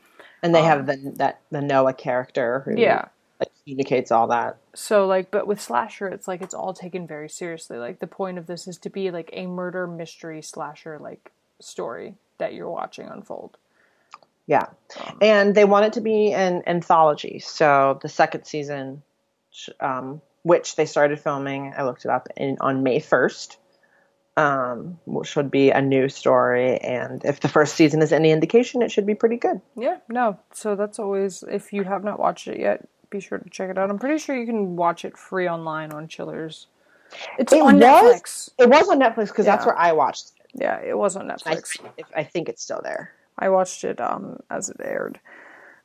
And 0.42 0.56
they 0.56 0.62
um, 0.62 0.66
have 0.66 0.86
the 0.88 1.14
that 1.18 1.42
the 1.52 1.62
Noah 1.62 1.94
character 1.94 2.64
who 2.66 2.82
yeah. 2.82 3.10
Like, 3.40 3.52
communicates 3.64 4.12
all 4.12 4.28
that. 4.28 4.58
So 4.76 5.08
like, 5.08 5.32
but 5.32 5.48
with 5.48 5.62
slasher, 5.62 6.08
it's 6.08 6.28
like 6.28 6.42
it's 6.42 6.54
all 6.54 6.74
taken 6.74 7.08
very 7.08 7.30
seriously. 7.30 7.78
Like 7.78 8.00
the 8.00 8.08
point 8.08 8.38
of 8.38 8.48
this 8.48 8.68
is 8.68 8.78
to 8.80 8.90
be 8.90 9.12
like 9.12 9.30
a 9.34 9.48
murder 9.48 9.88
mystery 9.88 10.42
slasher 10.42 11.00
like 11.00 11.32
story 11.60 12.16
that 12.38 12.54
you're 12.54 12.70
watching 12.70 13.08
unfold. 13.08 13.58
Yeah, 14.48 14.68
um, 15.00 15.18
and 15.22 15.56
they 15.56 15.66
want 15.66 15.86
it 15.86 15.94
to 15.94 16.02
be 16.02 16.32
an 16.32 16.62
anthology. 16.68 17.40
So 17.40 17.98
the 18.02 18.10
second 18.10 18.46
season 18.46 19.02
um, 19.80 20.22
which 20.44 20.76
they 20.76 20.86
started 20.86 21.20
filming. 21.20 21.74
I 21.76 21.84
looked 21.84 22.06
it 22.06 22.12
up 22.12 22.28
in, 22.38 22.58
on 22.60 22.84
May 22.84 23.00
1st, 23.00 23.58
um, 24.38 25.00
which 25.06 25.36
would 25.36 25.50
be 25.50 25.72
a 25.72 25.82
new 25.82 26.10
story. 26.10 26.78
And 26.78 27.24
if 27.26 27.40
the 27.40 27.48
first 27.48 27.76
season 27.76 28.02
is 28.02 28.12
any 28.12 28.32
indication, 28.32 28.82
it 28.82 28.92
should 28.92 29.08
be 29.08 29.16
pretty 29.16 29.38
good. 29.38 29.62
Yeah, 29.76 29.98
no. 30.10 30.40
So 30.54 30.76
that's 30.76 31.00
always, 31.00 31.44
if 31.50 31.74
you 31.74 31.84
have 31.84 32.04
not 32.04 32.20
watched 32.20 32.48
it 32.48 32.60
yet, 32.60 32.88
be 33.10 33.20
sure 33.20 33.38
to 33.38 33.50
check 33.50 33.70
it 33.70 33.78
out. 33.78 33.90
I'm 33.90 34.00
pretty 34.00 34.18
sure 34.18 34.36
you 34.36 34.46
can 34.46 34.76
watch 34.76 35.06
it 35.06 35.18
free 35.18 35.48
online 35.48 35.92
on 35.92 36.08
Chillers. 36.08 36.68
It's 37.38 37.54
it 37.54 37.62
on 37.62 37.76
was, 37.76 37.84
Netflix. 37.84 38.50
It 38.58 38.70
was 38.70 38.90
on 38.90 39.00
Netflix 39.00 39.28
because 39.28 39.46
yeah. 39.46 39.56
that's 39.56 39.66
where 39.66 39.78
I 39.78 39.92
watched 39.92 40.32
it. 40.38 40.62
Yeah, 40.62 40.80
it 40.80 40.98
was 40.98 41.16
on 41.16 41.28
Netflix. 41.28 41.78
I, 41.84 42.22
I 42.22 42.24
think 42.24 42.50
it's 42.50 42.62
still 42.62 42.82
there. 42.84 43.12
I 43.38 43.50
watched 43.50 43.84
it 43.84 44.00
um, 44.00 44.40
as 44.50 44.70
it 44.70 44.78
aired. 44.82 45.20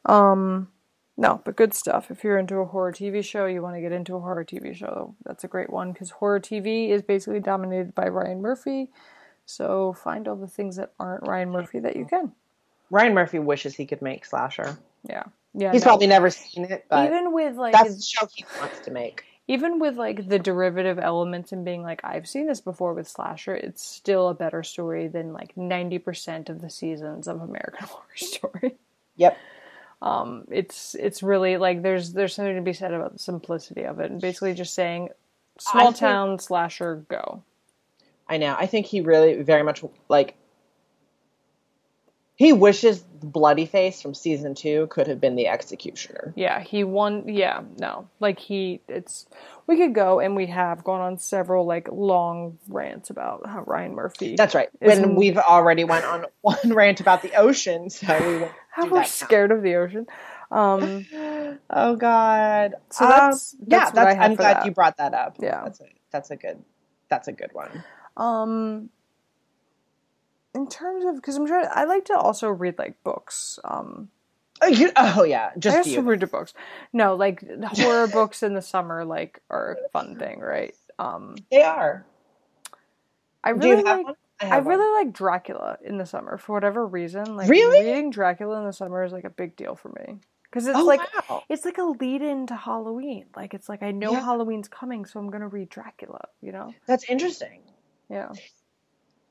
Um, 0.07 0.69
no, 1.17 1.43
but 1.45 1.57
good 1.57 1.75
stuff. 1.75 2.11
If 2.11 2.25
you're 2.25 2.39
into 2.39 2.57
a 2.57 2.65
horror 2.65 2.93
TV 2.93 3.23
show, 3.25 3.47
you 3.47 3.61
want 3.61 3.75
to 3.75 3.81
get 3.81 3.93
into 3.93 4.17
a 4.17 4.21
horror 4.21 4.45
TV 4.45 4.75
show, 4.75 5.15
that's 5.25 5.45
a 5.45 5.49
great 5.49 5.71
one 5.71 5.93
because 5.93 6.11
horror 6.11 6.41
TV 6.41 6.91
is 6.91 7.03
basically 7.03 7.41
dominated 7.41 7.95
by 7.95 8.09
Ryan 8.09 8.41
Murphy. 8.41 8.89
So 9.45 9.93
find 9.93 10.29
all 10.29 10.37
the 10.37 10.47
things 10.47 10.77
that 10.77 10.93
aren't 10.99 11.27
Ryan 11.27 11.51
Murphy 11.51 11.81
that 11.81 11.97
you 11.97 12.07
can. 12.07 12.33
Ryan 12.91 13.15
Murphy 13.15 13.39
wishes 13.39 13.75
he 13.75 13.85
could 13.85 14.01
make 14.01 14.25
slasher. 14.25 14.79
Yeah. 15.09 15.25
Yeah. 15.55 15.73
He's 15.73 15.83
no. 15.83 15.89
probably 15.89 16.07
never 16.07 16.31
seen 16.31 16.65
it, 16.65 16.87
but 16.89 17.07
even 17.07 17.33
with 17.33 17.57
like 17.57 17.73
that's 17.73 17.97
the 17.97 18.03
show 18.03 18.29
he 18.35 18.45
wants 18.61 18.81
to 18.81 18.91
make. 18.91 19.25
even 19.49 19.81
with 19.81 19.97
like 19.97 20.29
the 20.29 20.39
derivative 20.39 20.99
elements 20.99 21.51
and 21.53 21.65
being 21.65 21.83
like 21.83 22.01
I've 22.05 22.29
seen 22.29 22.47
this 22.47 22.61
before 22.61 22.95
with 22.95 23.09
slasher, 23.09 23.55
it's 23.55 23.85
still 23.85 24.29
a 24.29 24.35
better 24.35 24.63
story 24.63 25.09
than 25.09 25.33
like 25.33 25.55
90% 25.57 26.49
of 26.49 26.61
the 26.61 26.71
seasons 26.71 27.27
of 27.27 27.41
American 27.41 27.87
Horror 27.89 28.17
Story. 28.17 28.77
Yep. 29.17 29.37
Um 30.03 30.45
it's 30.51 30.95
it's 30.95 31.23
really 31.23 31.57
like 31.57 31.83
there's 31.83 32.13
there's 32.13 32.35
something 32.35 32.55
to 32.57 32.63
be 32.63 32.73
said 32.73 32.95
about 32.95 33.13
the 33.15 33.19
simplicity 33.19 33.83
of 33.83 33.99
it 34.01 34.11
and 34.11 34.21
basically 34.21 34.55
just 34.55 34.73
saying 34.75 35.09
small 35.59 35.87
think- 35.87 35.97
town 35.99 36.39
slasher 36.39 37.05
go. 37.09 37.43
I 38.29 38.37
know. 38.37 38.55
I 38.57 38.67
think 38.67 38.87
he 38.87 39.01
really 39.01 39.43
very 39.43 39.65
much 39.65 39.83
like 40.09 40.37
he 42.41 42.55
wishes 42.55 43.01
Bloody 43.23 43.67
Face 43.67 44.01
from 44.01 44.15
season 44.15 44.55
two 44.55 44.87
could 44.87 45.07
have 45.09 45.21
been 45.21 45.37
the 45.37 45.47
executioner. 45.49 46.33
Yeah, 46.37 46.59
he 46.61 46.85
won. 46.85 47.29
Yeah, 47.29 47.61
no, 47.79 48.09
like 48.19 48.39
he. 48.39 48.81
It's 48.89 49.27
we 49.67 49.77
could 49.77 49.95
go 49.95 50.21
and 50.21 50.35
we 50.35 50.47
have 50.47 50.83
gone 50.83 51.03
on 51.03 51.19
several 51.19 51.67
like 51.67 51.89
long 51.93 52.57
rants 52.67 53.11
about 53.11 53.47
how 53.47 53.61
Ryan 53.67 53.95
Murphy. 53.95 54.37
That's 54.37 54.55
right. 54.55 54.71
When 54.79 55.17
we've 55.17 55.37
already 55.37 55.85
went 55.85 56.07
on 56.07 56.25
one 56.41 56.73
rant 56.73 57.01
about 57.01 57.21
the 57.21 57.35
ocean, 57.35 57.91
so 57.91 58.07
we 58.41 58.47
how 58.71 58.89
we're 58.89 59.05
scared 59.05 59.51
of 59.53 59.61
the 59.63 59.75
ocean. 59.75 60.07
Um, 60.51 61.07
Oh 61.69 61.95
God. 61.97 62.75
So 62.91 63.05
Um, 63.05 63.11
that's- 63.11 63.55
yeah. 63.67 63.79
that's 63.81 63.93
That's, 63.93 64.19
I'm 64.19 64.35
glad 64.35 64.57
that. 64.57 64.65
you 64.65 64.71
brought 64.73 64.97
that 64.97 65.13
up. 65.13 65.37
Yeah. 65.41 65.61
That's 65.65 65.81
a 65.83 65.85
that's 66.11 66.31
a 66.31 66.37
good 66.37 66.65
that's 67.11 67.29
a 67.29 67.33
good 67.33 67.51
one. 67.53 67.85
um, 68.17 68.89
in 70.55 70.69
terms 70.69 71.05
of 71.05 71.17
because 71.17 71.37
I'm 71.37 71.47
trying, 71.47 71.69
I 71.73 71.85
like 71.85 72.07
to 72.07 72.19
also 72.19 72.49
read 72.49 72.79
like 72.79 73.03
books. 73.05 73.59
Um, 73.65 74.09
Oh, 74.63 74.67
you, 74.67 74.91
oh 74.97 75.23
yeah, 75.25 75.53
I 75.57 75.59
just 75.59 75.79
also 75.79 75.91
you. 75.91 76.01
read 76.03 76.31
books. 76.31 76.53
No, 76.93 77.15
like 77.15 77.43
horror 77.65 78.07
books 78.09 78.43
in 78.43 78.53
the 78.53 78.61
summer, 78.61 79.07
like 79.07 79.41
are 79.49 79.79
a 79.87 79.89
fun 79.89 80.17
thing, 80.19 80.41
right? 80.41 80.75
Um, 80.99 81.37
They 81.51 81.63
are. 81.63 82.05
I 83.43 83.51
really 83.51 83.77
have 83.77 83.85
like. 83.87 84.05
one? 84.05 84.15
I 84.43 84.59
one. 84.59 84.67
really 84.67 85.05
like 85.05 85.15
Dracula 85.15 85.79
in 85.83 85.97
the 85.99 86.05
summer 86.05 86.37
for 86.37 86.53
whatever 86.55 86.87
reason. 86.87 87.37
Like 87.37 87.49
Really? 87.49 87.85
reading 87.87 88.11
Dracula 88.11 88.59
in 88.61 88.67
the 88.67 88.73
summer 88.73 89.03
is 89.03 89.13
like 89.13 89.25
a 89.25 89.31
big 89.31 89.57
deal 89.57 89.77
for 89.77 89.89
me 89.91 90.19
because 90.45 90.67
it's 90.67 90.79
Oh 90.79 90.85
like 90.85 91.01
wow. 91.31 91.43
it's 91.49 91.65
like 91.65 91.79
a 91.79 91.85
lead 91.85 92.21
in 92.21 92.47
to 92.49 92.57
Halloween. 92.57 93.27
Like 93.35 93.55
it's 93.55 93.69
like 93.69 93.83
I 93.83 93.93
know 93.93 94.13
Yeah. 94.13 94.21
Halloween's 94.25 94.69
coming, 94.69 95.07
so 95.07 95.21
I'm 95.21 95.31
gonna 95.31 95.49
read 95.49 95.71
Dracula. 95.71 96.21
You 96.43 96.53
know? 96.53 96.75
That's 96.87 97.09
interesting. 97.09 97.63
Yeah. 98.11 98.29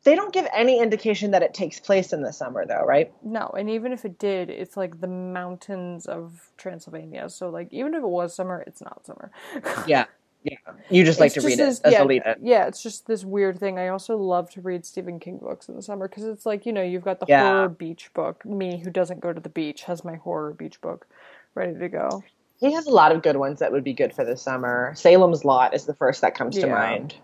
They 0.05 0.15
don't 0.15 0.33
give 0.33 0.47
any 0.53 0.79
indication 0.81 1.31
that 1.31 1.43
it 1.43 1.53
takes 1.53 1.79
place 1.79 2.13
in 2.13 2.21
the 2.21 2.31
summer, 2.31 2.65
though, 2.65 2.85
right? 2.85 3.11
No, 3.21 3.53
and 3.57 3.69
even 3.69 3.91
if 3.91 4.05
it 4.05 4.17
did, 4.17 4.49
it's 4.49 4.77
like 4.77 5.01
the 5.01 5.07
mountains 5.07 6.05
of 6.05 6.51
Transylvania. 6.57 7.29
So 7.29 7.49
like 7.49 7.67
even 7.71 7.93
if 7.93 8.01
it 8.03 8.07
was 8.07 8.33
summer, 8.33 8.63
it's 8.65 8.81
not 8.81 9.05
summer. 9.05 9.31
Yeah, 9.87 10.05
yeah. 10.43 10.55
You 10.89 11.03
just 11.03 11.19
like 11.19 11.27
It's 11.27 11.33
to 11.35 11.41
just 11.41 11.47
read 11.47 11.59
this- 11.59 11.79
it 11.81 11.85
as 11.87 11.93
yeah, 11.93 12.03
a 12.03 12.05
lead 12.05 12.21
in. 12.25 12.35
Yeah, 12.41 12.67
it's 12.67 12.81
just 12.81 13.07
this 13.07 13.25
weird 13.25 13.59
thing. 13.59 13.77
I 13.77 13.89
also 13.89 14.15
love 14.17 14.49
to 14.51 14.61
read 14.61 14.85
Stephen 14.85 15.19
King 15.19 15.37
books 15.37 15.67
in 15.67 15.75
the 15.75 15.81
summer 15.81 16.07
because 16.07 16.23
it's 16.23 16.45
like 16.45 16.65
you 16.65 16.71
know 16.71 16.81
you've 16.81 17.03
got 17.03 17.19
the 17.19 17.25
Yeah. 17.27 17.41
horror 17.41 17.69
beach 17.69 18.09
book. 18.13 18.45
Me, 18.45 18.81
who 18.81 18.89
doesn't 18.91 19.19
go 19.19 19.33
to 19.33 19.41
the 19.41 19.49
beach, 19.49 19.83
has 19.83 20.05
my 20.05 20.15
horror 20.15 20.53
beach 20.53 20.79
book 20.79 21.07
ready 21.55 21.77
to 21.77 21.89
go. 21.89 22.23
He 22.61 22.71
has 22.73 22.87
a 22.87 22.91
lot 22.91 23.11
of 23.11 23.21
good 23.21 23.35
ones 23.35 23.59
that 23.59 23.71
would 23.73 23.83
be 23.83 23.93
good 23.93 24.13
for 24.13 24.23
the 24.23 24.37
summer. 24.37 24.93
Salem's 24.95 25.43
Lot 25.43 25.73
is 25.73 25.85
the 25.85 25.93
first 25.93 26.21
that 26.21 26.35
comes 26.35 26.57
to 26.57 26.67
mind 26.67 27.15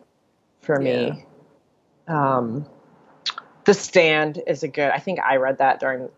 for 0.62 0.78
me. 0.80 1.26
Um, 2.08 2.66
the 3.66 3.74
Stand 3.74 4.42
is 4.46 4.64
a 4.64 4.68
good. 4.68 4.90
I 4.92 5.00
think 5.00 5.20
I 5.20 5.38
read 5.38 5.58
that 5.60 5.80
during 5.80 6.10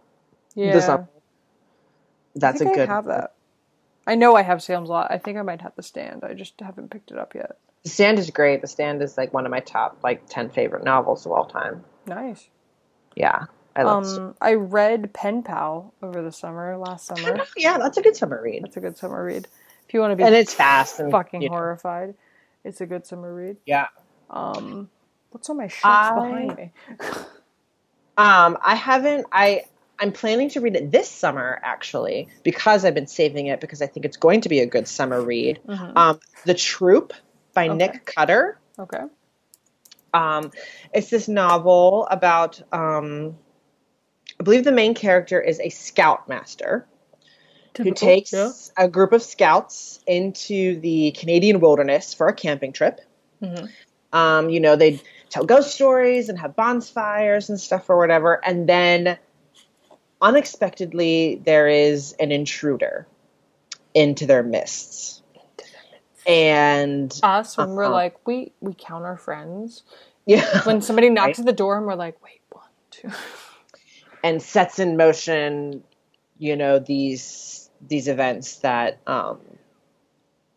Yeah, 0.55 0.73
the 0.73 0.81
summer. 0.81 1.09
That's 2.35 2.61
I 2.61 2.65
a 2.65 2.73
good. 2.73 2.89
I 2.89 2.93
have 2.93 3.05
that. 3.05 3.34
I 4.05 4.15
know 4.15 4.35
I 4.35 4.41
have 4.41 4.64
Salem's 4.64 4.89
Lot. 4.89 5.11
I 5.11 5.18
think 5.18 5.38
I 5.38 5.41
might 5.41 5.61
have 5.61 5.76
the 5.76 5.84
stand. 5.84 6.23
I 6.23 6.34
just 6.34 6.59
haven't 6.61 6.91
picked 6.91 7.11
it 7.11 7.18
up 7.18 7.35
yet. 7.35 7.57
The 7.84 7.89
Stand 7.89 8.19
is 8.19 8.30
great. 8.30 8.61
The 8.61 8.68
Stand 8.68 9.01
is 9.01 9.18
like 9.18 9.34
one 9.34 9.45
of 9.45 9.51
my 9.51 9.59
top 9.59 9.97
like 10.03 10.27
ten 10.27 10.49
favorite 10.49 10.84
novels 10.84 11.26
of 11.26 11.31
all 11.34 11.45
time. 11.45 11.84
Nice. 12.05 12.49
Yeah, 13.15 13.45
I 13.76 13.84
love. 13.84 14.18
Um, 14.18 14.35
I 14.41 14.53
read 14.53 15.14
Pen 15.14 15.43
Pal 15.43 15.93
over 16.01 16.22
the 16.22 16.31
summer, 16.31 16.77
last 16.77 17.05
summer. 17.07 17.39
Yeah, 17.57 17.77
that's 17.77 17.97
a 17.97 18.01
good 18.01 18.15
summer 18.15 18.41
read, 18.41 18.64
That's 18.64 18.77
a 18.77 18.81
good 18.81 18.97
summer 18.97 19.23
read. 19.23 19.47
If 19.88 19.93
you 19.93 19.99
want 19.99 20.11
to 20.11 20.15
be 20.15 20.23
and 20.23 20.35
it's 20.35 20.53
fast 20.53 20.99
and 20.99 21.11
fucking 21.11 21.41
you 21.41 21.49
know, 21.49 21.55
horrified, 21.55 22.15
it's 22.64 22.81
a 22.81 22.85
good 22.85 23.05
summer 23.05 23.34
read. 23.34 23.57
Yeah. 23.65 23.88
Um, 24.30 24.89
what's 25.38 25.49
on 25.51 25.57
my 25.57 25.68
shelves 25.68 25.84
I- 25.85 26.15
behind 26.15 26.55
me? 26.57 26.72
Um, 28.19 28.57
I 28.65 28.73
haven't. 28.73 29.27
I 29.31 29.65
I'm 29.99 30.11
planning 30.11 30.49
to 30.49 30.59
read 30.59 30.76
it 30.76 30.91
this 30.91 31.07
summer 31.07 31.59
actually 31.64 32.30
because 32.41 32.84
I've 32.84 32.95
been 32.95 33.05
saving 33.05 33.45
it 33.45 33.59
because 33.61 33.80
I 33.84 33.85
think 33.85 34.07
it's 34.07 34.18
going 34.18 34.41
to 34.41 34.49
be 34.49 34.59
a 34.59 34.65
good 34.65 34.88
summer 34.88 35.22
read. 35.22 35.59
Mhm. 35.68 35.95
Um, 35.95 36.19
The 36.43 36.55
Troop 36.55 37.14
by 37.53 37.68
Okay. 37.68 37.77
Nick 37.77 38.05
Cutter. 38.05 38.57
Okay. 38.80 39.03
Um, 40.15 40.49
it's 40.95 41.11
this 41.11 41.27
novel 41.27 42.07
about. 42.09 42.59
Um, 42.73 43.38
I 44.39 44.43
believe 44.43 44.64
the 44.64 44.72
main 44.72 44.95
character 44.95 45.39
is 45.39 45.59
a 45.59 45.69
scoutmaster 45.69 46.88
who 47.77 47.91
takes 47.91 48.34
yeah. 48.34 48.49
a 48.76 48.88
group 48.88 49.11
of 49.14 49.22
scouts 49.22 49.99
into 50.07 50.80
the 50.80 51.11
Canadian 51.11 51.59
wilderness 51.59 52.15
for 52.15 52.27
a 52.27 52.34
camping 52.34 52.73
trip. 52.73 52.99
Mhm. 53.43 53.69
Um, 54.11 54.49
you 54.49 54.59
know, 54.59 54.76
they 54.76 55.01
tell 55.29 55.45
ghost 55.45 55.73
stories 55.73 56.29
and 56.29 56.39
have 56.39 56.55
bonfires 56.55 57.49
and 57.49 57.59
stuff 57.59 57.89
or 57.89 57.97
whatever, 57.97 58.43
and 58.45 58.67
then 58.67 59.17
unexpectedly 60.21 61.41
there 61.45 61.67
is 61.67 62.13
an 62.19 62.31
intruder 62.31 63.07
into 63.93 64.25
their 64.25 64.43
midst. 64.43 65.21
And 66.27 67.17
Us 67.23 67.57
when 67.57 67.69
we're 67.71 67.85
Uh-huh. 67.85 67.93
like 67.93 68.27
we 68.27 68.51
we 68.61 68.73
count 68.77 69.05
our 69.05 69.17
friends. 69.17 69.83
yeah, 70.25 70.63
When 70.63 70.81
somebody 70.81 71.09
knocks 71.09 71.39
Right. 71.39 71.39
at 71.39 71.45
the 71.45 71.53
door 71.53 71.77
and 71.77 71.85
we're 71.87 71.95
like, 71.95 72.21
wait, 72.23 72.41
one, 72.51 72.63
two. 72.91 73.09
and 74.23 74.41
sets 74.41 74.79
in 74.79 74.97
motion, 74.97 75.83
you 76.37 76.55
know, 76.57 76.79
these 76.79 77.69
these 77.87 78.07
events 78.07 78.57
that 78.57 78.97
um 79.07 79.39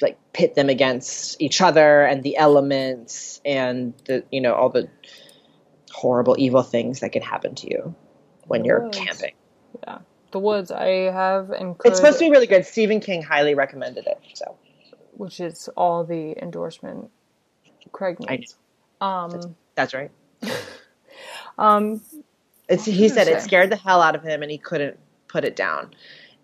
like 0.01 0.19
pit 0.33 0.55
them 0.55 0.69
against 0.69 1.41
each 1.41 1.61
other 1.61 2.03
and 2.03 2.23
the 2.23 2.37
elements 2.37 3.41
and 3.45 3.95
the 4.07 4.25
you 4.31 4.41
know 4.41 4.55
all 4.55 4.69
the 4.69 4.89
horrible 5.93 6.37
evil 6.39 6.63
things 6.63 7.01
that 7.01 7.13
can 7.13 7.23
happen 7.23 7.55
to 7.55 7.71
you 7.71 7.95
when 8.47 8.65
you're 8.65 8.89
Yes. 8.93 8.97
camping. 8.97 9.35
Yeah. 9.87 9.99
The 10.33 10.39
Woods. 10.39 10.71
I 10.71 10.89
have 11.13 11.51
and 11.51 11.77
could, 11.77 11.91
It's 11.91 11.99
supposed 12.01 12.19
to 12.19 12.25
be 12.25 12.31
really 12.31 12.47
good. 12.47 12.65
Stephen 12.65 13.01
King 13.01 13.23
highly 13.23 13.55
recommended 13.55 14.07
it. 14.07 14.21
So 14.35 14.57
which 15.13 15.41
is 15.41 15.69
all 15.77 16.05
the 16.05 16.41
endorsement 16.41 17.11
Craig 17.93 18.19
needs. 18.21 18.57
Um, 19.01 19.57
that's 19.75 19.95
right. 19.95 20.11
um, 21.59 22.01
It's 22.69 22.85
he 22.85 23.09
said 23.09 23.29
it 23.29 23.43
scared 23.43 23.71
the 23.71 23.77
hell 23.77 24.03
out 24.03 24.15
of 24.15 24.23
him 24.23 24.43
and 24.43 24.51
he 24.51 24.59
couldn't 24.59 24.99
put 25.29 25.45
it 25.45 25.57
down. 25.57 25.95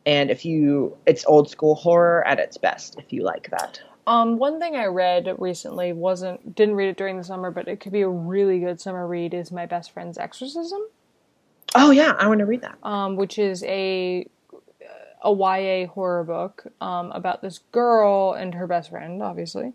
And 0.07 0.31
if 0.31 0.45
you 0.45 0.97
it's 1.05 1.27
old 1.27 1.51
school 1.51 1.75
horror 1.75 2.27
at 2.27 2.39
its 2.39 2.57
best 2.57 2.97
if 2.99 3.13
you 3.13 3.23
like 3.25 3.51
that. 3.51 3.81
Um, 4.07 4.39
one 4.39 4.61
thing 4.61 4.77
I 4.77 4.87
read 4.87 5.35
recently 5.39 5.93
wasn't 5.93 6.55
didn't 6.55 6.77
read 6.77 6.89
it 6.91 6.97
during 6.97 7.17
the 7.17 7.25
summer, 7.25 7.51
but 7.51 7.67
it 7.67 7.81
could 7.81 7.91
be 7.93 8.03
a 8.03 8.09
really 8.09 8.61
good 8.61 8.81
summer 8.81 9.05
read. 9.07 9.35
Is 9.35 9.51
My 9.51 9.67
Best 9.67 9.91
Friend's 9.91 10.17
Exorcism, 10.17 10.81
Oh 11.75 11.91
yeah, 11.91 12.15
I 12.19 12.29
want 12.29 12.39
to 12.39 12.47
read 12.47 12.63
that. 12.63 12.79
um, 12.85 13.17
which 13.17 13.37
is 13.39 13.65
a 13.65 14.27
a 15.25 15.33
YA 15.33 15.89
horror 15.89 16.23
book 16.23 16.67
um, 16.81 17.11
about 17.11 17.43
this 17.43 17.59
girl 17.73 18.33
and 18.33 18.55
her 18.55 18.69
best 18.69 18.91
friend. 18.91 19.21
Obviously, 19.23 19.73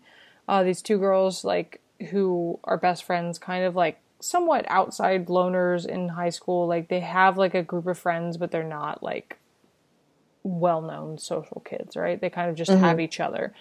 uh, 0.48 0.64
these 0.64 0.82
two 0.82 0.98
girls 0.98 1.44
like 1.44 1.82
who 2.12 2.58
are 2.64 2.78
best 2.78 3.04
friends, 3.04 3.38
kind 3.38 3.66
of 3.66 3.76
like 3.76 4.00
somewhat 4.22 4.64
outside 4.70 5.28
loners 5.28 5.86
in 5.86 6.08
high 6.10 6.30
school. 6.30 6.68
Like 6.68 6.88
they 6.88 7.02
have 7.02 7.38
like 7.38 7.54
a 7.54 7.64
group 7.64 7.86
of 7.86 8.00
friends, 8.00 8.38
but 8.38 8.52
they're 8.52 8.64
not 8.64 9.04
like 9.04 9.38
well 10.44 10.82
known 10.82 11.18
social 11.18 11.62
kids, 11.66 11.96
right? 11.96 12.20
They 12.20 12.30
kind 12.30 12.50
of 12.50 12.56
just 12.56 12.72
have 12.72 13.00
each 13.00 13.20
other. 13.20 13.54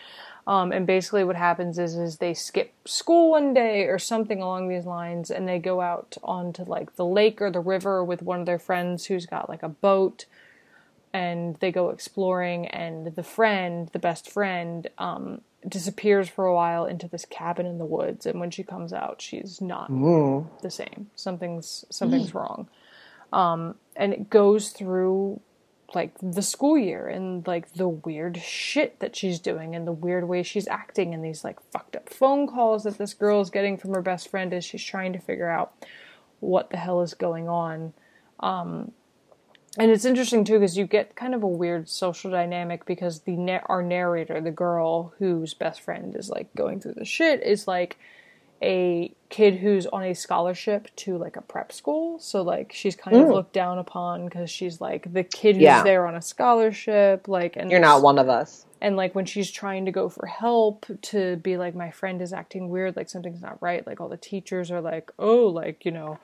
Um, 0.46 0.72
and 0.72 0.86
basically, 0.86 1.24
what 1.24 1.36
happens 1.36 1.78
is 1.78 1.96
is 1.96 2.16
they 2.16 2.34
skip 2.34 2.72
school 2.86 3.30
one 3.30 3.54
day 3.54 3.84
or 3.84 3.98
something 3.98 4.40
along 4.40 4.68
these 4.68 4.86
lines, 4.86 5.30
and 5.30 5.46
they 5.46 5.58
go 5.58 5.80
out 5.80 6.16
onto 6.22 6.64
like 6.64 6.96
the 6.96 7.04
lake 7.04 7.40
or 7.40 7.50
the 7.50 7.60
river 7.60 8.04
with 8.04 8.22
one 8.22 8.40
of 8.40 8.46
their 8.46 8.58
friends 8.58 9.06
who's 9.06 9.26
got 9.26 9.48
like 9.48 9.62
a 9.62 9.68
boat, 9.68 10.24
and 11.12 11.56
they 11.56 11.70
go 11.70 11.90
exploring. 11.90 12.66
And 12.66 13.14
the 13.14 13.22
friend, 13.22 13.90
the 13.92 13.98
best 13.98 14.30
friend, 14.30 14.88
um, 14.98 15.42
disappears 15.68 16.28
for 16.28 16.46
a 16.46 16.54
while 16.54 16.86
into 16.86 17.06
this 17.06 17.26
cabin 17.26 17.66
in 17.66 17.78
the 17.78 17.84
woods. 17.84 18.24
And 18.24 18.40
when 18.40 18.50
she 18.50 18.62
comes 18.62 18.92
out, 18.92 19.20
she's 19.20 19.60
not 19.60 19.90
Ooh. 19.90 20.48
the 20.62 20.70
same. 20.70 21.10
Something's 21.14 21.84
something's 21.90 22.34
wrong. 22.34 22.68
Um, 23.32 23.76
and 23.94 24.12
it 24.12 24.30
goes 24.30 24.70
through 24.70 25.40
like 25.94 26.12
the 26.22 26.42
school 26.42 26.78
year 26.78 27.08
and 27.08 27.46
like 27.46 27.72
the 27.74 27.88
weird 27.88 28.36
shit 28.38 29.00
that 29.00 29.16
she's 29.16 29.38
doing 29.38 29.74
and 29.74 29.86
the 29.86 29.92
weird 29.92 30.28
way 30.28 30.42
she's 30.42 30.68
acting 30.68 31.14
and 31.14 31.24
these 31.24 31.44
like 31.44 31.58
fucked 31.72 31.96
up 31.96 32.08
phone 32.08 32.46
calls 32.46 32.84
that 32.84 32.98
this 32.98 33.14
girl 33.14 33.40
is 33.40 33.50
getting 33.50 33.76
from 33.76 33.94
her 33.94 34.02
best 34.02 34.28
friend 34.28 34.52
as 34.52 34.64
she's 34.64 34.84
trying 34.84 35.12
to 35.12 35.18
figure 35.18 35.48
out 35.48 35.72
what 36.40 36.70
the 36.70 36.76
hell 36.76 37.02
is 37.02 37.14
going 37.14 37.48
on. 37.48 37.92
Um, 38.40 38.92
and 39.78 39.90
it's 39.90 40.04
interesting 40.04 40.44
too 40.44 40.58
because 40.58 40.76
you 40.76 40.86
get 40.86 41.14
kind 41.14 41.34
of 41.34 41.42
a 41.42 41.48
weird 41.48 41.88
social 41.88 42.30
dynamic 42.30 42.84
because 42.86 43.20
the 43.20 43.36
na- 43.36 43.60
our 43.66 43.82
narrator, 43.82 44.40
the 44.40 44.50
girl 44.50 45.14
whose 45.18 45.54
best 45.54 45.80
friend 45.80 46.16
is 46.16 46.28
like 46.28 46.52
going 46.56 46.80
through 46.80 46.94
the 46.94 47.04
shit, 47.04 47.42
is 47.42 47.68
like 47.68 47.96
a 48.62 49.12
kid 49.30 49.56
who's 49.56 49.86
on 49.86 50.02
a 50.02 50.14
scholarship 50.14 50.88
to 50.96 51.16
like 51.16 51.36
a 51.36 51.40
prep 51.40 51.72
school. 51.72 52.18
So 52.18 52.42
like 52.42 52.72
she's 52.74 52.94
kind 52.96 53.16
of 53.16 53.28
Mm. 53.28 53.32
looked 53.34 53.52
down 53.52 53.78
upon 53.78 54.24
because 54.26 54.50
she's 54.50 54.80
like 54.80 55.12
the 55.12 55.24
kid 55.24 55.56
who's 55.56 55.62
Yeah. 55.62 55.82
there 55.82 56.06
on 56.06 56.14
a 56.14 56.22
scholarship. 56.22 57.28
Like 57.28 57.56
and 57.56 57.70
You're 57.70 57.80
not 57.80 58.02
one 58.02 58.18
of 58.18 58.28
us. 58.28 58.66
and 58.80 58.96
like 58.96 59.14
when 59.14 59.24
she's 59.24 59.50
trying 59.50 59.84
to 59.86 59.92
go 59.92 60.08
for 60.08 60.26
help 60.26 60.86
to 61.02 61.36
be 61.36 61.56
like 61.56 61.74
my 61.74 61.90
friend 61.90 62.20
is 62.22 62.32
acting 62.32 62.68
weird 62.70 62.96
like 62.96 63.08
something's 63.10 63.42
not 63.42 63.60
right 63.62 63.86
like 63.86 64.00
all 64.00 64.08
the 64.08 64.16
teachers 64.16 64.70
are 64.70 64.80
like 64.80 65.10
oh 65.18 65.46
like 65.46 65.84
you 65.84 65.90
know 65.90 66.18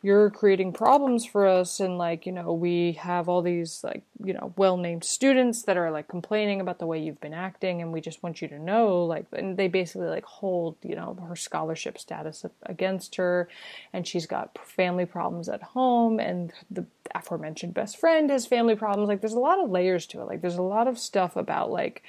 you're 0.00 0.30
creating 0.30 0.72
problems 0.72 1.24
for 1.24 1.46
us 1.46 1.80
and 1.80 1.98
like 1.98 2.24
you 2.24 2.32
know 2.32 2.52
we 2.52 2.92
have 2.92 3.28
all 3.28 3.42
these 3.42 3.82
like 3.82 4.02
you 4.24 4.32
know 4.32 4.52
well 4.56 4.76
named 4.76 5.02
students 5.02 5.62
that 5.62 5.76
are 5.76 5.90
like 5.90 6.06
complaining 6.06 6.60
about 6.60 6.78
the 6.78 6.86
way 6.86 6.98
you've 6.98 7.20
been 7.20 7.34
acting 7.34 7.82
and 7.82 7.92
we 7.92 8.00
just 8.00 8.22
want 8.22 8.40
you 8.40 8.46
to 8.46 8.58
know 8.58 9.04
like 9.04 9.26
and 9.32 9.56
they 9.56 9.66
basically 9.66 10.06
like 10.06 10.24
hold 10.24 10.76
you 10.82 10.94
know 10.94 11.16
her 11.28 11.34
scholarship 11.34 11.98
status 11.98 12.44
against 12.62 13.16
her 13.16 13.48
and 13.92 14.06
she's 14.06 14.26
got 14.26 14.56
family 14.64 15.04
problems 15.04 15.48
at 15.48 15.62
home 15.62 16.20
and 16.20 16.52
the 16.70 16.86
aforementioned 17.14 17.74
best 17.74 17.98
friend 17.98 18.30
has 18.30 18.46
family 18.46 18.74
problems. 18.74 19.08
Like 19.08 19.20
there's 19.20 19.32
a 19.32 19.38
lot 19.38 19.62
of 19.62 19.70
layers 19.70 20.06
to 20.08 20.20
it. 20.20 20.24
Like 20.24 20.40
there's 20.40 20.56
a 20.56 20.62
lot 20.62 20.88
of 20.88 20.98
stuff 20.98 21.36
about 21.36 21.70
like 21.70 22.02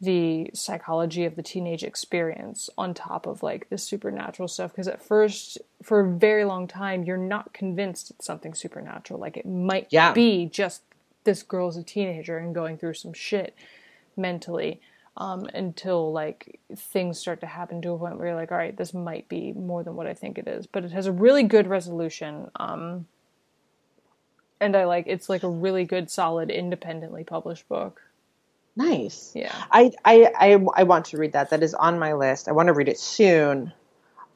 the 0.00 0.48
psychology 0.54 1.24
of 1.24 1.34
the 1.34 1.42
teenage 1.42 1.82
experience 1.82 2.70
on 2.78 2.94
top 2.94 3.26
of 3.26 3.42
like 3.42 3.68
the 3.68 3.76
supernatural 3.78 4.46
stuff 4.46 4.70
because 4.70 4.86
at 4.86 5.02
first 5.02 5.58
for 5.82 6.00
a 6.00 6.08
very 6.08 6.44
long 6.44 6.68
time 6.68 7.02
you're 7.02 7.16
not 7.16 7.52
convinced 7.52 8.10
it's 8.10 8.24
something 8.24 8.54
supernatural. 8.54 9.18
Like 9.18 9.36
it 9.36 9.46
might 9.46 9.88
Yeah. 9.90 10.12
be 10.12 10.46
just 10.46 10.82
this 11.24 11.42
girl's 11.42 11.76
a 11.76 11.82
teenager 11.82 12.38
and 12.38 12.54
going 12.54 12.78
through 12.78 12.94
some 12.94 13.12
shit 13.12 13.54
mentally 14.16 14.80
um, 15.16 15.46
until 15.52 16.12
like 16.12 16.60
things 16.76 17.18
start 17.18 17.40
to 17.40 17.46
happen 17.46 17.82
to 17.82 17.90
a 17.90 17.98
point 17.98 18.18
where 18.18 18.28
you're 18.28 18.36
like 18.36 18.52
all 18.52 18.58
right 18.58 18.76
this 18.76 18.94
might 18.94 19.28
be 19.28 19.52
more 19.52 19.82
than 19.82 19.96
what 19.96 20.06
i 20.06 20.14
think 20.14 20.38
it 20.38 20.46
is. 20.46 20.66
But 20.68 20.84
it 20.84 20.92
has 20.92 21.06
a 21.06 21.12
really 21.12 21.42
good 21.42 21.66
resolution 21.66 22.50
um, 22.56 23.06
and 24.60 24.76
i 24.76 24.84
like 24.84 25.04
it's 25.08 25.28
like 25.28 25.42
a 25.42 25.48
really 25.48 25.84
good 25.84 26.08
solid 26.10 26.50
independently 26.50 27.24
published 27.24 27.68
book 27.68 28.02
Nice. 28.78 29.32
yeah 29.34 29.54
I, 29.70 29.90
I 30.04 30.32
I 30.38 30.64
I 30.76 30.82
want 30.84 31.06
to 31.06 31.18
read 31.18 31.32
that. 31.32 31.50
That 31.50 31.62
is 31.62 31.74
on 31.74 31.98
my 31.98 32.12
list. 32.14 32.48
I 32.48 32.52
want 32.52 32.68
to 32.68 32.72
read 32.72 32.88
it 32.88 32.98
soon. 32.98 33.72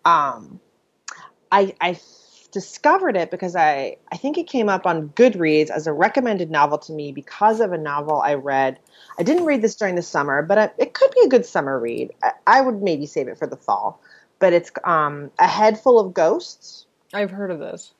Um, 0.05 0.61
I 1.51 1.75
I 1.81 1.99
discovered 2.51 3.17
it 3.17 3.31
because 3.31 3.55
I 3.57 3.97
I 4.11 4.17
think 4.17 4.37
it 4.39 4.47
came 4.49 4.69
up 4.69 4.85
on 4.85 5.11
Goodreads 5.11 5.71
as 5.71 5.87
a 5.87 5.93
recommended 5.93 6.51
novel 6.51 6.79
to 6.79 6.93
me 6.93 7.13
because 7.13 7.61
of 7.61 7.73
a 7.73 7.79
novel 7.79 8.21
I 8.21 8.35
read. 8.35 8.79
I 9.19 9.23
didn't 9.23 9.45
read 9.45 9.63
this 9.63 9.77
during 9.77 9.95
the 9.95 10.03
summer, 10.03 10.43
but 10.43 10.59
I, 10.59 10.71
it 10.77 10.93
could 10.93 11.11
be 11.13 11.23
a 11.25 11.29
good 11.29 11.47
summer 11.47 11.79
read. 11.79 12.11
I, 12.23 12.33
I 12.47 12.61
would 12.61 12.83
maybe 12.83 13.07
save 13.07 13.29
it 13.29 13.39
for 13.39 13.47
the 13.47 13.57
fall. 13.57 14.01
But 14.39 14.53
it's 14.53 14.73
um, 14.83 15.31
a 15.39 15.47
head 15.47 15.79
full 15.79 16.01
of 16.01 16.13
ghosts. 16.15 16.87
i've 17.15 17.31
heard 17.31 17.53
of 17.53 17.61
this 17.61 17.95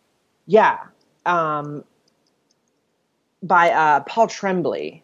Yeah. 0.47 0.79
Um, 1.25 1.85
by 3.43 3.71
uh, 3.71 4.01
Paul 4.01 4.27
Tremblay, 4.27 5.03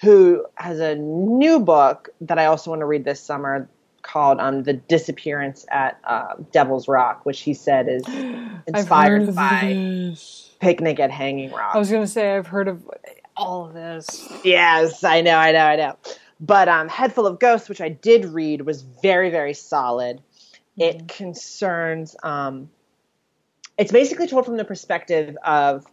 who 0.00 0.46
has 0.54 0.80
a 0.80 0.94
new 0.94 1.60
book 1.60 2.08
that 2.22 2.38
I 2.38 2.46
also 2.46 2.70
want 2.70 2.80
to 2.80 2.86
read 2.86 3.04
this 3.04 3.20
summer 3.20 3.68
called 4.02 4.40
um, 4.40 4.62
The 4.62 4.72
Disappearance 4.72 5.66
at 5.70 5.98
uh, 6.04 6.34
Devil's 6.52 6.88
Rock, 6.88 7.26
which 7.26 7.40
he 7.40 7.52
said 7.52 7.88
is 7.88 8.02
inspired 8.66 9.34
by 9.34 9.74
this. 10.10 10.50
Picnic 10.58 11.00
at 11.00 11.10
Hanging 11.10 11.50
Rock. 11.50 11.74
I 11.74 11.78
was 11.78 11.90
gonna 11.90 12.06
say 12.06 12.34
I've 12.36 12.46
heard 12.46 12.68
of 12.68 12.82
all 13.36 13.66
of 13.66 13.74
this. 13.74 14.28
Yes, 14.44 15.04
I 15.04 15.20
know, 15.20 15.36
I 15.36 15.52
know, 15.52 15.64
I 15.64 15.76
know. 15.76 15.96
But 16.40 16.68
um, 16.68 16.88
Head 16.88 17.12
Full 17.12 17.26
of 17.26 17.38
Ghosts, 17.38 17.68
which 17.68 17.80
I 17.80 17.90
did 17.90 18.24
read, 18.24 18.62
was 18.62 18.82
very, 18.82 19.30
very 19.30 19.54
solid. 19.54 20.22
It 20.78 21.08
concerns. 21.08 22.16
Um, 22.22 22.70
it's 23.76 23.92
basically 23.92 24.26
told 24.26 24.46
from 24.46 24.56
the 24.56 24.64
perspective 24.64 25.36
of 25.44 25.86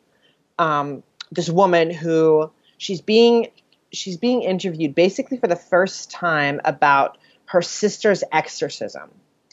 um, 0.59 1.03
this 1.31 1.49
woman 1.49 1.91
who 1.91 2.49
she's 2.77 3.01
being 3.01 3.47
she's 3.91 4.17
being 4.17 4.41
interviewed 4.43 4.95
basically 4.95 5.37
for 5.37 5.47
the 5.47 5.55
first 5.55 6.11
time 6.11 6.61
about 6.65 7.17
her 7.45 7.61
sister's 7.61 8.23
exorcism. 8.31 9.09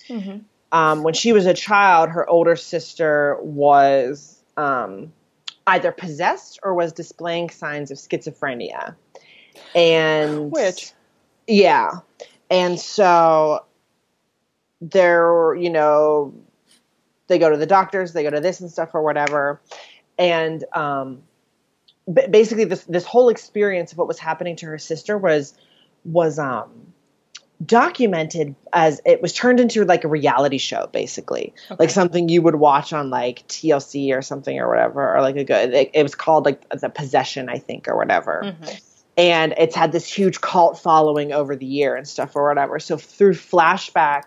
Mm-hmm. 0.08 0.38
Um, 0.72 1.02
when 1.02 1.14
she 1.14 1.32
was 1.32 1.46
a 1.46 1.54
child, 1.54 2.10
her 2.10 2.28
older 2.28 2.56
sister 2.56 3.38
was 3.40 4.42
um, 4.56 5.12
either 5.66 5.92
possessed 5.92 6.58
or 6.62 6.74
was 6.74 6.92
displaying 6.92 7.50
signs 7.50 7.90
of 7.90 7.98
schizophrenia. 7.98 8.96
And 9.74 10.50
Which 10.50 10.92
yeah. 11.46 12.00
And 12.50 12.78
so 12.78 13.64
they're, 14.80 15.54
you 15.54 15.70
know, 15.70 16.34
they 17.26 17.38
go 17.38 17.50
to 17.50 17.56
the 17.56 17.66
doctors, 17.66 18.12
they 18.12 18.22
go 18.22 18.30
to 18.30 18.40
this 18.40 18.60
and 18.60 18.70
stuff 18.70 18.94
or 18.94 19.02
whatever. 19.02 19.60
And 20.18 20.64
um, 20.72 21.22
basically 22.12 22.64
this 22.64 22.84
this 22.84 23.04
whole 23.04 23.28
experience 23.28 23.92
of 23.92 23.98
what 23.98 24.08
was 24.08 24.18
happening 24.18 24.56
to 24.56 24.66
her 24.66 24.78
sister 24.78 25.16
was 25.16 25.54
was 26.04 26.38
um 26.38 26.92
documented 27.64 28.54
as 28.72 29.00
it 29.06 29.22
was 29.22 29.32
turned 29.32 29.60
into 29.60 29.84
like 29.84 30.04
a 30.04 30.08
reality 30.08 30.58
show 30.58 30.88
basically 30.92 31.54
Okay. 31.70 31.76
like 31.78 31.90
something 31.90 32.28
you 32.28 32.42
would 32.42 32.56
watch 32.56 32.92
on 32.92 33.08
like 33.10 33.46
TLC 33.48 34.14
or 34.14 34.20
something 34.22 34.58
or 34.58 34.68
whatever 34.68 35.16
or 35.16 35.22
like 35.22 35.36
a 35.36 35.44
good 35.44 35.72
it, 35.72 35.90
it 35.94 36.02
was 36.02 36.14
called 36.14 36.44
like 36.44 36.68
the 36.68 36.90
possession 36.90 37.48
I 37.48 37.58
think 37.58 37.88
or 37.88 37.96
whatever 37.96 38.42
Mhm. 38.60 38.80
and 39.16 39.54
it's 39.56 39.74
had 39.76 39.92
this 39.92 40.12
huge 40.12 40.40
cult 40.40 40.78
following 40.78 41.32
over 41.32 41.56
the 41.56 41.64
year 41.64 41.94
and 41.94 42.06
stuff 42.06 42.34
or 42.34 42.48
whatever. 42.48 42.80
So 42.80 42.96
through 42.96 43.34
flashback, 43.34 44.24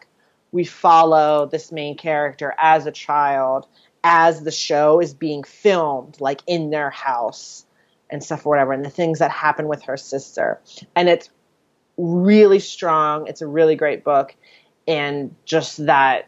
we 0.54 0.64
follow 0.64 1.46
this 1.46 1.74
main 1.74 1.98
character 1.98 2.56
as 2.58 2.86
a 2.86 2.92
child 2.92 3.68
as 4.06 4.42
the 4.42 4.52
show 4.52 5.02
is 5.02 5.14
being 5.14 5.44
filmed, 5.44 6.22
like 6.22 6.42
in 6.48 6.70
their 6.70 6.90
house 6.90 7.66
and 8.10 8.24
stuff 8.24 8.46
or 8.46 8.50
whatever, 8.50 8.74
and 8.74 8.84
the 8.86 8.90
things 8.90 9.20
that 9.20 9.32
happen 9.32 9.68
with 9.68 9.84
her 9.84 9.98
sister. 9.98 10.60
And 10.96 11.10
it's 11.10 11.30
really 11.98 12.60
strong. 12.60 13.28
It's 13.28 13.42
a 13.42 13.48
really 13.48 13.76
great 13.76 14.04
book, 14.04 14.36
and 14.88 15.36
just 15.46 15.86
that 15.86 16.28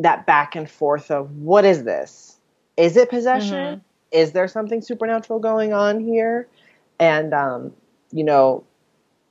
that 0.00 0.26
back 0.26 0.54
and 0.54 0.70
forth 0.70 1.10
of 1.10 1.30
what 1.38 1.64
is 1.64 1.84
this? 1.84 2.36
Is 2.76 2.96
it 2.96 3.10
possession? 3.10 3.76
Mhm. 3.76 3.80
Is 4.12 4.32
there 4.32 4.46
something 4.48 4.80
supernatural 4.80 5.38
going 5.40 5.72
on 5.72 6.00
here? 6.00 6.48
and 7.00 7.32
um, 7.32 7.72
you 8.10 8.24
know, 8.24 8.64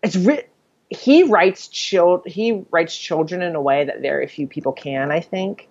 it's 0.02 0.16
ri- 0.16 0.46
he 0.90 1.24
writes 1.24 1.68
child 1.68 2.22
he 2.26 2.64
writes 2.72 2.98
children 2.98 3.42
in 3.42 3.56
a 3.56 3.62
way 3.62 3.84
that 3.84 4.00
very 4.02 4.26
few 4.28 4.48
people 4.48 4.72
can. 4.72 5.12
I 5.12 5.20
think, 5.20 5.68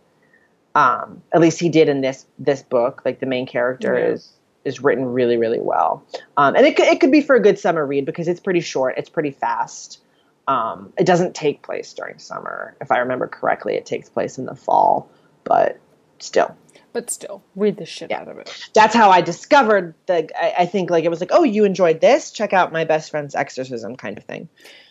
um, 0.74 1.22
at 1.32 1.40
least 1.40 1.58
he 1.58 1.68
did 1.70 1.88
in 1.88 2.02
this 2.02 2.26
this 2.38 2.62
book. 2.62 3.00
Like 3.04 3.20
the 3.20 3.26
main 3.26 3.46
character 3.46 3.98
Yeah. 3.98 4.06
is 4.08 4.30
is 4.66 4.82
written 4.82 5.06
really 5.06 5.36
really 5.38 5.60
well, 5.60 6.04
um, 6.36 6.54
and 6.56 6.66
it 6.66 6.76
could, 6.76 6.86
it 6.86 7.00
could 7.00 7.12
be 7.12 7.22
for 7.22 7.34
a 7.36 7.40
good 7.40 7.58
summer 7.58 7.86
read 7.86 8.04
because 8.04 8.28
it's 8.28 8.40
pretty 8.40 8.60
short. 8.60 8.94
It's 8.98 9.08
pretty 9.08 9.30
fast. 9.30 10.00
Um, 10.48 10.92
it 10.96 11.06
doesn't 11.06 11.34
take 11.34 11.62
place 11.62 11.92
during 11.92 12.18
summer, 12.18 12.76
if 12.80 12.92
I 12.92 12.98
remember 12.98 13.26
correctly. 13.26 13.74
It 13.74 13.84
takes 13.86 14.08
place 14.08 14.38
in 14.38 14.44
the 14.46 14.54
fall, 14.54 15.10
but 15.42 15.78
still 16.20 16.56
But 16.92 17.10
still, 17.10 17.42
read 17.56 17.76
the 17.78 17.84
shit 17.86 18.10
Yeah. 18.10 18.20
out 18.20 18.28
of 18.28 18.38
it. 18.38 18.70
that's 18.72 18.94
how 18.94 19.10
I 19.10 19.22
discovered 19.22 19.94
the. 20.06 20.28
I, 20.40 20.62
I 20.62 20.66
think 20.66 20.88
like 20.90 21.04
it 21.04 21.08
was 21.08 21.20
like, 21.20 21.30
oh, 21.32 21.42
you 21.42 21.64
enjoyed 21.64 22.00
this? 22.00 22.30
Check 22.30 22.52
out 22.52 22.72
my 22.72 22.84
best 22.84 23.10
friend's 23.10 23.34
exorcism, 23.34 23.96
kind 23.96 24.18
of 24.18 24.24
thing. 24.24 24.48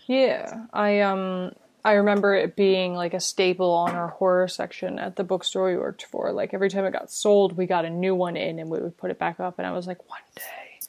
Yeah, 0.08 0.66
I 0.74 1.00
um 1.02 1.54
I 1.86 1.94
remember 1.94 2.34
it 2.34 2.56
being 2.56 2.96
like 2.96 3.14
a 3.14 3.20
staple 3.20 3.70
on 3.72 3.94
our 3.94 4.08
horror 4.08 4.48
section 4.48 4.98
at 4.98 5.18
the 5.18 5.24
bookstore 5.24 5.68
we 5.68 5.78
worked 5.78 6.04
for. 6.04 6.32
Like 6.32 6.52
every 6.52 6.68
time 6.68 6.84
it 6.84 6.92
got 6.92 7.12
sold, 7.12 7.56
we 7.56 7.68
got 7.68 7.86
a 7.86 7.92
new 7.92 8.16
one 8.16 8.36
in 8.36 8.58
and 8.58 8.72
we 8.72 8.80
would 8.80 8.98
put 8.98 9.12
it 9.12 9.20
back 9.20 9.40
up 9.40 9.60
and 9.60 9.68
I 9.68 9.72
was 9.72 9.86
like, 9.86 10.10
one 10.10 10.22
day. 10.36 10.80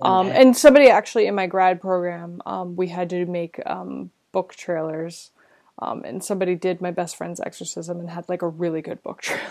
um 0.00 0.28
day. 0.28 0.40
and 0.40 0.56
somebody 0.56 0.88
actually 0.88 1.26
in 1.26 1.34
my 1.34 1.46
grad 1.46 1.78
program, 1.78 2.40
um, 2.46 2.74
we 2.74 2.88
had 2.88 3.10
to 3.10 3.26
make 3.26 3.60
um 3.66 4.10
book 4.32 4.54
trailers. 4.54 5.30
Um, 5.78 6.04
and 6.04 6.24
somebody 6.24 6.54
did 6.54 6.80
my 6.80 6.90
best 6.90 7.16
friend's 7.16 7.40
exorcism 7.40 8.00
and 8.00 8.08
had 8.08 8.26
like 8.28 8.42
a 8.42 8.48
really 8.48 8.80
good 8.80 9.02
book 9.02 9.20
trailer 9.26 9.42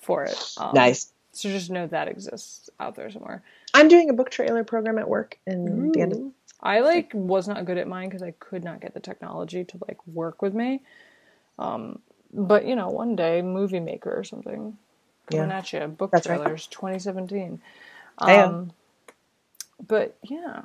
for 0.00 0.24
it. 0.24 0.52
Um, 0.56 0.70
Nice. 0.74 1.12
So 1.32 1.50
just 1.50 1.70
know 1.70 1.86
that 1.88 2.08
exists 2.08 2.70
out 2.80 2.96
there 2.96 3.10
somewhere. 3.10 3.42
I'm 3.78 3.88
doing 3.88 4.10
a 4.10 4.14
book 4.14 4.30
trailer 4.30 4.64
program 4.64 4.98
at 4.98 5.08
work, 5.08 5.38
and 5.46 5.92
the 5.92 6.00
end 6.02 6.12
of, 6.12 6.20
I 6.62 6.80
like 6.80 7.12
was 7.14 7.46
not 7.46 7.64
good 7.64 7.78
at 7.78 7.86
mine 7.88 8.08
because 8.08 8.22
I 8.22 8.32
could 8.32 8.64
not 8.64 8.80
get 8.80 8.94
the 8.94 9.00
technology 9.00 9.64
to 9.64 9.78
like 9.86 9.98
work 10.06 10.42
with 10.42 10.54
me. 10.54 10.82
Um, 11.58 12.00
but 12.32 12.66
you 12.66 12.74
know, 12.76 12.88
one 12.88 13.14
day, 13.16 13.40
movie 13.42 13.80
maker 13.80 14.12
or 14.16 14.24
something 14.24 14.76
coming 15.26 15.50
Yeah. 15.50 15.56
at 15.58 15.72
you. 15.72 15.86
Book 15.86 16.10
That's 16.12 16.28
right. 16.28 16.38
trailers, 16.38 16.66
2017. 16.68 17.60
Damn. 18.24 18.50
Um, 18.50 18.72
but 19.86 20.16
yeah. 20.24 20.62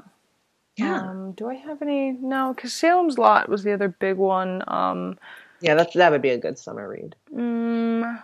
yeah, 0.77 0.99
Um, 1.09 1.33
do 1.33 1.47
I 1.49 1.55
have 1.55 1.81
any? 1.83 2.13
No, 2.13 2.53
because 2.55 2.73
Salem's 2.73 3.17
Lot 3.19 3.47
was 3.49 3.63
the 3.63 3.73
other 3.73 3.89
big 3.89 4.17
one. 4.17 4.63
Um, 4.67 5.17
yeah, 5.61 5.75
that's 5.75 5.93
that 5.93 6.11
would 6.11 6.21
be 6.23 6.31
a 6.31 6.37
good 6.37 6.57
summer 6.57 6.89
read. 6.89 7.15
mm, 7.33 8.23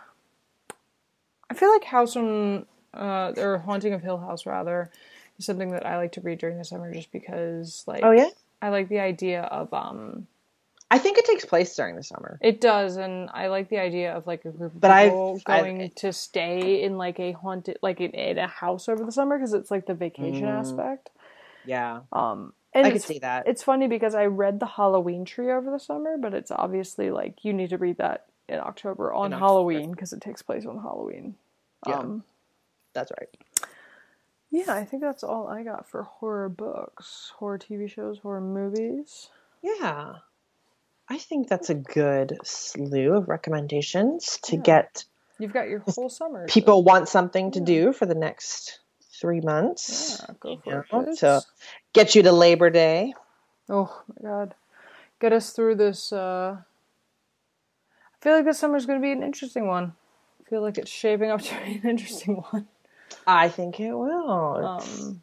I 1.49 1.53
feel 1.53 1.72
like 1.72 1.84
House 1.86 2.16
on 2.16 2.66
uh, 2.94 3.34
or 3.38 3.57
Haunting 3.60 3.94
of 3.94 4.02
Hill 4.02 4.18
House 4.18 4.45
rather, 4.45 4.90
is 5.38 5.45
something 5.45 5.72
that 5.72 5.86
I 5.86 5.98
like 5.98 6.11
to 6.14 6.22
read 6.22 6.40
during 6.40 6.57
the 6.57 6.66
summer 6.66 6.94
just 6.94 7.11
because 7.11 7.84
like 7.88 8.02
Oh 8.03 8.11
yeah. 8.11 8.30
I 8.61 8.70
like 8.70 8.90
the 8.90 8.99
idea 8.99 9.44
of 9.44 9.74
um 9.74 10.28
I 10.91 10.98
think 10.98 11.20
it 11.20 11.26
takes 11.26 11.45
place 11.45 11.76
during 11.76 11.95
the 11.95 12.03
summer. 12.03 12.40
it 12.41 12.60
does 12.60 12.98
and 12.98 13.30
I 13.32 13.48
like 13.48 13.70
the 13.70 13.78
idea 13.78 14.14
of 14.16 14.26
like 14.26 14.44
a 14.45 14.49
group 14.49 14.74
of 14.74 14.82
But 14.82 14.91
I've- 14.91 15.10
people 15.11 15.40
I've- 15.45 15.61
going 15.61 15.91
to 15.98 16.11
stay 16.14 16.82
in 16.84 16.98
like 16.98 17.20
a 17.20 17.32
haunted 17.34 17.78
like 17.82 18.02
in, 18.02 18.11
in 18.11 18.38
a 18.40 18.48
house 18.48 18.90
over 18.90 19.03
the 19.06 19.11
summer 19.11 19.38
because 19.38 19.53
it's 19.53 19.70
like 19.72 19.86
the 19.86 19.94
vacation 19.94 20.45
Mm. 20.48 20.60
aspect. 20.60 21.10
Yeah. 21.66 22.02
Um 22.11 22.53
and 22.74 22.86
I 22.86 22.90
could 22.90 22.98
it's, 22.98 23.06
see 23.06 23.20
that. 23.20 23.48
it's 23.48 23.64
funny 23.64 23.88
because 23.88 24.14
I 24.14 24.26
read 24.26 24.60
the 24.60 24.66
Halloween 24.68 25.26
tree 25.26 25.52
over 25.52 25.72
the 25.72 25.80
summer, 25.80 26.18
but 26.20 26.34
it's 26.36 26.52
obviously 26.52 27.10
like 27.11 27.44
you 27.45 27.52
need 27.53 27.70
to 27.72 27.78
read 27.78 27.98
that 27.98 28.26
in 28.48 28.60
October 28.60 29.11
on 29.14 29.32
In. 29.34 29.40
Halloween 29.40 29.91
because 29.91 30.11
it 30.14 30.22
takes 30.22 30.41
place 30.41 30.66
on 30.66 30.78
Halloween. 30.82 31.36
Yeah. 31.88 31.99
Um, 31.99 32.24
That's 32.94 33.11
right. 33.20 33.30
Yeah, 34.52 34.74
I 34.74 34.84
think 34.84 35.03
that's 35.03 35.24
all 35.24 35.48
I 35.48 35.64
got 35.64 35.88
for 35.88 36.03
horror 36.03 36.49
books, 36.49 37.32
horror 37.38 37.60
TV 37.60 37.90
shows, 37.90 38.18
horror 38.20 38.41
movies. 38.41 39.30
Yeah. 39.61 40.16
I 41.07 41.18
think 41.18 41.48
that's 41.48 41.70
a 41.70 41.76
good 41.76 42.38
slew 42.44 43.14
of 43.14 43.28
recommendations 43.30 44.40
to 44.44 44.56
Yeah. 44.56 44.61
get 44.64 45.06
You've 45.38 45.53
got 45.53 45.70
your 45.70 45.80
whole 45.88 46.10
summer. 46.10 46.45
people 46.48 46.84
want 46.84 47.07
something 47.07 47.52
to 47.52 47.60
Yeah. 47.60 47.66
do 47.66 47.94
for 47.94 48.06
the 48.06 48.16
next 48.16 48.80
three 49.20 49.41
months. 49.41 50.20
yeah, 50.28 50.36
go 50.40 50.49
you 50.52 50.61
for 50.64 50.86
know, 50.91 51.11
it. 51.11 51.18
to 51.20 51.41
get 51.94 52.16
you 52.16 52.24
to 52.24 52.32
Labor 52.32 52.70
Day. 52.70 53.14
Oh 53.70 54.02
my 54.07 54.28
god, 54.30 54.56
get 55.20 55.32
us 55.34 55.52
through 55.52 55.76
this. 55.76 56.11
uh 56.11 56.57
I 56.61 58.24
feel 58.24 58.34
like 58.34 58.45
this 58.45 58.60
summer's 58.60 58.86
going 58.86 58.99
to 58.99 59.03
be 59.03 59.11
an 59.14 59.24
interesting 59.24 59.66
one. 59.68 59.94
I 60.45 60.49
feel 60.49 60.61
like 60.61 60.78
it's 60.78 60.91
shaping 60.91 61.30
up 61.32 61.41
to 61.41 61.56
be 61.66 61.76
an 61.84 61.90
interesting 61.90 62.36
one. 62.52 62.68
I 63.27 63.49
think 63.49 63.80
it 63.80 63.94
will. 63.94 64.65
Um, 64.65 65.22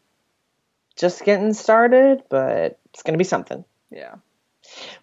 just 0.96 1.24
getting 1.24 1.52
started, 1.54 2.22
but 2.28 2.78
it's 2.92 3.02
going 3.02 3.14
to 3.14 3.18
be 3.18 3.24
something. 3.24 3.64
yeah. 3.90 4.14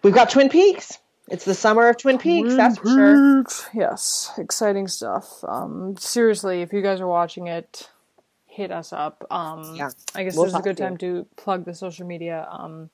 We've 0.02 0.12
got 0.14 0.28
Twin 0.30 0.50
Peaks. 0.50 0.98
It's 1.30 1.46
the 1.46 1.54
summer 1.54 1.88
of 1.88 1.96
Twin 1.96 2.18
Peaks, 2.18 2.54
that's 2.54 2.76
for 2.78 2.86
sure. 2.86 3.44
Yes, 3.72 4.30
exciting 4.36 4.88
stuff. 4.88 5.42
Um, 5.42 5.96
seriously, 5.96 6.60
if 6.60 6.72
you 6.74 6.82
guys 6.82 7.00
are 7.00 7.06
watching 7.06 7.46
it, 7.46 7.88
hit 8.46 8.70
us 8.70 8.92
up. 8.92 9.24
Um, 9.30 9.74
Yeah, 9.74 9.88
I 10.14 10.24
guess 10.24 10.36
we'll 10.36 10.44
this 10.44 10.52
is 10.54 10.60
a 10.60 10.62
good 10.62 10.76
to 10.76 10.82
you. 10.82 10.88
time 10.90 10.96
to 10.98 11.26
plug 11.36 11.64
the 11.64 11.72
social 11.74 12.06
media. 12.06 12.46
Um, 12.50 12.90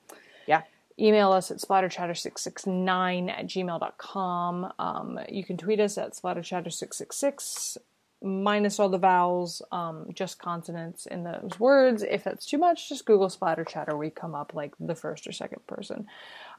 Yeah. 0.47 0.61
email 0.97 1.33
us 1.33 1.51
at 1.51 1.57
splatterchatter669 1.57 3.29
at 3.29 3.45
gmail.com. 3.47 4.73
Um, 4.79 5.19
you 5.27 5.43
can 5.43 5.57
tweet 5.57 5.81
us 5.81 5.97
at 5.97 6.13
splatterchatter666, 6.13 7.77
minus 8.21 8.79
all 8.79 8.89
the 8.89 8.97
vowels, 8.97 9.61
um, 9.71 10.07
just 10.13 10.39
consonants 10.39 11.05
in 11.05 11.23
those 11.23 11.59
words. 11.59 12.03
If 12.03 12.23
that's 12.23 12.45
too 12.45 12.57
much, 12.57 12.89
just 12.89 13.05
Google 13.05 13.29
splatter 13.29 13.65
chatter. 13.65 13.97
We 13.97 14.09
come 14.09 14.35
up 14.35 14.53
like 14.53 14.73
the 14.79 14.95
first 14.95 15.27
or 15.27 15.31
second 15.31 15.65
person. 15.67 16.07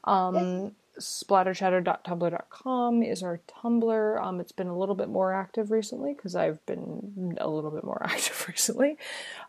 Um, 0.03 0.73
splatterchatter.tumblr.com 0.99 3.03
is 3.03 3.23
our 3.23 3.39
Tumblr. 3.47 4.21
Um, 4.21 4.39
it's 4.39 4.51
been 4.51 4.67
a 4.67 4.77
little 4.77 4.93
bit 4.95 5.09
more 5.09 5.33
active 5.33 5.71
recently 5.71 6.13
because 6.13 6.35
I've 6.35 6.63
been 6.65 7.37
a 7.39 7.47
little 7.47 7.71
bit 7.71 7.83
more 7.83 8.03
active 8.03 8.45
recently. 8.47 8.97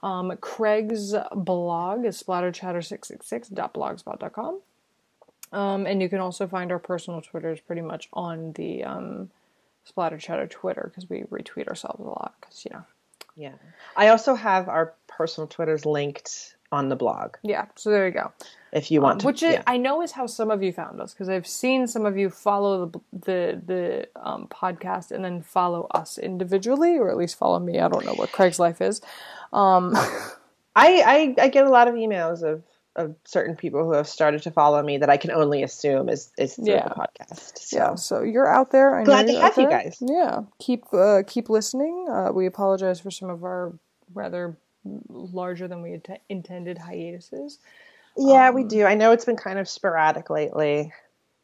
Um, 0.03 0.37
Craig's 0.41 1.15
blog 1.35 2.05
is 2.05 2.23
splatterchatter666.blogspot.com. 2.23 4.61
Um, 5.53 5.87
and 5.87 6.03
you 6.03 6.09
can 6.09 6.21
also 6.21 6.49
find 6.49 6.73
our 6.73 6.79
personal 6.79 7.21
Twitters 7.21 7.61
pretty 7.61 7.83
much 7.83 8.09
on 8.13 8.53
the 8.53 8.85
um, 8.85 9.31
Splatter 9.85 10.19
Chatter 10.19 10.47
Twitter 10.47 10.87
because 10.91 11.09
we 11.09 11.23
retweet 11.25 11.69
ourselves 11.69 12.01
a 12.01 12.09
lot 12.09 12.35
because, 12.41 12.65
you 12.65 12.71
know. 12.73 12.85
Yeah. 13.37 13.55
I 13.97 14.09
also 14.09 14.35
have 14.35 14.69
our 14.69 14.95
personal 15.09 15.49
Twitters 15.49 15.85
linked 15.85 16.55
on 16.71 16.89
the 16.89 16.97
blog 16.97 17.37
Yeah, 17.43 17.67
so 17.77 17.91
there 17.91 18.07
you 18.07 18.13
go. 18.13 18.33
if 18.73 18.91
you 18.91 19.01
want 19.01 19.21
to. 19.21 19.27
which 19.27 19.43
is, 19.43 19.55
yeah. 19.55 19.63
I 19.67 19.77
know 19.77 20.03
is 20.03 20.11
how 20.13 20.27
some 20.27 20.51
of 20.51 20.63
you 20.63 20.73
found 20.73 21.01
us 21.01 21.13
because 21.13 21.29
I've 21.29 21.47
seen 21.47 21.87
some 21.87 22.05
of 22.07 22.17
you 22.17 22.31
follow 22.31 22.87
the 22.87 23.01
the 23.13 23.63
the 23.65 24.09
um, 24.17 24.49
podcast 24.49 25.11
and 25.13 25.25
then 25.25 25.43
follow 25.43 25.87
us 25.93 26.19
individually, 26.19 26.97
or 26.99 27.11
at 27.11 27.17
least 27.17 27.37
follow 27.39 27.59
me. 27.61 27.79
I 27.79 27.89
don't 27.89 28.05
know 28.05 28.15
what 28.15 28.33
Craig's 28.33 28.59
life 28.59 28.81
is. 28.81 29.01
Um, 29.53 29.93
I, 30.77 31.35
I, 31.39 31.43
I 31.43 31.49
get 31.49 31.67
a 31.67 31.71
lot 31.71 31.87
of 31.87 31.95
emails 31.95 32.43
of, 32.43 32.63
of 32.97 33.15
certain 33.25 33.57
people 33.57 33.83
who 33.85 33.93
have 33.93 34.07
started 34.09 34.43
to 34.43 34.51
follow 34.51 34.83
me 34.83 34.99
that 34.99 35.11
I 35.11 35.17
can 35.17 35.31
only 35.33 35.63
assume 35.63 36.09
is, 36.09 36.31
is 36.39 36.55
through 36.55 36.67
Yeah. 36.67 36.89
the 36.89 36.95
podcast. 36.95 37.59
So. 37.59 37.77
yeah, 37.77 37.95
so 37.97 38.23
you're 38.23 38.47
out 38.49 38.71
there. 38.71 38.95
I 38.95 39.01
know 39.01 39.07
Glad 39.07 39.27
to 39.27 39.41
have 39.41 39.57
you 39.57 39.69
guys. 39.69 39.99
Yeah, 40.01 40.43
keep 40.61 40.85
uh, 40.93 41.23
keep 41.27 41.49
listening. 41.51 42.07
Uh, 42.09 42.31
we 42.33 42.47
apologize 42.47 43.01
for 43.01 43.11
some 43.11 43.31
of 43.31 43.43
our 43.43 43.73
rather 44.13 44.57
larger 45.09 45.67
than 45.67 45.83
we 45.83 46.01
intended 46.29 46.79
hiatuses. 46.79 47.59
Yeah, 48.17 48.49
Um, 48.51 48.55
we 48.55 48.65
do. 48.65 48.85
I 48.85 48.95
know 48.95 49.11
it's 49.13 49.25
been 49.25 49.37
kind 49.37 49.59
of 49.59 49.69
sporadic 49.69 50.31
lately, 50.31 50.93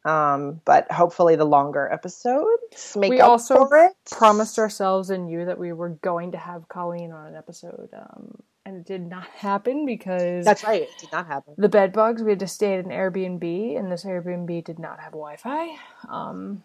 um, 0.05 0.61
but 0.63 0.89
hopefully 0.91 1.35
the 1.35 1.45
longer 1.45 1.89
episodes 1.91 2.95
make 2.95 3.09
We 3.09 3.19
up 3.19 3.29
also 3.29 3.65
for 3.65 3.77
it. 3.87 3.91
promised 4.09 4.57
ourselves 4.57 5.09
and 5.09 5.29
you 5.29 5.45
that 5.45 5.57
we 5.59 5.73
were 5.73 5.89
going 5.89 6.31
to 6.31 6.37
have 6.37 6.69
Colleen 6.69 7.11
on 7.11 7.27
an 7.27 7.35
episode, 7.35 7.89
um, 7.93 8.41
and 8.65 8.77
it 8.77 8.85
did 8.85 9.07
not 9.07 9.25
happen 9.27 9.85
because 9.85 10.45
That's 10.45 10.63
right. 10.63 10.83
It 10.83 10.89
did 10.99 11.11
not 11.11 11.27
happen. 11.27 11.53
the 11.57 11.69
bed 11.69 11.93
bugs. 11.93 12.21
We 12.21 12.31
had 12.31 12.39
to 12.39 12.47
stay 12.47 12.75
at 12.77 12.85
an 12.85 12.91
Airbnb, 12.91 13.77
and 13.77 13.91
this 13.91 14.05
Airbnb 14.05 14.63
did 14.63 14.79
not 14.79 14.99
have 14.99 15.11
Wi-Fi. 15.13 15.69
Um, 16.09 16.63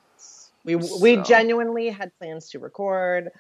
We 0.65 0.77
we 1.01 1.17
genuinely 1.19 1.89
had 1.91 2.11
plans 2.19 2.51
to 2.51 2.59
record 2.59 3.31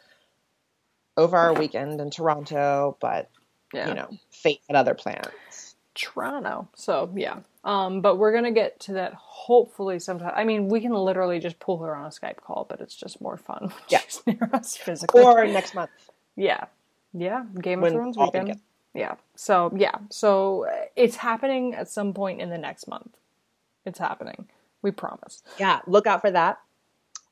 over 1.16 1.36
our 1.36 1.54
weekend 1.54 2.00
in 2.00 2.10
Toronto, 2.10 2.96
but 3.00 3.28
yeah, 3.74 3.88
you 3.88 3.94
know, 3.94 4.08
fate 4.30 4.60
had 4.68 4.76
other 4.76 4.94
plans. 4.94 5.74
Toronto. 5.94 6.68
So 6.74 7.10
yeah, 7.16 7.40
um, 7.64 8.00
but 8.02 8.16
we're 8.16 8.32
gonna 8.32 8.52
get 8.52 8.78
to 8.80 8.92
that 8.94 9.14
hopefully 9.14 9.98
sometime. 9.98 10.32
I 10.36 10.44
mean, 10.44 10.68
we 10.68 10.80
can 10.80 10.92
literally 10.92 11.38
just 11.40 11.58
pull 11.58 11.78
her 11.78 11.96
on 11.96 12.04
a 12.06 12.10
Skype 12.10 12.36
call, 12.36 12.66
but 12.68 12.80
it's 12.80 12.94
just 12.94 13.20
more 13.20 13.36
fun 13.36 13.68
when 13.68 13.72
Yeah. 13.88 14.00
near 14.26 14.50
us 14.52 14.76
physically. 14.76 15.22
Or 15.22 15.46
next 15.46 15.74
month. 15.74 15.90
Yeah. 16.36 16.66
Yeah. 17.16 17.44
Game 17.60 17.82
of 17.82 17.92
Thrones 17.92 18.16
all 18.16 18.26
weekend. 18.26 18.60
Yeah. 18.94 19.14
So, 19.34 19.72
yeah. 19.76 19.96
So 20.10 20.66
uh, 20.66 20.86
it's 20.96 21.16
happening 21.16 21.74
at 21.74 21.88
some 21.88 22.14
point 22.14 22.40
in 22.40 22.50
the 22.50 22.58
next 22.58 22.88
month. 22.88 23.16
It's 23.84 23.98
happening. 23.98 24.46
We 24.82 24.90
promise. 24.90 25.42
Yeah, 25.58 25.80
look 25.86 26.06
out 26.06 26.20
for 26.20 26.30
that. 26.30 26.58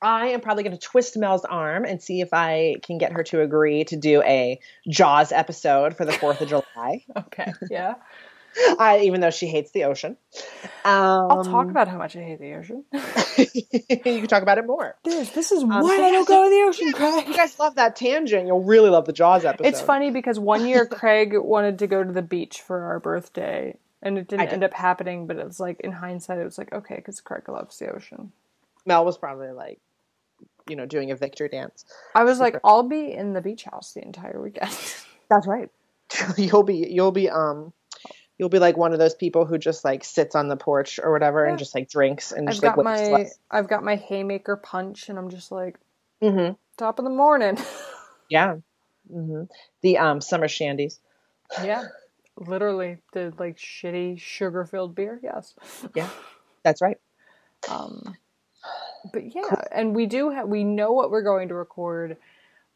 I 0.03 0.29
am 0.29 0.41
probably 0.41 0.65
going 0.65 0.77
to 0.77 0.87
twist 0.87 1.17
Mel's 1.17 1.45
arm 1.45 1.85
and 1.85 2.03
see 2.03 2.21
if 2.21 2.35
I 2.35 2.77
can 2.83 2.99
get 2.99 3.13
her 3.13 3.23
to 3.25 3.41
agree 3.41 3.85
to 3.85 3.97
do 3.97 4.23
a 4.23 4.61
Jaws 4.89 5.33
episode 5.33 5.97
for 5.97 6.05
the 6.05 6.13
4th 6.13 6.41
of 6.43 6.49
July. 6.75 7.05
Okay. 7.17 7.53
Yeah. 7.71 7.95
I, 8.79 9.01
even 9.05 9.21
though 9.21 9.31
she 9.31 9.47
hates 9.47 9.71
the 9.73 9.85
ocean. 9.85 10.17
Um, 10.85 11.31
I'll 11.31 11.45
talk 11.45 11.69
about 11.69 11.89
how 11.89 11.99
much 11.99 12.15
I 12.17 12.21
hate 12.23 12.41
the 12.41 12.55
ocean. 12.55 12.85
you 13.39 14.03
can 14.21 14.27
talk 14.27 14.43
about 14.43 14.59
it 14.59 14.67
more. 14.67 14.97
This, 15.05 15.31
this 15.31 15.53
is 15.53 15.63
Um, 15.63 15.69
why 15.71 15.97
I 15.97 16.11
don't 16.11 16.29
go 16.29 16.45
to 16.45 16.51
the 16.51 16.63
ocean, 16.69 16.93
Craig. 16.93 17.27
you 17.29 17.35
guys 17.35 17.59
love 17.59 17.77
that 17.77 17.97
tangent, 17.97 18.47
you'll 18.47 18.63
really 18.65 18.91
love 18.91 19.07
the 19.07 19.13
Jaws 19.13 19.45
episode. 19.45 19.67
It's 19.69 19.81
funny 19.81 20.11
because 20.11 20.39
one 20.39 20.67
year 20.67 20.87
Craig 20.91 21.33
wanted 21.37 21.79
to 21.81 21.87
go 21.87 22.05
to 22.05 22.13
the 22.13 22.23
beach 22.23 22.61
for 22.61 22.83
our 22.85 23.01
birthday, 23.01 23.77
and 24.03 24.19
it 24.19 24.29
didn't 24.29 24.47
did. 24.47 24.53
end 24.55 24.65
up 24.65 24.75
happening. 24.75 25.27
But 25.27 25.39
it 25.39 25.45
was 25.47 25.59
like 25.61 25.81
in 25.81 25.93
hindsight, 25.93 26.39
it 26.39 26.45
was 26.45 26.59
like 26.59 26.73
okay, 26.73 26.97
because 26.97 27.21
Craig 27.21 27.49
loves 27.49 27.79
the 27.79 27.89
ocean. 27.93 28.33
Mel 28.87 29.05
was 29.05 29.17
probably 29.17 29.51
like, 29.51 29.81
you 30.69 30.77
know, 30.77 30.85
doing 30.87 31.11
a 31.11 31.17
victory 31.17 31.49
dance. 31.49 31.87
I 32.15 32.25
was 32.25 32.39
like, 32.39 32.57
I'll 32.63 32.83
be 32.83 33.11
in 33.13 33.33
the 33.33 33.41
beach 33.41 33.65
house 33.65 33.95
the 33.95 34.03
entire 34.03 34.41
weekend. 34.41 34.71
That's 35.31 35.47
right. 35.47 35.71
you'll 36.37 36.63
be 36.63 36.87
you'll 36.91 37.13
be 37.13 37.31
um 37.31 37.73
you'll 38.39 38.49
be 38.49 38.59
like 38.59 38.77
one 38.77 38.93
of 38.93 38.99
those 38.99 39.15
people 39.15 39.45
who 39.47 39.59
just 39.59 39.85
like 39.85 40.05
sits 40.05 40.35
on 40.35 40.49
the 40.49 40.57
porch 40.57 40.99
or 41.03 41.13
whatever 41.13 41.45
Yeah. 41.45 41.51
and 41.51 41.59
just 41.59 41.75
like 41.75 41.89
drinks 41.89 42.33
and 42.33 42.49
I've 42.49 42.55
just 42.55 42.63
got 42.63 42.77
waits 42.77 42.85
my 42.85 43.27
I've 43.51 43.69
got 43.69 43.85
my 43.85 43.97
haymaker 43.97 44.57
punch, 44.57 45.09
and 45.09 45.19
I'm 45.19 45.31
just 45.31 45.53
like 45.53 45.79
hmm 46.23 46.51
top 46.77 46.99
of 46.99 47.05
the 47.05 47.11
morning. 47.11 47.59
Yeah. 48.29 48.57
hmm 49.11 49.45
The 49.83 49.99
um 49.99 50.21
summer 50.21 50.49
shandies. 50.49 50.99
yeah, 51.63 51.85
literally 52.37 52.99
the 53.13 53.33
like 53.39 53.59
shitty 53.59 54.19
sugar 54.21 54.65
filled 54.65 54.95
beer. 54.95 55.21
Yes. 55.23 55.55
Yeah. 55.95 56.09
That's 56.65 56.83
right. 56.83 56.99
Um, 57.71 58.17
but 59.13 59.35
yeah, 59.35 59.63
and 59.73 59.95
we 59.95 60.07
do 60.07 60.31
have 60.31 60.49
we 60.49 60.65
know 60.65 60.93
what 60.93 61.11
we're 61.11 61.23
going 61.23 61.49
to 61.49 61.55
record. 61.55 62.17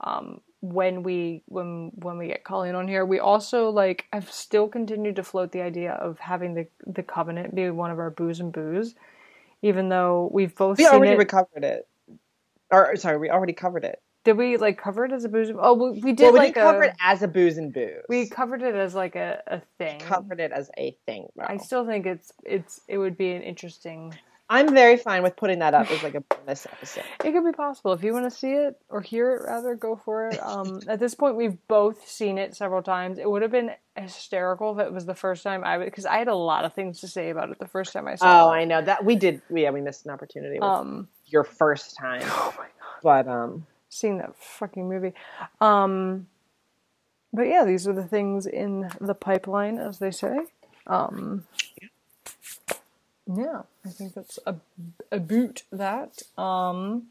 Um, 0.00 0.40
when 0.60 1.02
we 1.02 1.42
when 1.46 1.92
when 1.96 2.18
we 2.18 2.28
get 2.28 2.44
Colleen 2.44 2.74
on 2.74 2.88
here, 2.88 3.04
we 3.04 3.20
also 3.20 3.70
like 3.70 4.06
I've 4.12 4.30
still 4.30 4.68
continued 4.68 5.16
to 5.16 5.22
float 5.22 5.52
the 5.52 5.62
idea 5.62 5.92
of 5.92 6.18
having 6.18 6.54
the 6.54 6.66
the 6.86 7.02
Covenant 7.02 7.54
be 7.54 7.70
one 7.70 7.90
of 7.90 7.98
our 7.98 8.10
booze 8.10 8.40
and 8.40 8.52
booze, 8.52 8.94
even 9.62 9.88
though 9.88 10.30
we've 10.32 10.54
both 10.56 10.78
We 10.78 10.84
seen 10.84 10.94
already 10.94 11.12
it. 11.12 11.18
recovered 11.18 11.64
it. 11.64 11.86
Or 12.70 12.96
sorry, 12.96 13.18
we 13.18 13.30
already 13.30 13.52
covered 13.54 13.84
it. 13.84 14.02
did 14.24 14.36
we 14.36 14.56
like 14.56 14.78
cover 14.78 15.04
it 15.04 15.12
as 15.12 15.24
a 15.24 15.28
booze? 15.28 15.50
Oh, 15.58 15.74
we, 15.74 16.00
we 16.00 16.12
did 16.12 16.24
well, 16.24 16.32
we 16.32 16.38
like 16.40 16.54
didn't 16.54 16.64
cover 16.66 16.82
a 16.82 16.88
it 16.88 16.94
as 17.00 17.22
a 17.22 17.28
booze 17.28 17.56
and 17.58 17.72
booze. 17.72 18.02
we 18.08 18.28
covered 18.28 18.62
it 18.62 18.74
as 18.74 18.94
like 18.94 19.16
a 19.16 19.42
a 19.46 19.60
thing. 19.78 20.00
covered 20.00 20.40
it 20.40 20.52
as 20.52 20.70
a 20.76 20.96
thing. 21.06 21.28
Though. 21.36 21.44
I 21.46 21.56
still 21.58 21.86
think 21.86 22.04
it's 22.06 22.32
it's 22.44 22.80
it 22.88 22.98
would 22.98 23.16
be 23.16 23.32
an 23.32 23.42
interesting 23.42 24.18
I'm 24.50 24.72
very 24.74 24.96
fine 24.96 25.22
with 25.22 25.36
putting 25.36 25.58
that 25.58 25.74
up 25.74 25.90
as 25.90 26.02
like 26.02 26.14
a 26.14 26.20
bonus 26.20 26.66
episode. 26.66 27.04
It 27.24 27.32
could 27.32 27.44
be 27.44 27.52
possible 27.52 27.92
if 27.92 28.02
you 28.02 28.12
want 28.14 28.24
to 28.24 28.30
see 28.30 28.52
it 28.52 28.80
or 28.88 29.02
hear 29.02 29.34
it. 29.34 29.42
Rather, 29.46 29.74
go 29.74 29.96
for 29.96 30.28
it. 30.28 30.42
Um, 30.42 30.80
at 30.88 30.98
this 30.98 31.14
point, 31.14 31.36
we've 31.36 31.58
both 31.68 32.08
seen 32.08 32.38
it 32.38 32.56
several 32.56 32.82
times. 32.82 33.18
It 33.18 33.28
would 33.30 33.42
have 33.42 33.50
been 33.50 33.72
hysterical 33.96 34.78
if 34.78 34.86
it 34.86 34.92
was 34.92 35.04
the 35.04 35.14
first 35.14 35.42
time 35.42 35.64
I 35.64 35.76
would, 35.76 35.84
because 35.84 36.06
I 36.06 36.16
had 36.16 36.28
a 36.28 36.34
lot 36.34 36.64
of 36.64 36.72
things 36.72 37.00
to 37.00 37.08
say 37.08 37.28
about 37.30 37.50
it 37.50 37.58
the 37.58 37.66
first 37.66 37.92
time 37.92 38.08
I 38.08 38.14
saw 38.14 38.24
it. 38.24 38.42
Oh, 38.42 38.52
it. 38.52 38.56
I 38.56 38.64
know 38.64 38.80
that 38.80 39.04
we 39.04 39.16
did. 39.16 39.42
Yeah, 39.50 39.70
we 39.70 39.80
missed 39.82 40.06
an 40.06 40.12
opportunity 40.12 40.54
with 40.54 40.62
Um, 40.62 41.08
your 41.26 41.44
first 41.44 41.96
time, 41.96 42.22
oh 42.24 42.54
my 42.56 42.64
god, 42.64 43.24
but 43.26 43.28
um, 43.28 43.66
seeing 43.90 44.18
that 44.18 44.34
fucking 44.36 44.88
movie. 44.88 45.12
Um, 45.60 46.26
but 47.34 47.42
yeah, 47.42 47.64
these 47.66 47.86
are 47.86 47.92
the 47.92 48.06
things 48.06 48.46
in 48.46 48.88
the 49.00 49.14
pipeline, 49.14 49.78
as 49.78 49.98
they 49.98 50.10
say. 50.10 50.38
Um, 50.86 51.44
yeah, 53.34 53.62
I 53.84 53.88
think 53.90 54.14
that's 54.14 54.38
a, 54.46 54.56
a 55.12 55.20
boot 55.20 55.64
that. 55.72 56.22
Um, 56.36 57.08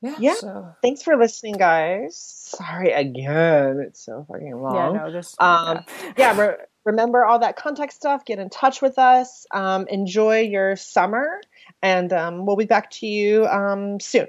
yeah, 0.00 0.14
Yeah. 0.18 0.34
So, 0.34 0.74
thanks 0.82 1.02
for 1.02 1.16
listening, 1.16 1.54
guys. 1.54 2.16
Sorry 2.16 2.92
again, 2.92 3.80
it's 3.80 4.00
so 4.04 4.24
fucking 4.28 4.54
long. 4.54 4.74
yeah, 4.74 4.86
long. 4.86 4.96
no, 4.96 5.12
this. 5.12 5.34
Um, 5.38 5.84
yeah, 6.16 6.38
re- 6.40 6.56
remember 6.84 7.24
all 7.24 7.40
that 7.40 7.56
contact 7.56 7.92
stuff. 7.92 8.24
Get 8.24 8.38
in 8.38 8.50
touch 8.50 8.80
with 8.80 8.98
us. 8.98 9.46
Um, 9.50 9.88
enjoy 9.88 10.40
your 10.40 10.76
summer, 10.76 11.40
and 11.82 12.12
um, 12.12 12.46
we'll 12.46 12.56
be 12.56 12.66
back 12.66 12.90
to 12.92 13.06
you 13.06 13.46
um, 13.46 13.98
soon. 13.98 14.28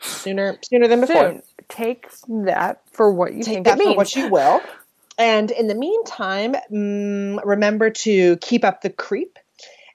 Sooner, 0.00 0.58
sooner 0.62 0.88
than 0.88 1.00
before. 1.00 1.30
Soon. 1.30 1.42
Take 1.68 2.06
that 2.28 2.82
for 2.92 3.10
what 3.10 3.32
you 3.32 3.42
Take 3.42 3.54
think 3.54 3.66
that 3.66 3.78
for 3.78 3.94
what 3.94 4.14
you 4.14 4.28
will. 4.28 4.60
And 5.18 5.50
in 5.50 5.66
the 5.66 5.74
meantime, 5.74 6.54
mm, 6.70 7.40
remember 7.44 7.90
to 7.90 8.36
keep 8.38 8.64
up 8.64 8.82
the 8.82 8.90
creep. 8.90 9.38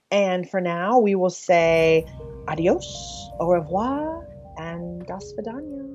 And 0.09 0.49
for 0.49 0.59
now, 0.59 0.99
we 0.99 1.15
will 1.15 1.29
say 1.29 2.05
adios, 2.47 3.29
au 3.39 3.47
revoir, 3.47 4.25
and 4.57 5.05
das 5.05 5.33
vidania. 5.37 5.90